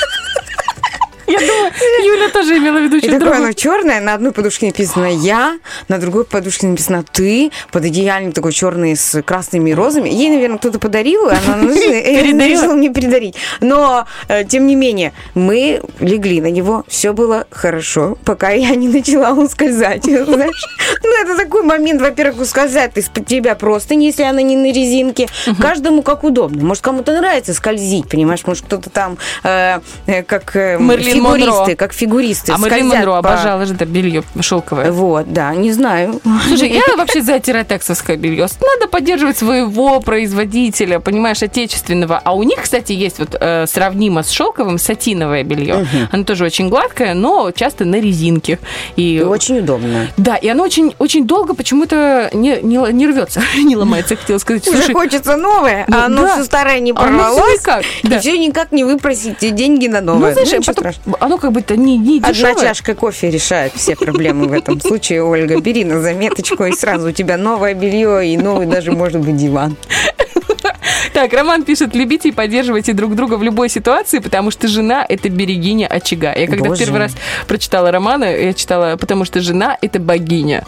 Я 1.31 1.39
думаю, 1.39 1.73
Юля 2.05 2.29
тоже 2.31 2.57
имела 2.59 2.79
в 2.79 2.83
виду 2.83 2.97
И 2.97 3.09
такое 3.09 3.37
оно 3.37 3.53
черное, 3.53 4.01
на 4.01 4.15
одной 4.15 4.33
подушке 4.33 4.67
написано 4.67 5.07
«я», 5.07 5.59
на 5.89 5.99
другой 5.99 6.25
подушке 6.25 6.67
написано 6.67 7.05
«ты», 7.05 7.53
под 7.71 7.85
одеяльник 7.85 8.35
такой 8.35 8.53
черный 8.53 8.97
с 8.97 9.23
красными 9.23 9.71
розами. 9.71 10.09
Ей, 10.09 10.31
наверное, 10.31 10.59
кто-то 10.59 10.79
подарил, 10.79 11.29
и 11.29 11.35
она 11.47 11.73
решила 11.73 12.75
мне 12.75 12.91
передарить. 12.91 13.37
Но, 13.61 14.07
э, 14.29 14.45
тем 14.45 14.67
не 14.67 14.75
менее, 14.75 15.13
мы 15.35 15.83
легли 16.01 16.41
на 16.41 16.51
него, 16.51 16.85
все 16.89 17.13
было 17.13 17.47
хорошо, 17.51 18.19
пока 18.25 18.51
я 18.51 18.75
не 18.75 18.89
начала 18.89 19.33
ускользать. 19.33 20.05
Знаешь? 20.05 20.65
Ну, 21.03 21.23
это 21.23 21.37
такой 21.37 21.63
момент, 21.63 22.01
во-первых, 22.01 22.41
ускользает 22.41 22.99
из-под 22.99 23.27
тебя 23.27 23.55
просто, 23.55 23.95
если 23.95 24.25
она 24.25 24.43
не 24.43 24.57
на 24.57 24.73
резинке. 24.73 25.29
Каждому 25.61 26.03
как 26.03 26.25
удобно. 26.25 26.65
Может, 26.65 26.83
кому-то 26.83 27.13
нравится 27.13 27.55
скользить, 27.55 28.09
понимаешь? 28.09 28.47
Может, 28.47 28.65
кто-то 28.65 28.91
там 28.91 29.19
э, 29.45 29.81
э, 30.07 30.23
как 30.23 30.55
Мерлин 30.55 31.20
Монро. 31.23 31.39
фигуристы, 31.41 31.77
как 31.77 31.93
фигуристы 31.93 32.53
А 32.53 32.59
Мэрилин 32.59 32.89
Монро 32.89 33.07
по- 33.13 33.19
обожала 33.19 33.65
же 33.67 33.75
это 33.75 33.87
белье 33.87 34.23
шелковое. 34.41 34.91
Вот, 34.93 35.33
да, 35.33 35.55
не 35.55 35.73
знаю. 35.73 36.21
Слушай, 36.49 36.71
я 36.71 36.97
вообще 36.97 37.21
за 37.23 37.39
тиротексовское 37.39 38.17
белье. 38.17 38.47
Надо 38.61 38.91
поддерживать 38.91 39.39
своего 39.39 40.01
производителя, 40.01 41.01
понимаешь, 41.01 41.43
отечественного. 41.43 42.21
А 42.23 42.35
у 42.35 42.43
них, 42.43 42.63
кстати, 42.63 42.93
есть 42.93 43.19
вот 43.19 43.37
э, 43.41 43.67
сравнимо 43.67 44.23
с 44.23 44.31
шелковым 44.31 44.79
сатиновое 44.79 45.43
белье. 45.45 45.87
Оно 46.13 46.25
тоже 46.25 46.45
очень 46.45 46.69
гладкое, 46.69 47.15
но 47.15 47.51
часто 47.53 47.85
на 47.85 47.97
резинке. 48.01 48.59
И 48.97 49.25
очень 49.27 49.59
удобно. 49.61 50.07
Да, 50.17 50.37
и 50.37 50.49
оно 50.49 50.63
очень, 50.65 50.95
очень 50.99 51.27
долго 51.27 51.55
почему-то 51.55 52.31
не, 52.33 52.61
не, 52.63 52.77
не 52.93 53.07
рвется, 53.07 53.43
не 53.57 53.77
ломается, 53.77 54.17
хотела 54.17 54.39
сказать. 54.39 54.67
Уже 54.69 54.79
Слушай, 54.79 54.93
хочется 54.95 55.37
новое, 55.37 55.85
ну 55.89 55.97
а 55.97 56.05
оно 56.07 56.23
да. 56.23 56.35
все 56.35 56.45
старое 56.45 56.81
не 56.81 56.91
Оно 56.93 57.01
всё 57.01 57.09
порвалось. 57.09 57.61
никак, 57.61 57.85
И 58.03 58.09
да. 58.09 58.21
все 58.21 58.39
никак 58.39 58.73
не 58.73 58.85
выпросить 58.85 59.39
те 59.39 59.51
деньги 59.51 59.87
на 59.87 60.01
ну, 60.01 60.15
новое. 60.15 60.33
знаешь, 60.33 60.49
ничего 60.49 60.63
потом 60.65 60.93
страшного. 60.93 61.10
Оно 61.21 61.39
как 61.39 61.53
бы-то 61.53 61.77
не, 61.77 61.99
не 61.99 62.19
Одна 62.19 62.33
дешевое. 62.33 62.55
чашка 62.55 62.95
кофе 62.95 63.31
решает 63.31 63.73
все 63.75 63.97
проблемы 63.97 64.47
в 64.47 64.53
этом 64.53 64.81
случае, 64.81 65.25
Ольга. 65.25 65.61
Бери 65.61 65.85
на 65.85 66.01
заметочку, 66.01 66.65
и 66.65 66.73
сразу 66.73 67.09
у 67.09 67.13
тебя 67.13 67.37
новое 67.37 67.75
белье 67.75 68.27
и 68.27 68.37
новый 68.37 68.67
даже, 68.67 68.93
может 68.93 69.21
быть, 69.21 69.37
диван. 69.37 69.77
Так, 71.13 71.33
Роман 71.33 71.65
пишет, 71.65 71.95
любите 71.95 72.29
и 72.29 72.33
поддерживайте 72.33 72.93
друг 72.93 73.15
друга 73.15 73.35
в 73.35 73.43
любой 73.43 73.69
ситуации, 73.69 74.19
потому 74.21 74.51
что 74.51 74.69
жена– 74.69 75.05
это 75.09 75.29
берегиня 75.29 75.87
очага. 75.87 76.33
Я 76.33 76.47
когда 76.47 76.69
Боже. 76.69 76.85
первый 76.85 76.99
раз 77.01 77.13
прочитала 77.49 77.91
романы, 77.91 78.25
я 78.25 78.55
читала, 78.55 78.97
потому 78.97 79.25
что 79.25 79.41
жена– 79.41 79.77
это 79.83 79.99
богиня. 79.99 80.65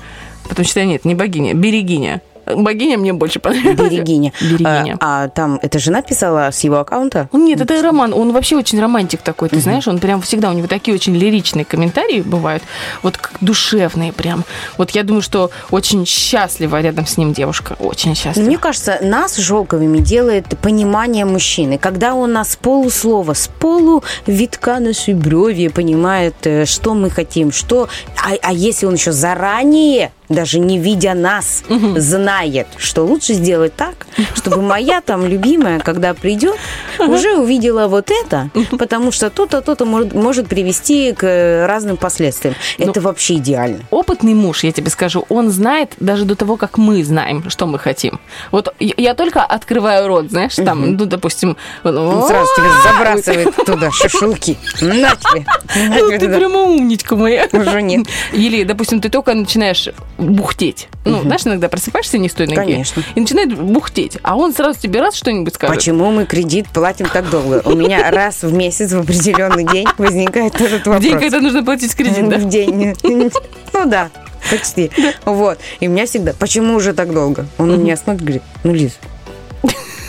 Потому 0.48 0.66
что 0.66 0.84
нет, 0.84 1.04
не 1.04 1.14
богиня, 1.14 1.54
берегиня. 1.54 2.20
Богиня 2.56 2.98
мне 2.98 3.12
больше 3.12 3.40
понравилась. 3.40 3.92
Берегиня. 3.92 4.32
Берегиня. 4.40 4.96
А, 5.00 5.24
а 5.24 5.28
там 5.28 5.58
эта 5.62 5.78
жена 5.78 6.02
писала 6.02 6.50
с 6.50 6.60
его 6.60 6.78
аккаунта? 6.78 7.28
Нет, 7.32 7.60
это 7.60 7.82
роман. 7.82 8.12
Он 8.12 8.32
вообще 8.32 8.56
очень 8.56 8.80
романтик 8.80 9.22
такой, 9.22 9.48
ты 9.48 9.60
знаешь, 9.60 9.88
он 9.88 9.98
прям 9.98 10.20
всегда, 10.22 10.50
у 10.50 10.52
него 10.52 10.66
такие 10.66 10.94
очень 10.94 11.14
лиричные 11.14 11.64
комментарии 11.64 12.20
бывают, 12.20 12.62
вот 13.02 13.16
как 13.16 13.36
душевные 13.40 14.12
прям. 14.12 14.44
Вот 14.78 14.90
я 14.90 15.02
думаю, 15.02 15.22
что 15.22 15.50
очень 15.70 16.06
счастлива 16.06 16.80
рядом 16.80 17.06
с 17.06 17.16
ним 17.16 17.32
девушка, 17.32 17.76
очень 17.78 18.14
счастлива. 18.14 18.46
Мне 18.46 18.58
кажется, 18.58 18.98
нас 19.02 19.36
желковыми 19.36 19.98
делает 19.98 20.46
понимание 20.60 21.24
мужчины. 21.24 21.78
Когда 21.78 22.14
он 22.14 22.32
нас 22.32 22.56
полуслова, 22.56 23.34
с 23.34 23.48
полувитка 23.48 24.78
нашей 24.78 25.14
брови 25.14 25.68
понимает, 25.68 26.34
э, 26.44 26.64
что 26.64 26.94
мы 26.94 27.10
хотим, 27.10 27.52
что... 27.52 27.88
А, 28.16 28.32
а 28.42 28.52
если 28.52 28.86
он 28.86 28.94
еще 28.94 29.12
заранее 29.12 30.12
даже 30.34 30.58
не 30.58 30.78
видя 30.78 31.14
нас, 31.14 31.64
знает, 31.96 32.66
что 32.76 33.04
лучше 33.04 33.34
сделать 33.34 33.74
так, 33.76 34.06
чтобы 34.34 34.62
моя 34.62 35.00
там 35.00 35.26
любимая, 35.26 35.80
когда 35.80 36.14
придет, 36.14 36.56
уже 36.98 37.36
увидела 37.36 37.88
вот 37.88 38.10
это, 38.10 38.50
потому 38.78 39.12
что 39.12 39.30
то-то, 39.30 39.60
то-то 39.60 39.84
может, 39.84 40.48
привести 40.48 41.12
к 41.12 41.24
э, 41.24 41.66
разным 41.66 41.96
последствиям. 41.96 42.54
Это 42.78 43.00
вообще 43.00 43.34
идеально. 43.34 43.80
опытный 43.90 44.34
муж, 44.34 44.64
я 44.64 44.72
тебе 44.72 44.90
скажу, 44.90 45.24
он 45.28 45.50
знает 45.50 45.92
даже 46.00 46.24
до 46.24 46.36
того, 46.36 46.56
как 46.56 46.78
мы 46.78 47.04
знаем, 47.04 47.48
что 47.48 47.66
мы 47.66 47.78
хотим. 47.78 48.20
Вот 48.50 48.74
я 48.78 49.14
только 49.14 49.42
открываю 49.42 50.08
рот, 50.08 50.30
знаешь, 50.30 50.54
там, 50.56 50.96
ну, 50.96 51.04
допустим... 51.06 51.56
Он 51.84 52.26
сразу 52.26 52.48
тебе 52.56 52.68
забрасывает 52.84 53.56
туда 53.66 53.90
шашлыки. 53.90 54.56
На 54.80 55.16
тебе. 55.16 56.18
Ты 56.18 56.28
прямо 56.28 56.60
умничка 56.60 57.16
моя. 57.16 57.48
Уже 57.52 57.82
нет. 57.82 58.06
Или, 58.32 58.64
допустим, 58.64 59.00
ты 59.00 59.08
только 59.08 59.34
начинаешь 59.34 59.88
бухтеть. 60.22 60.88
Ну, 61.04 61.16
Мгм. 61.18 61.22
знаешь, 61.26 61.42
иногда 61.46 61.68
просыпаешься 61.68 62.18
не 62.18 62.28
с 62.28 62.34
той 62.34 62.46
ноги. 62.46 62.56
Конечно. 62.56 63.02
И 63.14 63.20
начинает 63.20 63.54
бухтеть. 63.58 64.18
А 64.22 64.36
он 64.36 64.54
сразу 64.54 64.78
тебе 64.80 65.00
раз 65.00 65.14
что-нибудь 65.14 65.54
скажет. 65.54 65.74
Почему 65.76 66.10
мы 66.10 66.24
кредит 66.26 66.66
платим 66.72 67.06
так 67.06 67.28
долго? 67.30 67.62
У 67.64 67.74
меня 67.74 68.10
раз 68.10 68.42
в 68.42 68.52
месяц 68.52 68.92
в 68.92 69.00
определенный 69.00 69.64
день 69.64 69.86
возникает 69.98 70.54
этот 70.60 70.86
вопрос. 70.86 71.02
день, 71.02 71.18
когда 71.18 71.40
нужно 71.40 71.64
платить 71.64 71.94
кредит, 71.94 72.28
да? 72.28 72.38
В 72.38 72.48
день. 72.48 72.94
Ну 73.02 73.86
да, 73.86 74.10
почти. 74.50 74.90
Вот. 75.24 75.58
И 75.80 75.88
у 75.88 75.90
меня 75.90 76.06
всегда, 76.06 76.32
почему 76.38 76.74
уже 76.74 76.92
так 76.92 77.12
долго? 77.12 77.46
Он 77.58 77.80
меня 77.80 77.96
смотрит, 77.96 78.22
говорит, 78.22 78.42
ну, 78.64 78.72
Лиз, 78.74 78.98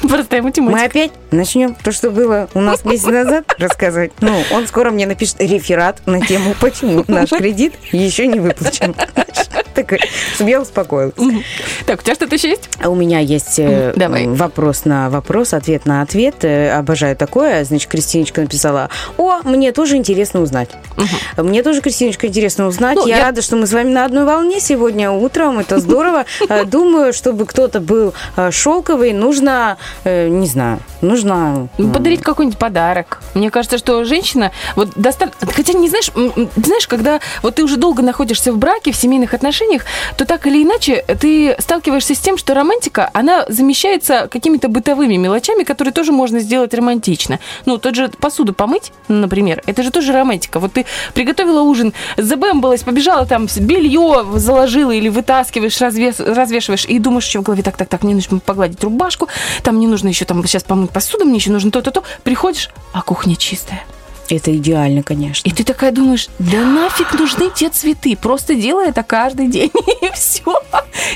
Простая 0.08 0.42
математика. 0.42 0.78
мы 0.80 0.86
опять 0.86 1.12
начнем 1.32 1.76
то, 1.76 1.94
что 1.94 2.12
было 2.12 2.50
у 2.54 2.60
нас 2.60 2.84
месяц 2.84 3.06
назад 3.06 3.56
рассказывать. 3.58 4.12
Ну, 4.20 4.36
он 4.52 4.68
скоро 4.68 4.92
мне 4.92 5.08
напишет 5.08 5.38
реферат 5.40 6.02
на 6.06 6.20
тему, 6.20 6.56
почему 6.60 7.06
наш 7.08 7.30
кредит 7.30 7.74
еще 7.94 8.28
не 8.28 8.40
выплачен. 8.42 8.94
Такой, 9.74 10.00
чтобы 10.36 10.50
я 10.50 10.62
успокоилась. 10.62 11.14
Так, 11.86 12.00
у 12.00 12.04
тебя 12.04 12.16
что-то 12.16 12.36
еще 12.36 12.50
есть? 12.50 12.70
А 12.82 12.90
У 12.90 12.96
меня 12.96 13.20
есть 13.20 13.58
э, 13.58 13.94
давай. 13.96 14.28
вопрос 14.28 14.86
на 14.86 15.10
вопрос, 15.10 15.54
ответ 15.54 15.86
на 15.86 16.02
ответ. 16.02 16.44
Э, 16.44 16.72
Обожаю 16.78 17.16
такое. 17.16 17.64
Значит, 17.64 17.90
Кристиночка 17.90 18.42
написала, 18.42 18.90
о, 19.18 19.40
мне 19.44 19.72
тоже 19.72 19.96
интересно 19.98 20.42
узнать. 20.42 20.70
Мне 21.38 21.64
тоже, 21.64 21.82
Кристиночка, 21.82 22.28
интересно 22.28 22.68
узнать. 22.68 22.98
Ну, 22.98 23.08
я, 23.08 23.18
я- 23.18 23.24
рада, 23.26 23.42
что 23.42 23.56
мы 23.56 23.66
с 23.68 23.74
вами 23.74 23.90
на 23.90 24.06
одной 24.06 24.26
волне 24.26 24.60
сегодня 24.60 25.12
утром. 25.12 25.60
Это 25.60 25.80
здорово. 25.80 26.26
Э, 26.50 26.66
Думаю, 26.66 27.14
чтобы 27.14 27.46
кто-то 27.46 27.80
был 27.80 28.14
шелковый, 28.52 29.14
нужно, 29.14 29.78
не 30.06 30.46
знаю, 30.48 30.80
нужно... 31.02 31.68
Ну, 31.78 31.92
Подарить 31.92 32.22
какой-нибудь 32.22 32.58
подарок. 32.60 33.22
Мне 33.34 33.50
кажется, 33.50 33.78
что 33.78 34.04
женщина, 34.04 34.52
вот 34.76 34.90
достаточно... 34.96 35.48
Хотя, 35.52 35.74
не 35.74 35.90
знаешь, 35.90 36.12
знаешь, 36.56 36.88
когда 36.88 37.20
вот 37.42 37.56
ты 37.56 37.64
уже 37.64 37.78
долго 37.78 38.02
находишься 38.04 38.52
в 38.52 38.58
браке, 38.58 38.92
в 38.92 38.96
семейных 38.96 39.34
отношениях, 39.34 39.63
то 40.18 40.26
так 40.26 40.48
или 40.48 40.64
иначе 40.64 41.04
ты 41.20 41.56
сталкиваешься 41.60 42.16
с 42.16 42.20
тем, 42.20 42.38
что 42.38 42.54
романтика, 42.54 43.10
она 43.14 43.46
замещается 43.48 44.28
какими-то 44.32 44.68
бытовыми 44.68 45.16
мелочами, 45.16 45.64
которые 45.64 45.94
тоже 45.94 46.12
можно 46.12 46.40
сделать 46.40 46.74
романтично. 46.74 47.40
Ну, 47.66 47.78
тот 47.78 47.96
же 47.96 48.10
посуду 48.10 48.54
помыть, 48.54 48.92
например, 49.08 49.62
это 49.66 49.84
же 49.84 49.92
тоже 49.92 50.14
романтика. 50.14 50.60
Вот 50.60 50.74
ты 50.74 50.86
приготовила 51.14 51.62
ужин, 51.62 51.94
забэмбалась, 52.18 52.84
побежала 52.84 53.26
там, 53.26 53.48
белье 53.60 54.26
заложила 54.36 54.92
или 54.92 55.10
вытаскиваешь, 55.10 55.80
развес, 55.82 56.20
развешиваешь, 56.20 56.86
и 56.86 57.00
думаешь 57.00 57.26
еще 57.26 57.40
в 57.40 57.44
голове, 57.44 57.64
так, 57.64 57.78
так, 57.78 57.90
так, 57.90 58.04
мне 58.04 58.16
нужно 58.16 58.40
погладить 58.40 58.84
рубашку, 58.84 59.28
там 59.64 59.78
мне 59.78 59.88
нужно 59.88 60.10
еще 60.10 60.26
там 60.26 60.46
сейчас 60.46 60.64
помыть 60.64 60.92
посуду, 60.92 61.26
мне 61.26 61.38
еще 61.38 61.52
нужно 61.52 61.72
то-то-то. 61.72 62.04
Приходишь, 62.24 62.70
а 62.92 63.02
кухня 63.02 63.36
чистая. 63.36 63.84
Это 64.30 64.56
идеально, 64.56 65.04
конечно. 65.04 65.48
И 65.48 65.52
ты 65.52 65.64
такая 65.64 65.92
думаешь, 65.92 66.28
да 66.40 66.60
нафиг 66.60 67.14
нужны 67.20 67.50
те 67.54 67.70
цветы, 67.70 68.16
просто 68.16 68.56
делай 68.56 68.90
это 68.90 69.04
каждый 69.04 69.48
день, 69.48 69.72
и 70.02 70.10
все. 70.14 70.62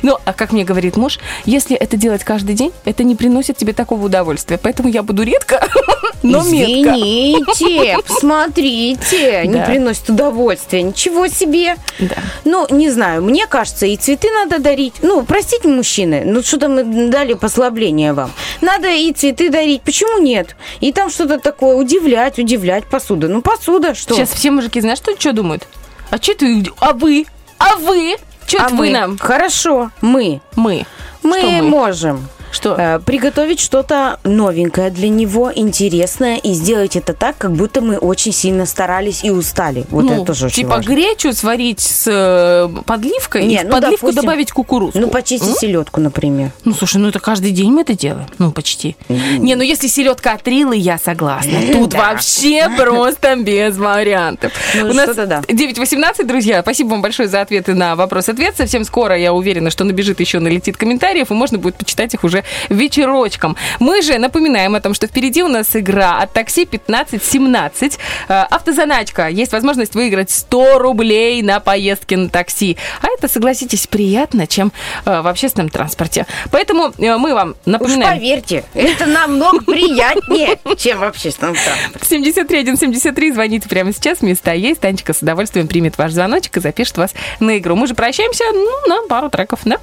Ну, 0.04 0.18
а 0.26 0.34
как 0.34 0.52
мне 0.52 0.64
говорит 0.64 0.98
муж, 0.98 1.20
если 1.46 1.76
это 1.76 1.98
делать 1.98 2.24
каждый 2.24 2.56
день, 2.56 2.72
это 2.86 3.04
не 3.04 3.16
приносит 3.16 3.58
тебе 3.58 3.74
такого 3.74 4.06
удовольствия. 4.06 4.58
Поэтому 4.62 4.90
я 4.90 5.04
буду 5.04 5.24
редко, 5.24 5.66
но 6.24 6.44
метко. 6.44 6.94
Извините, 6.96 7.98
посмотрите, 8.08 9.44
не 9.48 9.54
Да. 9.54 9.66
приносит 9.66 10.10
удовольствия. 10.10 10.82
Ничего 10.82 11.28
себе. 11.28 11.76
Да. 12.00 12.16
Ну, 12.46 12.68
не 12.70 12.90
знаю, 12.90 13.24
мне 13.24 13.48
кажется, 13.48 13.86
и 13.86 13.96
цветы 13.98 14.30
надо 14.32 14.60
дарить. 14.60 14.96
Ну, 15.02 15.24
простите, 15.24 15.68
мужчины, 15.68 16.24
ну 16.26 16.42
что-то 16.44 16.68
мы 16.70 17.10
дали 17.10 17.34
послабление 17.34 18.14
вам. 18.14 18.32
Надо 18.62 18.90
и 18.90 19.12
цветы 19.14 19.50
дарить. 19.50 19.82
Почему 19.82 20.20
нет? 20.22 20.56
И 20.82 20.92
там 20.92 21.10
что-то 21.10 21.40
такое 21.40 21.76
удивлять, 21.76 22.40
удивлять 22.40 22.86
посуда. 22.98 23.28
Ну, 23.28 23.42
посуда, 23.42 23.94
что? 23.94 24.16
Сейчас 24.16 24.32
все 24.32 24.50
мужики, 24.50 24.82
знаешь, 24.82 24.98
что, 24.98 25.16
что 25.20 25.32
думают? 25.34 25.68
А 26.10 26.18
что 26.18 26.34
ты? 26.34 26.66
А 26.80 26.94
вы? 26.94 27.28
А 27.60 27.76
вы? 27.76 28.18
Что 28.48 28.66
А 28.66 28.70
вы 28.70 28.90
нам? 28.90 29.18
Хорошо, 29.20 29.92
мы. 30.02 30.42
Мы. 30.56 30.86
Мы, 31.22 31.42
мы? 31.42 31.62
можем 31.62 32.28
Что? 32.52 32.76
э, 32.78 33.00
приготовить 33.00 33.60
что-то 33.60 34.20
новенькое 34.24 34.90
для 34.90 35.10
него, 35.10 35.52
интересное, 35.54 36.38
и 36.38 36.54
сделать 36.54 36.96
это 36.96 37.14
так, 37.14 37.38
как 37.38 37.52
будто 37.54 37.82
мы 37.82 37.98
очень 37.98 38.32
сильно 38.34 38.66
старались 38.66 39.24
и 39.24 39.30
устали. 39.32 39.86
Вот 39.90 40.06
Ну, 40.06 40.14
это 40.14 40.26
тоже 40.26 40.46
очень 40.48 40.56
типа 40.58 40.78
важно. 40.78 40.90
гречу 40.90 41.34
сварить 41.34 41.80
с 41.80 42.04
э, 42.08 42.70
подливкой 42.86 43.46
Не, 43.46 43.56
и 43.56 43.64
ну, 43.64 43.72
подливку 43.72 44.08
допустим, 44.08 44.22
добавить 44.22 44.52
кукурузку. 44.52 45.00
Ну, 45.00 45.08
почистить 45.10 45.50
М? 45.50 45.56
селедку, 45.56 46.02
например. 46.02 46.52
Ну, 46.66 46.74
слушай, 46.74 46.98
ну 46.98 47.08
это 47.10 47.20
каждый 47.20 47.52
день 47.52 47.72
мы 47.72 47.82
это 47.82 47.94
делаем. 47.94 48.28
Ну, 48.38 48.52
почти. 48.52 48.96
Не, 49.10 49.56
ну 49.56 49.64
если 49.64 49.88
селедка 49.88 50.34
от 50.34 50.48
Рилы, 50.48 50.76
я 50.78 50.98
согласна. 50.98 51.60
Тут 51.74 51.92
Да. 51.92 51.98
вообще 52.12 52.70
просто 52.78 53.36
без 53.36 53.78
вариантов. 53.78 54.52
Ну, 54.76 54.90
У 54.90 54.94
нас 54.94 55.06
что-то 55.06 55.26
да. 55.28 55.42
9.18, 55.48 56.26
друзья. 56.26 56.62
Спасибо 56.62 56.90
вам 56.90 57.02
большое 57.02 57.28
за 57.30 57.42
ответы 57.42 57.74
на 57.74 57.96
вопрос-ответ. 57.96 58.56
Совсем 58.58 58.84
скоро, 58.84 59.18
я 59.18 59.34
уверена, 59.34 59.70
что 59.70 59.84
набежит 59.84 60.20
еще, 60.20 60.40
налетит 60.40 60.78
комментариев, 60.78 61.32
и 61.32 61.34
можно 61.34 61.58
будет 61.58 61.76
почитать 61.76 62.14
их 62.14 62.24
уже 62.24 62.37
уже 62.38 62.44
вечерочком. 62.70 63.56
Мы 63.80 64.02
же 64.02 64.18
напоминаем 64.18 64.76
о 64.76 64.82
том, 64.82 64.94
что 64.94 65.08
впереди 65.08 65.44
у 65.44 65.48
нас 65.48 65.76
игра 65.76 66.20
от 66.20 66.34
такси 66.34 66.64
1517. 66.64 68.00
Э, 68.28 68.44
Автозаначка. 68.50 69.28
Есть 69.28 69.52
возможность 69.52 69.96
выиграть 69.96 70.30
100 70.32 70.80
рублей 70.80 71.42
на 71.42 71.60
поездки 71.60 72.16
на 72.16 72.30
такси. 72.30 72.78
А 73.02 73.08
это, 73.18 73.28
согласитесь, 73.28 73.88
приятно, 73.88 74.48
чем 74.48 74.72
э, 75.06 75.22
в 75.22 75.28
общественном 75.28 75.70
транспорте. 75.70 76.26
Поэтому 76.52 76.94
э, 76.98 77.18
мы 77.18 77.34
вам 77.34 77.52
Уж 77.52 77.56
напоминаем. 77.66 78.18
поверьте, 78.20 78.64
это 78.74 79.06
намного 79.06 79.62
приятнее, 79.62 80.60
чем 80.78 81.00
в 81.00 81.04
общественном 81.04 81.56
транспорте. 81.56 82.08
73173, 82.08 83.32
звоните 83.32 83.70
прямо 83.70 83.94
сейчас, 83.94 84.22
места 84.22 84.54
есть. 84.54 84.82
Танечка 84.82 85.14
с 85.14 85.22
удовольствием 85.22 85.68
примет 85.68 85.98
ваш 85.98 86.12
звоночек 86.12 86.58
и 86.58 86.60
запишет 86.60 86.98
вас 86.98 87.12
на 87.40 87.58
игру. 87.58 87.76
Мы 87.76 87.88
же 87.88 87.96
прощаемся 87.96 88.44
ну, 88.54 88.88
на 88.88 89.08
пару 89.08 89.30
треков, 89.30 89.62
да? 89.66 89.78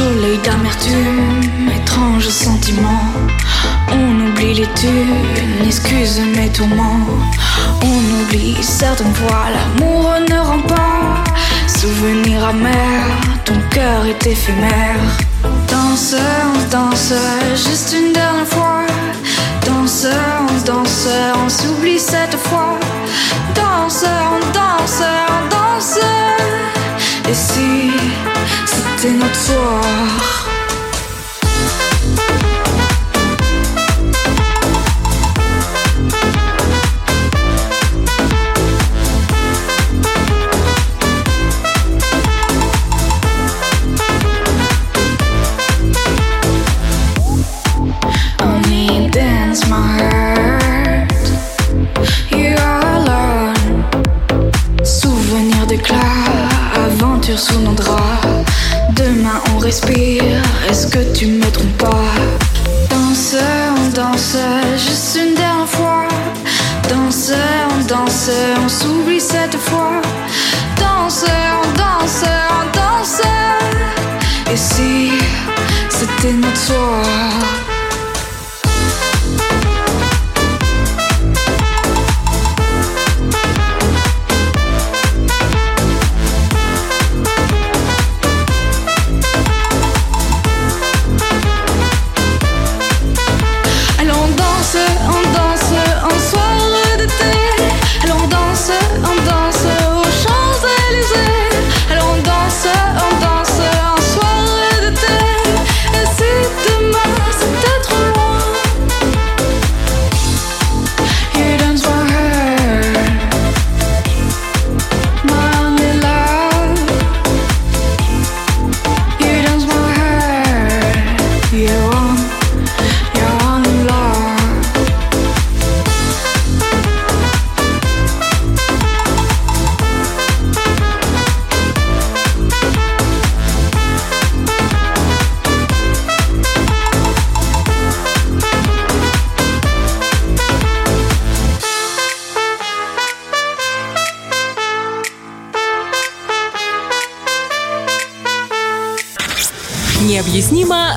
Soleil 0.00 0.38
d'amertume, 0.38 1.68
étrange 1.78 2.26
sentiment. 2.28 3.04
On 3.92 4.28
oublie 4.28 4.54
les 4.54 4.68
thunes, 4.72 5.66
excuse 5.66 6.22
mes 6.34 6.48
tourments. 6.48 7.06
On 7.82 8.00
oublie 8.22 8.56
certaines 8.62 9.14
fois, 9.14 9.48
l'amour 9.54 10.14
ne 10.26 10.38
rend 10.38 10.62
pas. 10.62 11.22
Souvenir 11.66 12.42
amer, 12.46 13.02
ton 13.44 13.58
cœur 13.70 14.06
est 14.06 14.26
éphémère. 14.26 15.02
Danse, 15.68 16.14
on 16.48 16.70
danse, 16.70 17.12
juste 17.54 17.94
une 17.94 18.14
dernière 18.14 18.46
fois. 18.46 18.86
Danse, 19.66 20.06
on 20.40 20.64
danse, 20.64 21.08
on 21.44 21.48
s'oublie 21.50 21.98
cette 21.98 22.38
fois. 22.46 22.78
Danse, 23.54 24.06
on 24.06 24.40
danse, 24.60 25.02
on 25.28 25.42
danse. 25.54 25.98
Et 27.28 27.34
si 27.34 27.90
c'est 29.02 29.12
notre 29.12 29.34
soir. 29.34 29.80
On 48.42 48.60
est 48.70 49.08
dans 49.08 49.68
mon 49.70 49.96
cœur. 49.96 51.06
Vous 52.30 52.38
êtes 52.38 52.58
là. 53.06 53.54
Souvenir 54.84 55.66
d'éclat. 55.66 55.96
Aventure 56.74 57.38
sous 57.38 57.60
nos 57.60 57.72
draps. 57.72 58.29
Respire. 59.62 60.24
Est-ce 60.68 60.86
que 60.86 61.12
tu 61.12 61.26
me 61.26 61.50
trompes 61.50 61.78
pas? 61.78 62.04
Danse, 62.88 63.36
on 63.76 63.90
danse, 63.94 64.36
juste 64.76 65.18
une 65.22 65.34
dernière 65.34 65.68
fois. 65.68 66.08
Danse, 66.88 67.32
on 67.70 67.84
danse, 67.84 68.30
on 68.64 68.68
s'oublie 68.68 69.20
cette 69.20 69.56
fois. 69.56 70.00
Danse, 70.78 71.24
on 71.26 71.78
danse, 71.78 72.24
on 72.24 72.78
danse. 72.78 73.20
Et 74.50 74.56
si 74.56 75.12
c'était 75.90 76.32
notre 76.32 76.56
soir? 76.56 77.59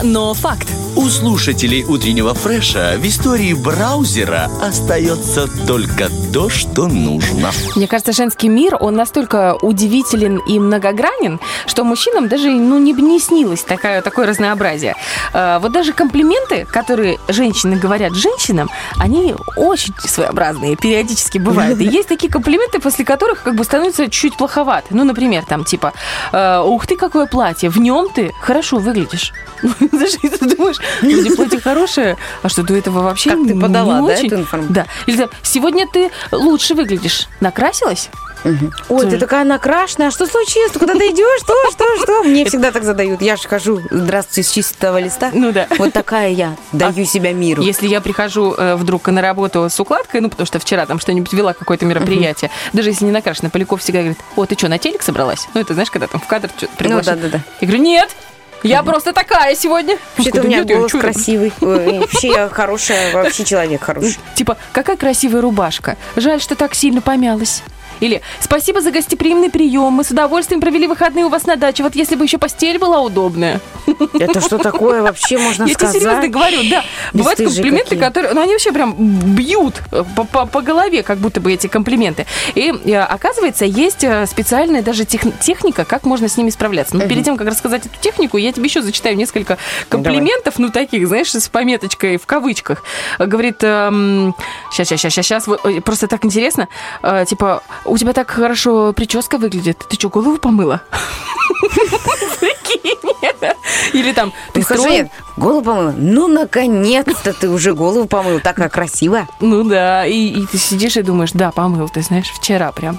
Но 0.04 0.34
факт. 0.34 0.83
Слушателей 1.14 1.84
утреннего 1.84 2.34
фреша 2.34 2.96
в 2.98 3.06
истории 3.06 3.54
браузера 3.54 4.50
остается 4.64 5.48
только 5.68 6.10
то, 6.34 6.50
что 6.50 6.88
нужно. 6.88 7.52
Мне 7.76 7.88
кажется, 7.88 8.14
женский 8.14 8.50
мир, 8.50 8.76
он 8.80 8.96
настолько 8.96 9.56
удивителен 9.62 10.38
и 10.38 10.58
многогранен, 10.58 11.40
что 11.68 11.84
мужчинам 11.84 12.28
даже 12.28 12.50
ну, 12.50 12.80
не, 12.80 12.94
не 12.94 13.20
снилось 13.20 13.62
такое, 13.62 14.02
такое 14.02 14.26
разнообразие. 14.26 14.96
Э, 15.36 15.60
Вот 15.62 15.72
даже 15.72 15.94
комплименты, 15.94 16.66
которые 16.66 17.20
женщины 17.28 17.76
говорят 17.76 18.16
женщинам, 18.16 18.72
они 18.98 19.36
очень 19.56 19.94
своеобразные, 20.00 20.76
периодически 20.76 21.38
бывают. 21.38 21.80
И 21.80 21.86
есть 21.86 22.08
такие 22.08 22.32
комплименты, 22.32 22.80
после 22.80 23.06
которых 23.06 23.44
как 23.44 23.54
бы 23.54 23.64
становится 23.64 24.10
чуть 24.10 24.36
плоховато. 24.36 24.88
Ну, 24.90 25.04
например, 25.04 25.46
там 25.46 25.64
типа, 25.64 25.94
э, 26.32 26.62
ух 26.66 26.88
ты, 26.88 26.96
какое 26.96 27.28
платье, 27.28 27.70
в 27.70 27.78
нем 27.78 28.10
ты 28.10 28.34
хорошо 28.42 28.78
выглядишь. 28.78 29.32
Даже 29.92 30.18
ты 30.18 30.56
думаешь, 30.56 30.78
вроде 31.04 31.36
платье 31.36 31.60
хорошее, 31.60 32.18
а 32.42 32.50
что 32.50 32.64
до 32.64 32.76
этого 32.76 33.02
вообще 33.02 33.32
Как 33.32 33.40
ты 33.40 33.54
не 33.54 33.62
подала, 33.62 33.98
да, 33.98 34.04
очень. 34.04 34.28
эту 34.28 34.36
информацию? 34.38 34.74
Да. 34.74 34.88
Или 35.08 35.18
там, 35.18 35.30
сегодня 35.42 35.88
ты 35.88 36.12
лучше 36.32 36.74
выглядишь. 36.74 37.28
Накрасилась? 37.40 38.10
Ой, 38.90 39.10
ты 39.10 39.18
такая 39.18 39.46
накрашенная, 39.46 40.10
а 40.10 40.12
что 40.12 40.26
случилось? 40.28 40.72
Ты 40.72 40.80
куда 40.80 40.94
ты 40.94 41.10
идешь? 41.12 41.42
Что, 41.42 41.54
что, 41.72 41.86
что? 42.04 42.24
Мне 42.24 42.46
всегда 42.46 42.72
так 42.72 42.84
задают. 42.84 43.22
Я 43.22 43.38
же 43.38 43.48
хожу, 43.48 43.82
здравствуйте, 43.90 44.44
с 44.50 44.52
чистого 44.52 45.00
листа. 45.00 45.32
Ну 45.34 45.52
да. 45.54 45.68
Вот 45.78 45.94
такая 45.94 46.30
я, 46.30 46.56
даю 46.74 47.06
себя 47.06 47.32
миру. 47.32 47.62
Если 47.62 47.88
я 47.88 48.02
прихожу 48.02 48.54
э, 48.58 48.76
вдруг 48.76 49.08
на 49.08 49.22
работу 49.22 49.70
с 49.70 49.80
укладкой, 49.80 50.20
ну, 50.22 50.30
потому 50.30 50.46
что 50.46 50.60
вчера 50.60 50.86
там 50.86 51.00
что-нибудь 51.00 51.32
вела, 51.32 51.54
какое-то 51.54 51.86
мероприятие, 51.86 52.52
даже 52.74 52.90
если 52.90 53.06
не 53.06 53.12
накрашена, 53.12 53.50
Поляков 53.50 53.82
всегда 53.82 54.00
говорит, 54.00 54.20
о, 54.36 54.46
ты 54.46 54.56
что, 54.56 54.68
на 54.68 54.78
телек 54.78 55.04
собралась? 55.04 55.48
Ну, 55.54 55.62
это 55.62 55.74
знаешь, 55.74 55.90
когда 55.90 56.08
там 56.08 56.20
в 56.20 56.28
кадр 56.28 56.50
что-то 56.58 56.76
приглашают. 56.76 57.22
да-да-да. 57.22 57.44
Я 57.62 57.68
говорю, 57.68 57.84
нет, 57.84 58.10
я 58.64 58.84
просто 58.84 59.14
такая 59.14 59.56
сегодня. 59.56 59.98
Вообще-то 60.18 60.42
у 60.42 60.46
меня 60.46 60.64
голос 60.64 60.92
красивый. 60.92 61.54
Вообще 61.60 62.30
я 62.30 62.50
хорошая, 62.50 63.14
вообще 63.14 63.44
человек 63.44 63.84
хороший. 63.84 64.18
Типа, 64.36 64.58
какая 64.72 64.98
красивая 64.98 65.42
рубашка. 65.42 65.98
Жаль, 66.16 66.42
что 66.42 66.56
так 66.56 66.76
сильно 66.76 67.02
помялась. 67.02 67.64
Или 68.04 68.22
«Спасибо 68.42 68.82
за 68.82 68.92
гостеприимный 68.92 69.50
прием. 69.50 69.94
Мы 69.94 70.04
с 70.04 70.12
удовольствием 70.12 70.60
провели 70.60 70.88
выходные 70.88 71.26
у 71.26 71.30
вас 71.30 71.46
на 71.46 71.56
даче. 71.56 71.84
Вот 71.84 71.96
если 71.96 72.16
бы 72.16 72.26
еще 72.26 72.38
постель 72.38 72.78
была 72.78 73.00
удобная». 73.02 73.62
Это 74.20 74.42
что 74.42 74.58
такое 74.58 75.02
вообще 75.02 75.38
можно 75.38 75.64
Я 75.68 75.68
тебе 75.68 75.74
сказать? 75.76 76.02
серьезно 76.02 76.28
говорю, 76.28 76.60
да. 76.70 76.84
Бывают 77.14 77.40
комплименты, 77.40 77.84
какие. 77.96 78.00
которые... 78.00 78.34
Ну, 78.34 78.42
они 78.42 78.52
вообще 78.54 78.72
прям 78.72 78.94
бьют 78.98 79.76
по, 80.16 80.24
по- 80.26 80.46
по 80.46 80.62
голове, 80.62 81.04
как 81.04 81.18
будто 81.20 81.40
бы 81.42 81.54
эти 81.54 81.68
комплименты. 81.68 82.26
И 82.56 82.74
э, 82.86 83.00
оказывается, 83.00 83.66
есть 83.66 84.04
э, 84.04 84.26
специальная 84.26 84.82
даже 84.82 85.06
тех- 85.06 85.40
техника, 85.40 85.86
как 85.86 86.04
можно 86.06 86.28
с 86.28 86.36
ними 86.38 86.50
справляться. 86.50 86.96
Но 86.98 87.08
перед 87.08 87.24
тем, 87.24 87.38
как 87.38 87.48
рассказать 87.48 87.86
эту 87.86 87.96
технику, 88.02 88.38
я 88.38 88.52
тебе 88.52 88.66
еще 88.66 88.82
зачитаю 88.82 89.16
несколько 89.16 89.58
комплиментов, 89.90 90.60
ну, 90.60 90.70
таких, 90.70 91.08
знаешь, 91.08 91.34
с 91.34 91.48
пометочкой 91.50 92.18
в 92.18 92.26
кавычках. 92.26 92.84
Э, 93.20 93.26
Говорит, 93.26 93.58
сейчас, 94.72 94.88
сейчас, 94.88 95.00
сейчас, 95.02 95.14
сейчас, 95.26 95.46
просто 95.86 96.08
так 96.08 96.24
интересно. 96.26 96.68
Типа, 97.28 97.64
у 97.94 97.98
тебя 97.98 98.12
так 98.14 98.32
хорошо 98.32 98.92
прическа 98.92 99.38
выглядит. 99.38 99.78
Ты 99.88 99.96
что, 99.98 100.10
голову 100.10 100.38
помыла? 100.38 100.82
Или 103.94 104.12
там, 104.14 104.34
ты 104.52 104.62
Ну, 104.62 104.66
скажи, 104.66 105.12
голову 105.38 105.62
помыла? 105.62 105.94
Ну, 105.96 106.28
наконец-то 106.28 107.34
ты 107.34 107.50
уже 107.50 107.76
голову 107.76 108.08
помыл. 108.08 108.40
Такая 108.40 108.70
красивая. 108.70 109.28
Ну 109.42 109.64
да, 109.64 110.08
и, 110.08 110.30
и 110.30 110.48
ты 110.48 110.58
сидишь 110.58 110.98
и 110.98 111.04
думаешь, 111.04 111.34
да, 111.34 111.52
помыл, 111.52 111.88
ты 111.88 112.02
знаешь, 112.02 112.32
вчера 112.32 112.72
прям. 112.72 112.98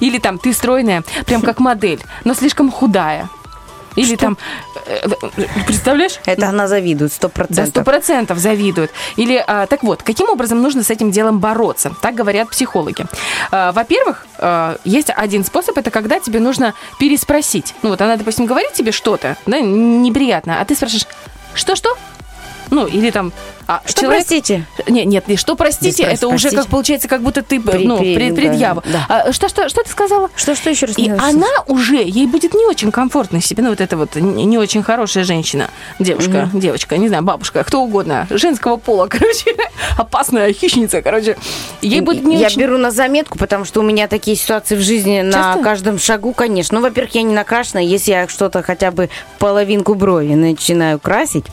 Или 0.00 0.18
там, 0.18 0.38
ты 0.38 0.54
стройная, 0.54 1.04
прям 1.26 1.42
как 1.42 1.60
модель, 1.60 2.02
но 2.24 2.32
слишком 2.32 2.70
худая. 2.70 3.28
Или 4.00 4.16
там, 4.16 4.38
э, 4.86 5.08
э, 5.36 5.46
представляешь? 5.66 6.20
Это 6.24 6.48
она 6.48 6.66
завидует, 6.68 7.12
сто 7.12 7.28
Да, 7.28 7.34
процентов. 7.34 7.68
сто 7.68 7.84
процентов 7.84 8.38
завидуют. 8.38 8.90
Или, 9.16 9.44
а, 9.46 9.66
так 9.66 9.82
вот, 9.82 10.02
каким 10.02 10.30
образом 10.30 10.62
нужно 10.62 10.82
с 10.82 10.90
этим 10.90 11.10
делом 11.10 11.38
бороться? 11.38 11.92
Так 12.00 12.14
говорят 12.14 12.48
психологи. 12.48 13.04
А, 13.50 13.72
во-первых, 13.72 14.26
а, 14.38 14.78
есть 14.84 15.10
один 15.14 15.44
способ, 15.44 15.76
это 15.76 15.90
когда 15.90 16.18
тебе 16.18 16.40
нужно 16.40 16.74
переспросить. 16.98 17.74
Ну 17.82 17.90
вот 17.90 18.00
она, 18.00 18.16
допустим, 18.16 18.46
говорит 18.46 18.72
тебе 18.72 18.92
что-то, 18.92 19.36
да, 19.46 19.60
неприятно, 19.60 20.60
а 20.60 20.64
ты 20.64 20.74
спрашиваешь, 20.74 21.06
что-что? 21.54 21.96
Ну, 22.70 22.86
или 22.86 23.10
там... 23.10 23.32
А 23.70 23.82
Что, 23.84 24.06
простите? 24.06 24.66
Нет, 24.88 25.06
нет, 25.06 25.28
не 25.28 25.36
что 25.36 25.54
простите, 25.54 26.02
это 26.02 26.26
уже 26.26 26.48
простите. 26.48 26.56
как 26.56 26.66
получается, 26.66 27.06
как 27.06 27.22
будто 27.22 27.42
ты 27.42 27.60
При- 27.60 27.86
ну, 27.86 27.98
пред- 27.98 28.34
предъяву. 28.34 28.82
да. 28.84 29.06
А, 29.08 29.32
что, 29.32 29.48
что, 29.48 29.68
что 29.68 29.84
ты 29.84 29.90
сказала? 29.90 30.28
Что, 30.34 30.56
что 30.56 30.70
еще 30.70 30.86
раз? 30.86 30.98
И 30.98 31.08
она 31.08 31.46
уже, 31.68 32.02
ей 32.02 32.26
будет 32.26 32.52
не 32.52 32.66
очень 32.66 32.90
комфортно 32.90 33.40
себе, 33.40 33.62
ну 33.62 33.70
вот 33.70 33.80
эта 33.80 33.96
вот 33.96 34.16
не 34.16 34.58
очень 34.58 34.82
хорошая 34.82 35.22
женщина, 35.22 35.70
девушка, 36.00 36.50
девочка, 36.52 36.96
не 36.96 37.06
знаю, 37.06 37.22
бабушка, 37.22 37.62
кто 37.62 37.80
угодно, 37.82 38.26
женского 38.28 38.76
пола, 38.76 39.06
короче, 39.10 39.54
опасная 39.96 40.52
хищница, 40.52 41.00
короче. 41.00 41.36
Ей 41.80 42.00
будет 42.00 42.24
не 42.24 42.38
я 42.40 42.48
очень... 42.48 42.60
беру 42.60 42.76
на 42.76 42.90
заметку, 42.90 43.38
потому 43.38 43.64
что 43.64 43.78
у 43.78 43.84
меня 43.84 44.08
такие 44.08 44.36
ситуации 44.36 44.74
в 44.74 44.80
жизни 44.80 45.22
Часто? 45.30 45.58
на 45.58 45.62
каждом 45.62 46.00
шагу, 46.00 46.32
конечно. 46.32 46.78
Ну, 46.80 46.82
во-первых, 46.82 47.14
я 47.14 47.22
не 47.22 47.34
накрашена. 47.34 47.80
Если 47.80 48.10
я 48.10 48.26
что-то 48.26 48.64
хотя 48.64 48.90
бы 48.90 49.10
половинку 49.38 49.94
брови 49.94 50.34
начинаю 50.34 50.98
красить, 50.98 51.44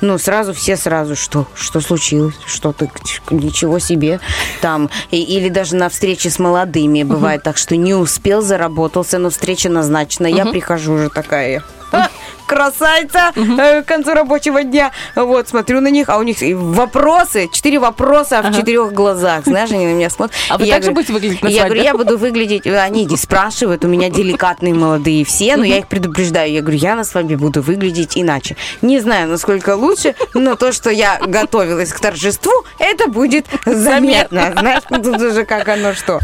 ну, 0.00 0.18
сразу 0.18 0.52
все 0.52 0.76
сразу, 0.76 1.14
что? 1.14 1.46
Что 1.60 1.80
случилось? 1.80 2.34
Что 2.46 2.72
ты? 2.72 2.90
Ничего 3.30 3.78
себе. 3.78 4.18
Там. 4.62 4.88
И- 5.10 5.22
или 5.22 5.48
даже 5.50 5.76
на 5.76 5.88
встрече 5.90 6.30
с 6.30 6.38
молодыми 6.38 7.02
бывает 7.02 7.42
так, 7.42 7.58
что 7.58 7.76
не 7.76 7.94
успел, 7.94 8.40
заработался, 8.40 9.18
но 9.18 9.28
встреча 9.30 9.68
назначена. 9.68 10.26
Я 10.26 10.46
прихожу 10.46 10.94
уже 10.94 11.10
такая... 11.10 11.62
«А, 11.92 12.08
красавица 12.46 13.32
э, 13.36 13.82
к 13.82 13.86
концу 13.86 14.12
рабочего 14.12 14.64
дня. 14.64 14.90
Вот, 15.14 15.48
смотрю 15.48 15.80
на 15.80 15.88
них, 15.88 16.08
а 16.08 16.18
у 16.18 16.22
них 16.22 16.38
вопросы, 16.40 17.48
четыре 17.52 17.78
вопроса 17.78 18.42
в 18.42 18.52
четырех 18.54 18.92
глазах. 18.92 19.44
Знаешь, 19.44 19.70
они 19.70 19.86
на 19.86 19.92
меня 19.92 20.10
смотрят. 20.10 20.36
А 20.48 20.58
вы 20.58 20.64
И 20.64 20.68
я 20.68 20.74
так 20.74 20.82
же 20.82 20.90
говорю- 20.90 20.94
будете 20.96 21.12
выглядеть 21.12 21.42
на 21.42 21.48
Я 21.48 21.64
говорю, 21.66 21.82
я 21.82 21.94
буду 21.94 22.18
выглядеть... 22.18 22.66
Они 22.66 23.04
не 23.04 23.16
спрашивают, 23.16 23.84
у 23.84 23.88
меня 23.88 24.10
деликатные 24.10 24.74
молодые 24.74 25.24
все, 25.24 25.56
но 25.56 25.64
я 25.64 25.78
их 25.78 25.86
предупреждаю. 25.86 26.52
Я 26.52 26.60
говорю, 26.60 26.78
я 26.78 26.96
на 26.96 27.04
свадьбе 27.04 27.36
буду 27.36 27.62
выглядеть 27.62 28.18
иначе. 28.18 28.56
Не 28.82 28.98
знаю, 29.00 29.28
насколько 29.28 29.76
лучше, 29.76 30.14
но 30.34 30.56
то, 30.56 30.72
что 30.72 30.90
я 30.90 31.18
готовилась 31.24 31.92
к 31.92 32.00
торжеству, 32.00 32.52
это 32.78 33.06
будет 33.08 33.46
заметно. 33.64 34.52
Знаешь, 34.58 34.82
тут 34.88 35.06
уже 35.06 35.44
как 35.44 35.68
оно 35.68 35.94
что. 35.94 36.18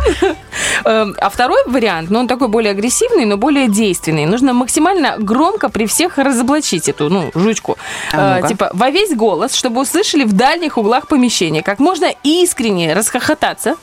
Эм, 0.85 1.15
А 1.21 1.31
второй 1.31 1.63
вариант, 1.67 2.11
ну, 2.11 2.19
он 2.21 2.29
такой 2.29 2.49
более 2.49 2.73
агрессивный, 2.73 3.25
но 3.27 3.37
более 3.37 3.69
действенный. 3.69 4.27
Нужно 4.27 4.53
максимально 4.53 5.15
громко 5.19 5.56
при 5.69 5.87
всех 5.87 6.19
разоблачить 6.19 6.89
эту, 6.89 7.09
ну, 7.09 7.31
жучку. 7.35 7.77
А 8.13 8.41
Э. 8.41 8.49
Типа, 8.49 8.71
во 8.73 8.91
весь 8.91 9.15
голос, 9.15 9.55
чтобы 9.55 9.81
услышали 9.81 10.25
в 10.25 10.33
дальних 10.33 10.79
углах 10.79 11.09
помещения. 11.09 11.63
Как 11.63 11.79
можно 11.79 12.13
искренне 12.23 12.95
расхохотаться 12.95 13.77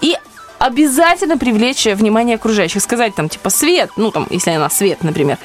и 0.00 0.16
обязательно 0.58 1.38
привлечь 1.38 1.84
внимание 1.86 2.36
окружающих. 2.36 2.82
Сказать 2.82 3.14
там, 3.14 3.28
типа, 3.28 3.50
Свет, 3.50 3.90
ну, 3.96 4.10
там, 4.10 4.26
если 4.30 4.50
она 4.50 4.70
Свет, 4.70 5.02
например. 5.02 5.38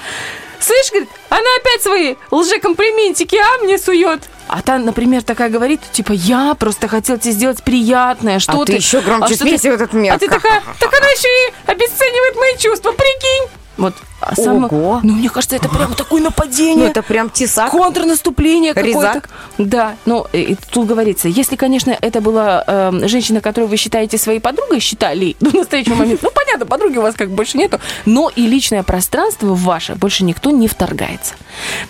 Слышь, 0.59 0.89
говорит, 0.91 1.09
она 1.29 1.45
опять 1.61 1.81
свои 1.83 2.15
лжекомплиментики, 2.31 3.35
а 3.35 3.63
мне 3.63 3.77
сует. 3.77 4.21
А 4.47 4.61
та, 4.61 4.77
например, 4.79 5.21
такая 5.23 5.49
говорит, 5.49 5.81
типа, 5.91 6.13
я 6.13 6.55
просто 6.55 6.87
хотел 6.87 7.17
тебе 7.19 7.31
сделать 7.33 7.63
приятное, 7.63 8.39
что 8.39 8.61
А 8.61 8.65
ты 8.65 8.73
еще 8.73 9.01
громче 9.01 9.35
ты- 9.35 9.37
смейся 9.37 9.71
в 9.71 9.73
этот 9.75 9.93
момент. 9.93 10.15
А 10.15 10.19
ты 10.19 10.27
такая, 10.27 10.63
так 10.79 10.93
она 10.93 11.07
еще 11.09 11.27
и 11.27 11.71
обесценивает 11.71 12.35
мои 12.37 12.57
чувства, 12.57 12.91
прикинь. 12.91 13.49
Вот, 13.77 13.93
а 14.21 14.35
самое- 14.35 14.65
Ого. 14.65 14.99
ну, 15.03 15.13
мне 15.13 15.29
кажется, 15.29 15.55
это 15.55 15.69
прям 15.69 15.93
такое 15.93 16.19
Ну, 16.21 16.27
нападение. 16.27 16.89
это 16.89 17.03
прям 17.03 17.29
тесак. 17.29 17.69
Контрнаступление 17.71 18.73
какое-то. 18.73 19.21
Да, 19.57 19.95
но 20.05 20.27
э, 20.33 20.39
и 20.41 20.55
тут 20.71 20.87
говорится, 20.87 21.27
если, 21.27 21.55
конечно, 21.55 21.95
это 22.01 22.19
была 22.21 22.63
эм, 22.65 23.07
женщина, 23.07 23.41
которую 23.41 23.69
вы 23.69 23.77
считаете 23.77 24.17
своей 24.17 24.39
подругой, 24.39 24.79
считали 24.79 25.35
до 25.39 25.55
настоящего 25.55 25.95
момента, 25.95 26.25
ну, 26.25 26.31
понятно, 26.33 26.65
подруги 26.65 26.97
у 26.97 27.01
вас 27.01 27.15
как 27.15 27.29
больше 27.29 27.57
нету, 27.57 27.79
но 28.05 28.29
и 28.35 28.47
личное 28.47 28.81
пространство 28.83 29.53
ваше 29.53 29.95
больше 29.95 30.23
никто 30.23 30.49
не 30.51 30.67
вторгается. 30.67 31.35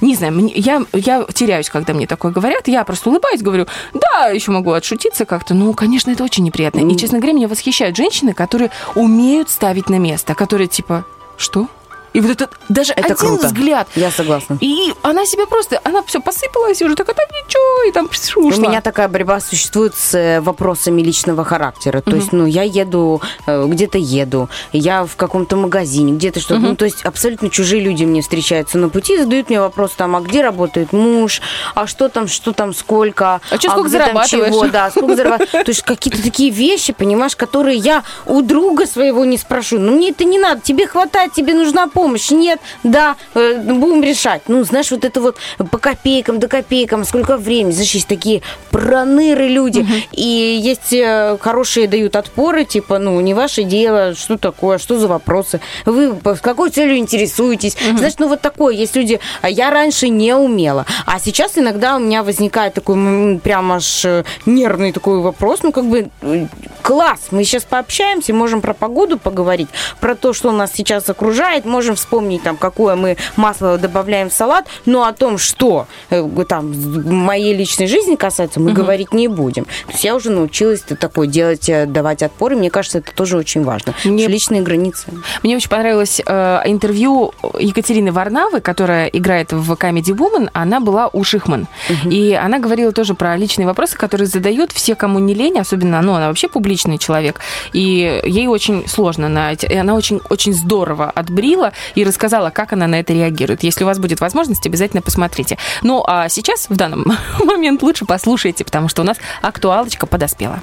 Не 0.01 0.15
знаю, 0.15 0.33
мне- 0.33 0.53
я, 0.55 0.83
я 0.93 1.25
теряюсь, 1.33 1.69
когда 1.69 1.93
мне 1.93 2.07
такое 2.07 2.31
говорят, 2.31 2.67
я 2.67 2.83
просто 2.83 3.09
улыбаюсь, 3.09 3.41
говорю, 3.41 3.65
да, 3.93 4.27
еще 4.27 4.51
могу 4.51 4.71
отшутиться 4.73 5.25
как-то, 5.25 5.53
ну, 5.53 5.73
конечно, 5.73 6.11
это 6.11 6.23
очень 6.23 6.43
неприятно. 6.43 6.79
И, 6.79 6.97
честно 6.97 7.19
говоря, 7.19 7.33
меня 7.33 7.47
восхищают 7.47 7.95
женщины, 7.95 8.33
которые 8.33 8.71
умеют 8.95 9.49
ставить 9.49 9.89
на 9.89 9.99
место, 9.99 10.35
которые 10.35 10.67
типа, 10.67 11.05
что? 11.37 11.69
И 12.13 12.19
вот 12.21 12.31
это 12.31 12.49
даже 12.69 12.93
Это 12.93 13.13
один 13.13 13.17
круто. 13.17 13.47
взгляд. 13.47 13.87
Я 13.95 14.11
согласна. 14.11 14.57
И 14.61 14.93
она 15.03 15.25
себе 15.25 15.45
просто, 15.45 15.79
она 15.83 16.01
все 16.03 16.19
посыпалась, 16.19 16.81
и 16.81 16.85
уже 16.85 16.95
так, 16.95 17.09
а 17.09 17.13
там 17.13 17.25
ничего, 17.29 17.89
и 17.89 17.91
там 17.91 18.09
ушла. 18.45 18.65
У 18.65 18.69
меня 18.69 18.81
такая 18.81 19.07
борьба 19.07 19.39
существует 19.39 19.95
с 19.95 20.15
э, 20.15 20.41
вопросами 20.41 21.01
личного 21.01 21.43
характера. 21.43 22.01
То 22.01 22.15
есть, 22.15 22.31
ну, 22.31 22.45
я 22.45 22.63
еду, 22.63 23.21
э, 23.45 23.65
где-то 23.67 23.97
еду, 23.97 24.49
я 24.73 25.05
в 25.05 25.15
каком-то 25.15 25.55
магазине, 25.55 26.13
где-то 26.13 26.39
что-то. 26.39 26.59
Ну, 26.59 26.75
то 26.75 26.85
есть, 26.85 27.03
абсолютно 27.03 27.49
чужие 27.49 27.81
люди 27.81 28.03
мне 28.03 28.21
встречаются 28.21 28.77
на 28.77 28.89
пути, 28.89 29.17
задают 29.17 29.49
мне 29.49 29.59
вопрос 29.59 29.91
там, 29.95 30.15
а 30.15 30.21
где 30.21 30.41
работает 30.41 30.93
муж, 30.93 31.41
а 31.75 31.87
что 31.87 32.09
там, 32.09 32.27
что 32.27 32.51
там, 32.53 32.73
сколько, 32.73 33.41
А 33.49 33.57
чё, 33.57 33.69
сколько 33.69 33.89
где 33.89 33.97
там 33.99 34.07
зарабатываешь? 34.07 34.53
чего, 34.53 34.67
да, 34.67 34.89
сколько 34.91 35.15
зарабатываешь. 35.15 35.51
То 35.65 35.71
есть, 35.71 35.81
какие-то 35.83 36.21
такие 36.21 36.49
вещи, 36.51 36.93
понимаешь, 36.93 37.35
которые 37.35 37.77
я 37.77 38.03
у 38.25 38.41
друга 38.41 38.85
своего 38.87 39.25
не 39.25 39.37
спрошу. 39.37 39.79
Ну, 39.79 39.93
мне 39.93 40.09
это 40.11 40.23
не 40.23 40.39
надо, 40.39 40.61
тебе 40.61 40.87
хватает, 40.87 41.33
тебе 41.33 41.53
нужна 41.53 41.87
помощь. 41.97 42.29
Нет, 42.29 42.59
да, 42.83 43.15
э, 43.33 43.57
будем 43.57 44.03
решать. 44.03 44.43
Ну, 44.47 44.63
знаешь, 44.63 44.91
вот 44.91 45.03
это 45.03 45.19
вот 45.19 45.37
по 45.71 45.79
копейкам, 45.79 46.37
до 46.39 46.47
копейкам, 46.47 47.03
сколько 47.05 47.37
времени. 47.37 47.71
Знаешь, 47.71 47.95
есть 47.95 48.07
такие 48.07 48.43
проныры 48.69 49.47
люди. 49.47 49.83
И 50.11 50.59
есть 50.61 50.93
э, 50.93 51.37
хорошие 51.41 51.87
дают 51.87 52.15
отпоры, 52.15 52.65
типа, 52.65 52.99
ну, 52.99 53.19
не 53.21 53.33
ваше 53.33 53.63
дело, 53.63 54.13
что 54.13 54.37
такое, 54.37 54.77
что 54.77 54.99
за 54.99 55.07
вопросы. 55.07 55.59
Вы 55.85 56.15
с 56.23 56.39
какой 56.39 56.69
целью 56.69 56.97
интересуетесь? 56.97 57.75
Знаешь, 57.97 58.13
ну, 58.19 58.27
вот 58.27 58.41
такое. 58.41 58.75
Есть 58.75 58.95
люди, 58.95 59.19
а 59.41 59.49
я 59.49 59.71
раньше 59.71 60.09
не 60.09 60.35
умела. 60.35 60.85
А 61.07 61.19
сейчас 61.19 61.57
иногда 61.57 61.95
у 61.95 61.99
меня 61.99 62.21
возникает 62.21 62.75
такой 62.75 63.39
прям 63.43 63.71
аж 63.71 64.05
э, 64.05 64.23
нервный 64.45 64.91
такой 64.91 65.19
вопрос. 65.19 65.63
Ну, 65.63 65.71
как 65.71 65.85
бы, 65.85 66.09
э, 66.21 66.45
класс, 66.83 67.19
мы 67.31 67.43
сейчас 67.43 67.63
пообщаемся, 67.63 68.35
можем 68.35 68.61
про 68.61 68.75
погоду 68.75 69.17
поговорить, 69.17 69.69
про 69.99 70.13
то, 70.13 70.33
что 70.33 70.51
нас 70.51 70.71
сейчас 70.75 71.09
окружает, 71.09 71.65
можем 71.65 71.86
вспомнить, 71.95 72.43
там, 72.43 72.57
какое 72.57 72.95
мы 72.95 73.17
масло 73.35 73.77
добавляем 73.77 74.29
в 74.29 74.33
салат, 74.33 74.65
но 74.85 75.03
о 75.05 75.13
том, 75.13 75.37
что 75.37 75.87
э, 76.09 76.27
там 76.47 76.71
в 76.71 77.11
моей 77.11 77.53
личной 77.55 77.87
жизни 77.87 78.15
касается, 78.15 78.59
мы 78.59 78.71
говорить 78.73 79.13
не 79.13 79.27
будем. 79.27 79.65
То 79.65 79.91
есть 79.91 80.03
я 80.03 80.15
уже 80.15 80.29
научилась 80.29 80.81
такое 80.81 81.27
делать, 81.27 81.69
э, 81.69 81.85
давать 81.85 82.23
отпор, 82.23 82.53
и 82.53 82.55
мне 82.55 82.69
кажется, 82.69 82.99
это 82.99 83.11
тоже 83.13 83.37
очень 83.37 83.63
важно. 83.63 83.93
Мне- 84.03 84.27
Личные 84.27 84.61
границы. 84.61 85.07
Мне 85.43 85.55
очень 85.55 85.69
понравилось 85.69 86.21
э, 86.25 86.61
интервью 86.65 87.33
Екатерины 87.59 88.11
Варнавы, 88.11 88.59
которая 88.61 89.07
играет 89.07 89.51
в 89.51 89.71
Comedy 89.73 90.15
Woman. 90.15 90.49
Она 90.53 90.79
была 90.79 91.09
у 91.13 91.23
Шихман. 91.23 91.67
И 92.05 92.33
она 92.33 92.59
говорила 92.59 92.91
тоже 92.91 93.13
про 93.13 93.35
личные 93.37 93.65
вопросы, 93.65 93.97
которые 93.97 94.27
задают 94.27 94.71
все, 94.71 94.95
кому 94.95 95.19
не 95.19 95.33
лень, 95.33 95.59
особенно, 95.59 96.01
ну, 96.01 96.13
она 96.13 96.27
вообще 96.27 96.47
публичный 96.47 96.97
человек. 96.97 97.39
И 97.73 98.21
ей 98.25 98.47
очень 98.47 98.87
сложно 98.87 99.29
на 99.29 99.53
эти... 99.53 99.65
И 99.65 99.75
она 99.75 99.95
очень, 99.95 100.21
очень 100.29 100.53
здорово 100.53 101.09
отбрила 101.09 101.71
и 101.95 102.03
рассказала, 102.03 102.49
как 102.49 102.73
она 102.73 102.87
на 102.87 102.99
это 102.99 103.13
реагирует. 103.13 103.63
Если 103.63 103.83
у 103.83 103.87
вас 103.87 103.99
будет 103.99 104.21
возможность, 104.21 104.65
обязательно 104.65 105.01
посмотрите. 105.01 105.57
Ну, 105.83 106.03
а 106.05 106.29
сейчас, 106.29 106.69
в 106.69 106.75
данном 106.75 107.05
момент, 107.39 107.81
лучше 107.81 108.05
послушайте, 108.05 108.63
потому 108.63 108.87
что 108.87 109.01
у 109.01 109.05
нас 109.05 109.17
актуалочка 109.41 110.05
подоспела. 110.05 110.61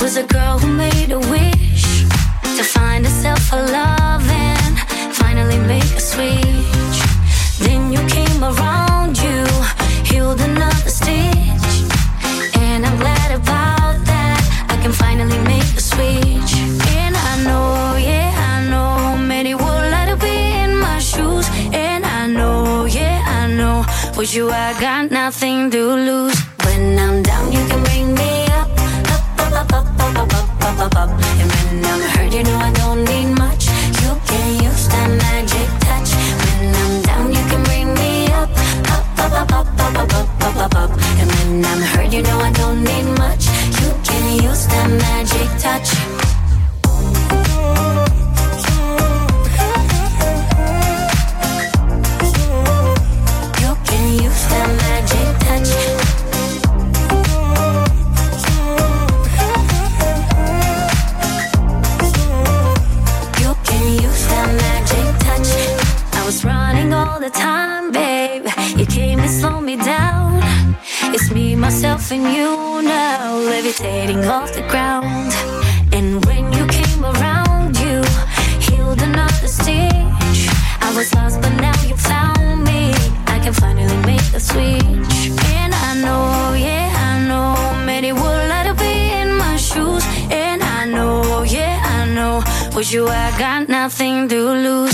Was 0.00 0.16
a 0.16 0.24
girl 0.24 0.58
who 0.58 0.66
made 0.66 1.12
a 1.12 1.20
wish 1.20 2.04
to 2.56 2.64
find 2.64 3.04
herself 3.04 3.52
a 3.52 3.56
love 3.56 4.28
and 4.28 4.78
finally 5.14 5.58
make 5.58 5.84
a 5.94 6.00
switch. 6.00 6.89
with 24.20 24.34
you 24.34 24.50
I 24.50 24.78
got 24.78 25.10
nothing 25.10 25.70
to 25.70 25.82
lose. 25.94 26.38
When 26.64 26.98
I'm 26.98 27.22
down 27.22 27.50
you 27.52 27.66
can 27.68 27.82
bring 27.84 28.14
me 28.14 28.44
up, 28.60 28.68
up, 29.14 29.52
up, 29.52 29.72
up, 29.72 30.00
up, 30.00 30.34
up, 30.34 30.62
up, 30.62 30.78
up, 30.78 30.96
up. 30.96 31.10
And 31.40 31.50
when 31.52 31.84
I'm 31.84 32.00
hurt 32.12 32.32
you 32.34 32.42
know 32.42 32.58
I 32.58 32.70
don't 32.72 33.04
need 33.04 33.30
much. 33.38 33.66
You 34.02 34.12
can 34.28 34.62
use 34.62 34.88
that 34.88 35.08
magic 35.22 35.79
And 41.20 41.30
when 41.32 41.64
I'm 41.64 41.80
hurt, 41.80 42.12
you 42.12 42.22
know 42.22 42.38
I 42.38 42.52
don't 42.52 42.82
need 42.82 43.04
much. 43.18 43.46
You 43.80 43.90
can 44.02 44.42
use 44.42 44.66
that 44.66 44.88
magic 44.88 45.48
touch. 45.60 46.29
slow 69.40 69.60
me 69.60 69.76
down. 69.76 70.42
It's 71.14 71.30
me, 71.30 71.56
myself, 71.56 72.12
and 72.12 72.24
you 72.36 72.82
now, 72.82 73.38
levitating 73.52 74.22
off 74.26 74.52
the 74.52 74.64
ground. 74.72 75.32
And 75.96 76.22
when 76.26 76.52
you 76.56 76.64
came 76.66 77.02
around, 77.12 77.70
you 77.84 77.96
healed 78.66 79.00
another 79.00 79.48
stitch. 79.58 80.40
I 80.86 80.92
was 80.94 81.08
lost, 81.14 81.40
but 81.40 81.54
now 81.66 81.78
you 81.88 81.96
found 81.96 82.64
me. 82.70 82.92
I 83.34 83.38
can 83.44 83.54
finally 83.54 84.00
make 84.10 84.26
the 84.34 84.40
switch. 84.40 85.18
And 85.58 85.72
I 85.88 85.90
know, 86.04 86.54
yeah, 86.68 86.88
I 87.08 87.12
know, 87.28 87.48
many 87.86 88.12
would 88.12 88.42
like 88.52 88.66
to 88.70 88.74
be 88.74 88.94
in 89.20 89.28
my 89.44 89.56
shoes. 89.56 90.04
And 90.30 90.62
I 90.62 90.84
know, 90.84 91.44
yeah, 91.44 91.76
I 91.98 92.00
know, 92.16 92.44
with 92.76 92.92
you, 92.92 93.08
I 93.08 93.28
got 93.38 93.68
nothing 93.68 94.28
to 94.28 94.40
lose. 94.66 94.89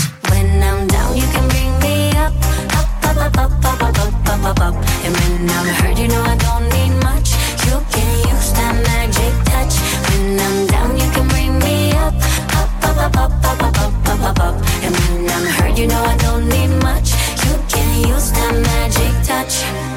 I'm 5.49 5.67
hurt, 5.67 5.97
you 5.97 6.07
know 6.07 6.21
I 6.21 6.35
don't 6.35 6.65
need 6.69 6.93
much. 7.03 7.31
You 7.67 7.77
can 7.93 8.11
use 8.31 8.51
that 8.53 8.75
magic 8.87 9.33
touch. 9.45 9.75
When 10.07 10.39
I'm 10.39 10.67
down, 10.67 10.97
you 10.97 11.09
can 11.11 11.27
bring 11.27 11.59
me 11.59 11.91
up, 11.93 12.13
up, 12.59 12.69
up, 12.83 13.17
up, 13.17 13.31
up, 13.45 13.63
up, 13.63 14.07
up, 14.07 14.23
up, 14.23 14.39
up. 14.39 14.55
And 14.83 14.95
when 14.95 15.29
I'm 15.29 15.45
hurt, 15.57 15.77
you 15.77 15.87
know 15.87 16.03
I 16.03 16.17
don't 16.17 16.47
need 16.49 16.71
much. 16.83 17.11
You 17.45 17.53
can 17.69 18.07
use 18.07 18.31
that 18.31 18.53
magic 18.67 19.13
touch. 19.27 19.96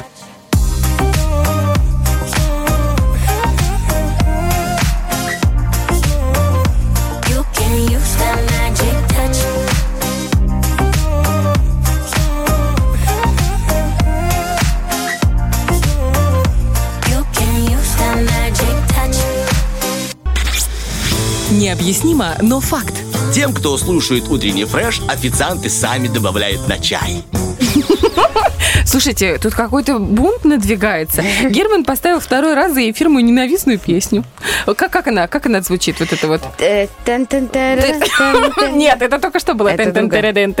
Необъяснимо, 21.81 22.35
но 22.43 22.59
факт. 22.59 22.93
Тем, 23.33 23.55
кто 23.55 23.75
слушает 23.75 24.29
утренний 24.29 24.65
фреш, 24.65 25.01
официанты 25.09 25.67
сами 25.71 26.07
добавляют 26.07 26.67
на 26.67 26.77
чай. 26.77 27.23
Слушайте, 28.85 29.37
тут 29.37 29.53
какой-то 29.53 29.99
бунт 29.99 30.45
надвигается. 30.45 31.23
Герман 31.49 31.83
поставил 31.83 32.19
второй 32.19 32.53
раз 32.53 32.73
за 32.73 32.89
эфир 32.89 33.09
мою 33.09 33.25
ненавистную 33.25 33.79
песню. 33.79 34.23
Как, 34.65 34.91
как 34.91 35.07
она? 35.07 35.27
Как 35.27 35.45
она 35.45 35.61
звучит? 35.61 35.99
Вот 35.99 36.13
это 36.13 36.27
вот. 36.27 36.41
Э. 36.59 36.87
Нет, 38.73 39.01
это 39.01 39.19
только 39.19 39.39
что 39.39 39.53
было. 39.53 39.71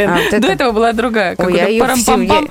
А, 0.07 0.29
До 0.31 0.37
это? 0.37 0.47
этого 0.47 0.71
была 0.71 0.93
другая. 0.93 1.35
Парам-пам-пам. 1.35 2.49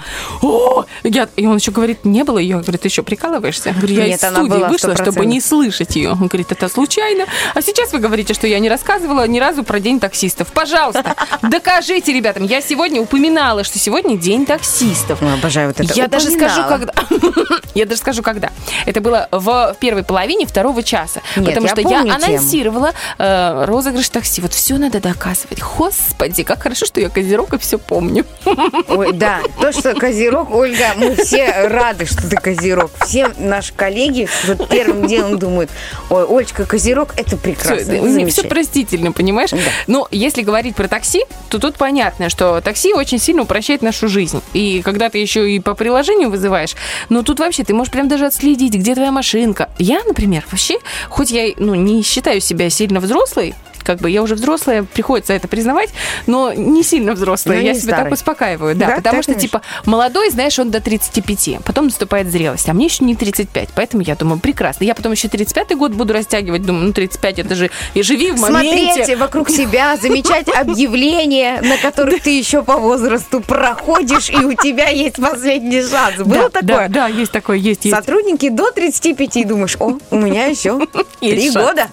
И 1.36 1.46
он 1.46 1.56
еще 1.56 1.70
говорит, 1.70 2.04
не 2.04 2.24
было 2.24 2.38
ее. 2.38 2.58
Говорит, 2.58 2.82
ты 2.82 2.88
еще 2.88 3.02
прикалываешься? 3.02 3.70
Я 3.70 3.74
говорю, 3.74 3.94
я 3.94 4.06
Нет, 4.06 4.22
из 4.22 4.28
студии 4.28 4.68
вышла, 4.68 4.92
100%. 4.92 5.02
чтобы 5.02 5.26
не 5.26 5.40
слышать 5.40 5.96
ее. 5.96 6.10
Он 6.10 6.26
говорит, 6.26 6.52
это 6.52 6.68
случайно. 6.68 7.26
А 7.54 7.62
сейчас 7.62 7.92
вы 7.92 7.98
говорите, 7.98 8.34
что 8.34 8.46
я 8.46 8.58
не 8.58 8.68
рассказывала 8.68 9.26
ни 9.26 9.38
разу 9.38 9.64
про 9.64 9.80
день 9.80 10.00
таксистов. 10.00 10.48
Пожалуйста, 10.48 11.16
докажите 11.42 12.12
ребятам. 12.12 12.44
Я 12.44 12.60
сегодня 12.60 13.00
упоминала, 13.00 13.64
что 13.64 13.78
сегодня 13.78 14.16
день 14.16 14.46
таксистов. 14.46 15.22
Обожаю 15.22 15.69
вот 15.70 15.80
это. 15.80 15.94
Я 15.94 16.08
даже 16.08 16.30
скажу, 16.30 16.60
Упоминала. 16.60 16.78
когда. 16.78 17.60
Я 17.74 17.86
даже 17.86 18.00
скажу, 18.00 18.22
когда. 18.22 18.50
Это 18.86 19.00
было 19.00 19.28
в 19.30 19.76
первой 19.80 20.02
половине 20.02 20.46
второго 20.46 20.82
часа. 20.82 21.20
Нет, 21.36 21.46
потому 21.46 21.66
я 21.66 21.72
что 21.72 21.80
я 21.82 22.00
анонсировала 22.00 22.92
э, 23.18 23.64
розыгрыш 23.64 24.08
такси. 24.08 24.40
Вот 24.40 24.52
все 24.52 24.76
надо 24.76 25.00
доказывать. 25.00 25.60
Господи, 25.60 26.42
как 26.42 26.62
хорошо, 26.62 26.86
что 26.86 27.00
я 27.00 27.08
козерог 27.08 27.54
и 27.54 27.58
все 27.58 27.78
помню. 27.78 28.26
Ой, 28.88 29.12
да, 29.12 29.40
то, 29.60 29.72
что 29.72 29.94
Козерог, 29.94 30.50
Ольга, 30.50 30.94
мы 30.96 31.14
все 31.14 31.68
рады, 31.68 32.06
что 32.06 32.28
ты 32.28 32.36
Козерог. 32.36 32.90
Все 33.04 33.28
наши 33.38 33.72
коллеги 33.72 34.28
вот 34.46 34.68
первым 34.68 35.06
делом 35.06 35.38
думают, 35.38 35.70
ой, 36.08 36.24
Олечка, 36.24 36.64
Козерог, 36.64 37.12
это 37.16 37.36
прекрасно, 37.36 38.08
Все, 38.08 38.26
все 38.26 38.42
простительно, 38.48 39.12
понимаешь? 39.12 39.50
Но 39.86 40.08
если 40.10 40.42
говорить 40.42 40.76
про 40.76 40.88
такси, 40.88 41.24
то 41.48 41.58
тут 41.58 41.76
понятно, 41.76 42.28
что 42.28 42.60
такси 42.60 42.94
очень 42.94 43.18
сильно 43.18 43.42
упрощает 43.42 43.82
нашу 43.82 44.08
жизнь. 44.08 44.40
И 44.52 44.82
когда 44.82 45.08
ты 45.10 45.18
еще 45.18 45.49
и 45.50 45.60
по 45.60 45.74
приложению 45.74 46.30
вызываешь, 46.30 46.74
ну 47.08 47.22
тут 47.22 47.40
вообще 47.40 47.64
ты 47.64 47.74
можешь 47.74 47.92
прям 47.92 48.08
даже 48.08 48.26
отследить, 48.26 48.74
где 48.74 48.94
твоя 48.94 49.12
машинка. 49.12 49.68
Я, 49.78 50.02
например, 50.04 50.44
вообще, 50.50 50.78
хоть 51.08 51.30
я 51.30 51.52
ну, 51.56 51.74
не 51.74 52.02
считаю 52.02 52.40
себя 52.40 52.70
сильно 52.70 53.00
взрослой, 53.00 53.54
как 53.82 53.98
бы 53.98 54.10
я 54.10 54.22
уже 54.22 54.34
взрослая, 54.34 54.82
приходится 54.82 55.32
это 55.32 55.48
признавать, 55.48 55.90
но 56.26 56.52
не 56.52 56.82
сильно 56.82 57.12
взрослая. 57.12 57.58
Ну, 57.58 57.62
я 57.62 57.74
себя 57.74 57.94
старой. 57.94 58.04
так 58.04 58.12
успокаиваю. 58.12 58.74
Да, 58.76 58.86
Да, 58.88 58.96
потому 58.96 59.22
что, 59.22 59.32
конечно. 59.32 59.48
типа, 59.48 59.62
молодой, 59.84 60.30
знаешь, 60.30 60.58
он 60.58 60.70
до 60.70 60.80
35, 60.80 61.58
потом 61.64 61.86
наступает 61.86 62.30
зрелость, 62.30 62.68
а 62.68 62.72
мне 62.72 62.86
еще 62.86 63.04
не 63.04 63.14
35, 63.14 63.70
поэтому 63.74 64.02
я 64.02 64.14
думаю, 64.16 64.40
прекрасно. 64.40 64.84
Я 64.84 64.94
потом 64.94 65.12
еще 65.12 65.28
35 65.28 65.76
год 65.76 65.92
буду 65.92 66.12
растягивать, 66.12 66.62
думаю, 66.62 66.86
ну 66.86 66.92
35 66.92 67.38
это 67.40 67.54
же 67.54 67.70
и 67.94 68.02
живи 68.02 68.30
в 68.32 68.40
моменте. 68.40 68.94
Смотреть 68.94 69.18
вокруг 69.18 69.50
себя, 69.60 69.96
замечать 69.96 70.48
объявления, 70.54 71.60
на 71.62 71.76
которых 71.78 72.22
ты 72.22 72.38
еще 72.38 72.62
по 72.62 72.76
возрасту 72.76 73.40
проходишь, 73.40 74.30
и 74.30 74.36
у 74.36 74.54
тебя 74.54 74.88
есть 74.88 75.16
последний 75.16 75.82
шанс. 75.82 76.16
Было 76.18 76.50
такое? 76.50 76.88
Да, 76.88 76.88
да, 76.88 77.06
есть 77.08 77.32
такое, 77.32 77.56
есть, 77.56 77.84
есть. 77.84 77.96
Сотрудники 77.96 78.48
до 78.48 78.70
35 78.70 79.46
думаешь, 79.46 79.76
о, 79.78 79.98
у 80.10 80.16
меня 80.16 80.46
еще 80.46 80.86
три 81.20 81.42
Есть 81.42 81.52
шанс. 81.54 81.66
года. 81.68 81.88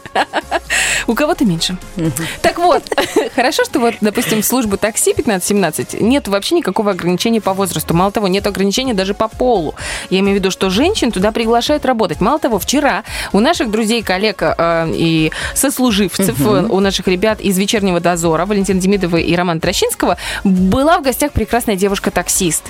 У 1.07 1.13
кого-то 1.15 1.45
меньше. 1.45 1.76
Так 2.41 2.59
вот, 2.59 2.83
хорошо, 3.35 3.63
что 3.65 3.79
вот, 3.79 3.95
допустим, 4.01 4.41
в 4.41 4.45
службу 4.45 4.77
такси 4.77 5.13
15-17 5.13 6.01
нет 6.01 6.27
вообще 6.27 6.55
никакого 6.55 6.91
ограничения 6.91 7.41
по 7.41 7.53
возрасту. 7.53 7.93
Мало 7.93 8.11
того, 8.11 8.27
нет 8.27 8.45
ограничения 8.47 8.93
даже 8.93 9.13
по 9.13 9.27
полу. 9.27 9.75
Я 10.09 10.19
имею 10.19 10.37
в 10.37 10.39
виду, 10.39 10.51
что 10.51 10.69
женщин 10.69 11.11
туда 11.11 11.31
приглашают 11.31 11.85
работать. 11.85 12.21
Мало 12.21 12.39
того, 12.39 12.59
вчера 12.59 13.03
у 13.33 13.39
наших 13.39 13.71
друзей, 13.71 14.01
коллег 14.01 14.41
э, 14.41 14.87
и 14.93 15.31
сослуживцев, 15.53 16.39
э, 16.39 16.65
у 16.69 16.79
наших 16.79 17.07
ребят 17.07 17.41
из 17.41 17.57
«Вечернего 17.57 17.99
дозора» 17.99 18.45
Валентина 18.45 18.79
Демидова 18.79 19.17
и 19.17 19.35
Роман 19.35 19.59
Трощинского 19.59 20.17
была 20.43 20.99
в 20.99 21.03
гостях 21.03 21.31
прекрасная 21.31 21.75
девушка-таксист. 21.75 22.63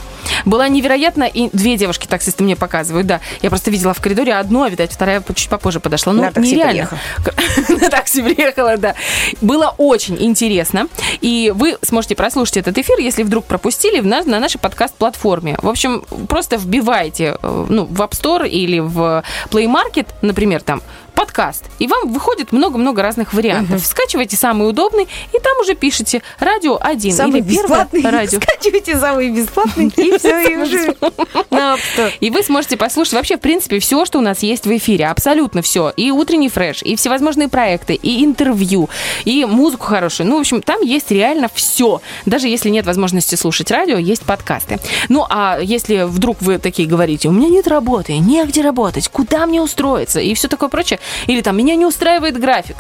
Была 0.46 0.68
невероятно... 0.68 1.24
И 1.24 1.50
две 1.54 1.78
девушки-таксисты 1.78 2.44
мне 2.44 2.56
показывают, 2.56 3.08
да. 3.08 3.20
Я 3.42 3.50
просто 3.50 3.70
видела 3.70 3.94
в 3.94 4.02
коридоре 4.02 4.34
одну, 4.34 4.64
а, 4.64 4.70
видать, 4.70 4.92
вторая 4.92 5.24
чуть 5.36 5.50
попозже 5.50 5.80
подошла. 5.80 6.14
Ну, 6.14 6.24
На 6.24 6.32
такси 6.32 6.56
нереально. 6.56 6.90
На 7.70 7.90
такси 7.90 8.22
приехала, 8.22 8.78
да. 8.78 8.96
Было 9.42 9.74
очень 9.78 10.18
интересно. 10.22 10.88
И 11.22 11.52
вы 11.56 11.78
сможете 11.82 12.16
прослушать 12.16 12.58
этот 12.58 12.78
эфир, 12.78 13.00
если 13.00 13.24
вдруг 13.24 13.46
пропустили, 13.46 14.00
на, 14.00 14.24
на 14.24 14.40
нашей 14.40 14.60
подкаст-платформе. 14.60 15.58
В 15.62 15.70
общем, 15.70 16.04
просто 16.28 16.58
вбивайте 16.58 17.38
э, 17.42 17.66
ну, 17.70 17.86
в 17.86 18.02
App 18.02 18.12
Store 18.12 18.48
или 18.48 18.80
в 18.80 19.24
Play 19.50 19.68
Market, 19.68 20.08
например, 20.22 20.62
там, 20.62 20.82
подкаст, 21.18 21.66
и 21.80 21.88
вам 21.88 22.14
выходит 22.14 22.52
много-много 22.52 23.02
разных 23.02 23.34
вариантов. 23.34 23.84
Скачивайте 23.84 24.38
самый 24.38 24.70
удобный, 24.70 25.08
и 25.34 25.40
там 25.40 25.58
уже 25.60 25.74
пишите 25.74 26.22
радио 26.40 26.78
1 26.80 27.12
Самый 27.12 27.40
или 27.40 27.48
бесплатный. 27.48 28.04
радио. 28.04 28.40
Скачивайте 28.44 28.96
самый 29.00 29.32
бесплатный, 29.32 29.88
и 29.98 30.18
все, 30.20 30.40
и 30.48 30.56
уже. 30.58 30.96
И 32.20 32.30
вы 32.30 32.44
сможете 32.44 32.78
послушать 32.78 33.14
вообще, 33.14 33.38
в 33.38 33.40
принципе, 33.40 33.80
все, 33.80 34.06
что 34.06 34.20
у 34.20 34.22
нас 34.22 34.44
есть 34.44 34.66
в 34.66 34.78
эфире. 34.78 35.08
Абсолютно 35.08 35.62
все. 35.64 35.92
И 35.96 36.12
утренний 36.12 36.50
фреш, 36.50 36.84
и 36.84 36.96
всевозможные 36.96 37.48
проекты, 37.48 37.96
и 37.96 38.24
интервью, 38.24 38.90
и 39.26 39.46
музыку 39.46 39.88
хорошую. 39.88 40.30
Ну, 40.30 40.38
в 40.38 40.42
общем, 40.42 40.62
там 40.62 40.82
есть 40.82 41.10
реально 41.10 41.50
все. 41.54 42.02
Даже 42.26 42.48
если 42.48 42.70
нет 42.70 42.86
возможности 42.86 43.34
слушать 43.36 43.72
радио, 43.72 43.98
есть 43.98 44.24
подкасты. 44.24 44.80
Ну, 45.10 45.26
а 45.28 45.60
если 45.60 46.04
вдруг 46.04 46.42
вы 46.42 46.60
такие 46.60 46.88
говорите, 46.88 47.28
у 47.28 47.32
меня 47.32 47.50
нет 47.50 47.68
работы, 47.68 48.18
негде 48.18 48.62
работать, 48.62 49.08
куда 49.10 49.48
мне 49.48 49.62
устроиться, 49.62 50.20
и 50.20 50.34
все 50.36 50.48
такое 50.48 50.70
прочее, 50.70 51.00
или 51.28 51.42
там, 51.42 51.58
меня 51.58 51.76
не 51.76 51.86
устраивает 51.86 52.40
график. 52.40 52.78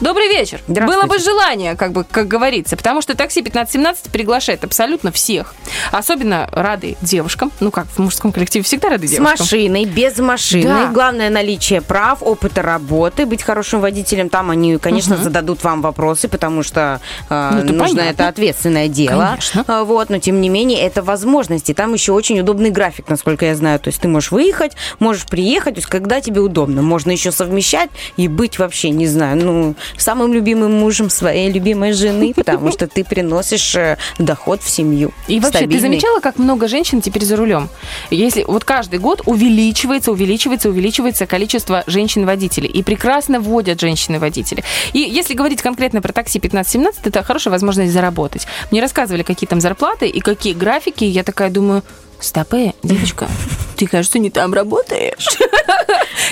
Добрый 0.00 0.28
вечер. 0.28 0.60
Было 0.66 1.02
бы 1.04 1.18
желание, 1.18 1.76
как 1.76 1.92
бы, 1.92 2.04
как 2.04 2.26
говорится, 2.26 2.76
потому 2.76 3.02
что 3.02 3.14
такси 3.14 3.40
1517 3.40 4.10
приглашает 4.10 4.64
абсолютно 4.64 5.12
всех. 5.12 5.54
Особенно 5.92 6.48
рады 6.52 6.96
девушкам. 7.02 7.52
Ну 7.60 7.70
как, 7.70 7.86
в 7.86 7.98
мужском 7.98 8.32
коллективе 8.32 8.64
всегда 8.64 8.88
рады 8.88 9.06
С 9.06 9.10
девушкам. 9.10 9.38
машиной, 9.40 9.84
без 9.84 10.18
машины. 10.18 10.64
Да. 10.64 10.86
Главное 10.86 11.28
наличие 11.28 11.82
прав, 11.82 12.22
опыта 12.22 12.62
работы, 12.62 13.26
быть 13.26 13.42
хорошим 13.42 13.80
водителем. 13.80 14.30
Там 14.30 14.50
они, 14.50 14.78
конечно, 14.78 15.16
Мгм. 15.16 15.24
зададут 15.24 15.62
вам 15.64 15.82
вопросы, 15.82 16.28
потому 16.28 16.62
что 16.62 17.00
э, 17.28 17.50
Ну, 17.52 17.58
это 17.58 17.72
нужно 17.74 17.96
понятно. 17.96 18.10
это 18.10 18.28
ответственное 18.28 18.88
дело. 18.88 19.26
Конечно. 19.30 19.64
А, 19.68 19.84
Вот, 19.84 20.08
но 20.08 20.18
тем 20.18 20.40
не 20.40 20.48
менее 20.48 20.80
это 20.80 21.02
возможности. 21.02 21.74
Там 21.74 21.92
еще 21.92 22.12
очень 22.12 22.40
удобный 22.40 22.70
график, 22.70 23.08
насколько 23.08 23.44
я 23.44 23.54
знаю. 23.54 23.78
То 23.80 23.88
есть 23.88 24.00
ты 24.00 24.08
можешь 24.08 24.30
выехать, 24.30 24.72
можешь 24.98 25.26
приехать, 25.26 25.74
то 25.74 25.78
есть 25.78 25.88
когда 25.90 26.20
тебе 26.22 26.40
удобно. 26.40 26.80
Можно 26.80 27.10
еще 27.10 27.32
совмещать 27.32 27.90
и 28.16 28.28
быть 28.28 28.58
вообще, 28.58 28.90
не 28.90 29.06
знаю, 29.06 29.36
ну, 29.36 29.74
самым 29.96 30.32
любимым 30.32 30.72
мужем 30.72 31.10
своей 31.10 31.50
любимой 31.50 31.92
жены, 31.92 32.32
потому 32.36 32.72
что 32.72 32.86
ты 32.86 33.04
приносишь 33.04 33.74
э, 33.74 33.98
доход 34.18 34.62
в 34.62 34.68
семью. 34.68 35.12
И 35.28 35.40
вообще, 35.40 35.58
Стабильный. 35.58 35.74
ты 35.74 35.80
замечала, 35.80 36.20
как 36.20 36.38
много 36.38 36.68
женщин 36.68 37.00
теперь 37.00 37.24
за 37.24 37.36
рулем? 37.36 37.68
Если 38.10 38.44
вот 38.44 38.64
каждый 38.64 38.98
год 38.98 39.22
увеличивается, 39.26 40.12
увеличивается, 40.12 40.68
увеличивается 40.68 41.26
количество 41.26 41.84
женщин-водителей. 41.86 42.68
И 42.68 42.82
прекрасно 42.82 43.40
водят 43.40 43.80
женщины-водители. 43.80 44.64
И 44.92 44.98
если 44.98 45.34
говорить 45.34 45.62
конкретно 45.62 46.02
про 46.02 46.12
такси 46.12 46.38
15-17, 46.38 46.94
это 47.04 47.22
хорошая 47.22 47.52
возможность 47.52 47.92
заработать. 47.92 48.46
Мне 48.70 48.80
рассказывали, 48.80 49.22
какие 49.22 49.48
там 49.48 49.60
зарплаты 49.60 50.08
и 50.08 50.20
какие 50.20 50.54
графики. 50.54 51.04
Я 51.04 51.22
такая 51.22 51.50
думаю, 51.50 51.82
Стопе, 52.20 52.74
девочка, 52.82 53.28
ты, 53.76 53.86
кажется, 53.86 54.18
не 54.18 54.30
там 54.30 54.52
работаешь. 54.54 55.26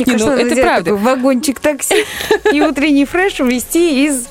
Не, 0.06 0.14
ну, 0.14 0.30
это 0.30 0.54
правда. 0.54 0.94
Вагончик 0.94 1.58
такси 1.58 2.04
и 2.52 2.60
утренний 2.60 3.04
фреш 3.04 3.40
увезти 3.40 4.06
из 4.06 4.28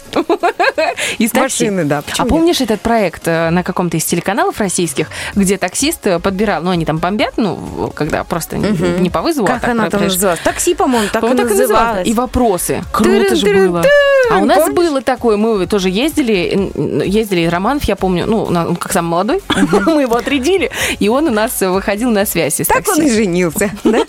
Из 1.18 1.34
машины, 1.34 1.84
да. 1.84 2.04
А 2.18 2.26
помнишь 2.26 2.62
этот 2.62 2.80
проект 2.80 3.24
э, 3.28 3.50
на 3.50 3.64
каком-то 3.64 3.98
из 3.98 4.06
телеканалов 4.06 4.60
российских, 4.60 5.10
где 5.36 5.58
таксист 5.58 6.08
э, 6.08 6.20
подбирал, 6.20 6.62
ну, 6.64 6.70
они 6.70 6.86
там 6.86 7.00
бомбят, 7.00 7.34
ну, 7.38 7.92
когда 7.94 8.24
просто 8.24 8.58
не- 8.58 9.10
по 9.10 9.22
вызову, 9.22 9.48
а 9.48 9.52
Как 9.54 9.62
так, 9.62 9.70
она 9.72 9.90
там 9.90 10.04
называлась? 10.04 10.40
Такси, 10.40 10.74
по-моему, 10.74 11.10
так 11.12 11.24
и 11.24 11.28
называлось. 11.28 12.08
И 12.08 12.14
вопросы. 12.14 12.84
Круто 12.94 13.36
же 13.36 13.46
было. 13.46 13.84
А 14.30 14.38
у 14.40 14.46
нас 14.46 14.70
было 14.72 15.02
такое, 15.02 15.38
мы 15.38 15.66
тоже 15.68 15.90
ездили, 15.90 16.72
ездили, 17.06 17.46
Романов, 17.46 17.84
я 17.86 17.96
помню, 17.96 18.26
ну, 18.26 18.44
он 18.44 18.76
как 18.76 18.92
самый 18.92 19.10
молодой, 19.10 19.42
мы 19.86 20.02
его 20.02 20.16
отрядили, 20.16 20.72
и 21.00 21.10
он 21.10 21.28
у 21.28 21.32
нас 21.32 21.47
выходил 21.62 22.10
на 22.12 22.26
связь 22.26 22.60
из 22.60 22.68
Так 22.68 22.88
он 22.88 22.96
такси. 22.98 23.08
и 23.08 23.12
женился. 23.12 23.72
да? 23.84 24.00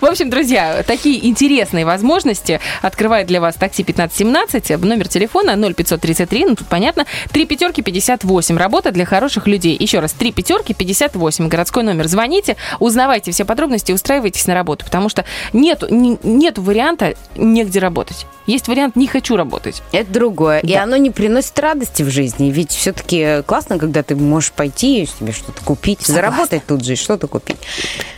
В 0.00 0.04
общем, 0.04 0.30
друзья, 0.30 0.82
такие 0.86 1.26
интересные 1.26 1.84
возможности 1.84 2.60
открывает 2.82 3.26
для 3.26 3.40
вас 3.40 3.54
такси 3.56 3.82
1517, 3.82 4.78
номер 4.82 5.08
телефона 5.08 5.56
0533, 5.56 6.44
ну 6.46 6.54
тут 6.56 6.68
понятно, 6.68 7.06
3 7.32 7.46
пятерки 7.46 7.82
58, 7.82 8.56
работа 8.56 8.90
для 8.90 9.04
хороших 9.04 9.46
людей. 9.46 9.76
Еще 9.78 10.00
раз, 10.00 10.12
3 10.12 10.32
пятерки 10.32 10.74
58, 10.74 11.48
городской 11.48 11.82
номер. 11.82 12.08
Звоните, 12.08 12.56
узнавайте 12.80 13.30
все 13.32 13.44
подробности, 13.44 13.92
устраивайтесь 13.92 14.46
на 14.46 14.54
работу, 14.54 14.84
потому 14.84 15.08
что 15.08 15.24
нету, 15.52 15.86
не- 15.92 16.18
нету 16.22 16.62
варианта 16.62 17.14
негде 17.36 17.78
работать. 17.80 18.26
Есть 18.46 18.66
вариант 18.66 18.96
«не 18.96 19.06
хочу 19.06 19.36
работать». 19.36 19.82
Это 19.92 20.10
другое. 20.12 20.58
И 20.60 20.74
оно 20.74 20.96
не 20.96 21.10
приносит 21.12 21.56
радости 21.60 22.02
в 22.02 22.10
жизни. 22.10 22.50
Ведь 22.50 22.72
все-таки 22.72 23.42
классно, 23.46 23.78
когда 23.78 24.02
ты 24.02 24.16
можешь 24.16 24.50
пойти 24.50 25.02
и 25.02 25.06
себе 25.06 25.32
что-то 25.32 25.62
купить, 25.62 26.00
заработать 26.00 26.61
тут 26.62 26.84
же 26.84 26.92
и 26.94 26.96
что-то 26.96 27.26
купить. 27.26 27.58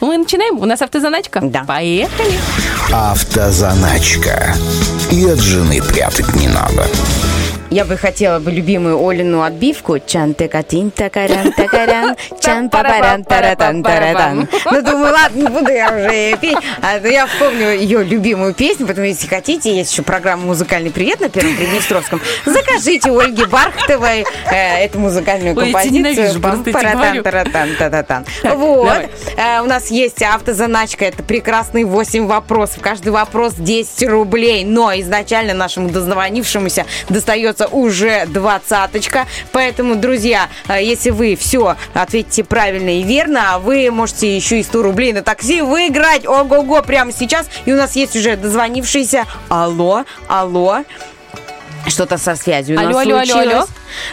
Мы 0.00 0.18
начинаем. 0.18 0.58
У 0.58 0.64
нас 0.64 0.82
автозаначка. 0.82 1.40
Да. 1.42 1.64
Поехали. 1.64 2.38
Автозаначка. 2.92 4.54
И 5.10 5.24
от 5.26 5.38
жены 5.38 5.82
прятать 5.82 6.34
не 6.36 6.48
надо. 6.48 6.86
Я 7.74 7.84
бы 7.84 7.96
хотела 7.96 8.38
бы 8.38 8.52
любимую 8.52 9.04
Олину 9.04 9.42
отбивку. 9.42 9.98
чан 9.98 10.32
текатин 10.32 10.92
такарян 10.92 11.50
такарян 11.52 12.14
чан 12.40 12.70
папарян 12.70 13.24
таратан 13.24 13.82
таратан 13.82 14.48
Ну, 14.64 14.80
думаю, 14.80 15.12
ладно, 15.12 15.40
не 15.40 15.48
буду 15.48 15.72
я 15.72 15.88
уже 15.88 16.36
петь. 16.40 16.56
А 16.80 17.00
то 17.00 17.08
я 17.08 17.26
вспомню 17.26 17.70
ее 17.76 18.04
любимую 18.04 18.54
песню, 18.54 18.86
поэтому, 18.86 19.08
если 19.08 19.26
хотите, 19.26 19.74
есть 19.74 19.90
еще 19.90 20.02
программа 20.02 20.44
«Музыкальный 20.44 20.92
привет» 20.92 21.18
на 21.18 21.28
Первом 21.28 21.56
Приднестровском. 21.56 22.20
Закажите 22.46 23.10
у 23.10 23.18
Ольги 23.18 23.44
Бархтовой 23.44 24.24
э, 24.52 24.84
эту 24.84 25.00
музыкальную 25.00 25.56
Ой, 25.56 25.64
композицию. 25.72 26.40
Пам-паратан, 26.40 26.92
говорю. 27.00 27.22
таратан, 27.24 27.70
та-та-тан. 27.76 28.24
Так, 28.42 28.54
Вот. 28.56 29.02
Э, 29.36 29.62
У 29.62 29.64
нас 29.66 29.90
есть 29.90 30.22
автозаначка. 30.22 31.06
Это 31.06 31.24
прекрасные 31.24 31.84
8 31.86 32.26
вопросов. 32.28 32.78
Каждый 32.80 33.08
вопрос 33.08 33.54
10 33.58 34.08
рублей. 34.08 34.64
Но 34.64 34.92
изначально 34.94 35.54
нашему 35.54 35.88
дозвонившемуся 35.90 36.86
достается 37.08 37.63
уже 37.70 38.26
двадцаточка. 38.26 39.26
Поэтому, 39.52 39.96
друзья, 39.96 40.48
э, 40.68 40.82
если 40.82 41.10
вы 41.10 41.36
все 41.36 41.76
ответите 41.92 42.44
правильно 42.44 43.00
и 43.00 43.02
верно, 43.02 43.58
вы 43.58 43.90
можете 43.90 44.34
еще 44.34 44.60
и 44.60 44.62
100 44.62 44.82
рублей 44.82 45.12
на 45.12 45.22
такси 45.22 45.62
выиграть. 45.62 46.26
Ого-го, 46.26 46.82
прямо 46.82 47.12
сейчас. 47.12 47.46
И 47.64 47.72
у 47.72 47.76
нас 47.76 47.96
есть 47.96 48.16
уже 48.16 48.36
дозвонившийся. 48.36 49.24
Алло, 49.48 50.04
алло. 50.28 50.84
Что-то 51.86 52.18
со 52.18 52.34
связью 52.36 52.76
у 52.76 52.80
Алло, 52.80 52.90
нас 52.90 53.02
алло, 53.02 53.16
алло, 53.16 53.24
случилось. 53.26 53.54
алло. 53.54 53.66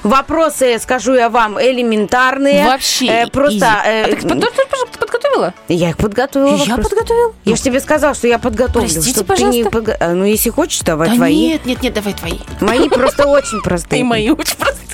Вопросы, 0.03 0.79
скажу 0.79 1.13
я 1.13 1.29
вам, 1.29 1.59
элементарные. 1.61 2.65
Вообще 2.65 3.05
Э, 3.07 3.27
просто... 3.27 3.55
изи. 3.57 3.65
э, 3.65 4.03
А 4.03 4.07
ты 4.07 4.27
под- 4.27 4.39
ты 4.41 4.65
под- 4.69 4.99
подготовила? 4.99 5.53
я 5.67 5.89
их 5.91 5.97
подготовила. 5.97 6.55
Я 6.55 6.65
вопрос. 6.75 6.89
подготовила? 6.89 7.33
Я 7.45 7.55
же 7.55 7.61
тебе 7.61 7.79
сказала, 7.79 8.13
что 8.13 8.27
я 8.27 8.39
подготовлю. 8.39 8.89
Простите, 8.89 9.11
чтоб 9.23 9.27
ты 9.35 9.43
не 9.43 9.63
пожалуйста. 9.63 9.91
подго- 9.93 9.97
А, 9.99 10.13
Ну, 10.13 10.25
если 10.25 10.49
хочешь, 10.49 10.79
давай 10.81 11.09
Да 11.09 11.15
твои. 11.15 11.35
нет, 11.35 11.65
нет, 11.65 11.81
нет, 11.81 11.93
давай 11.93 12.13
твои. 12.13 12.39
Мои 12.59 12.89
просто 12.89 13.25
очень 13.27 13.61
простые. 13.61 14.01
И 14.01 14.03
мои 14.03 14.29
очень 14.29 14.55
простые. 14.57 14.87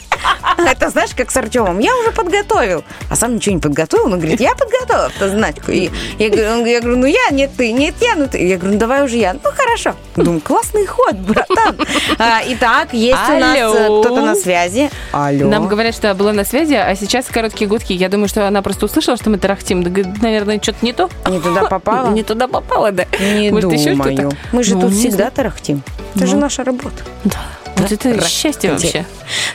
Это 0.58 0.90
знаешь, 0.90 1.12
как 1.16 1.30
с 1.32 1.38
Артемом. 1.38 1.80
Я 1.80 1.96
уже 1.98 2.12
подготовил. 2.12 2.84
А 3.10 3.16
сам 3.16 3.36
ничего 3.36 3.56
не 3.56 3.62
подготовил. 3.62 4.06
Он 4.06 4.20
говорит, 4.20 4.40
я 4.40 4.56
подготовил 4.56 5.06
автозначку. 5.06 5.72
И 5.72 5.90
я, 6.18 6.30
говорю, 6.30 6.66
я 6.66 6.82
говорю, 6.82 6.98
ну 6.98 7.06
я, 7.06 7.30
нет 7.32 7.52
ты, 7.58 7.72
нет 7.72 7.96
я, 8.02 8.16
ну 8.16 8.28
ты. 8.28 8.46
Я 8.46 8.58
говорю, 8.58 8.74
ну 8.74 8.80
давай 8.80 9.04
уже 9.04 9.18
я. 9.18 9.34
Ну 9.34 9.40
хорошо. 9.56 9.96
Думаю, 10.16 10.42
классный 10.42 10.86
ход, 10.88 11.16
братан. 11.16 11.78
А, 12.18 12.42
итак, 12.48 12.94
есть 12.94 13.18
у 13.30 13.40
нас 13.40 13.58
э, 13.58 13.62
Алло. 13.86 14.02
кто-то 14.02 14.22
на 14.26 14.36
связи. 14.36 14.90
Алло. 15.12 15.48
Нам 15.48 15.68
говорят, 15.68 15.94
что 15.96 16.14
была 16.16 16.34
на 16.34 16.44
связи, 16.46 16.74
а 16.74 16.96
сейчас 16.96 17.26
короткие 17.28 17.68
гудки. 17.68 17.94
Я 17.94 18.10
думаю, 18.10 18.28
что 18.28 18.48
она 18.48 18.62
просто 18.62 18.86
услышала, 18.86 19.18
что 19.18 19.30
мы 19.30 19.38
тарахтим. 19.38 19.84
Да, 19.84 19.90
говорит, 19.90 20.22
наверное, 20.22 20.60
что-то 20.62 20.80
не 20.84 20.94
то. 20.94 21.10
Не 21.28 21.40
туда 21.40 21.66
попала? 21.66 22.10
Не 22.18 22.24
туда 22.24 22.48
попала, 22.48 22.92
да. 22.92 23.06
Не 23.20 23.52
Может, 23.52 23.72
еще 23.74 23.92
думаю. 23.92 24.14
что-то? 24.18 24.36
Мы 24.52 24.64
же 24.64 24.76
Ну, 24.76 24.82
тут 24.82 24.94
всегда 24.94 25.30
тарахтим. 25.30 25.84
Это 26.16 26.26
Ну. 26.26 26.28
же 26.32 26.36
наша 26.38 26.64
работа. 26.64 27.04
Да. 27.26 27.38
Вот 27.78 27.92
это 27.92 28.10
Ра- 28.10 28.28
счастье 28.28 28.72
вообще. 28.72 29.06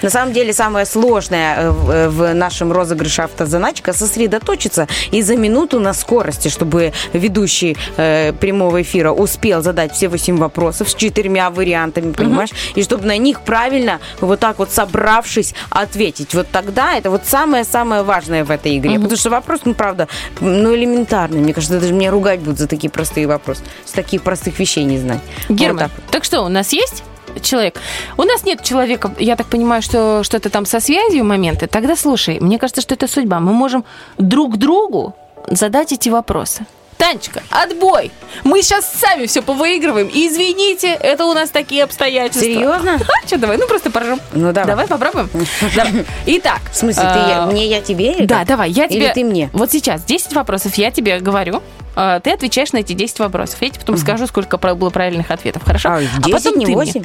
На 0.02 0.10
самом 0.10 0.32
деле 0.32 0.52
самое 0.52 0.86
сложное 0.86 1.56
э, 1.56 1.70
в 1.70 1.90
э, 1.90 2.08
в 2.08 2.34
нашем 2.34 2.72
розыгрыше 2.72 3.22
автозаначка 3.22 3.92
сосредоточиться 3.92 4.86
и 5.10 5.22
за 5.22 5.36
минуту 5.36 5.80
на 5.80 5.94
скорости, 5.94 6.48
чтобы 6.48 6.92
ведущий 7.12 7.76
э, 7.96 8.32
прямого 8.32 8.82
эфира 8.82 9.12
успел 9.12 9.62
задать 9.62 9.92
все 9.92 10.08
восемь 10.08 10.36
вопросов 10.36 10.90
с 10.90 10.94
четырьмя 10.94 11.50
вариантами, 11.50 12.12
понимаешь? 12.12 12.50
И 12.74 12.82
чтобы 12.82 13.06
на 13.06 13.16
них 13.16 13.40
правильно, 13.40 14.00
вот 14.20 14.40
так 14.40 14.58
вот 14.58 14.70
собравшись, 14.70 15.54
ответить. 15.70 16.34
Вот 16.34 16.46
тогда 16.50 16.96
это 16.96 17.10
вот 17.10 17.22
самое-самое 17.26 18.02
важное 18.02 18.44
в 18.44 18.50
этой 18.50 18.78
игре. 18.78 18.94
Потому 18.98 19.16
что 19.16 19.30
вопрос, 19.30 19.60
ну, 19.64 19.74
правда, 19.74 20.08
ну, 20.40 20.74
элементарный. 20.74 21.40
Мне 21.40 21.54
кажется, 21.54 21.80
даже 21.80 21.92
меня 21.92 22.10
ругать 22.10 22.40
будут 22.40 22.58
за 22.58 22.68
такие 22.68 22.90
простые 22.90 23.26
вопросы. 23.26 23.62
С 23.84 23.92
таких 23.92 24.22
простых 24.22 24.58
вещей 24.58 24.84
не 24.84 24.98
знать. 24.98 25.20
Вот 25.48 25.58
Герман, 25.58 25.78
так 25.78 25.90
так, 26.10 26.24
что, 26.24 26.42
у 26.42 26.48
нас 26.48 26.72
есть 26.72 27.02
человек? 27.40 27.80
У 28.16 28.22
нас 28.22 28.44
нет 28.44 28.62
человека, 28.62 29.14
я 29.18 29.36
так 29.36 29.46
понимаю, 29.46 29.82
что 29.82 30.22
что-то 30.24 30.50
там 30.50 30.66
со 30.66 30.80
связью 30.80 31.24
моменты. 31.24 31.66
Тогда 31.66 31.96
слушай, 31.96 32.40
мне 32.40 32.58
кажется, 32.58 32.80
что 32.80 32.94
это 32.94 33.08
судьба. 33.08 33.40
Мы 33.40 33.52
можем 33.52 33.84
друг 34.18 34.56
другу 34.56 35.14
задать 35.48 35.92
эти 35.92 36.08
вопросы. 36.08 36.66
Танечка, 37.02 37.42
отбой! 37.50 38.12
Мы 38.44 38.62
сейчас 38.62 38.88
сами 38.88 39.26
все 39.26 39.42
повыигрываем. 39.42 40.06
И 40.06 40.28
извините, 40.28 40.86
это 40.94 41.24
у 41.24 41.32
нас 41.32 41.50
такие 41.50 41.82
обстоятельства. 41.82 42.44
Серьезно? 42.44 42.94
А, 42.94 43.26
что, 43.26 43.38
давай, 43.38 43.56
ну 43.56 43.66
просто 43.66 43.90
поржем. 43.90 44.20
Ну, 44.32 44.52
давай. 44.52 44.68
Давай 44.68 44.86
попробуем. 44.86 45.28
Давай. 45.74 46.06
Итак. 46.26 46.60
В 46.70 46.76
смысле, 46.76 47.02
ты 47.02 47.08
я- 47.08 47.42
а, 47.42 47.46
мне, 47.50 47.66
я 47.66 47.80
тебе? 47.80 48.12
или 48.12 48.26
Да, 48.26 48.38
как? 48.38 48.46
давай, 48.46 48.70
я 48.70 48.86
тебе... 48.86 49.06
Или 49.06 49.12
ты 49.12 49.24
мне? 49.24 49.50
Вот 49.52 49.72
сейчас 49.72 50.04
10 50.04 50.32
вопросов 50.34 50.76
я 50.76 50.92
тебе 50.92 51.18
говорю. 51.18 51.60
а, 51.96 52.20
Ты 52.20 52.30
отвечаешь 52.30 52.70
на 52.70 52.78
эти 52.78 52.92
10 52.92 53.18
вопросов. 53.18 53.60
Я 53.62 53.70
тебе 53.70 53.80
потом 53.80 53.96
скажу, 53.96 54.28
сколько 54.28 54.56
было 54.56 54.90
правильных 54.90 55.32
ответов. 55.32 55.64
Хорошо? 55.64 55.88
А, 55.94 56.00
10, 56.00 56.30
потом 56.30 56.56
не 56.56 56.66
ты 56.66 56.70
мне. 56.76 56.76
8? 56.76 57.04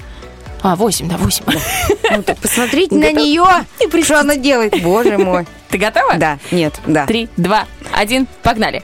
А, 0.61 0.75
8, 0.75 1.09
да, 1.09 1.17
8. 1.17 1.43
Ну, 2.17 2.21
так 2.21 2.37
посмотрите 2.37 2.93
на 2.93 3.11
нее, 3.11 3.43
что 4.03 4.19
она 4.19 4.35
делает. 4.35 4.79
Боже 4.83 5.17
мой. 5.17 5.47
Ты 5.69 5.79
готова? 5.79 6.17
Да, 6.17 6.37
нет, 6.51 6.75
да. 6.85 7.07
Три, 7.07 7.29
два, 7.35 7.65
один, 7.95 8.27
погнали. 8.43 8.83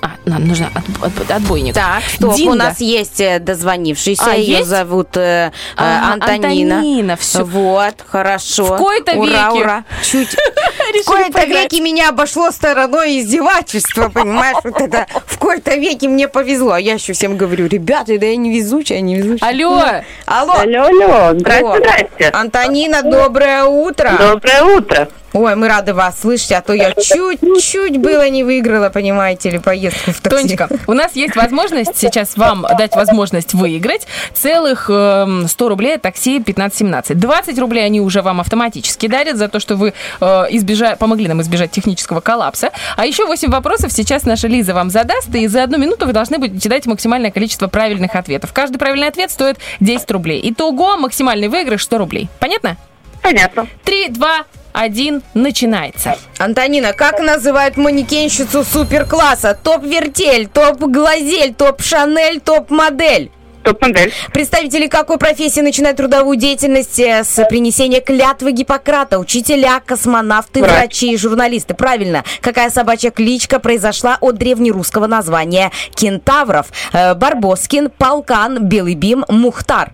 А, 0.00 0.10
нам 0.26 0.46
нужно 0.46 0.70
от- 0.74 1.18
от- 1.20 1.30
отбойник. 1.30 1.74
Так, 1.74 2.02
стоп, 2.14 2.34
Динго. 2.36 2.52
у 2.52 2.54
нас 2.54 2.80
есть 2.80 3.20
э, 3.20 3.40
дозвонившийся, 3.40 4.30
А, 4.30 4.34
ее 4.34 4.58
есть? 4.58 4.68
зовут 4.68 5.16
э, 5.16 5.50
Ага, 5.76 6.12
Антонина. 6.14 6.76
Антонина, 6.76 7.16
всё. 7.16 7.44
Вот, 7.44 7.94
хорошо. 8.06 8.64
В 8.64 8.76
кои-то 8.76 9.16
ура, 9.16 9.50
веки. 9.50 9.60
ура. 9.62 9.84
Чуть. 10.02 10.28
В 11.02 11.04
кои-то 11.04 11.44
веки 11.44 11.80
меня 11.80 12.10
обошло 12.10 12.50
стороной 12.50 13.20
издевательства, 13.20 14.08
понимаешь? 14.08 14.56
Вот 14.64 14.80
это 14.80 15.06
в 15.26 15.36
кои-то 15.38 15.74
веки 15.76 16.06
мне 16.06 16.28
повезло. 16.28 16.72
А 16.72 16.80
я 16.80 16.94
еще 16.94 17.12
всем 17.12 17.36
говорю, 17.36 17.66
ребята, 17.66 18.18
да 18.18 18.26
я 18.26 18.36
не 18.36 18.50
везучая, 18.56 19.00
не 19.00 19.16
везучая. 19.16 19.50
Алло. 19.50 19.82
Алло. 20.26 20.52
Алло, 20.54 20.82
алло, 20.84 21.38
здрасте, 21.38 21.78
здрасте. 21.78 22.30
Антонина, 22.32 23.02
доброе 23.02 23.64
утро. 23.64 24.12
Доброе 24.18 24.62
утро. 24.62 25.08
Ой, 25.38 25.54
мы 25.54 25.68
рады 25.68 25.94
вас 25.94 26.20
слышать, 26.20 26.50
а 26.50 26.62
то 26.62 26.72
я 26.72 26.92
чуть-чуть 26.92 27.96
было 27.98 28.28
не 28.28 28.42
выиграла, 28.42 28.88
понимаете 28.90 29.50
ли, 29.50 29.60
поездку 29.60 30.10
в 30.10 30.20
такси. 30.20 30.56
Тонечка, 30.56 30.68
у 30.88 30.94
нас 30.94 31.14
есть 31.14 31.36
возможность 31.36 31.96
сейчас 31.96 32.36
вам 32.36 32.66
дать 32.76 32.96
возможность 32.96 33.54
выиграть 33.54 34.08
целых 34.34 34.90
эм, 34.90 35.46
100 35.46 35.68
рублей 35.68 35.94
от 35.94 36.02
такси 36.02 36.38
1517. 36.40 37.16
20 37.16 37.58
рублей 37.60 37.84
они 37.86 38.00
уже 38.00 38.20
вам 38.22 38.40
автоматически 38.40 39.06
дарят 39.06 39.36
за 39.36 39.46
то, 39.46 39.60
что 39.60 39.76
вы 39.76 39.94
э, 40.20 40.24
избежа- 40.50 40.96
помогли 40.96 41.28
нам 41.28 41.40
избежать 41.42 41.70
технического 41.70 42.20
коллапса. 42.20 42.70
А 42.96 43.06
еще 43.06 43.24
8 43.24 43.48
вопросов 43.48 43.92
сейчас 43.92 44.24
наша 44.24 44.48
Лиза 44.48 44.74
вам 44.74 44.90
задаст, 44.90 45.32
и 45.32 45.46
за 45.46 45.62
одну 45.62 45.78
минуту 45.78 46.06
вы 46.06 46.12
должны 46.12 46.38
будете 46.38 46.68
дать 46.68 46.86
максимальное 46.86 47.30
количество 47.30 47.68
правильных 47.68 48.16
ответов. 48.16 48.52
Каждый 48.52 48.78
правильный 48.78 49.06
ответ 49.06 49.30
стоит 49.30 49.58
10 49.78 50.10
рублей. 50.10 50.40
Итого 50.50 50.96
максимальный 50.96 51.46
выигрыш 51.46 51.84
100 51.84 51.98
рублей. 51.98 52.28
Понятно? 52.40 52.76
Понятно. 53.22 53.68
3, 53.84 54.08
2, 54.08 54.44
1, 54.78 55.22
начинается. 55.34 56.16
Антонина, 56.38 56.92
как 56.92 57.18
называют 57.18 57.76
манекенщицу 57.76 58.62
суперкласса? 58.62 59.58
Топ-вертель, 59.60 60.46
топ-глазель, 60.46 61.52
топ-шанель, 61.52 62.40
топ-модель. 62.40 63.32
Топ-модель. 63.64 64.12
Представители 64.32 64.86
какой 64.86 65.18
профессии 65.18 65.60
начинают 65.60 65.96
трудовую 65.96 66.36
деятельность 66.38 67.00
э, 67.00 67.24
с 67.24 67.44
принесения 67.48 68.00
клятвы 68.00 68.52
Гиппократа? 68.52 69.18
Учителя, 69.18 69.80
космонавты, 69.84 70.60
Врач. 70.60 70.70
врачи 70.72 71.12
и 71.12 71.16
журналисты. 71.16 71.74
Правильно. 71.74 72.22
Какая 72.40 72.70
собачья 72.70 73.10
кличка 73.10 73.58
произошла 73.58 74.16
от 74.20 74.36
древнерусского 74.38 75.08
названия 75.08 75.72
кентавров? 75.96 76.68
Э, 76.92 77.14
Барбоскин, 77.14 77.90
Полкан, 77.90 78.64
Белый 78.68 78.94
Бим, 78.94 79.24
Мухтар. 79.28 79.92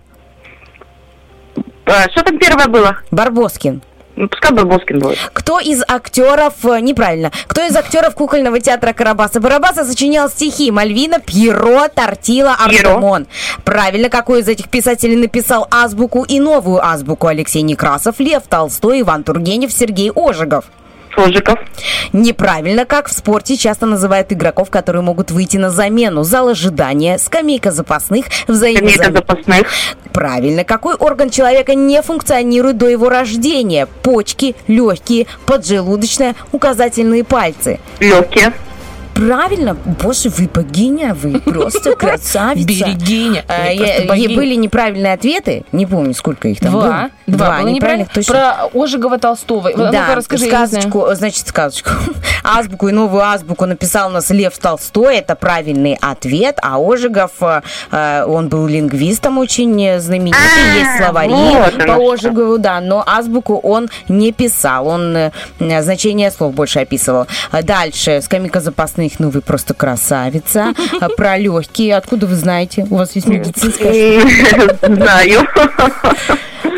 А, 1.87 2.07
Что 2.11 2.21
там 2.23 2.37
первое 2.37 2.67
было? 2.67 2.97
Барбоскин. 3.09 3.81
Ну, 4.15 4.29
пускай 4.29 4.51
Барбоскин 4.51 4.99
будет. 4.99 5.17
Кто 5.33 5.59
из 5.59 5.83
актеров, 5.87 6.53
э, 6.63 6.79
неправильно, 6.79 7.31
кто 7.47 7.65
из 7.65 7.75
актеров 7.75 8.15
кукольного 8.15 8.59
театра 8.59 8.93
Карабаса 8.93 9.41
Барабаса 9.41 9.83
сочинял 9.83 10.29
стихи 10.29 10.71
Мальвина, 10.71 11.19
Пьеро, 11.19 11.89
Тортила. 11.89 12.55
Артемон? 12.55 13.27
Правильно, 13.65 14.09
какой 14.09 14.41
из 14.41 14.47
этих 14.47 14.69
писателей 14.69 15.17
написал 15.17 15.67
азбуку 15.69 16.23
и 16.23 16.39
новую 16.39 16.85
азбуку 16.85 17.27
Алексей 17.27 17.61
Некрасов, 17.61 18.19
Лев 18.19 18.43
Толстой, 18.47 19.01
Иван 19.01 19.23
Тургенев, 19.23 19.71
Сергей 19.71 20.11
Ожегов? 20.15 20.65
Ожегов. 21.17 21.59
Неправильно, 22.13 22.85
как 22.85 23.07
в 23.07 23.13
спорте 23.13 23.57
часто 23.57 23.85
называют 23.85 24.31
игроков, 24.31 24.69
которые 24.69 25.01
могут 25.01 25.31
выйти 25.31 25.57
на 25.57 25.69
замену. 25.69 26.23
Зал 26.23 26.49
ожидания, 26.49 27.17
скамейка 27.17 27.71
запасных, 27.71 28.25
взаимозамены. 28.47 28.91
Скамейка 28.91 29.13
запасных. 29.13 29.67
Правильно. 30.13 30.63
Какой 30.63 30.95
орган 30.95 31.29
человека 31.29 31.75
не 31.75 32.01
функционирует 32.01 32.77
до 32.77 32.87
его 32.87 33.09
рождения? 33.09 33.87
Почки, 34.01 34.55
легкие, 34.67 35.27
поджелудочная, 35.45 36.35
указательные 36.51 37.23
пальцы. 37.23 37.79
Легкие. 37.99 38.53
Правильно. 39.15 39.75
Боже, 40.03 40.29
вы 40.29 40.47
богиня, 40.53 41.13
вы 41.15 41.39
просто 41.45 41.95
красавица. 41.95 42.67
Берегиня. 42.67 43.43
А, 43.47 43.71
я- 43.71 44.05
богиня. 44.05 44.35
Были 44.35 44.55
неправильные 44.55 45.13
ответы. 45.13 45.63
Не 45.71 45.85
помню, 45.85 46.13
сколько 46.13 46.47
их 46.49 46.59
там 46.59 46.71
Два. 46.71 46.81
было. 46.81 47.09
Два, 47.37 47.59
было 47.61 47.69
неправильно. 47.69 48.07
точно. 48.13 48.33
Про 48.73 48.83
Ожегова 48.83 49.17
Толстого. 49.17 49.69
Ну-ка, 49.69 49.91
Да, 49.91 50.15
расскажи, 50.15 50.45
сказочку, 50.47 51.07
значит, 51.13 51.47
сказочку. 51.47 51.89
Азбуку 52.43 52.89
и 52.89 52.91
новую 52.91 53.23
азбуку 53.23 53.65
написал 53.65 54.09
у 54.09 54.11
нас 54.11 54.29
Лев 54.29 54.57
Толстой, 54.59 55.17
это 55.17 55.35
правильный 55.35 55.97
ответ, 56.01 56.59
а 56.61 56.77
Ожегов, 56.77 57.31
э, 57.41 57.61
э, 57.91 58.25
он 58.27 58.49
был 58.49 58.67
лингвистом 58.67 59.37
очень 59.39 59.81
э, 59.83 59.99
знаменитый, 59.99 60.39
есть 60.77 60.97
словари 60.97 61.31
вот 61.31 61.87
по. 61.87 62.13
Ожегову, 62.13 62.57
да, 62.59 62.81
но 62.81 63.03
азбуку 63.07 63.55
он 63.57 63.89
не 64.09 64.31
писал, 64.31 64.87
он 64.87 65.15
э, 65.15 65.31
э, 65.59 65.81
значение 65.81 66.29
слов 66.29 66.53
больше 66.53 66.79
описывал. 66.79 67.25
А 67.51 67.63
Дальше, 67.63 68.21
скамейка 68.21 68.59
запасных, 68.59 69.04
ну 69.19 69.29
вы 69.29 69.41
просто 69.41 69.73
красавица. 69.73 70.73
А 70.99 71.09
Про 71.09 71.37
легкие, 71.37 71.95
откуда 71.95 72.27
вы 72.27 72.35
знаете? 72.35 72.85
У 72.89 72.95
вас 72.95 73.15
есть 73.15 73.27
медицинская 73.27 74.21
Знаю. 74.81 75.47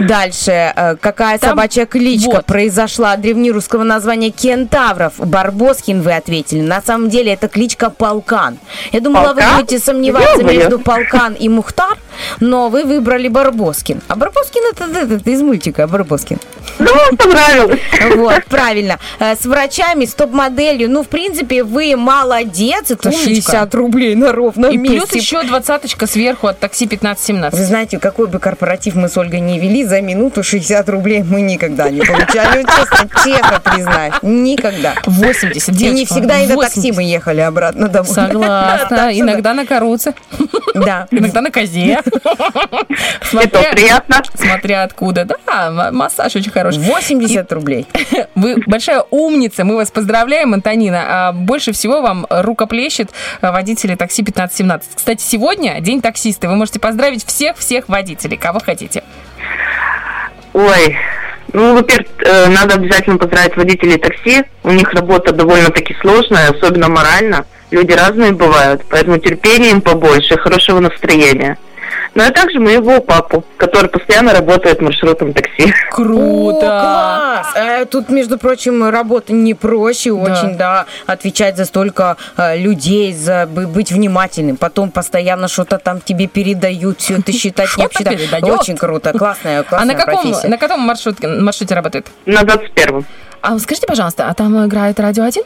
Дальше, 0.02 0.74
э, 0.76 0.96
какая 1.00 1.38
Там- 1.38 1.52
собачья 1.52 1.86
кличка 1.86 2.28
вот. 2.38 2.46
произошла 2.46 3.14
от 3.14 3.22
древнерусского 3.22 3.84
названия 3.84 4.30
кентавров? 4.32 5.14
Барбоскин 5.18 6.02
вы 6.02 6.14
ответили. 6.16 6.62
На 6.62 6.82
самом 6.82 7.10
деле 7.10 7.34
это 7.34 7.48
кличка 7.48 7.90
Полкан. 7.90 8.58
Я 8.92 9.00
думала, 9.02 9.28
Полкан? 9.34 9.50
вы 9.52 9.56
будете 9.62 9.80
сомневаться 9.80 10.44
между 10.44 10.80
Полкан 10.80 11.34
и 11.34 11.50
Мухтар, 11.50 11.98
но 12.40 12.70
вы 12.70 12.84
выбрали 12.84 13.28
Барбоскин. 13.28 14.02
А 14.08 14.16
Барбоскин 14.16 14.62
это, 14.72 14.86
это- 14.86 15.14
это 15.16 15.30
из 15.30 15.42
мультика 15.42 15.88
Барбоскин. 15.88 16.40
Ну, 16.80 16.92
понравилось. 17.18 17.80
Вот, 18.16 18.46
правильно. 18.46 19.00
Э, 19.20 19.36
С 19.36 19.46
врачами, 19.46 20.06
с 20.06 20.14
топ-моделью. 20.14 20.90
Ну, 20.90 21.04
в 21.04 21.08
принципе, 21.08 21.64
вы 21.64 21.96
молодец. 21.96 22.92
Это 22.92 23.10
Умничка. 23.10 23.24
60 23.30 23.74
рублей 23.76 24.16
на 24.16 24.32
ровном 24.32 24.72
И 24.72 24.78
плюс 24.78 24.92
месте. 25.12 25.18
еще 25.20 25.44
двадцаточка 25.44 26.06
сверху 26.08 26.48
от 26.48 26.60
такси 26.60 26.86
Вы 26.86 26.98
1517. 26.98 27.68
знаете, 27.68 28.00
какой 28.00 28.28
бы 28.28 28.40
корпоратив 28.40 28.96
мы 28.96 29.10
с 29.10 29.18
Ольгой 29.18 29.40
не 29.40 29.60
вели, 29.60 29.77
за 29.84 30.02
минуту 30.02 30.44
60 30.44 30.88
рублей 30.90 31.24
мы 31.24 31.42
никогда 31.42 31.90
не 31.90 32.02
получали. 32.02 32.64
Честно, 32.64 33.10
честно 33.24 33.60
признаюсь. 33.64 34.14
Никогда. 34.22 34.96
80, 35.06 35.70
И 35.70 35.72
не 35.72 35.78
девочка, 35.78 36.14
всегда 36.16 36.40
и 36.40 36.48
на 36.48 36.56
80. 36.56 36.74
такси 36.76 36.92
мы 36.92 37.04
ехали 37.04 37.42
обратно 37.42 37.88
домой. 37.88 38.08
Согласна. 38.14 39.10
Иногда 39.14 39.54
на 39.54 39.66
каруце, 39.66 40.14
Да. 40.74 41.08
иногда 41.12 41.42
на 41.42 41.52
козе. 41.52 42.02
Это 43.34 43.64
приятно. 43.72 44.22
Смотря 44.36 44.84
откуда. 44.84 45.26
Да, 45.26 45.92
массаж 45.92 46.36
очень 46.36 46.52
хороший. 46.52 46.80
80 46.80 47.52
рублей. 47.52 47.88
Вы 48.36 48.56
большая 48.66 49.04
умница, 49.10 49.64
мы 49.64 49.76
вас 49.76 49.92
поздравляем, 49.92 50.54
Антонина. 50.54 51.04
А 51.08 51.32
больше 51.32 51.72
всего 51.72 52.02
вам 52.02 52.26
рукоплещет 52.30 53.10
а, 53.42 53.52
водители 53.52 53.96
такси 53.96 54.22
1517. 54.22 54.90
Кстати, 54.96 55.22
сегодня 55.22 55.80
день 55.82 56.02
таксиста. 56.02 56.48
Вы 56.48 56.56
можете 56.56 56.80
поздравить 56.80 57.26
всех-всех 57.26 57.90
водителей, 57.90 58.38
кого 58.38 58.60
хотите. 58.60 59.04
Ой, 60.54 60.98
ну, 61.54 61.76
во-первых, 61.76 62.08
э, 62.20 62.48
надо 62.48 62.76
обязательно 62.76 63.18
поздравить 63.18 63.56
водителей 63.56 63.98
такси. 63.98 64.44
У 64.64 64.72
них 64.72 64.92
работа 64.94 65.34
довольно-таки 65.34 65.96
сложная, 66.02 66.50
особенно 66.50 66.90
морально. 66.90 67.46
Люди 67.72 67.92
разные 67.94 68.32
бывают, 68.32 68.84
поэтому 68.90 69.18
терпения 69.18 69.72
им 69.72 69.82
побольше, 69.82 70.38
хорошего 70.38 70.80
настроения. 70.80 71.58
Ну, 72.18 72.24
а 72.28 72.32
также 72.32 72.60
моего 72.60 73.00
папу, 73.00 73.44
который 73.58 73.90
постоянно 73.92 74.34
работает 74.34 74.82
маршрутом 74.82 75.34
такси. 75.34 75.72
О, 75.92 75.96
Круто! 75.96 76.60
класс! 76.62 77.48
Э, 77.56 77.86
Тут, 77.86 78.10
между 78.10 78.40
прочим, 78.40 78.90
работа 78.90 79.34
не 79.34 79.54
проще 79.54 80.12
очень, 80.12 80.58
да, 80.58 80.88
отвечать 81.06 81.58
за 81.58 81.66
столько 81.66 82.18
э, 82.36 82.58
людей, 82.58 83.14
за 83.14 83.46
бы- 83.46 83.68
быть 83.68 83.92
внимательным. 83.92 84.58
Потом 84.58 84.90
постоянно 84.90 85.48
что-то 85.48 85.78
там 85.78 86.02
тебе 86.02 86.26
передают, 86.26 87.02
все 87.02 87.18
это 87.20 87.32
считать, 87.32 87.70
не 87.78 87.86
обсчитать. 87.86 88.20
Очень 88.44 88.78
круто, 88.78 89.14
классная, 89.14 89.60
А 89.60 89.64
классная 89.64 89.94
на 89.94 90.00
каком, 90.04 90.24
профессия. 90.24 90.48
на 90.48 90.58
каком 90.58 90.80
маршрутке, 90.82 91.28
маршруте 91.28 91.76
работает? 91.76 92.08
На 92.26 92.42
21-м. 92.42 93.06
А 93.42 93.60
скажите, 93.60 93.86
пожалуйста, 93.86 94.28
а 94.28 94.34
там 94.34 94.66
играет 94.66 95.00
радио 95.00 95.24
1? 95.24 95.44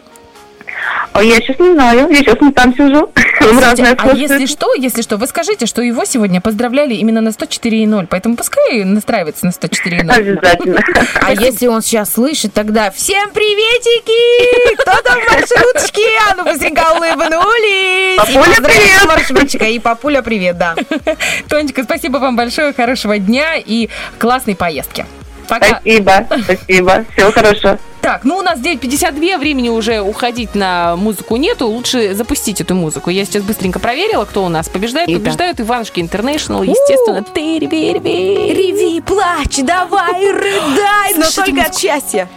А 1.13 1.23
я 1.23 1.35
сейчас 1.37 1.59
не 1.59 1.73
знаю, 1.73 2.09
я 2.09 2.17
сейчас 2.17 2.39
не 2.41 2.51
там 2.51 2.75
сижу. 2.75 3.11
Разное 3.61 3.95
а 3.97 4.13
если 4.13 4.45
что, 4.45 4.73
если 4.75 5.01
что, 5.01 5.17
вы 5.17 5.27
скажите, 5.27 5.65
что 5.65 5.81
его 5.81 6.05
сегодня 6.05 6.41
поздравляли 6.41 6.93
именно 6.93 7.21
на 7.21 7.29
104.0, 7.29 8.07
поэтому 8.09 8.35
пускай 8.35 8.83
настраивается 8.83 9.45
на 9.45 9.51
104.0. 9.51 10.09
Обязательно. 10.11 10.83
А 11.21 11.33
если 11.33 11.67
он 11.67 11.81
сейчас 11.81 12.13
слышит, 12.13 12.53
тогда 12.53 12.91
всем 12.91 13.29
приветики! 13.31 14.75
Кто 14.75 15.01
там 15.01 15.19
в 15.19 15.31
маршруточке? 15.31 16.01
А 16.29 16.35
ну 16.35 16.43
быстренько 16.43 16.83
улыбнулись! 16.95 18.17
Папуля, 18.17 18.55
привет! 18.55 19.07
маршрутчика. 19.07 19.65
И 19.65 19.79
папуля, 19.79 20.21
привет, 20.21 20.57
да. 20.57 20.75
Тонечка, 21.49 21.83
спасибо 21.83 22.17
вам 22.17 22.35
большое, 22.35 22.73
хорошего 22.73 23.17
дня 23.17 23.55
и 23.57 23.89
классной 24.17 24.55
поездки. 24.55 25.05
Пока. 25.51 25.81
Спасибо, 25.81 26.27
спасибо. 26.45 27.05
Всего 27.13 27.31
хорошего. 27.33 27.77
Так, 27.99 28.23
ну 28.23 28.37
у 28.37 28.41
нас 28.41 28.57
9.52, 28.57 29.37
времени 29.37 29.67
уже 29.67 29.99
уходить 29.99 30.55
на 30.55 30.95
музыку 30.95 31.35
нету, 31.35 31.67
лучше 31.67 32.13
запустить 32.15 32.61
эту 32.61 32.73
музыку. 32.73 33.09
Я 33.09 33.25
сейчас 33.25 33.43
быстренько 33.43 33.77
проверила, 33.77 34.23
кто 34.23 34.45
у 34.45 34.47
нас 34.47 34.69
побеждает. 34.69 35.09
Итак. 35.09 35.19
Побеждают 35.19 35.59
Иванушки 35.59 35.99
Интернешнл, 35.99 36.63
естественно. 36.63 37.21
Ты, 37.21 37.59
реви, 37.59 37.93
реви. 37.93 38.53
Реви, 38.53 39.01
плачь, 39.01 39.57
давай, 39.57 40.31
рыдай, 40.31 41.15
но 41.17 41.25
только 41.35 41.63
от 41.63 41.77
счастья. 41.77 42.29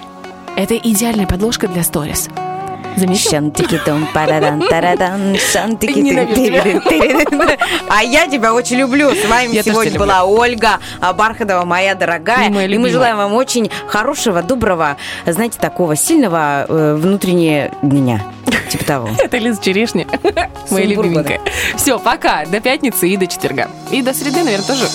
Это 0.56 0.76
идеальная 0.76 1.28
подложка 1.28 1.68
для 1.68 1.84
сторис. 1.84 2.28
Заметил? 2.96 3.30
Шантики-тон, 3.30 4.06
парадан, 4.12 4.60
тарадан, 4.68 5.36
шантики 5.36 5.98
Ненавижу 5.98 6.80
тебя. 6.80 7.56
А 7.88 8.02
я 8.02 8.26
тебя 8.28 8.54
очень 8.54 8.76
люблю. 8.76 9.10
С 9.14 9.24
вами 9.26 9.54
Я 9.54 9.62
сегодня 9.62 9.98
была 9.98 10.24
Ольга 10.24 10.78
Бархатова, 11.16 11.64
моя 11.64 11.94
дорогая. 11.94 12.48
И 12.48 12.52
моя 12.52 12.68
И 12.68 12.78
мы 12.78 12.90
желаем 12.90 13.16
вам 13.16 13.34
очень 13.34 13.70
хорошего, 13.86 14.42
доброго, 14.42 14.96
знаете, 15.26 15.58
такого 15.58 15.96
сильного 15.96 16.66
э, 16.68 16.94
внутреннего 16.94 17.70
дня. 17.82 18.22
Типа 18.68 18.84
того. 18.84 19.08
Это 19.18 19.38
Лиза 19.38 19.62
Черешня, 19.62 20.06
моя 20.70 20.86
любименькая. 20.86 21.40
Все, 21.76 21.98
пока. 21.98 22.44
До 22.46 22.60
пятницы 22.60 23.08
и 23.08 23.16
до 23.16 23.26
четверга. 23.26 23.68
И 23.90 24.02
до 24.02 24.14
среды, 24.14 24.42
наверное, 24.42 24.66
тоже. 24.66 24.86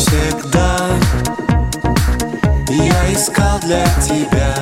Всегда 0.00 0.88
Я 2.70 3.12
искал 3.12 3.60
для 3.60 3.84
тебя 4.00 4.59